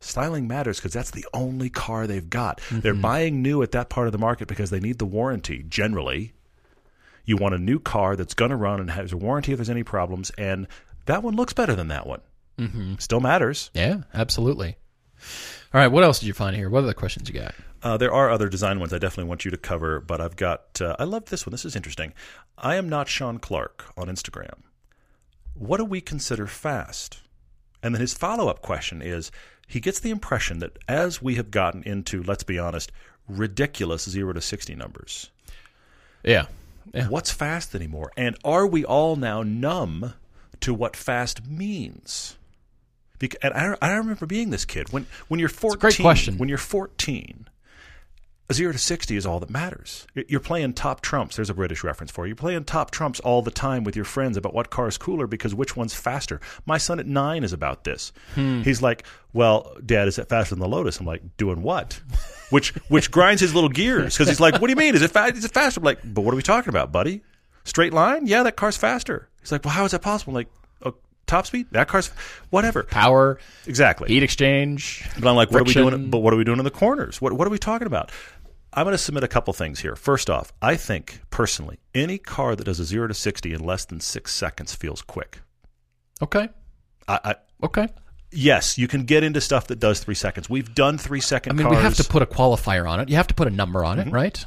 styling 0.00 0.46
matters 0.46 0.78
because 0.78 0.92
that's 0.92 1.10
the 1.10 1.26
only 1.32 1.70
car 1.70 2.06
they've 2.06 2.28
got. 2.28 2.60
They're 2.70 2.94
buying 2.94 3.42
new 3.42 3.62
at 3.62 3.72
that 3.72 3.88
part 3.88 4.06
of 4.06 4.12
the 4.12 4.18
market 4.18 4.48
because 4.48 4.70
they 4.70 4.80
need 4.80 4.98
the 4.98 5.06
warranty. 5.06 5.64
Generally, 5.68 6.32
you 7.24 7.36
want 7.36 7.54
a 7.54 7.58
new 7.58 7.78
car 7.78 8.16
that's 8.16 8.34
going 8.34 8.50
to 8.50 8.56
run 8.56 8.80
and 8.80 8.90
has 8.90 9.12
a 9.12 9.16
warranty 9.16 9.52
if 9.52 9.58
there's 9.58 9.70
any 9.70 9.82
problems, 9.82 10.30
and 10.38 10.66
that 11.06 11.22
one 11.22 11.34
looks 11.34 11.52
better 11.52 11.74
than 11.74 11.88
that 11.88 12.06
one. 12.06 12.20
Mm-hmm. 12.58 12.94
Still 12.98 13.20
matters. 13.20 13.70
Yeah, 13.74 14.02
absolutely. 14.14 14.76
All 15.74 15.80
right, 15.80 15.88
what 15.88 16.04
else 16.04 16.20
did 16.20 16.26
you 16.26 16.34
find 16.34 16.56
here? 16.56 16.70
What 16.70 16.84
other 16.84 16.94
questions 16.94 17.28
you 17.28 17.40
got? 17.40 17.54
Uh, 17.82 17.96
there 17.96 18.12
are 18.12 18.30
other 18.30 18.48
design 18.48 18.80
ones 18.80 18.92
I 18.92 18.98
definitely 18.98 19.28
want 19.28 19.44
you 19.44 19.50
to 19.50 19.56
cover, 19.56 20.00
but 20.00 20.20
I've 20.20 20.36
got. 20.36 20.80
Uh, 20.80 20.96
I 20.98 21.04
love 21.04 21.26
this 21.26 21.46
one. 21.46 21.50
This 21.50 21.64
is 21.64 21.76
interesting. 21.76 22.12
I 22.56 22.76
am 22.76 22.88
not 22.88 23.08
Sean 23.08 23.38
Clark 23.38 23.92
on 23.96 24.08
Instagram. 24.08 24.62
What 25.54 25.78
do 25.78 25.84
we 25.84 26.00
consider 26.00 26.46
fast? 26.46 27.20
And 27.82 27.94
then 27.94 28.00
his 28.00 28.14
follow 28.14 28.48
up 28.48 28.62
question 28.62 29.02
is 29.02 29.30
he 29.66 29.80
gets 29.80 29.98
the 30.00 30.10
impression 30.10 30.58
that 30.60 30.78
as 30.88 31.20
we 31.20 31.34
have 31.36 31.50
gotten 31.50 31.82
into, 31.82 32.22
let's 32.22 32.44
be 32.44 32.58
honest, 32.58 32.92
ridiculous 33.28 34.08
zero 34.08 34.32
to 34.32 34.40
60 34.40 34.74
numbers, 34.74 35.30
Yeah. 36.22 36.46
Yeah. 36.94 37.08
what's 37.08 37.32
fast 37.32 37.74
anymore? 37.74 38.12
And 38.16 38.36
are 38.44 38.66
we 38.66 38.84
all 38.84 39.16
now 39.16 39.42
numb 39.42 40.14
to 40.60 40.72
what 40.72 40.94
fast 40.96 41.44
means? 41.46 42.36
Bec- 43.18 43.34
and 43.42 43.52
I, 43.54 43.76
I 43.82 43.94
remember 43.96 44.24
being 44.26 44.50
this 44.50 44.64
kid 44.64 44.92
when 44.92 45.06
when 45.28 45.40
you're 45.40 45.48
14. 45.48 45.78
great 45.80 45.98
question. 45.98 46.38
When 46.38 46.48
you're 46.48 46.58
14, 46.58 47.48
a 48.48 48.54
zero 48.54 48.70
to 48.72 48.78
60 48.78 49.16
is 49.16 49.26
all 49.26 49.40
that 49.40 49.50
matters. 49.50 50.06
You're- 50.14 50.38
playing 50.42 50.74
top 50.74 51.00
trumps. 51.00 51.34
There's 51.36 51.50
a 51.50 51.54
British 51.54 51.82
reference 51.82 52.12
for 52.12 52.24
you. 52.26 52.28
You're 52.30 52.36
playing 52.36 52.62
top 52.64 52.90
trumps 52.92 53.18
all 53.20 53.42
the 53.42 53.50
time 53.50 53.82
with 53.82 53.96
your 53.96 54.04
friends 54.04 54.36
about 54.36 54.54
what 54.54 54.70
car 54.70 54.86
is 54.86 54.96
cooler 54.98 55.26
because 55.26 55.54
which 55.54 55.74
one's 55.76 55.94
faster. 55.94 56.40
My 56.64 56.78
son 56.78 57.00
at 57.00 57.06
nine 57.06 57.42
is 57.42 57.52
about 57.52 57.82
this. 57.84 58.12
Hmm. 58.36 58.62
He's 58.62 58.80
like, 58.82 59.04
"Well, 59.32 59.74
Dad, 59.84 60.06
is 60.06 60.18
it 60.18 60.28
faster 60.28 60.54
than 60.54 60.60
the 60.60 60.68
Lotus?" 60.68 61.00
I'm 61.00 61.06
like, 61.06 61.22
"Doing 61.36 61.62
what?" 61.62 62.00
which 62.50 62.70
which 62.88 63.10
grinds 63.10 63.40
his 63.40 63.54
little 63.54 63.70
gears 63.70 64.14
because 64.14 64.28
he's 64.28 64.38
like, 64.40 64.54
"What 64.60 64.68
do 64.68 64.70
you 64.70 64.76
mean? 64.76 64.94
Is 64.94 65.02
it 65.02 65.10
fa- 65.10 65.32
is 65.34 65.44
it 65.44 65.52
faster?" 65.52 65.80
I'm 65.80 65.84
like, 65.84 65.98
"But 66.04 66.20
what 66.20 66.32
are 66.32 66.36
we 66.36 66.42
talking 66.42 66.68
about, 66.68 66.92
buddy? 66.92 67.22
Straight 67.64 67.92
line? 67.92 68.26
Yeah, 68.26 68.44
that 68.44 68.54
car's 68.56 68.76
faster." 68.76 69.28
He's 69.40 69.50
like, 69.50 69.64
"Well, 69.64 69.74
how 69.74 69.84
is 69.84 69.90
that 69.90 70.02
possible?" 70.02 70.30
I'm 70.30 70.34
like, 70.36 70.48
oh, 70.84 70.94
"Top 71.26 71.46
speed? 71.46 71.66
That 71.72 71.88
car's 71.88 72.10
whatever." 72.50 72.84
Power, 72.84 73.38
Exactly. 73.66 74.08
heat 74.08 74.22
exchange. 74.22 75.04
But 75.18 75.28
I'm 75.28 75.34
like, 75.36 75.50
what 75.50 75.62
are 75.62 75.64
we 75.64 75.72
doing? 75.72 76.10
But 76.10 76.18
what 76.18 76.32
are 76.32 76.36
we 76.36 76.44
doing 76.44 76.58
in 76.58 76.64
the 76.64 76.70
corners? 76.70 77.20
What 77.20 77.32
What 77.32 77.48
are 77.48 77.50
we 77.50 77.58
talking 77.58 77.86
about? 77.88 78.12
I'm 78.76 78.84
going 78.84 78.92
to 78.92 78.98
submit 78.98 79.24
a 79.24 79.28
couple 79.28 79.52
things 79.54 79.80
here. 79.80 79.96
First 79.96 80.28
off, 80.30 80.52
I 80.60 80.76
think 80.76 81.20
personally, 81.30 81.78
any 81.94 82.18
car 82.18 82.54
that 82.54 82.64
does 82.64 82.78
a 82.78 82.84
zero 82.84 83.08
to 83.08 83.14
sixty 83.14 83.52
in 83.54 83.64
less 83.64 83.84
than 83.86 84.00
six 84.00 84.34
seconds 84.34 84.74
feels 84.74 85.00
quick. 85.02 85.40
Okay. 86.22 86.48
I, 87.08 87.20
I 87.24 87.34
Okay. 87.64 87.88
yes, 88.30 88.76
you 88.76 88.86
can 88.86 89.04
get 89.04 89.24
into 89.24 89.40
stuff 89.40 89.66
that 89.68 89.78
does 89.80 90.00
three 90.00 90.14
seconds. 90.14 90.50
We've 90.50 90.74
done 90.74 90.98
three 90.98 91.20
second. 91.20 91.52
I 91.52 91.54
mean, 91.56 91.66
cars, 91.66 91.76
we 91.78 91.82
have 91.82 91.94
to 91.96 92.04
put 92.04 92.20
a 92.22 92.26
qualifier 92.26 92.88
on 92.88 93.00
it. 93.00 93.08
You 93.08 93.16
have 93.16 93.28
to 93.28 93.34
put 93.34 93.48
a 93.48 93.50
number 93.50 93.82
on 93.84 93.96
Mm-hmm. 93.98 94.08
it, 94.10 94.12
right? 94.12 94.44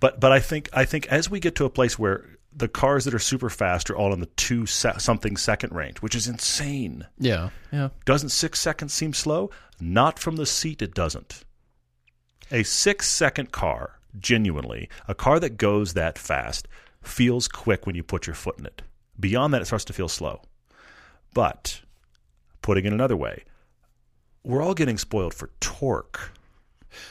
but 0.00 0.18
but 0.20 0.32
I 0.32 0.40
think 0.40 0.70
I 0.72 0.84
think 0.84 1.06
as 1.08 1.28
we 1.28 1.38
get 1.40 1.54
to 1.56 1.64
a 1.66 1.70
place 1.70 1.98
where 1.98 2.24
the 2.52 2.68
cars 2.68 3.04
that 3.04 3.12
are 3.14 3.18
super 3.18 3.50
fast 3.50 3.90
are 3.90 3.96
all 3.96 4.12
in 4.14 4.20
the 4.20 4.26
two 4.26 4.64
se- 4.66 4.94
something 4.98 5.36
second 5.36 5.74
range, 5.74 5.98
which 5.98 6.14
is 6.14 6.26
insane. 6.26 7.06
Yeah, 7.18 7.50
yeah. 7.72 7.90
Doesn't 8.06 8.30
six 8.30 8.60
seconds 8.60 8.92
seem 8.94 9.12
slow? 9.12 9.50
Not 9.80 10.18
from 10.18 10.36
the 10.36 10.46
seat, 10.46 10.80
it 10.82 10.94
doesn't. 10.94 11.44
A 12.50 12.62
six 12.62 13.08
second 13.08 13.52
car, 13.52 13.98
genuinely, 14.18 14.88
a 15.06 15.14
car 15.14 15.38
that 15.40 15.56
goes 15.58 15.94
that 15.94 16.18
fast, 16.18 16.66
feels 17.02 17.48
quick 17.48 17.86
when 17.86 17.94
you 17.94 18.02
put 18.02 18.26
your 18.26 18.34
foot 18.34 18.58
in 18.58 18.66
it. 18.66 18.82
Beyond 19.20 19.52
that, 19.54 19.62
it 19.62 19.66
starts 19.66 19.84
to 19.86 19.92
feel 19.92 20.08
slow. 20.08 20.42
But, 21.34 21.82
putting 22.62 22.84
it 22.86 22.92
another 22.92 23.16
way, 23.16 23.44
we're 24.44 24.62
all 24.62 24.74
getting 24.74 24.96
spoiled 24.98 25.34
for 25.34 25.50
torque. 25.60 26.32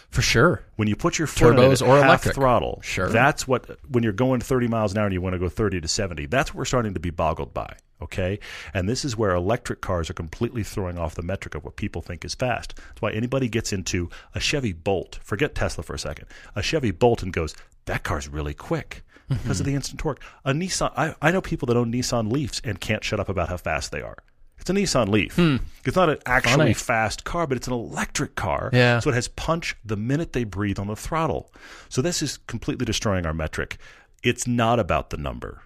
For 0.09 0.23
sure. 0.23 0.63
When 0.75 0.88
you 0.88 0.95
put 0.95 1.19
your 1.19 1.27
foot 1.27 1.55
Turbos 1.55 1.81
in 1.81 1.88
it 1.88 1.89
or 1.89 1.97
half 1.97 2.05
electric. 2.05 2.35
throttle, 2.35 2.79
Sure. 2.83 3.09
that's 3.09 3.47
what 3.47 3.77
when 3.88 4.03
you're 4.03 4.11
going 4.13 4.41
30 4.41 4.67
miles 4.67 4.91
an 4.91 4.97
hour 4.97 5.05
and 5.05 5.13
you 5.13 5.21
want 5.21 5.33
to 5.33 5.39
go 5.39 5.49
30 5.49 5.81
to 5.81 5.88
70. 5.88 6.25
That's 6.25 6.49
what 6.51 6.57
we're 6.57 6.65
starting 6.65 6.95
to 6.95 6.99
be 6.99 7.11
boggled 7.11 7.53
by. 7.53 7.75
Okay, 7.99 8.39
and 8.73 8.87
this 8.87 9.03
is 9.03 9.17
where 9.17 9.33
electric 9.33 9.81
cars 9.81 10.09
are 10.09 10.13
completely 10.13 10.63
throwing 10.63 10.99
off 10.99 11.15
the 11.15 11.23
metric 11.23 11.55
of 11.55 11.63
what 11.65 11.77
people 11.77 12.01
think 12.01 12.23
is 12.23 12.35
fast. 12.35 12.75
That's 12.75 13.01
why 13.01 13.11
anybody 13.11 13.49
gets 13.49 13.73
into 13.73 14.09
a 14.35 14.39
Chevy 14.39 14.71
Bolt, 14.71 15.19
forget 15.23 15.55
Tesla 15.55 15.83
for 15.83 15.95
a 15.95 15.99
second, 15.99 16.27
a 16.55 16.61
Chevy 16.61 16.91
Bolt 16.91 17.23
and 17.23 17.33
goes, 17.33 17.55
that 17.85 18.03
car's 18.03 18.27
really 18.27 18.53
quick 18.53 19.03
because 19.29 19.59
of 19.59 19.65
the 19.65 19.71
mm-hmm. 19.71 19.77
instant 19.77 19.99
torque. 19.99 20.21
A 20.45 20.53
Nissan, 20.53 20.91
I, 20.95 21.15
I 21.21 21.31
know 21.31 21.41
people 21.41 21.65
that 21.65 21.77
own 21.77 21.91
Nissan 21.91 22.31
Leafs 22.31 22.61
and 22.63 22.79
can't 22.79 23.03
shut 23.03 23.19
up 23.19 23.29
about 23.29 23.49
how 23.49 23.57
fast 23.57 23.91
they 23.91 24.01
are. 24.01 24.17
It's 24.59 24.69
a 24.69 24.73
Nissan 24.73 25.09
Leaf. 25.09 25.35
Hmm. 25.35 25.57
It's 25.85 25.95
not 25.95 26.09
an 26.09 26.17
actually 26.25 26.51
Funny. 26.51 26.73
fast 26.73 27.23
car, 27.23 27.47
but 27.47 27.57
it's 27.57 27.67
an 27.67 27.73
electric 27.73 28.35
car. 28.35 28.69
Yeah. 28.73 28.99
So 28.99 29.09
it 29.09 29.13
has 29.13 29.27
punch 29.27 29.75
the 29.85 29.97
minute 29.97 30.33
they 30.33 30.43
breathe 30.43 30.79
on 30.79 30.87
the 30.87 30.95
throttle. 30.95 31.51
So 31.89 32.01
this 32.01 32.21
is 32.21 32.37
completely 32.47 32.85
destroying 32.85 33.25
our 33.25 33.33
metric. 33.33 33.77
It's 34.23 34.47
not 34.47 34.79
about 34.79 35.09
the 35.09 35.17
number, 35.17 35.61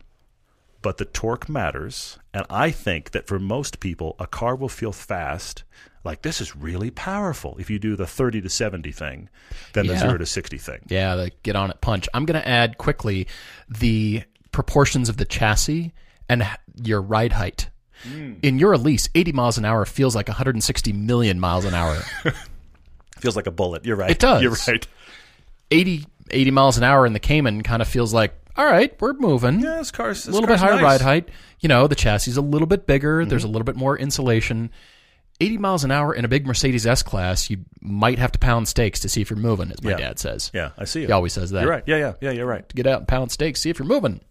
but 0.82 0.97
the 0.97 1.05
torque 1.05 1.47
matters. 1.49 2.17
And 2.34 2.45
I 2.49 2.71
think 2.71 3.11
that 3.11 3.27
for 3.27 3.39
most 3.39 3.79
people, 3.79 4.15
a 4.19 4.27
car 4.27 4.55
will 4.55 4.69
feel 4.69 4.91
fast. 4.91 5.63
Like 6.03 6.23
this 6.23 6.41
is 6.41 6.55
really 6.55 6.89
powerful 6.89 7.55
if 7.59 7.69
you 7.69 7.77
do 7.77 7.95
the 7.95 8.07
30 8.07 8.41
to 8.41 8.49
70 8.49 8.91
thing 8.91 9.29
than 9.73 9.86
the 9.88 9.93
Yeah. 9.93 9.99
0 9.99 10.17
to 10.17 10.25
60 10.25 10.57
thing. 10.57 10.79
Yeah, 10.89 11.15
the 11.15 11.32
get 11.43 11.55
on 11.55 11.69
it 11.69 11.79
punch. 11.82 12.09
I'm 12.13 12.25
going 12.25 12.41
to 12.41 12.47
add 12.47 12.77
quickly 12.79 13.27
the 13.69 14.23
proportions 14.51 15.09
of 15.09 15.17
the 15.17 15.25
chassis 15.25 15.93
and 16.27 16.47
your 16.84 17.01
ride 17.01 17.34
height. 17.34 17.69
Hmm. 18.03 18.34
In 18.41 18.57
your 18.57 18.73
Elise, 18.73 19.09
80 19.13 19.32
miles 19.34 19.57
an 19.59 19.65
hour 19.65 19.86
feels 19.86 20.15
like 20.15 20.27
160 20.27 20.91
million 20.93 21.39
miles 21.39 21.65
an 21.65 21.75
hour. 21.75 21.97
Feels 23.19 23.36
like 23.36 23.45
a 23.45 23.51
bullet. 23.51 23.86
You're 23.86 23.95
right. 23.97 24.09
It 24.09 24.17
does. 24.17 24.41
You're 24.41 24.57
right. 24.67 24.88
80, 25.69 26.07
80 26.32 26.49
miles 26.51 26.77
an 26.79 26.84
hour 26.84 27.05
in 27.05 27.13
the 27.13 27.19
Cayman 27.19 27.61
kind 27.61 27.79
of 27.84 27.88
feels 27.88 28.11
like, 28.11 28.34
all 28.58 28.66
right, 28.66 28.93
we're 29.02 29.14
moving. 29.14 29.60
Yeah, 29.60 29.78
this 29.78 29.91
car's 29.91 30.28
a 30.28 30.32
little 30.32 30.47
bit 30.47 30.60
higher 30.60 30.82
ride 30.82 31.02
height. 31.02 31.30
You 31.60 31.70
know, 31.70 31.88
the 31.88 31.95
chassis 31.95 32.32
is 32.32 32.38
a 32.38 32.41
little 32.41 32.68
bit 32.68 32.86
bigger. 32.88 33.26
There's 33.26 33.43
a 33.43 33.47
Mm-hmm. 33.47 33.54
little 33.54 33.66
bit 33.66 33.76
more 33.76 33.97
insulation. 33.97 34.72
80 35.39 35.58
miles 35.58 35.84
an 35.84 35.89
hour 35.91 36.14
in 36.14 36.24
a 36.24 36.28
big 36.28 36.45
Mercedes 36.45 36.86
S 36.86 37.02
class, 37.02 37.49
you 37.49 37.66
might 37.82 38.20
have 38.20 38.32
to 38.34 38.39
pound 38.39 38.68
stakes 38.68 38.99
to 38.99 39.10
see 39.10 39.22
if 39.22 39.30
you're 39.32 39.39
moving, 39.39 39.72
as 39.72 39.82
my 39.84 39.91
Yeah. 39.91 39.97
dad 39.97 40.20
says. 40.20 40.52
Yeah, 40.54 40.70
I 40.78 40.86
see 40.86 41.02
it. 41.04 41.08
He 41.08 41.12
always 41.12 41.34
says 41.34 41.49
that. 41.52 41.62
You're 41.62 41.72
right. 41.72 41.84
Yeah, 41.88 41.97
yeah, 41.97 42.14
yeah. 42.22 42.32
You're 42.32 42.45
right. 42.45 42.68
Get 42.76 42.86
out 42.86 42.99
and 42.99 43.08
pound 43.08 43.32
stakes, 43.32 43.62
see 43.62 43.72
if 43.72 43.80
you're 43.80 43.88
moving. 43.88 44.22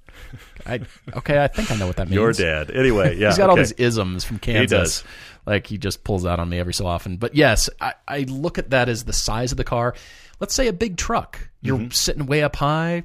I, 0.66 0.80
okay, 1.16 1.42
I 1.42 1.48
think 1.48 1.70
I 1.72 1.76
know 1.76 1.86
what 1.88 1.96
that 1.96 2.04
means. 2.10 2.14
Your 2.14 2.32
dad. 2.32 2.70
Anyway, 2.70 3.16
yeah. 3.18 3.28
He's 3.28 3.38
got 3.38 3.50
all 3.50 3.56
these 3.56 3.72
isms 3.72 4.22
from 4.22 4.38
Kansas. 4.38 5.00
does. 5.02 5.04
Like 5.46 5.66
he 5.66 5.78
just 5.78 6.04
pulls 6.04 6.24
out 6.26 6.38
on 6.38 6.48
me 6.48 6.58
every 6.60 6.74
so 6.74 6.86
often. 6.86 7.16
But 7.16 7.34
yes, 7.34 7.68
I, 7.80 7.94
I 8.06 8.20
look 8.28 8.58
at 8.58 8.70
that 8.70 8.88
as 8.88 9.02
the 9.04 9.12
size 9.12 9.50
of 9.50 9.56
the 9.58 9.64
car. 9.64 9.94
Let's 10.38 10.54
say 10.54 10.68
a 10.68 10.72
big 10.72 10.96
truck. 10.96 11.48
You're 11.60 11.78
Mm-hmm. 11.78 11.90
sitting 11.90 12.26
way 12.26 12.42
up 12.44 12.54
high, 12.56 13.02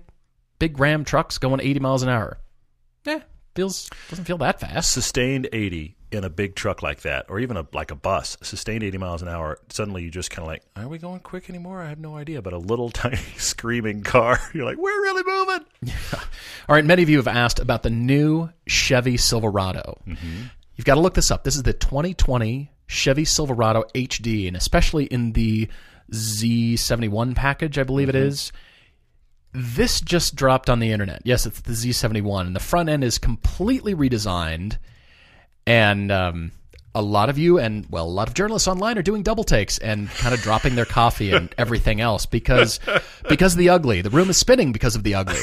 big 0.60 0.80
Ram 0.80 1.04
trucks 1.04 1.38
going 1.38 1.62
80 1.62 1.80
miles 1.80 2.04
an 2.04 2.10
hour. 2.10 2.40
Yeah, 3.06 3.22
feels 3.56 3.90
doesn't 4.10 4.26
feel 4.26 4.38
that 4.40 4.60
fast. 4.60 4.92
sustained 4.92 5.48
80 5.54 5.96
in 6.12 6.24
a 6.24 6.30
big 6.30 6.56
truck 6.56 6.82
like 6.82 7.02
that, 7.02 7.26
or 7.30 7.40
even 7.40 7.58
a 7.58 7.68
like 7.74 7.92
a 7.92 7.96
bus, 7.96 8.38
sustained 8.42 8.84
80 8.84 8.98
miles 8.98 9.22
an 9.22 9.28
hour, 9.28 9.60
suddenly 9.70 10.04
you 10.04 10.12
just 10.12 10.32
kind 10.32 10.46
of 10.46 10.48
like, 10.48 10.64
are 10.76 10.88
we 10.88 10.98
going 10.98 11.20
quick 11.20 11.50
anymore? 11.50 11.82
I 11.82 11.90
have 11.90 12.00
no 12.00 12.16
idea. 12.16 12.42
But 12.42 12.54
a 12.54 12.58
little 12.58 12.90
tiny 12.92 13.18
screaming 13.38 14.04
car, 14.04 14.40
you're 14.54 14.66
like, 14.66 14.78
we're 14.78 15.02
really 15.02 15.24
moving. 15.26 15.66
All 16.70 16.76
right, 16.76 16.86
many 16.86 17.04
of 17.04 17.10
you 17.10 17.18
have 17.18 17.28
asked 17.28 17.60
about 17.60 17.84
the 17.84 17.90
new 17.90 18.50
Chevy 18.68 19.18
Silverado. 19.18 20.00
Mm-hmm. 20.08 20.44
You've 20.76 20.86
got 20.86 20.96
to 20.96 21.02
look 21.02 21.14
this 21.14 21.32
up. 21.32 21.44
This 21.44 21.56
is 21.56 21.64
the 21.64 21.74
2020 21.74 22.72
Chevy 22.88 23.26
Silverado 23.26 23.84
HD, 23.94 24.48
and 24.48 24.58
especially 24.58 25.06
in 25.06 25.34
the 25.34 25.70
Z71 26.12 27.36
package, 27.36 27.78
I 27.78 27.84
believe 27.84 28.10
it 28.10 28.16
mm-hmm. 28.16 28.28
is. 28.28 28.52
This 29.56 30.02
just 30.02 30.36
dropped 30.36 30.70
on 30.70 30.80
the 30.80 30.92
internet. 30.92 31.22
Yes, 31.24 31.46
it's 31.46 31.62
the 31.62 31.72
Z71, 31.74 32.48
and 32.48 32.56
the 32.56 32.60
front 32.60 32.90
end 32.90 33.04
is 33.04 33.18
completely 33.18 33.96
redesigned. 33.96 34.78
And 35.66 36.12
um, 36.12 36.52
a 36.94 37.02
lot 37.02 37.30
of 37.30 37.38
you, 37.38 37.58
and 37.58 37.86
well, 37.90 38.06
a 38.06 38.10
lot 38.10 38.28
of 38.28 38.34
journalists 38.34 38.68
online 38.68 38.98
are 38.98 39.02
doing 39.02 39.24
double 39.24 39.44
takes 39.44 39.78
and 39.78 40.10
kind 40.10 40.34
of 40.36 40.42
dropping 40.42 40.76
their 40.76 40.86
coffee 40.86 41.32
and 41.32 41.54
everything 41.58 42.02
else 42.02 42.26
because 42.26 42.80
because 43.30 43.54
of 43.54 43.58
the 43.60 43.70
ugly. 43.70 44.02
The 44.02 44.10
room 44.10 44.30
is 44.30 44.38
spinning 44.38 44.72
because 44.72 44.96
of 44.96 45.04
the 45.04 45.16
ugly 45.16 45.40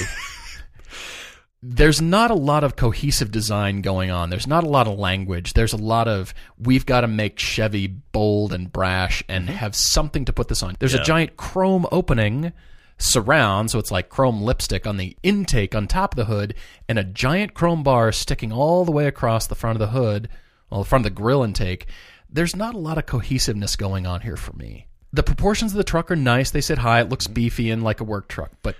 there's 1.64 2.02
not 2.02 2.30
a 2.32 2.34
lot 2.34 2.64
of 2.64 2.74
cohesive 2.74 3.30
design 3.30 3.82
going 3.82 4.10
on. 4.10 4.30
There's 4.30 4.48
not 4.48 4.64
a 4.64 4.68
lot 4.68 4.88
of 4.88 4.98
language. 4.98 5.52
There's 5.52 5.72
a 5.72 5.76
lot 5.76 6.08
of 6.08 6.34
we've 6.58 6.84
got 6.84 7.02
to 7.02 7.06
make 7.06 7.38
Chevy 7.38 7.86
bold 7.86 8.52
and 8.52 8.72
brash 8.72 9.22
and 9.28 9.48
have 9.48 9.76
something 9.76 10.24
to 10.24 10.32
put 10.32 10.48
this 10.48 10.62
on. 10.64 10.74
There's 10.80 10.94
Yeah. 10.94 11.02
a 11.02 11.04
giant 11.04 11.36
chrome 11.36 11.86
opening 11.92 12.52
surround, 12.98 13.70
so 13.70 13.78
it's 13.78 13.90
like 13.90 14.08
chrome 14.08 14.42
lipstick 14.42 14.86
on 14.86 14.96
the 14.96 15.16
intake 15.22 15.74
on 15.74 15.86
top 15.86 16.14
of 16.14 16.16
the 16.16 16.32
hood, 16.32 16.54
and 16.88 16.98
a 16.98 17.04
giant 17.04 17.54
chrome 17.54 17.82
bar 17.82 18.12
sticking 18.12 18.52
all 18.52 18.84
the 18.84 18.92
way 18.92 19.06
across 19.06 19.46
the 19.46 19.54
front 19.54 19.76
of 19.76 19.80
the 19.80 19.98
hood, 19.98 20.28
well, 20.70 20.82
the 20.82 20.88
front 20.88 21.04
of 21.06 21.12
the 21.12 21.20
grill 21.20 21.42
intake. 21.42 21.86
There's 22.30 22.56
not 22.56 22.74
a 22.74 22.78
lot 22.78 22.98
of 22.98 23.06
cohesiveness 23.06 23.76
going 23.76 24.06
on 24.06 24.22
here 24.22 24.36
for 24.36 24.54
me. 24.54 24.86
The 25.12 25.22
proportions 25.22 25.72
of 25.72 25.76
the 25.76 25.84
truck 25.84 26.10
are 26.10 26.16
nice. 26.16 26.50
They 26.50 26.62
sit 26.62 26.78
high. 26.78 27.00
It 27.00 27.10
looks 27.10 27.26
beefy 27.26 27.70
and 27.70 27.82
like 27.82 28.00
a 28.00 28.04
work 28.04 28.28
truck, 28.28 28.52
but 28.62 28.76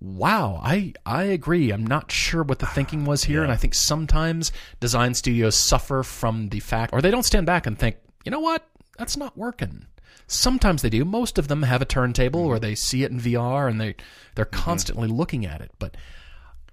Wow, 0.00 0.60
I 0.62 0.92
I 1.06 1.22
agree. 1.24 1.70
I'm 1.70 1.86
not 1.86 2.12
sure 2.12 2.42
what 2.42 2.58
the 2.58 2.66
thinking 2.66 3.06
was 3.06 3.24
here, 3.24 3.42
and 3.42 3.50
I 3.50 3.56
think 3.56 3.74
sometimes 3.74 4.52
design 4.78 5.14
studios 5.14 5.56
suffer 5.56 6.02
from 6.02 6.50
the 6.50 6.60
fact, 6.60 6.92
or 6.92 7.00
they 7.00 7.10
don't 7.10 7.22
stand 7.22 7.46
back 7.46 7.66
and 7.66 7.78
think, 7.78 7.96
you 8.24 8.30
know 8.30 8.40
what, 8.40 8.66
that's 8.98 9.16
not 9.16 9.38
working. 9.38 9.86
Sometimes 10.26 10.82
they 10.82 10.90
do. 10.90 11.04
Most 11.04 11.38
of 11.38 11.48
them 11.48 11.62
have 11.62 11.82
a 11.82 11.84
turntable, 11.84 12.40
or 12.44 12.58
they 12.58 12.74
see 12.74 13.02
it 13.04 13.10
in 13.10 13.20
VR, 13.20 13.68
and 13.68 13.80
they 13.80 13.94
they're 14.34 14.44
constantly 14.44 15.08
looking 15.08 15.44
at 15.46 15.60
it. 15.60 15.70
But 15.78 15.96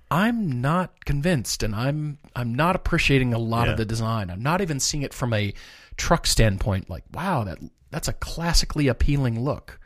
I'm 0.10 0.62
not 0.62 1.06
convinced, 1.06 1.64
and 1.64 1.76
I'm 1.76 2.18
I'm 2.36 2.54
not 2.56 2.76
appreciating 2.76 3.34
a 3.34 3.38
lot 3.38 3.66
Yeah. 3.68 3.72
of 3.74 3.78
the 3.78 3.86
design. 3.86 4.30
I'm 4.30 4.44
not 4.44 4.62
even 4.62 4.80
seeing 4.80 5.04
it 5.04 5.14
from 5.14 5.34
a 5.34 5.54
truck 5.98 6.26
standpoint. 6.28 6.90
Like, 6.90 7.04
wow, 7.14 7.44
that 7.44 7.60
that's 7.90 8.08
a 8.08 8.14
classically 8.14 8.88
appealing 8.88 9.40
look. 9.44 9.80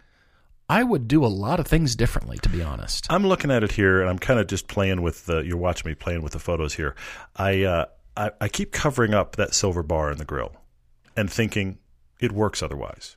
I 0.67 0.83
would 0.83 1.07
do 1.07 1.23
a 1.23 1.27
lot 1.27 1.59
of 1.59 1.67
things 1.67 1.95
differently, 1.95 2.39
to 2.39 2.49
be 2.49 2.63
honest. 2.63 3.05
I'm 3.09 3.25
looking 3.27 3.51
at 3.51 3.63
it 3.63 3.73
here, 3.73 4.01
and 4.01 4.09
I'm 4.09 4.17
kind 4.17 4.39
of 4.39 4.47
just 4.47 4.67
playing 4.67 5.03
with 5.03 5.25
the. 5.27 5.41
You're 5.41 5.57
watching 5.57 5.89
me 5.89 5.93
playing 5.95 6.23
with 6.23 6.33
the 6.33 6.39
photos 6.39 6.73
here. 6.73 6.95
I, 7.35 7.63
uh, 7.63 7.85
I 8.17 8.31
I 8.41 8.47
keep 8.47 8.71
covering 8.71 9.13
up 9.13 9.35
that 9.35 9.53
silver 9.53 9.83
bar 9.83 10.11
in 10.11 10.17
the 10.17 10.25
grill, 10.25 10.53
and 11.15 11.31
thinking 11.31 11.77
it 12.19 12.31
works 12.31 12.63
otherwise. 12.63 13.15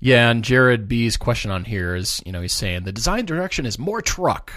Yeah, 0.00 0.30
and 0.30 0.42
Jared 0.44 0.88
B's 0.88 1.16
question 1.16 1.50
on 1.50 1.64
here 1.64 1.94
is, 1.94 2.22
you 2.24 2.32
know, 2.32 2.40
he's 2.40 2.54
saying 2.54 2.84
the 2.84 2.92
design 2.92 3.26
direction 3.26 3.66
is 3.66 3.78
more 3.78 4.00
truck. 4.00 4.52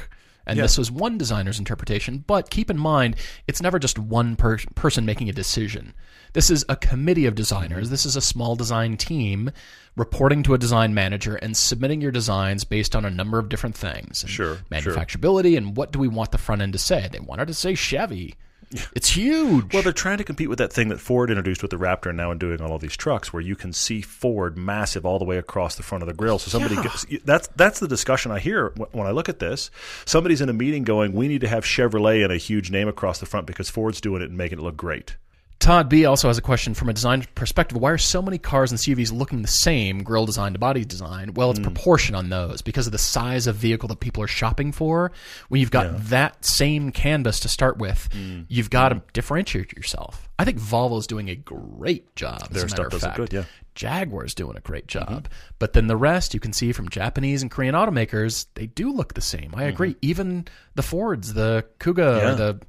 And 0.45 0.58
Yeah. 0.58 0.64
this 0.64 0.78
was 0.78 0.91
one 0.91 1.18
designer's 1.18 1.58
interpretation, 1.58 2.24
but 2.28 2.49
keep 2.49 2.70
in 2.70 2.78
mind, 2.78 3.16
it's 3.47 3.62
never 3.62 3.80
just 3.80 3.97
one 3.97 4.36
per- 4.36 4.58
person 4.76 5.06
making 5.06 5.30
a 5.30 5.34
decision. 5.34 5.93
This 6.34 6.49
is 6.49 6.66
a 6.68 6.76
committee 6.76 7.26
of 7.26 7.36
designers. 7.36 7.89
This 7.89 8.06
is 8.06 8.18
a 8.18 8.22
small 8.22 8.56
design 8.58 8.97
team 8.97 9.51
reporting 9.95 10.43
to 10.43 10.54
a 10.54 10.58
design 10.58 10.93
manager 10.93 11.36
and 11.36 11.56
submitting 11.56 12.01
your 12.01 12.12
designs 12.12 12.66
based 12.66 12.93
on 12.93 13.06
a 13.06 13.10
number 13.10 13.39
of 13.39 13.47
different 13.47 13.78
things. 13.78 14.26
Sure, 14.28 14.58
Manufacturability 14.70 15.56
and 15.56 15.78
what 15.78 15.91
do 15.93 15.99
we 15.99 16.08
want 16.10 16.32
the 16.32 16.38
front 16.38 16.62
end 16.62 16.74
to 16.74 16.80
say? 16.80 17.08
They 17.12 17.20
wanted 17.20 17.47
to 17.47 17.54
say 17.54 17.74
Chevy. 17.76 18.36
It's 18.96 19.10
huge. 19.10 19.74
Well, 19.74 19.82
they're 19.82 19.92
trying 19.92 20.20
to 20.20 20.24
compete 20.24 20.50
with 20.50 20.60
that 20.60 20.72
thing 20.72 20.90
that 20.90 21.00
Ford 21.00 21.30
introduced 21.30 21.62
with 21.62 21.72
the 21.72 21.78
Raptor 21.78 22.08
and 22.08 22.18
now 22.18 22.32
in 22.32 22.38
doing 22.38 22.62
all 22.62 22.76
of 22.76 22.82
these 22.82 22.96
trucks, 22.96 23.34
where 23.34 23.42
you 23.42 23.56
can 23.56 23.74
see 23.74 24.02
Ford 24.02 24.58
massive 24.58 25.06
all 25.06 25.20
the 25.20 25.26
way 25.26 25.38
across 25.38 25.76
the 25.76 25.84
front 25.84 26.04
of 26.04 26.08
the 26.08 26.14
grill. 26.14 26.40
So 26.40 26.50
somebody 26.50 26.76
gets, 26.76 27.06
that's 27.26 27.48
that's 27.56 27.80
the 27.80 27.88
discussion 27.88 28.32
I 28.32 28.40
hear 28.40 28.74
when 28.92 29.08
I 29.08 29.12
look 29.12 29.30
at 29.30 29.40
this. 29.40 29.72
Somebody's 30.06 30.42
in 30.42 30.50
a 30.50 30.54
meeting 30.54 30.84
going, 30.84 31.14
"We 31.14 31.28
need 31.28 31.42
to 31.42 31.48
have 31.48 31.66
Chevrolet 31.66 32.24
and 32.24 32.32
a 32.32 32.38
huge 32.38 32.72
name 32.72 32.88
across 32.88 33.20
the 33.20 33.26
front 33.26 33.48
because 33.48 33.70
Ford's 33.70 34.02
doing 34.02 34.22
it 34.22 34.30
and 34.30 34.38
making 34.38 34.60
it 34.60 34.64
look 34.64 34.78
great." 34.78 35.18
Todd 35.64 35.88
B 35.88 36.03
also 36.05 36.28
has 36.28 36.38
a 36.38 36.41
question 36.41 36.74
from 36.74 36.89
a 36.89 36.93
design 36.93 37.26
perspective. 37.36 37.78
Why 37.78 37.91
are 37.91 37.97
so 37.97 38.22
many 38.22 38.38
cars 38.38 38.72
and 38.72 38.80
CUVs 38.80 39.14
looking 39.14 39.41
the 39.43 39.47
same, 39.47 40.03
grill 40.03 40.26
design 40.26 40.51
to 40.53 40.59
body 40.59 40.84
design? 40.84 41.34
Well, 41.36 41.51
it's 41.51 41.59
Hmm. 41.59 41.64
proportion 41.64 42.16
on 42.16 42.28
those 42.28 42.61
because 42.61 42.86
of 42.86 42.91
the 42.91 42.97
size 42.97 43.47
of 43.47 43.55
vehicle 43.55 43.88
that 43.88 44.01
people 44.01 44.22
are 44.22 44.28
shopping 44.28 44.74
for. 44.74 45.14
When 45.47 45.61
you've 45.61 45.72
got 45.72 46.09
that 46.09 46.43
same 46.43 46.91
canvas 46.91 47.39
to 47.39 47.47
start 47.47 47.78
with, 47.78 48.09
Hmm. 48.11 48.41
you've 48.49 48.70
got 48.70 48.89
to 48.89 49.01
differentiate 49.14 49.72
yourself. 49.72 50.28
I 50.38 50.43
think 50.43 50.59
Volvo's 50.59 51.07
doing 51.07 51.30
a 51.30 51.36
great 51.36 52.14
job. 52.18 52.49
Their 52.49 52.66
as 52.66 52.72
a 52.74 52.76
stuff 52.76 52.86
of 52.88 52.91
does 52.91 53.01
fact. 53.01 53.16
good, 53.16 53.32
yeah. 53.32 53.39
Mm-hmm. 53.41 53.49
Jaguar's 53.76 54.36
doing 54.36 54.57
a 54.57 54.61
great 54.61 54.88
job. 54.88 55.30
But 55.59 55.72
then 55.72 55.88
the 55.88 55.95
rest, 55.95 56.34
you 56.34 56.41
can 56.41 56.51
see 56.51 56.74
from 56.74 56.89
Japanese 56.89 57.41
and 57.41 57.49
Korean 57.49 57.74
automakers, 57.74 58.47
they 58.55 58.66
do 58.68 58.91
look 58.91 59.14
the 59.14 59.22
same. 59.22 59.53
I 59.55 59.64
agree. 59.64 59.95
Even 60.01 60.45
the 60.76 60.84
Fords, 60.84 61.34
the 61.34 61.66
Kuga, 61.80 61.95
Mm-hmm. 62.20 62.28
Yeah. 62.28 62.34
the 62.36 62.59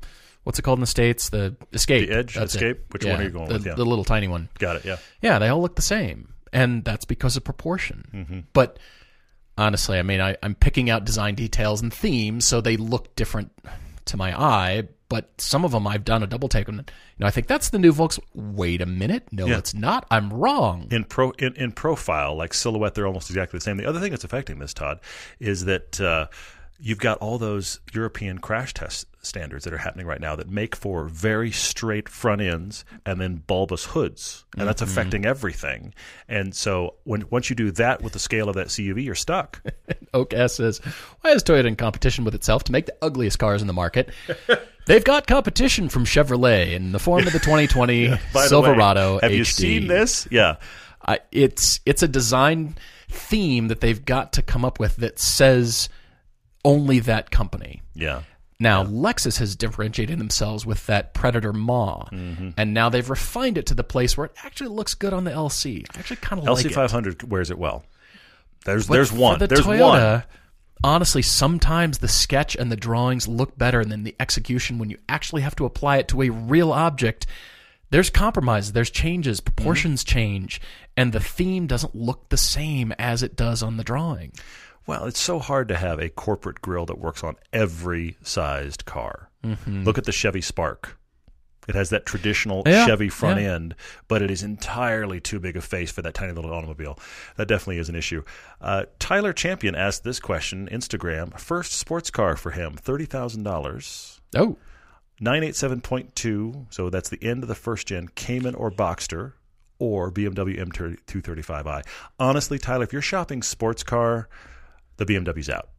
what's 0.44 0.58
it 0.58 0.62
called 0.62 0.78
in 0.78 0.82
the 0.82 0.86
states? 0.86 1.28
The 1.30 1.56
Escape. 1.72 2.08
The 2.08 2.14
Edge? 2.14 2.34
That's 2.34 2.54
it. 2.54 2.58
Escape? 2.58 2.92
Which 2.92 3.04
one 3.04 3.20
are 3.20 3.24
you 3.24 3.30
going 3.30 3.48
the, 3.48 3.54
with? 3.54 3.66
Yeah. 3.66 3.74
The 3.74 3.84
little 3.84 4.04
tiny 4.04 4.28
one. 4.28 4.48
Got 4.58 4.76
it. 4.76 4.84
Yeah. 4.84 4.96
Yeah, 5.20 5.38
they 5.38 5.48
all 5.48 5.60
look 5.60 5.76
the 5.76 5.82
same, 5.82 6.32
and 6.52 6.84
that's 6.84 7.04
because 7.04 7.36
of 7.36 7.44
proportion. 7.44 8.04
Mm-hmm. 8.14 8.40
But 8.52 8.78
honestly, 9.58 9.98
I 9.98 10.02
mean, 10.02 10.20
I, 10.20 10.36
I'm 10.42 10.54
picking 10.54 10.90
out 10.90 11.04
design 11.04 11.34
details 11.34 11.82
and 11.82 11.92
themes, 11.92 12.44
so 12.46 12.60
they 12.60 12.76
look 12.76 13.14
different 13.16 13.52
to 14.06 14.16
my 14.16 14.38
eye. 14.40 14.88
But 15.10 15.40
some 15.40 15.64
of 15.64 15.70
them 15.70 15.86
I've 15.86 16.04
done 16.04 16.22
a 16.22 16.26
double 16.26 16.48
take 16.48 16.68
on. 16.68 16.76
You 16.76 16.84
know, 17.20 17.26
I 17.26 17.30
think 17.30 17.46
that's 17.46 17.68
the 17.68 17.78
new 17.78 17.92
Volks. 17.92 18.18
Wait 18.34 18.80
a 18.80 18.86
minute, 18.86 19.28
no, 19.30 19.46
Yeah. 19.46 19.58
it's 19.58 19.74
not. 19.74 20.06
I'm 20.10 20.32
wrong. 20.32 20.88
in 20.90 21.04
pro 21.04 21.30
in, 21.32 21.54
in 21.54 21.72
profile, 21.72 22.34
like 22.36 22.52
silhouette, 22.54 22.94
they're 22.94 23.06
almost 23.06 23.30
exactly 23.30 23.58
the 23.58 23.60
same. 23.60 23.76
The 23.76 23.86
other 23.86 24.00
thing 24.00 24.10
that's 24.10 24.24
affecting 24.24 24.58
this, 24.58 24.74
Todd, 24.74 25.00
is 25.38 25.66
that 25.66 26.00
uh, 26.00 26.26
you've 26.80 26.98
got 26.98 27.18
all 27.18 27.38
those 27.38 27.80
European 27.92 28.38
crash 28.38 28.74
test 28.74 29.06
standards 29.26 29.64
that 29.64 29.72
are 29.72 29.78
happening 29.78 30.06
right 30.06 30.20
now 30.20 30.36
that 30.36 30.48
make 30.48 30.76
for 30.76 31.04
very 31.04 31.50
straight 31.50 32.08
front 32.08 32.40
ends 32.40 32.84
and 33.04 33.20
then 33.20 33.42
bulbous 33.46 33.84
hoods, 33.84 34.44
and 34.56 34.68
that's 34.68 34.82
mm-hmm. 34.82 34.90
affecting 34.90 35.24
everything. 35.26 35.94
And 36.28 36.54
so 36.54 36.94
when 37.04 37.24
once 37.30 37.50
you 37.50 37.56
do 37.56 37.70
that 37.72 38.02
with 38.02 38.12
the 38.12 38.18
scale 38.18 38.48
of 38.48 38.56
that 38.56 38.68
CUV, 38.68 39.04
you're 39.04 39.14
stuck. 39.14 39.62
Oak 40.14 40.34
S 40.34 40.54
says, 40.54 40.78
Why 41.20 41.30
is 41.32 41.42
Toyota 41.42 41.66
in 41.66 41.76
competition 41.76 42.24
with 42.24 42.34
itself 42.34 42.64
to 42.64 42.72
make 42.72 42.86
the 42.86 42.96
ugliest 43.02 43.38
cars 43.38 43.60
in 43.60 43.66
the 43.66 43.72
market? 43.72 44.10
They've 44.86 45.04
got 45.04 45.26
competition 45.26 45.88
from 45.88 46.04
Chevrolet 46.04 46.72
in 46.72 46.92
the 46.92 46.98
form 46.98 47.26
of 47.26 47.32
the 47.32 47.38
2020 47.38 48.08
By 48.08 48.16
the 48.16 48.38
way, 48.38 48.46
Silverado 48.46 49.18
have 49.22 49.32
you 49.32 49.44
seen 49.44 49.86
this? 49.86 50.28
Yeah. 50.30 50.56
I, 51.06 51.20
it's 51.32 51.80
it's 51.84 52.02
a 52.02 52.08
design 52.08 52.76
theme 53.08 53.68
that 53.68 53.80
they've 53.80 54.04
got 54.04 54.34
to 54.34 54.42
come 54.42 54.64
up 54.64 54.78
with 54.78 54.96
that 54.96 55.18
says 55.18 55.88
only 56.64 57.00
that 57.00 57.30
company. 57.30 57.82
Yeah. 57.94 58.22
Now 58.60 58.84
Lexus 58.84 59.38
has 59.38 59.56
differentiated 59.56 60.18
themselves 60.18 60.64
with 60.64 60.86
that 60.86 61.12
Predator 61.12 61.52
Maw, 61.52 62.04
Mm-hmm. 62.12 62.50
and 62.56 62.72
now 62.72 62.88
they've 62.88 63.08
refined 63.10 63.58
it 63.58 63.66
to 63.66 63.74
the 63.74 63.82
place 63.84 64.16
where 64.16 64.26
it 64.26 64.32
actually 64.44 64.68
looks 64.70 64.94
good 64.94 65.12
on 65.12 65.24
the 65.24 65.32
LC. 65.32 65.84
I 65.94 65.98
actually 65.98 66.16
kind 66.16 66.40
of 66.40 66.46
like 66.48 66.64
LC 66.64 66.72
five 66.72 66.90
hundred 66.92 67.22
wears 67.30 67.50
it 67.50 67.58
well. 67.58 67.84
There's 68.64 68.86
But 68.86 68.94
there's 68.94 69.12
one. 69.12 69.38
The 69.40 69.46
There's 69.48 69.60
Toyota, 69.62 70.12
one. 70.12 70.24
honestly, 70.82 71.20
sometimes 71.22 71.98
the 71.98 72.08
sketch 72.08 72.54
and 72.56 72.70
the 72.72 72.76
drawings 72.76 73.26
look 73.28 73.58
better 73.58 73.84
than 73.84 74.04
the 74.04 74.14
execution 74.20 74.78
when 74.78 74.88
you 74.88 74.98
actually 75.08 75.42
have 75.42 75.56
to 75.56 75.64
apply 75.66 75.98
it 75.98 76.08
to 76.08 76.22
a 76.22 76.30
real 76.30 76.72
object. 76.72 77.26
There's 77.90 78.08
compromise, 78.10 78.72
there's 78.72 78.90
changes, 78.90 79.40
proportions 79.40 80.02
Mm-hmm. 80.04 80.14
change, 80.18 80.60
and 80.96 81.12
the 81.12 81.20
theme 81.20 81.66
doesn't 81.66 81.94
look 81.94 82.28
the 82.28 82.36
same 82.36 82.92
as 82.98 83.22
it 83.22 83.36
does 83.36 83.62
on 83.62 83.76
the 83.76 83.84
drawing. 83.84 84.32
Well, 84.86 85.06
it's 85.06 85.20
so 85.20 85.38
hard 85.38 85.68
to 85.68 85.76
have 85.76 85.98
a 85.98 86.08
corporate 86.10 86.60
grill 86.60 86.86
that 86.86 86.98
works 86.98 87.24
on 87.24 87.36
every 87.52 88.16
sized 88.22 88.84
car. 88.84 89.30
Mm-hmm. 89.42 89.84
Look 89.84 89.98
at 89.98 90.04
the 90.04 90.12
Chevy 90.12 90.40
Spark. 90.40 90.98
It 91.66 91.74
has 91.74 91.88
that 91.90 92.04
traditional 92.04 92.62
Yeah, 92.66 92.84
Chevy 92.86 93.08
front 93.08 93.40
yeah. 93.40 93.54
end, 93.54 93.74
but 94.06 94.20
it 94.20 94.30
is 94.30 94.42
entirely 94.42 95.18
too 95.20 95.40
big 95.40 95.56
a 95.56 95.62
face 95.62 95.90
for 95.90 96.02
that 96.02 96.12
tiny 96.12 96.32
little 96.32 96.52
automobile. 96.52 96.98
That 97.36 97.48
definitely 97.48 97.78
is 97.78 97.88
an 97.88 97.94
issue. 97.94 98.22
Uh, 98.60 98.84
Tyler 98.98 99.32
Champion 99.32 99.74
asked 99.74 100.04
this 100.04 100.20
question 100.20 100.68
Instagram 100.70 101.38
first 101.40 101.72
sports 101.72 102.10
car 102.10 102.36
for 102.36 102.50
him, 102.50 102.74
$30,000. 102.76 104.20
Oh, 104.36 104.58
987.2, 105.22 106.66
so 106.70 106.90
that's 106.90 107.08
the 107.08 107.22
end 107.22 107.42
of 107.42 107.48
the 107.48 107.54
first 107.54 107.86
gen 107.86 108.08
Cayman 108.14 108.54
or 108.54 108.70
Boxster 108.70 109.32
or 109.78 110.10
BMW 110.10 110.58
M235i. 110.58 111.82
Honestly, 112.18 112.58
Tyler, 112.58 112.84
if 112.84 112.92
you're 112.92 113.02
shopping 113.02 113.42
sports 113.42 113.82
car, 113.82 114.28
the 114.96 115.06
BMW's 115.06 115.50
out. 115.50 115.70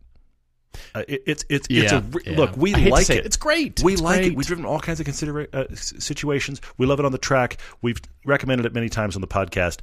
Uh, 0.94 1.04
it, 1.08 1.24
it's 1.26 1.46
it's 1.50 1.68
it's 1.70 1.92
a 1.92 2.04
yeah. 2.26 2.38
look. 2.38 2.58
We 2.58 2.74
I 2.74 2.80
hate 2.80 2.86
to 2.86 2.92
like 2.92 3.10
it. 3.10 3.18
it. 3.18 3.26
It's 3.26 3.38
great. 3.38 3.82
We 3.82 3.94
It's 3.94 4.02
like 4.02 4.24
it. 4.24 4.36
We've 4.36 4.46
driven 4.46 4.66
all 4.66 4.80
kinds 4.80 5.00
of 5.00 5.08
considera- 5.08 5.54
uh, 5.54 5.74
situations. 5.76 6.62
We 6.78 6.86
love 6.86 7.00
it 7.00 7.06
on 7.06 7.12
the 7.12 7.18
track. 7.18 7.58
We've 7.82 8.00
recommended 8.26 8.66
it 8.66 8.74
many 8.74 8.90
times 8.90 9.16
on 9.16 9.22
the 9.22 9.28
podcast. 9.28 9.80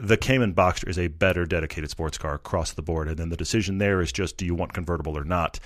The 0.00 0.16
Cayman 0.16 0.54
Boxster 0.54 0.88
is 0.88 0.98
a 0.98 1.06
better 1.06 1.46
dedicated 1.46 1.88
sports 1.88 2.18
car 2.18 2.34
across 2.34 2.72
the 2.72 2.82
board, 2.82 3.06
and 3.06 3.16
then 3.16 3.28
the 3.28 3.36
decision 3.36 3.78
there 3.78 4.00
is 4.00 4.10
just 4.10 4.36
do 4.36 4.44
you 4.44 4.54
want 4.54 4.72
convertible 4.72 5.16
or 5.16 5.24
not 5.24 5.60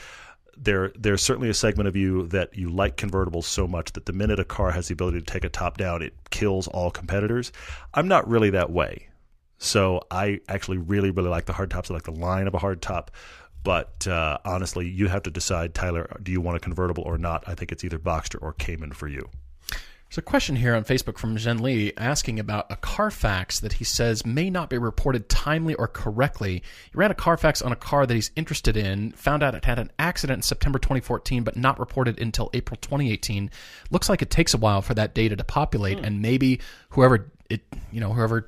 there 0.63 0.93
there's 0.99 1.23
certainly 1.23 1.49
a 1.49 1.55
segment 1.55 1.89
of 1.89 1.97
you 1.97 2.27
that 2.29 2.57
you 2.57 2.69
like 2.69 2.97
convertibles 2.97 3.45
so 3.45 3.67
much 3.67 3.93
that 3.93 4.07
the 4.07 4.13
minute 4.13 4.41
a 4.41 4.45
car 4.45 4.73
has 4.73 4.89
the 4.89 4.93
ability 4.93 5.21
to 5.21 5.25
take 5.25 5.45
a 5.45 5.49
top 5.49 5.77
down, 5.77 6.03
it 6.03 6.15
kills 6.31 6.69
all 6.69 6.91
competitors. 6.91 7.53
I'm 7.95 8.09
not 8.09 8.29
really 8.29 8.51
that 8.51 8.71
way. 8.71 9.09
So 9.59 10.03
I 10.11 10.41
actually 10.49 10.79
really, 10.79 11.11
really 11.11 11.29
like 11.29 11.47
the 11.47 11.53
hard 11.53 11.71
tops. 11.71 11.91
I 11.91 11.95
like 11.95 12.05
the 12.05 12.13
line 12.13 12.47
of 12.47 12.55
a 12.55 12.59
hard 12.59 12.81
top. 12.81 13.11
But 13.65 14.07
uh, 14.07 14.39
honestly, 14.45 14.89
you 14.89 15.09
have 15.09 15.25
to 15.25 15.31
decide, 15.31 15.75
Tyler, 15.75 16.09
do 16.23 16.33
you 16.33 16.41
want 16.41 16.57
a 16.57 16.61
convertible 16.61 17.03
or 17.05 17.19
not? 17.19 17.45
I 17.47 17.55
think 17.55 17.73
it's 17.73 17.85
either 17.85 17.99
Boxster 17.99 18.41
or 18.41 18.53
Cayman 18.53 18.93
for 18.93 19.09
you. 19.09 19.29
There's 20.09 20.19
a 20.19 20.23
question 20.23 20.57
here 20.57 20.75
on 20.75 20.85
Facebook 20.85 21.19
from 21.19 21.37
Zhen 21.37 21.61
Li 21.61 21.93
asking 21.99 22.41
about 22.41 22.73
a 22.73 22.77
Carfax 22.77 23.61
that 23.61 23.75
he 23.75 23.85
says 23.85 24.25
may 24.25 24.49
not 24.49 24.71
be 24.71 24.79
reported 24.79 25.29
timely 25.29 25.75
or 25.75 25.87
correctly. 25.87 26.63
He 26.91 26.97
ran 26.97 27.11
a 27.11 27.15
Carfax 27.15 27.61
on 27.61 27.73
a 27.73 27.77
car 27.77 28.07
that 28.07 28.15
he's 28.15 28.31
interested 28.35 28.75
in, 28.75 29.13
found 29.13 29.43
out 29.43 29.55
it 29.55 29.67
had 29.67 29.79
an 29.79 29.93
accident 29.99 30.39
in 30.39 30.43
September 30.43 30.79
2014, 30.79 31.43
but 31.43 31.57
not 31.57 31.79
reported 31.79 32.19
until 32.23 32.49
April 32.55 32.79
2018. 32.81 33.51
Looks 33.91 34.09
like 34.09 34.23
it 34.23 34.31
takes 34.31 34.55
a 34.55 34.59
while 34.59 34.81
for 34.81 34.95
that 34.95 35.15
data 35.15 35.37
to 35.37 35.45
populate, 35.45 35.99
and 35.99 36.23
maybe 36.23 36.61
whoever 36.91 37.31
it, 37.51 37.61
you 37.93 38.01
know, 38.01 38.15
whoever 38.15 38.47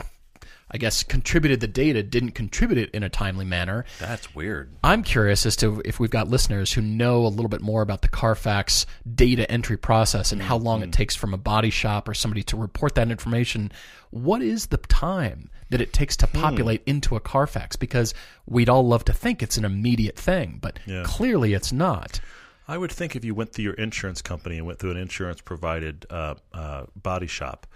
I 0.70 0.78
guess 0.78 1.02
contributed 1.02 1.60
the 1.60 1.66
data 1.66 2.02
didn't 2.02 2.32
contribute 2.32 2.78
it 2.78 2.90
in 2.90 3.02
a 3.02 3.08
timely 3.08 3.44
manner. 3.44 3.84
That's 3.98 4.34
weird. 4.34 4.70
I'm 4.84 5.02
curious 5.02 5.44
as 5.44 5.56
to 5.56 5.82
if 5.84 5.98
we've 5.98 6.10
got 6.10 6.28
listeners 6.28 6.72
who 6.72 6.80
know 6.80 7.26
a 7.26 7.28
little 7.28 7.48
bit 7.48 7.60
more 7.60 7.82
about 7.82 8.02
the 8.02 8.08
Carfax 8.08 8.86
data 9.14 9.50
entry 9.50 9.76
process 9.76 10.30
and 10.32 10.40
how 10.40 10.56
long 10.56 10.82
it 10.82 10.92
takes 10.92 11.16
from 11.16 11.34
a 11.34 11.38
body 11.38 11.70
shop 11.70 12.08
or 12.08 12.14
somebody 12.14 12.42
to 12.44 12.56
report 12.56 12.94
that 12.94 13.10
information. 13.10 13.72
What 14.10 14.42
is 14.42 14.66
the 14.66 14.76
time 14.76 15.50
that 15.70 15.80
it 15.80 15.92
takes 15.92 16.16
to 16.18 16.26
populate 16.26 16.82
into 16.86 17.16
a 17.16 17.20
Carfax? 17.20 17.76
Because 17.76 18.14
we'd 18.46 18.68
all 18.68 18.86
love 18.86 19.04
to 19.06 19.12
think 19.12 19.42
it's 19.42 19.56
an 19.56 19.64
immediate 19.64 20.16
thing, 20.16 20.58
but 20.60 20.78
Yeah. 20.86 21.02
clearly 21.04 21.52
it's 21.54 21.72
not. 21.72 22.20
I 22.68 22.78
would 22.78 22.92
think 22.92 23.16
if 23.16 23.24
you 23.24 23.34
went 23.34 23.52
through 23.52 23.64
your 23.64 23.74
insurance 23.74 24.22
company 24.22 24.56
and 24.56 24.64
went 24.66 24.78
through 24.78 24.92
an 24.92 24.96
insurance 24.96 25.40
provided 25.40 26.06
uh, 26.10 26.36
uh, 26.52 26.84
body 26.94 27.26
shop, 27.26 27.66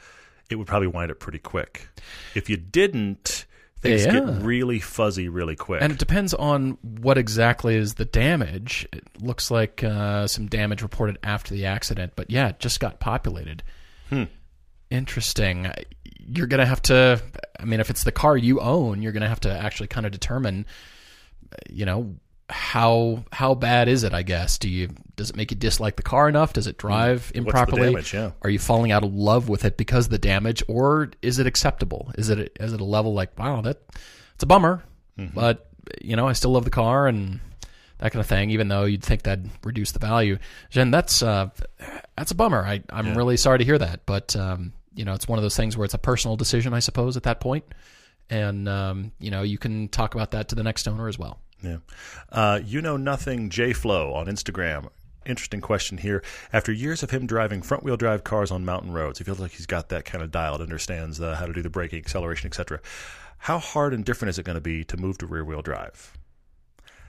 it 0.50 0.56
would 0.56 0.66
probably 0.66 0.88
wind 0.88 1.10
up 1.10 1.18
pretty 1.18 1.38
quick. 1.38 1.88
If 2.34 2.48
you 2.50 2.56
didn't, 2.56 3.46
things 3.80 4.04
Yeah. 4.06 4.12
get 4.12 4.42
really 4.42 4.78
fuzzy 4.78 5.28
really 5.28 5.56
quick. 5.56 5.82
And 5.82 5.92
it 5.92 5.98
depends 5.98 6.32
on 6.34 6.78
what 6.82 7.18
exactly 7.18 7.76
is 7.76 7.94
the 7.94 8.04
damage. 8.04 8.86
It 8.92 9.04
looks 9.22 9.50
like 9.50 9.82
uh, 9.84 10.26
some 10.26 10.46
damage 10.46 10.82
reported 10.82 11.18
after 11.22 11.54
the 11.54 11.66
accident, 11.66 12.12
but 12.16 12.30
yeah, 12.30 12.48
it 12.48 12.60
just 12.60 12.80
got 12.80 13.00
populated. 13.00 13.62
Interesting. 14.90 15.70
You're 16.26 16.46
going 16.46 16.60
to 16.60 16.66
have 16.66 16.82
to, 16.82 17.20
I 17.58 17.64
mean, 17.64 17.80
if 17.80 17.90
it's 17.90 18.04
the 18.04 18.12
car 18.12 18.36
you 18.36 18.60
own, 18.60 19.02
you're 19.02 19.12
going 19.12 19.22
to 19.22 19.28
have 19.28 19.40
to 19.40 19.50
actually 19.50 19.88
kind 19.88 20.06
of 20.06 20.12
determine, 20.12 20.66
uh, 21.52 21.56
you 21.68 21.84
know, 21.84 22.14
how 22.50 23.24
how 23.32 23.54
bad 23.54 23.88
is 23.88 24.04
it? 24.04 24.12
I 24.12 24.22
guess. 24.22 24.58
Do 24.58 24.68
you 24.68 24.90
does 25.16 25.30
it 25.30 25.36
make 25.36 25.50
you 25.50 25.56
dislike 25.56 25.96
the 25.96 26.02
car 26.02 26.28
enough? 26.28 26.52
Does 26.52 26.66
it 26.66 26.76
drive 26.76 27.32
the 27.32 27.38
improperly? 27.38 27.90
damage? 27.90 28.12
Yeah. 28.12 28.32
Are 28.42 28.50
you 28.50 28.58
falling 28.58 28.92
out 28.92 29.02
of 29.04 29.14
love 29.14 29.48
with 29.48 29.64
it 29.64 29.76
because 29.76 30.06
of 30.06 30.10
the 30.10 30.18
damage, 30.18 30.62
or 30.68 31.10
is 31.22 31.38
it 31.38 31.46
acceptable? 31.46 32.12
Is 32.18 32.28
it 32.28 32.56
is 32.60 32.72
it 32.72 32.80
a 32.80 32.84
level 32.84 33.14
like 33.14 33.38
wow 33.38 33.60
that 33.62 33.78
it's 34.34 34.42
a 34.42 34.46
bummer, 34.46 34.82
but 35.34 35.68
you 36.02 36.16
know 36.16 36.28
I 36.28 36.32
still 36.32 36.52
love 36.52 36.64
the 36.64 36.70
car 36.70 37.06
and 37.06 37.40
that 37.98 38.12
kind 38.12 38.20
of 38.20 38.26
thing. 38.26 38.50
Even 38.50 38.68
though 38.68 38.84
you'd 38.84 39.04
think 39.04 39.22
that'd 39.22 39.48
reduce 39.62 39.92
the 39.92 39.98
value, 39.98 40.38
Jen, 40.70 40.90
that's 40.90 41.22
uh, 41.22 41.48
that's 42.16 42.30
a 42.30 42.34
bummer. 42.34 42.62
I 42.62 42.82
I'm 42.90 43.16
really 43.16 43.36
sorry 43.36 43.58
to 43.58 43.64
hear 43.64 43.78
that, 43.78 44.04
but 44.04 44.36
um, 44.36 44.72
you 44.94 45.04
know 45.04 45.14
it's 45.14 45.28
one 45.28 45.38
of 45.38 45.42
those 45.42 45.56
things 45.56 45.76
where 45.76 45.84
it's 45.84 45.94
a 45.94 45.98
personal 45.98 46.36
decision, 46.36 46.74
I 46.74 46.80
suppose, 46.80 47.16
at 47.16 47.22
that 47.22 47.40
point, 47.40 47.64
and 48.28 48.68
um, 48.68 49.12
you 49.18 49.30
know 49.30 49.42
you 49.42 49.56
can 49.56 49.88
talk 49.88 50.14
about 50.14 50.32
that 50.32 50.48
to 50.48 50.54
the 50.54 50.62
next 50.62 50.86
owner 50.88 51.08
as 51.08 51.18
well. 51.18 51.38
Yeah. 51.64 51.78
Uh, 52.30 52.60
you 52.64 52.80
know 52.80 52.96
nothing, 52.96 53.50
JFlow 53.50 54.14
on 54.14 54.26
Instagram. 54.26 54.88
Interesting 55.26 55.60
question 55.60 55.98
here. 55.98 56.22
After 56.52 56.70
years 56.70 57.02
of 57.02 57.10
him 57.10 57.26
driving 57.26 57.62
front 57.62 57.82
wheel 57.82 57.96
drive 57.96 58.24
cars 58.24 58.50
on 58.50 58.64
mountain 58.64 58.92
roads, 58.92 59.18
he 59.18 59.24
feels 59.24 59.40
like 59.40 59.52
he's 59.52 59.66
got 59.66 59.88
that 59.88 60.04
kind 60.04 60.22
of 60.22 60.30
dialed, 60.30 60.60
understands 60.60 61.20
uh, 61.20 61.34
how 61.34 61.46
to 61.46 61.52
do 61.52 61.62
the 61.62 61.70
braking, 61.70 61.98
acceleration, 61.98 62.46
etc. 62.46 62.80
How 63.38 63.58
hard 63.58 63.94
and 63.94 64.04
different 64.04 64.30
is 64.30 64.38
it 64.38 64.44
going 64.44 64.56
to 64.56 64.60
be 64.60 64.84
to 64.84 64.96
move 64.96 65.18
to 65.18 65.26
rear 65.26 65.44
wheel 65.44 65.62
drive? 65.62 66.16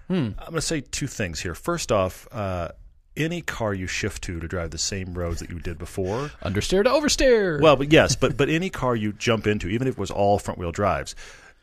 Hmm. 0.08 0.30
I'm 0.38 0.51
going 0.51 0.56
to 0.56 0.62
say 0.62 0.82
two 0.82 1.08
things 1.08 1.41
here. 1.41 1.56
First 1.56 1.91
off, 1.91 2.28
uh, 2.32 2.70
any 3.18 3.41
car 3.41 3.74
you 3.74 3.88
shift 3.88 4.24
to 4.24 4.39
to 4.39 4.47
drive 4.47 4.72
the 4.72 4.78
same 4.78 5.14
roads 5.14 5.39
that 5.39 5.49
you 5.49 5.60
did 5.60 5.78
before. 5.78 6.32
Understeer 6.43 6.84
to 6.84 6.89
oversteer. 6.89 7.62
Well, 7.62 7.76
but 7.76 7.91
yes, 7.91 8.16
but 8.16 8.38
but 8.38 8.49
any 8.49 8.70
car 8.70 8.95
you 8.95 9.14
jump 9.14 9.47
into, 9.47 9.68
even 9.70 9.88
if 9.88 9.93
it 9.95 9.99
was 9.99 10.12
all 10.12 10.39
front 10.39 10.60
wheel 10.60 10.72
drives, 10.72 11.16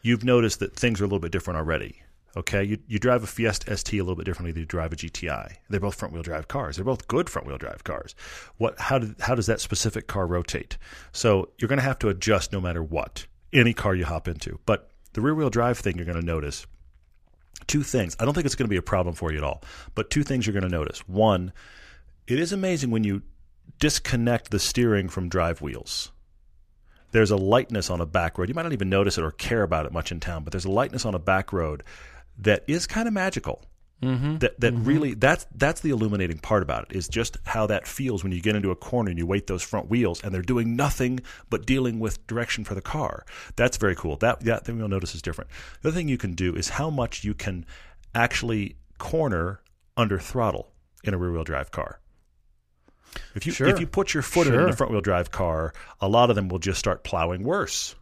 you've 0.02 0.24
noticed 0.24 0.60
that 0.60 0.74
things 0.74 1.00
are 1.00 1.04
a 1.04 1.06
little 1.06 1.20
bit 1.20 1.32
different 1.32 1.58
already. 1.58 2.01
Okay, 2.34 2.64
you, 2.64 2.78
you 2.86 2.98
drive 2.98 3.22
a 3.22 3.26
Fiesta 3.26 3.76
ST 3.76 4.00
a 4.00 4.02
little 4.02 4.16
bit 4.16 4.24
differently 4.24 4.52
than 4.52 4.60
you 4.60 4.66
drive 4.66 4.92
a 4.92 4.96
GTI. 4.96 5.56
They're 5.68 5.80
both 5.80 5.94
front 5.94 6.14
wheel 6.14 6.22
drive 6.22 6.48
cars. 6.48 6.76
They're 6.76 6.84
both 6.84 7.06
good 7.06 7.28
front 7.28 7.46
wheel 7.46 7.58
drive 7.58 7.84
cars. 7.84 8.14
What 8.56 8.78
how 8.80 8.98
did 8.98 9.16
how 9.20 9.34
does 9.34 9.46
that 9.46 9.60
specific 9.60 10.06
car 10.06 10.26
rotate? 10.26 10.78
So 11.12 11.50
you're 11.58 11.68
going 11.68 11.78
to 11.78 11.84
have 11.84 11.98
to 12.00 12.08
adjust 12.08 12.52
no 12.52 12.60
matter 12.60 12.82
what 12.82 13.26
any 13.52 13.74
car 13.74 13.94
you 13.94 14.06
hop 14.06 14.28
into. 14.28 14.58
But 14.64 14.90
the 15.12 15.20
rear 15.20 15.34
wheel 15.34 15.50
drive 15.50 15.78
thing 15.78 15.96
you're 15.96 16.06
going 16.06 16.20
to 16.20 16.24
notice 16.24 16.66
two 17.66 17.82
things. 17.82 18.16
I 18.18 18.24
don't 18.24 18.32
think 18.34 18.46
it's 18.46 18.54
going 18.54 18.66
to 18.66 18.70
be 18.70 18.76
a 18.76 18.82
problem 18.82 19.14
for 19.14 19.30
you 19.30 19.38
at 19.38 19.44
all, 19.44 19.62
but 19.94 20.10
two 20.10 20.22
things 20.22 20.46
you're 20.46 20.54
going 20.54 20.62
to 20.62 20.68
notice. 20.68 21.06
One, 21.06 21.52
it 22.26 22.38
is 22.38 22.52
amazing 22.52 22.90
when 22.90 23.04
you 23.04 23.22
disconnect 23.78 24.50
the 24.50 24.58
steering 24.58 25.08
from 25.08 25.28
drive 25.28 25.60
wheels. 25.60 26.12
There's 27.12 27.30
a 27.30 27.36
lightness 27.36 27.90
on 27.90 28.00
a 28.00 28.06
back 28.06 28.38
road. 28.38 28.48
You 28.48 28.54
might 28.54 28.62
not 28.62 28.72
even 28.72 28.88
notice 28.88 29.18
it 29.18 29.24
or 29.24 29.32
care 29.32 29.62
about 29.62 29.84
it 29.84 29.92
much 29.92 30.10
in 30.10 30.18
town, 30.18 30.44
but 30.44 30.52
there's 30.52 30.64
a 30.64 30.70
lightness 30.70 31.04
on 31.04 31.14
a 31.14 31.18
back 31.18 31.52
road 31.52 31.82
that 32.42 32.64
is 32.66 32.86
kind 32.86 33.08
of 33.08 33.14
magical. 33.14 33.62
Mm-hmm. 34.02 34.38
That 34.38 34.58
that 34.58 34.74
mm-hmm. 34.74 34.84
really 34.84 35.14
that's 35.14 35.46
that's 35.54 35.80
the 35.80 35.90
illuminating 35.90 36.38
part 36.38 36.64
about 36.64 36.90
it 36.90 36.96
is 36.96 37.06
just 37.06 37.36
how 37.44 37.68
that 37.68 37.86
feels 37.86 38.24
when 38.24 38.32
you 38.32 38.40
get 38.40 38.56
into 38.56 38.72
a 38.72 38.76
corner 38.76 39.10
and 39.10 39.18
you 39.18 39.26
weight 39.26 39.46
those 39.46 39.62
front 39.62 39.88
wheels 39.88 40.24
and 40.24 40.34
they're 40.34 40.42
doing 40.42 40.74
nothing 40.74 41.20
but 41.50 41.66
dealing 41.66 42.00
with 42.00 42.26
direction 42.26 42.64
for 42.64 42.74
the 42.74 42.82
car. 42.82 43.24
That's 43.54 43.76
very 43.76 43.94
cool. 43.94 44.16
That 44.16 44.40
that 44.40 44.64
thing 44.64 44.78
you'll 44.78 44.88
notice 44.88 45.14
is 45.14 45.22
different. 45.22 45.50
The 45.82 45.90
other 45.90 45.96
thing 45.96 46.08
you 46.08 46.18
can 46.18 46.34
do 46.34 46.52
is 46.56 46.68
how 46.68 46.90
much 46.90 47.22
you 47.22 47.32
can 47.32 47.64
actually 48.12 48.74
corner 48.98 49.60
under 49.96 50.18
throttle 50.18 50.72
in 51.04 51.14
a 51.14 51.16
rear 51.16 51.30
wheel 51.30 51.44
drive 51.44 51.70
car. 51.70 52.00
If 53.36 53.46
you 53.46 53.52
sure. 53.52 53.68
if 53.68 53.78
you 53.78 53.86
put 53.86 54.14
your 54.14 54.24
foot 54.24 54.48
sure. 54.48 54.62
in 54.62 54.68
a 54.68 54.72
front 54.72 54.90
wheel 54.90 55.00
drive 55.00 55.30
car, 55.30 55.74
a 56.00 56.08
lot 56.08 56.28
of 56.28 56.34
them 56.34 56.48
will 56.48 56.58
just 56.58 56.80
start 56.80 57.04
plowing 57.04 57.44
worse 57.44 57.94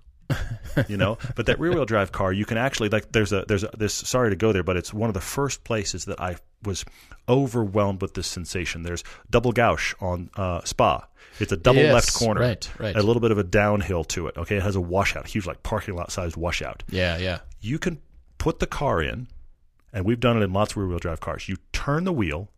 you 0.88 0.96
know. 0.96 1.18
But 1.36 1.46
that 1.46 1.58
rear 1.60 1.72
wheel 1.72 1.84
drive 1.84 2.12
car, 2.12 2.32
you 2.32 2.44
can 2.44 2.58
actually 2.58 2.88
like. 2.88 3.12
There's 3.12 3.32
a 3.32 3.44
there's 3.46 3.64
a, 3.64 3.70
this. 3.76 3.94
Sorry 3.94 4.30
to 4.30 4.36
go 4.36 4.52
there, 4.52 4.62
but 4.62 4.76
it's 4.76 4.92
one 4.92 5.08
of 5.08 5.14
the 5.14 5.20
first 5.20 5.64
places 5.64 6.04
that 6.06 6.20
I 6.20 6.36
was 6.62 6.84
overwhelmed 7.28 8.02
with 8.02 8.14
this 8.14 8.26
sensation. 8.26 8.82
There's 8.82 9.04
double 9.30 9.52
gauche 9.52 9.94
on 10.00 10.30
uh, 10.36 10.60
Spa. 10.64 11.06
It's 11.38 11.52
a 11.52 11.56
double 11.56 11.80
yes, 11.80 11.94
left 11.94 12.14
corner, 12.14 12.40
right, 12.40 12.70
right. 12.78 12.96
A 12.96 13.02
little 13.02 13.20
bit 13.20 13.30
of 13.30 13.38
a 13.38 13.44
downhill 13.44 14.04
to 14.04 14.26
it. 14.26 14.36
Okay, 14.36 14.56
it 14.56 14.62
has 14.62 14.76
a 14.76 14.80
washout, 14.80 15.26
huge 15.26 15.46
like 15.46 15.62
parking 15.62 15.94
lot 15.94 16.12
sized 16.12 16.36
washout. 16.36 16.82
Yeah, 16.90 17.16
yeah. 17.18 17.38
You 17.60 17.78
can 17.78 18.00
put 18.38 18.58
the 18.58 18.66
car 18.66 19.02
in, 19.02 19.28
and 19.92 20.04
we've 20.04 20.20
done 20.20 20.36
it 20.36 20.42
in 20.42 20.52
lots 20.52 20.72
of 20.72 20.78
rear 20.78 20.88
wheel 20.88 20.98
drive 20.98 21.20
cars. 21.20 21.48
You 21.48 21.56
turn 21.72 22.04
the 22.04 22.12
wheel, 22.12 22.50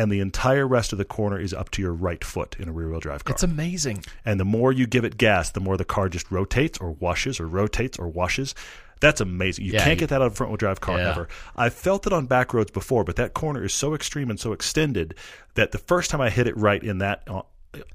and 0.00 0.10
the 0.10 0.20
entire 0.20 0.66
rest 0.66 0.92
of 0.92 0.98
the 0.98 1.04
corner 1.04 1.38
is 1.38 1.52
up 1.52 1.70
to 1.72 1.82
your 1.82 1.92
right 1.92 2.24
foot 2.24 2.56
in 2.58 2.68
a 2.68 2.72
rear 2.72 2.88
wheel 2.90 3.00
drive 3.00 3.24
car. 3.24 3.34
It's 3.34 3.42
amazing. 3.42 4.02
And 4.24 4.40
the 4.40 4.44
more 4.44 4.72
you 4.72 4.86
give 4.86 5.04
it 5.04 5.18
gas, 5.18 5.50
the 5.50 5.60
more 5.60 5.76
the 5.76 5.84
car 5.84 6.08
just 6.08 6.30
rotates 6.30 6.78
or 6.78 6.92
washes 6.92 7.38
or 7.38 7.46
rotates 7.46 7.98
or 7.98 8.08
washes. 8.08 8.54
That's 9.00 9.20
amazing. 9.20 9.64
You 9.66 9.72
Yeah, 9.72 9.80
can't 9.84 9.90
you- 9.96 10.00
get 10.00 10.08
that 10.10 10.16
out 10.22 10.26
of 10.28 10.32
a 10.32 10.36
front 10.36 10.50
wheel 10.52 10.56
drive 10.58 10.80
car 10.80 10.98
Yeah. 10.98 11.10
ever. 11.10 11.28
I've 11.56 11.74
felt 11.74 12.06
it 12.06 12.12
on 12.12 12.26
back 12.26 12.52
roads 12.54 12.70
before, 12.70 13.04
but 13.04 13.16
that 13.16 13.34
corner 13.34 13.64
is 13.64 13.72
so 13.74 13.94
extreme 13.94 14.30
and 14.30 14.38
so 14.40 14.52
extended 14.52 15.14
that 15.54 15.72
the 15.72 15.78
first 15.78 16.10
time 16.10 16.20
I 16.20 16.30
hit 16.30 16.46
it 16.46 16.56
right 16.56 16.82
in 16.82 16.98
that 16.98 17.22
uh, 17.26 17.42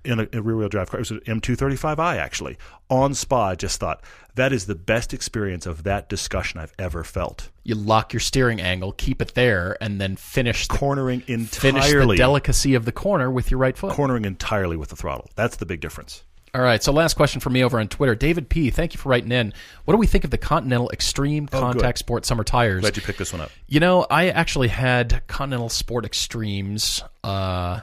in 0.04 0.20
a, 0.20 0.28
a 0.34 0.42
rear 0.42 0.56
wheel 0.56 0.70
drive 0.70 0.90
car, 0.90 1.00
it 1.00 1.02
was 1.02 1.12
an 1.12 1.20
M235i 1.22 2.18
actually 2.18 2.58
on 2.90 3.14
Spa. 3.14 3.50
I 3.50 3.56
just 3.56 3.80
thought 3.80 4.02
that 4.36 4.54
is 4.54 4.66
the 4.66 4.76
best 4.76 5.14
experience 5.14 5.66
of 5.66 5.84
that 5.84 6.10
discussion 6.10 6.60
I've 6.60 6.74
ever 6.80 7.04
felt. 7.04 7.50
You 7.64 7.76
lock 7.76 8.14
your 8.14 8.20
steering 8.20 8.62
angle, 8.62 8.92
keep 8.94 9.22
it 9.22 9.34
there, 9.34 9.78
and 9.82 10.00
then 10.00 10.16
finish 10.16 10.68
the, 10.68 10.78
Cornering 10.78 11.22
finish 11.22 11.90
the 11.92 12.16
delicacy 12.16 12.76
of 12.76 12.86
the 12.86 12.92
corner 12.92 13.30
with 13.32 13.52
your 13.52 13.60
right 13.60 13.78
foot. 13.78 13.94
cornering 13.94 14.26
entirely 14.26 14.78
with 14.78 14.90
the 14.90 14.96
throttle. 14.96 15.30
That's 15.36 15.58
the 15.58 15.66
big 15.66 15.82
difference. 15.82 16.24
All 16.54 16.62
right. 16.62 16.82
So 16.82 16.94
last 16.94 17.16
question 17.16 17.42
for 17.42 17.50
me 17.50 17.66
over 17.66 17.78
on 17.82 17.90
Twitter. 17.90 18.16
David 18.16 18.48
P. 18.48 18.70
Thank 18.70 18.94
you 18.94 18.98
for 18.98 19.10
writing 19.10 19.30
in. 19.34 19.52
What 19.84 19.94
do 19.94 19.98
we 19.98 20.08
think 20.08 20.24
of 20.24 20.30
the 20.32 20.38
Continental 20.38 20.90
Extreme 20.92 21.50
Oh, 21.52 21.60
good. 21.60 21.60
Contact 21.60 21.98
Sport 21.98 22.26
Summer 22.26 22.46
tires? 22.46 22.80
Glad 22.80 22.96
you 22.96 23.02
picked 23.04 23.20
this 23.20 23.34
one 23.34 23.42
up. 23.42 23.52
You 23.68 23.82
know, 23.82 24.08
I 24.10 24.30
actually 24.30 24.70
had 24.70 25.22
Continental 25.28 25.68
Sport 25.68 26.06
Extremes 26.06 27.04
uh, 27.26 27.82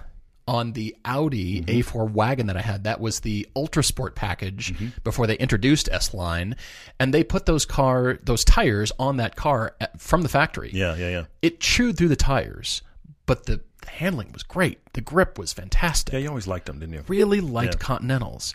on 0.53 0.73
the 0.73 0.95
Audi 1.07 1.63
A4 1.63 2.13
wagon 2.13 2.47
that 2.49 2.59
I 2.59 2.61
had. 2.61 2.85
That 2.85 3.01
was 3.01 3.21
the 3.21 3.49
Ultra 3.57 3.83
Sport 3.83 4.15
package 4.15 4.75
before 5.03 5.27
they 5.27 5.37
introduced 5.37 5.89
S 5.91 6.13
Line, 6.13 6.57
and 7.01 7.13
they 7.15 7.25
put 7.25 7.47
those 7.47 7.65
car 7.65 8.19
those 8.23 8.45
tires 8.45 8.93
on 8.99 9.17
that 9.17 9.35
car 9.35 9.75
at, 9.81 9.99
from 9.99 10.21
the 10.21 10.29
factory. 10.29 10.71
Yeah, 10.71 10.95
yeah, 10.95 11.09
yeah. 11.09 11.25
It 11.41 11.59
chewed 11.59 11.97
through 11.97 12.09
the 12.09 12.17
tires, 12.17 12.83
but 13.25 13.47
the 13.47 13.63
handling 13.89 14.31
was 14.33 14.43
great. 14.43 14.79
The 14.93 15.01
grip 15.01 15.39
was 15.39 15.55
fantastic 15.55 16.13
Yeah, 16.13 16.21
you 16.21 16.29
always 16.29 16.47
liked 16.47 16.67
them, 16.67 16.79
didn't 16.79 16.95
you? 16.95 17.05
really 17.09 17.41
liked 17.41 17.79
Continentals, 17.79 18.55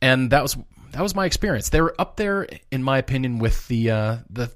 and 0.00 0.30
that 0.30 0.42
was 0.42 0.56
that 0.92 1.02
was 1.02 1.14
my 1.14 1.26
experience. 1.26 1.68
They 1.68 1.82
were 1.82 1.94
up 1.98 2.16
there, 2.16 2.48
in 2.70 2.82
my 2.82 2.96
opinion, 2.96 3.38
with 3.38 3.68
the 3.68 3.90
uh, 3.90 4.16
the 4.30 4.50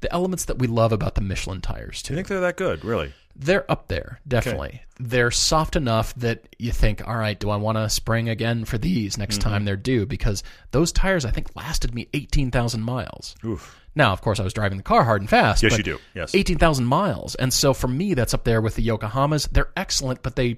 the 0.00 0.12
elements 0.12 0.44
that 0.44 0.58
we 0.58 0.66
love 0.66 0.92
about 0.92 1.14
the 1.14 1.22
Michelin 1.22 1.62
tires 1.62 2.02
too. 2.02 2.12
you 2.12 2.16
think 2.18 2.28
they're 2.28 2.40
that 2.40 2.58
good, 2.58 2.84
really? 2.84 3.14
They're 3.36 3.68
up 3.70 3.88
there, 3.88 4.20
definitely. 4.28 4.82
They're 5.00 5.32
soft 5.32 5.74
enough 5.74 6.14
that 6.16 6.44
you 6.58 6.70
think, 6.70 7.06
all 7.06 7.16
right, 7.16 7.38
do 7.38 7.50
I 7.50 7.56
want 7.56 7.76
to 7.78 7.88
spring 7.90 8.28
again 8.28 8.64
for 8.64 8.78
these 8.78 9.18
next 9.18 9.38
Mm-hmm. 9.40 9.50
time 9.50 9.64
they're 9.64 9.76
due? 9.76 10.06
Because 10.06 10.44
those 10.70 10.92
tires, 10.92 11.24
I 11.24 11.30
think, 11.30 11.48
lasted 11.56 11.94
me 11.94 12.08
eighteen 12.14 12.50
thousand 12.52 12.82
miles. 12.82 13.34
Oof. 13.44 13.76
Now, 13.96 14.12
of 14.12 14.20
course, 14.22 14.38
I 14.40 14.44
was 14.44 14.52
driving 14.52 14.76
the 14.76 14.82
car 14.84 15.02
hard 15.04 15.20
and 15.20 15.28
fast. 15.30 15.62
Yes, 15.62 15.76
you 15.76 15.84
do. 15.84 15.98
Yes. 16.16 16.34
18,000 16.34 16.84
miles. 16.84 17.36
And 17.36 17.52
so 17.52 17.72
for 17.72 17.86
me, 17.86 18.14
that's 18.14 18.34
up 18.34 18.42
there 18.42 18.60
with 18.60 18.74
the 18.74 18.84
Yokohamas. 18.84 19.48
They're 19.50 19.70
excellent, 19.76 20.20
but 20.24 20.34
they, 20.34 20.56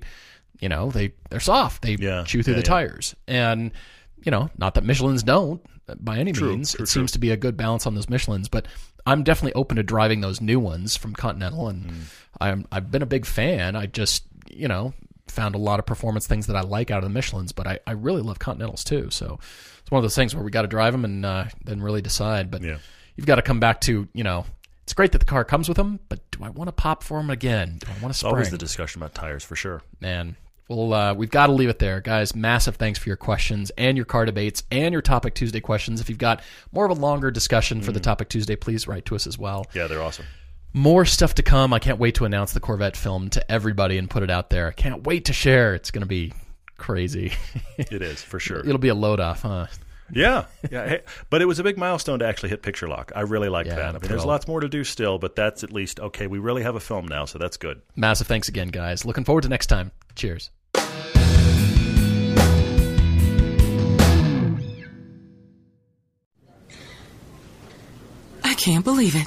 you 0.59 0.71
know, 0.71 0.91
they, 0.91 1.13
they're 1.29 1.39
soft. 1.41 1.83
They 1.83 1.97
Yeah, 1.97 2.25
chew 2.25 2.43
through 2.43 2.55
yeah, 2.55 2.61
the 2.61 2.65
yeah. 2.67 2.69
tires. 2.71 3.15
And, 3.29 3.73
you 4.25 4.31
know, 4.31 4.49
not 4.57 4.73
that 4.77 4.85
Michelin's 4.85 5.23
don't 5.23 5.61
by 6.03 6.17
any 6.17 6.33
True, 6.33 6.49
means. 6.57 6.73
true, 6.73 6.85
it 6.85 6.87
seems 6.89 7.13
to 7.13 7.19
be 7.19 7.31
a 7.31 7.37
good 7.37 7.59
balance 7.59 7.87
on 7.87 7.95
those 7.95 8.07
Michelins, 8.07 8.51
but 8.51 8.67
I'm 9.05 9.23
definitely 9.23 9.53
open 9.53 9.77
to 9.77 9.83
driving 9.83 10.23
those 10.23 10.41
new 10.41 10.59
ones 10.59 10.97
from 10.97 11.13
Continental. 11.15 11.69
And 11.69 11.85
Mm. 11.91 11.95
I'm, 12.41 12.67
I've 12.71 12.91
been 12.91 13.03
a 13.03 13.07
big 13.07 13.27
fan. 13.27 13.77
I 13.77 13.87
just, 13.87 14.25
you 14.51 14.69
know, 14.69 14.93
found 15.29 15.55
a 15.55 15.59
lot 15.59 15.79
of 15.79 15.87
performance 15.87 16.27
things 16.27 16.47
that 16.47 16.57
I 16.57 16.61
like 16.63 16.91
out 16.91 17.03
of 17.05 17.13
the 17.13 17.19
Michelins, 17.19 17.55
but 17.55 17.67
I, 17.67 17.79
I 17.87 17.93
really 17.93 18.23
love 18.23 18.39
Continentals 18.39 18.85
too. 18.85 19.09
So 19.11 19.39
it's 19.81 19.91
one 19.91 19.99
of 19.99 20.03
those 20.05 20.15
things 20.15 20.35
where 20.35 20.45
we 20.45 20.51
got 20.51 20.63
to 20.63 20.69
drive 20.69 20.93
them 20.93 21.05
and 21.05 21.25
uh, 21.27 21.45
then 21.65 21.81
really 21.83 22.03
decide. 22.03 22.51
But 22.51 22.63
Yeah. 22.63 22.79
you've 23.17 23.27
got 23.27 23.37
to 23.37 23.43
come 23.43 23.61
back 23.61 23.81
to 23.83 24.09
you 24.13 24.25
know 24.25 24.45
it's 24.85 24.93
great 24.95 25.11
that 25.13 25.19
the 25.19 25.25
car 25.25 25.45
comes 25.45 25.69
with 25.69 25.77
them, 25.77 25.99
but 26.09 26.21
do 26.31 26.45
I 26.45 26.49
want 26.51 26.69
to 26.69 26.73
pop 26.73 27.03
for 27.03 27.19
them 27.19 27.29
again? 27.31 27.79
Do 27.81 27.89
I 27.91 28.01
want 28.03 28.15
to 28.15 28.27
always 28.27 28.51
the 28.51 28.59
discussion 28.59 29.03
about 29.03 29.15
tires 29.15 29.43
for 29.43 29.57
sure. 29.57 29.83
Man, 30.01 30.37
well, 30.69 30.93
uh, 30.93 31.13
we've 31.15 31.31
got 31.31 31.47
to 31.49 31.53
leave 31.53 31.69
it 31.69 31.81
there, 31.81 32.01
guys. 32.01 32.37
Massive 32.37 32.77
thanks 32.77 32.97
for 32.99 33.09
your 33.09 33.17
questions 33.17 33.71
and 33.77 33.97
your 33.97 34.07
car 34.07 34.27
debates 34.27 34.63
and 34.71 34.93
your 34.93 35.03
Topic 35.03 35.35
Tuesday 35.35 35.59
questions. 35.61 36.01
If 36.01 36.09
you've 36.09 36.19
got 36.19 36.41
more 36.71 36.85
of 36.85 36.91
a 36.97 37.01
longer 37.01 37.33
discussion 37.33 37.81
Mm. 37.81 37.85
for 37.85 37.91
the 37.93 37.99
Topic 38.01 38.29
Tuesday, 38.29 38.55
please 38.55 38.87
write 38.87 39.05
to 39.07 39.17
us 39.17 39.27
as 39.27 39.37
well. 39.37 39.67
Yeah, 39.75 39.89
they're 39.89 40.03
awesome. 40.03 40.27
More 40.77 41.07
stuff 41.07 41.37
to 41.37 41.43
come. 41.43 41.73
I 41.73 41.79
can't 41.79 41.99
wait 41.99 42.17
to 42.17 42.27
announce 42.27 42.53
the 42.53 42.61
Corvette 42.61 42.99
film 42.99 43.31
to 43.31 43.51
everybody 43.51 43.97
and 43.97 44.11
put 44.11 44.23
it 44.23 44.29
out 44.29 44.51
there. 44.51 44.69
I 44.69 44.73
can't 44.73 45.05
wait 45.07 45.25
to 45.25 45.33
share. 45.33 45.75
It's 45.75 45.91
going 45.91 46.03
to 46.03 46.07
be 46.07 46.35
crazy. 46.77 47.33
It 47.79 48.03
is 48.03 48.23
for 48.23 48.39
sure. 48.39 48.61
It'll 48.61 48.77
be 48.79 48.89
a 48.89 48.95
load 48.95 49.19
off, 49.19 49.41
huh? 49.43 49.67
Yeah, 50.13 50.45
yeah. 50.71 50.87
Hey, 50.89 51.01
but 51.31 51.41
it 51.41 51.47
was 51.47 51.59
a 51.59 51.63
big 51.65 51.77
milestone 51.79 52.19
to 52.19 52.27
actually 52.27 52.51
hit 52.51 52.63
picture 52.63 52.89
lock. 52.89 53.11
I 53.17 53.21
really 53.23 53.49
like 53.49 53.67
Yeah, 53.67 53.77
that. 53.77 53.89
I 53.89 53.93
mean, 53.93 54.01
there's 54.03 54.25
lots 54.25 54.47
more 54.47 54.61
to 54.61 54.69
do 54.69 54.85
still, 54.85 55.19
but 55.19 55.35
that's 55.35 55.63
at 55.65 55.73
least 55.73 55.99
okay. 55.99 56.27
We 56.27 56.39
really 56.39 56.63
have 56.63 56.75
a 56.75 56.81
film 56.81 57.07
now, 57.07 57.25
so 57.25 57.39
that's 57.39 57.57
good. 57.57 57.81
Massive 57.97 58.27
thanks 58.27 58.49
again, 58.49 58.69
guys. 58.69 59.05
Looking 59.07 59.25
forward 59.25 59.43
to 59.43 59.49
next 59.49 59.67
time. 59.67 59.93
Cheers. 60.15 60.51
I 68.45 68.55
can't 68.55 68.85
believe 68.85 69.17
it. 69.17 69.27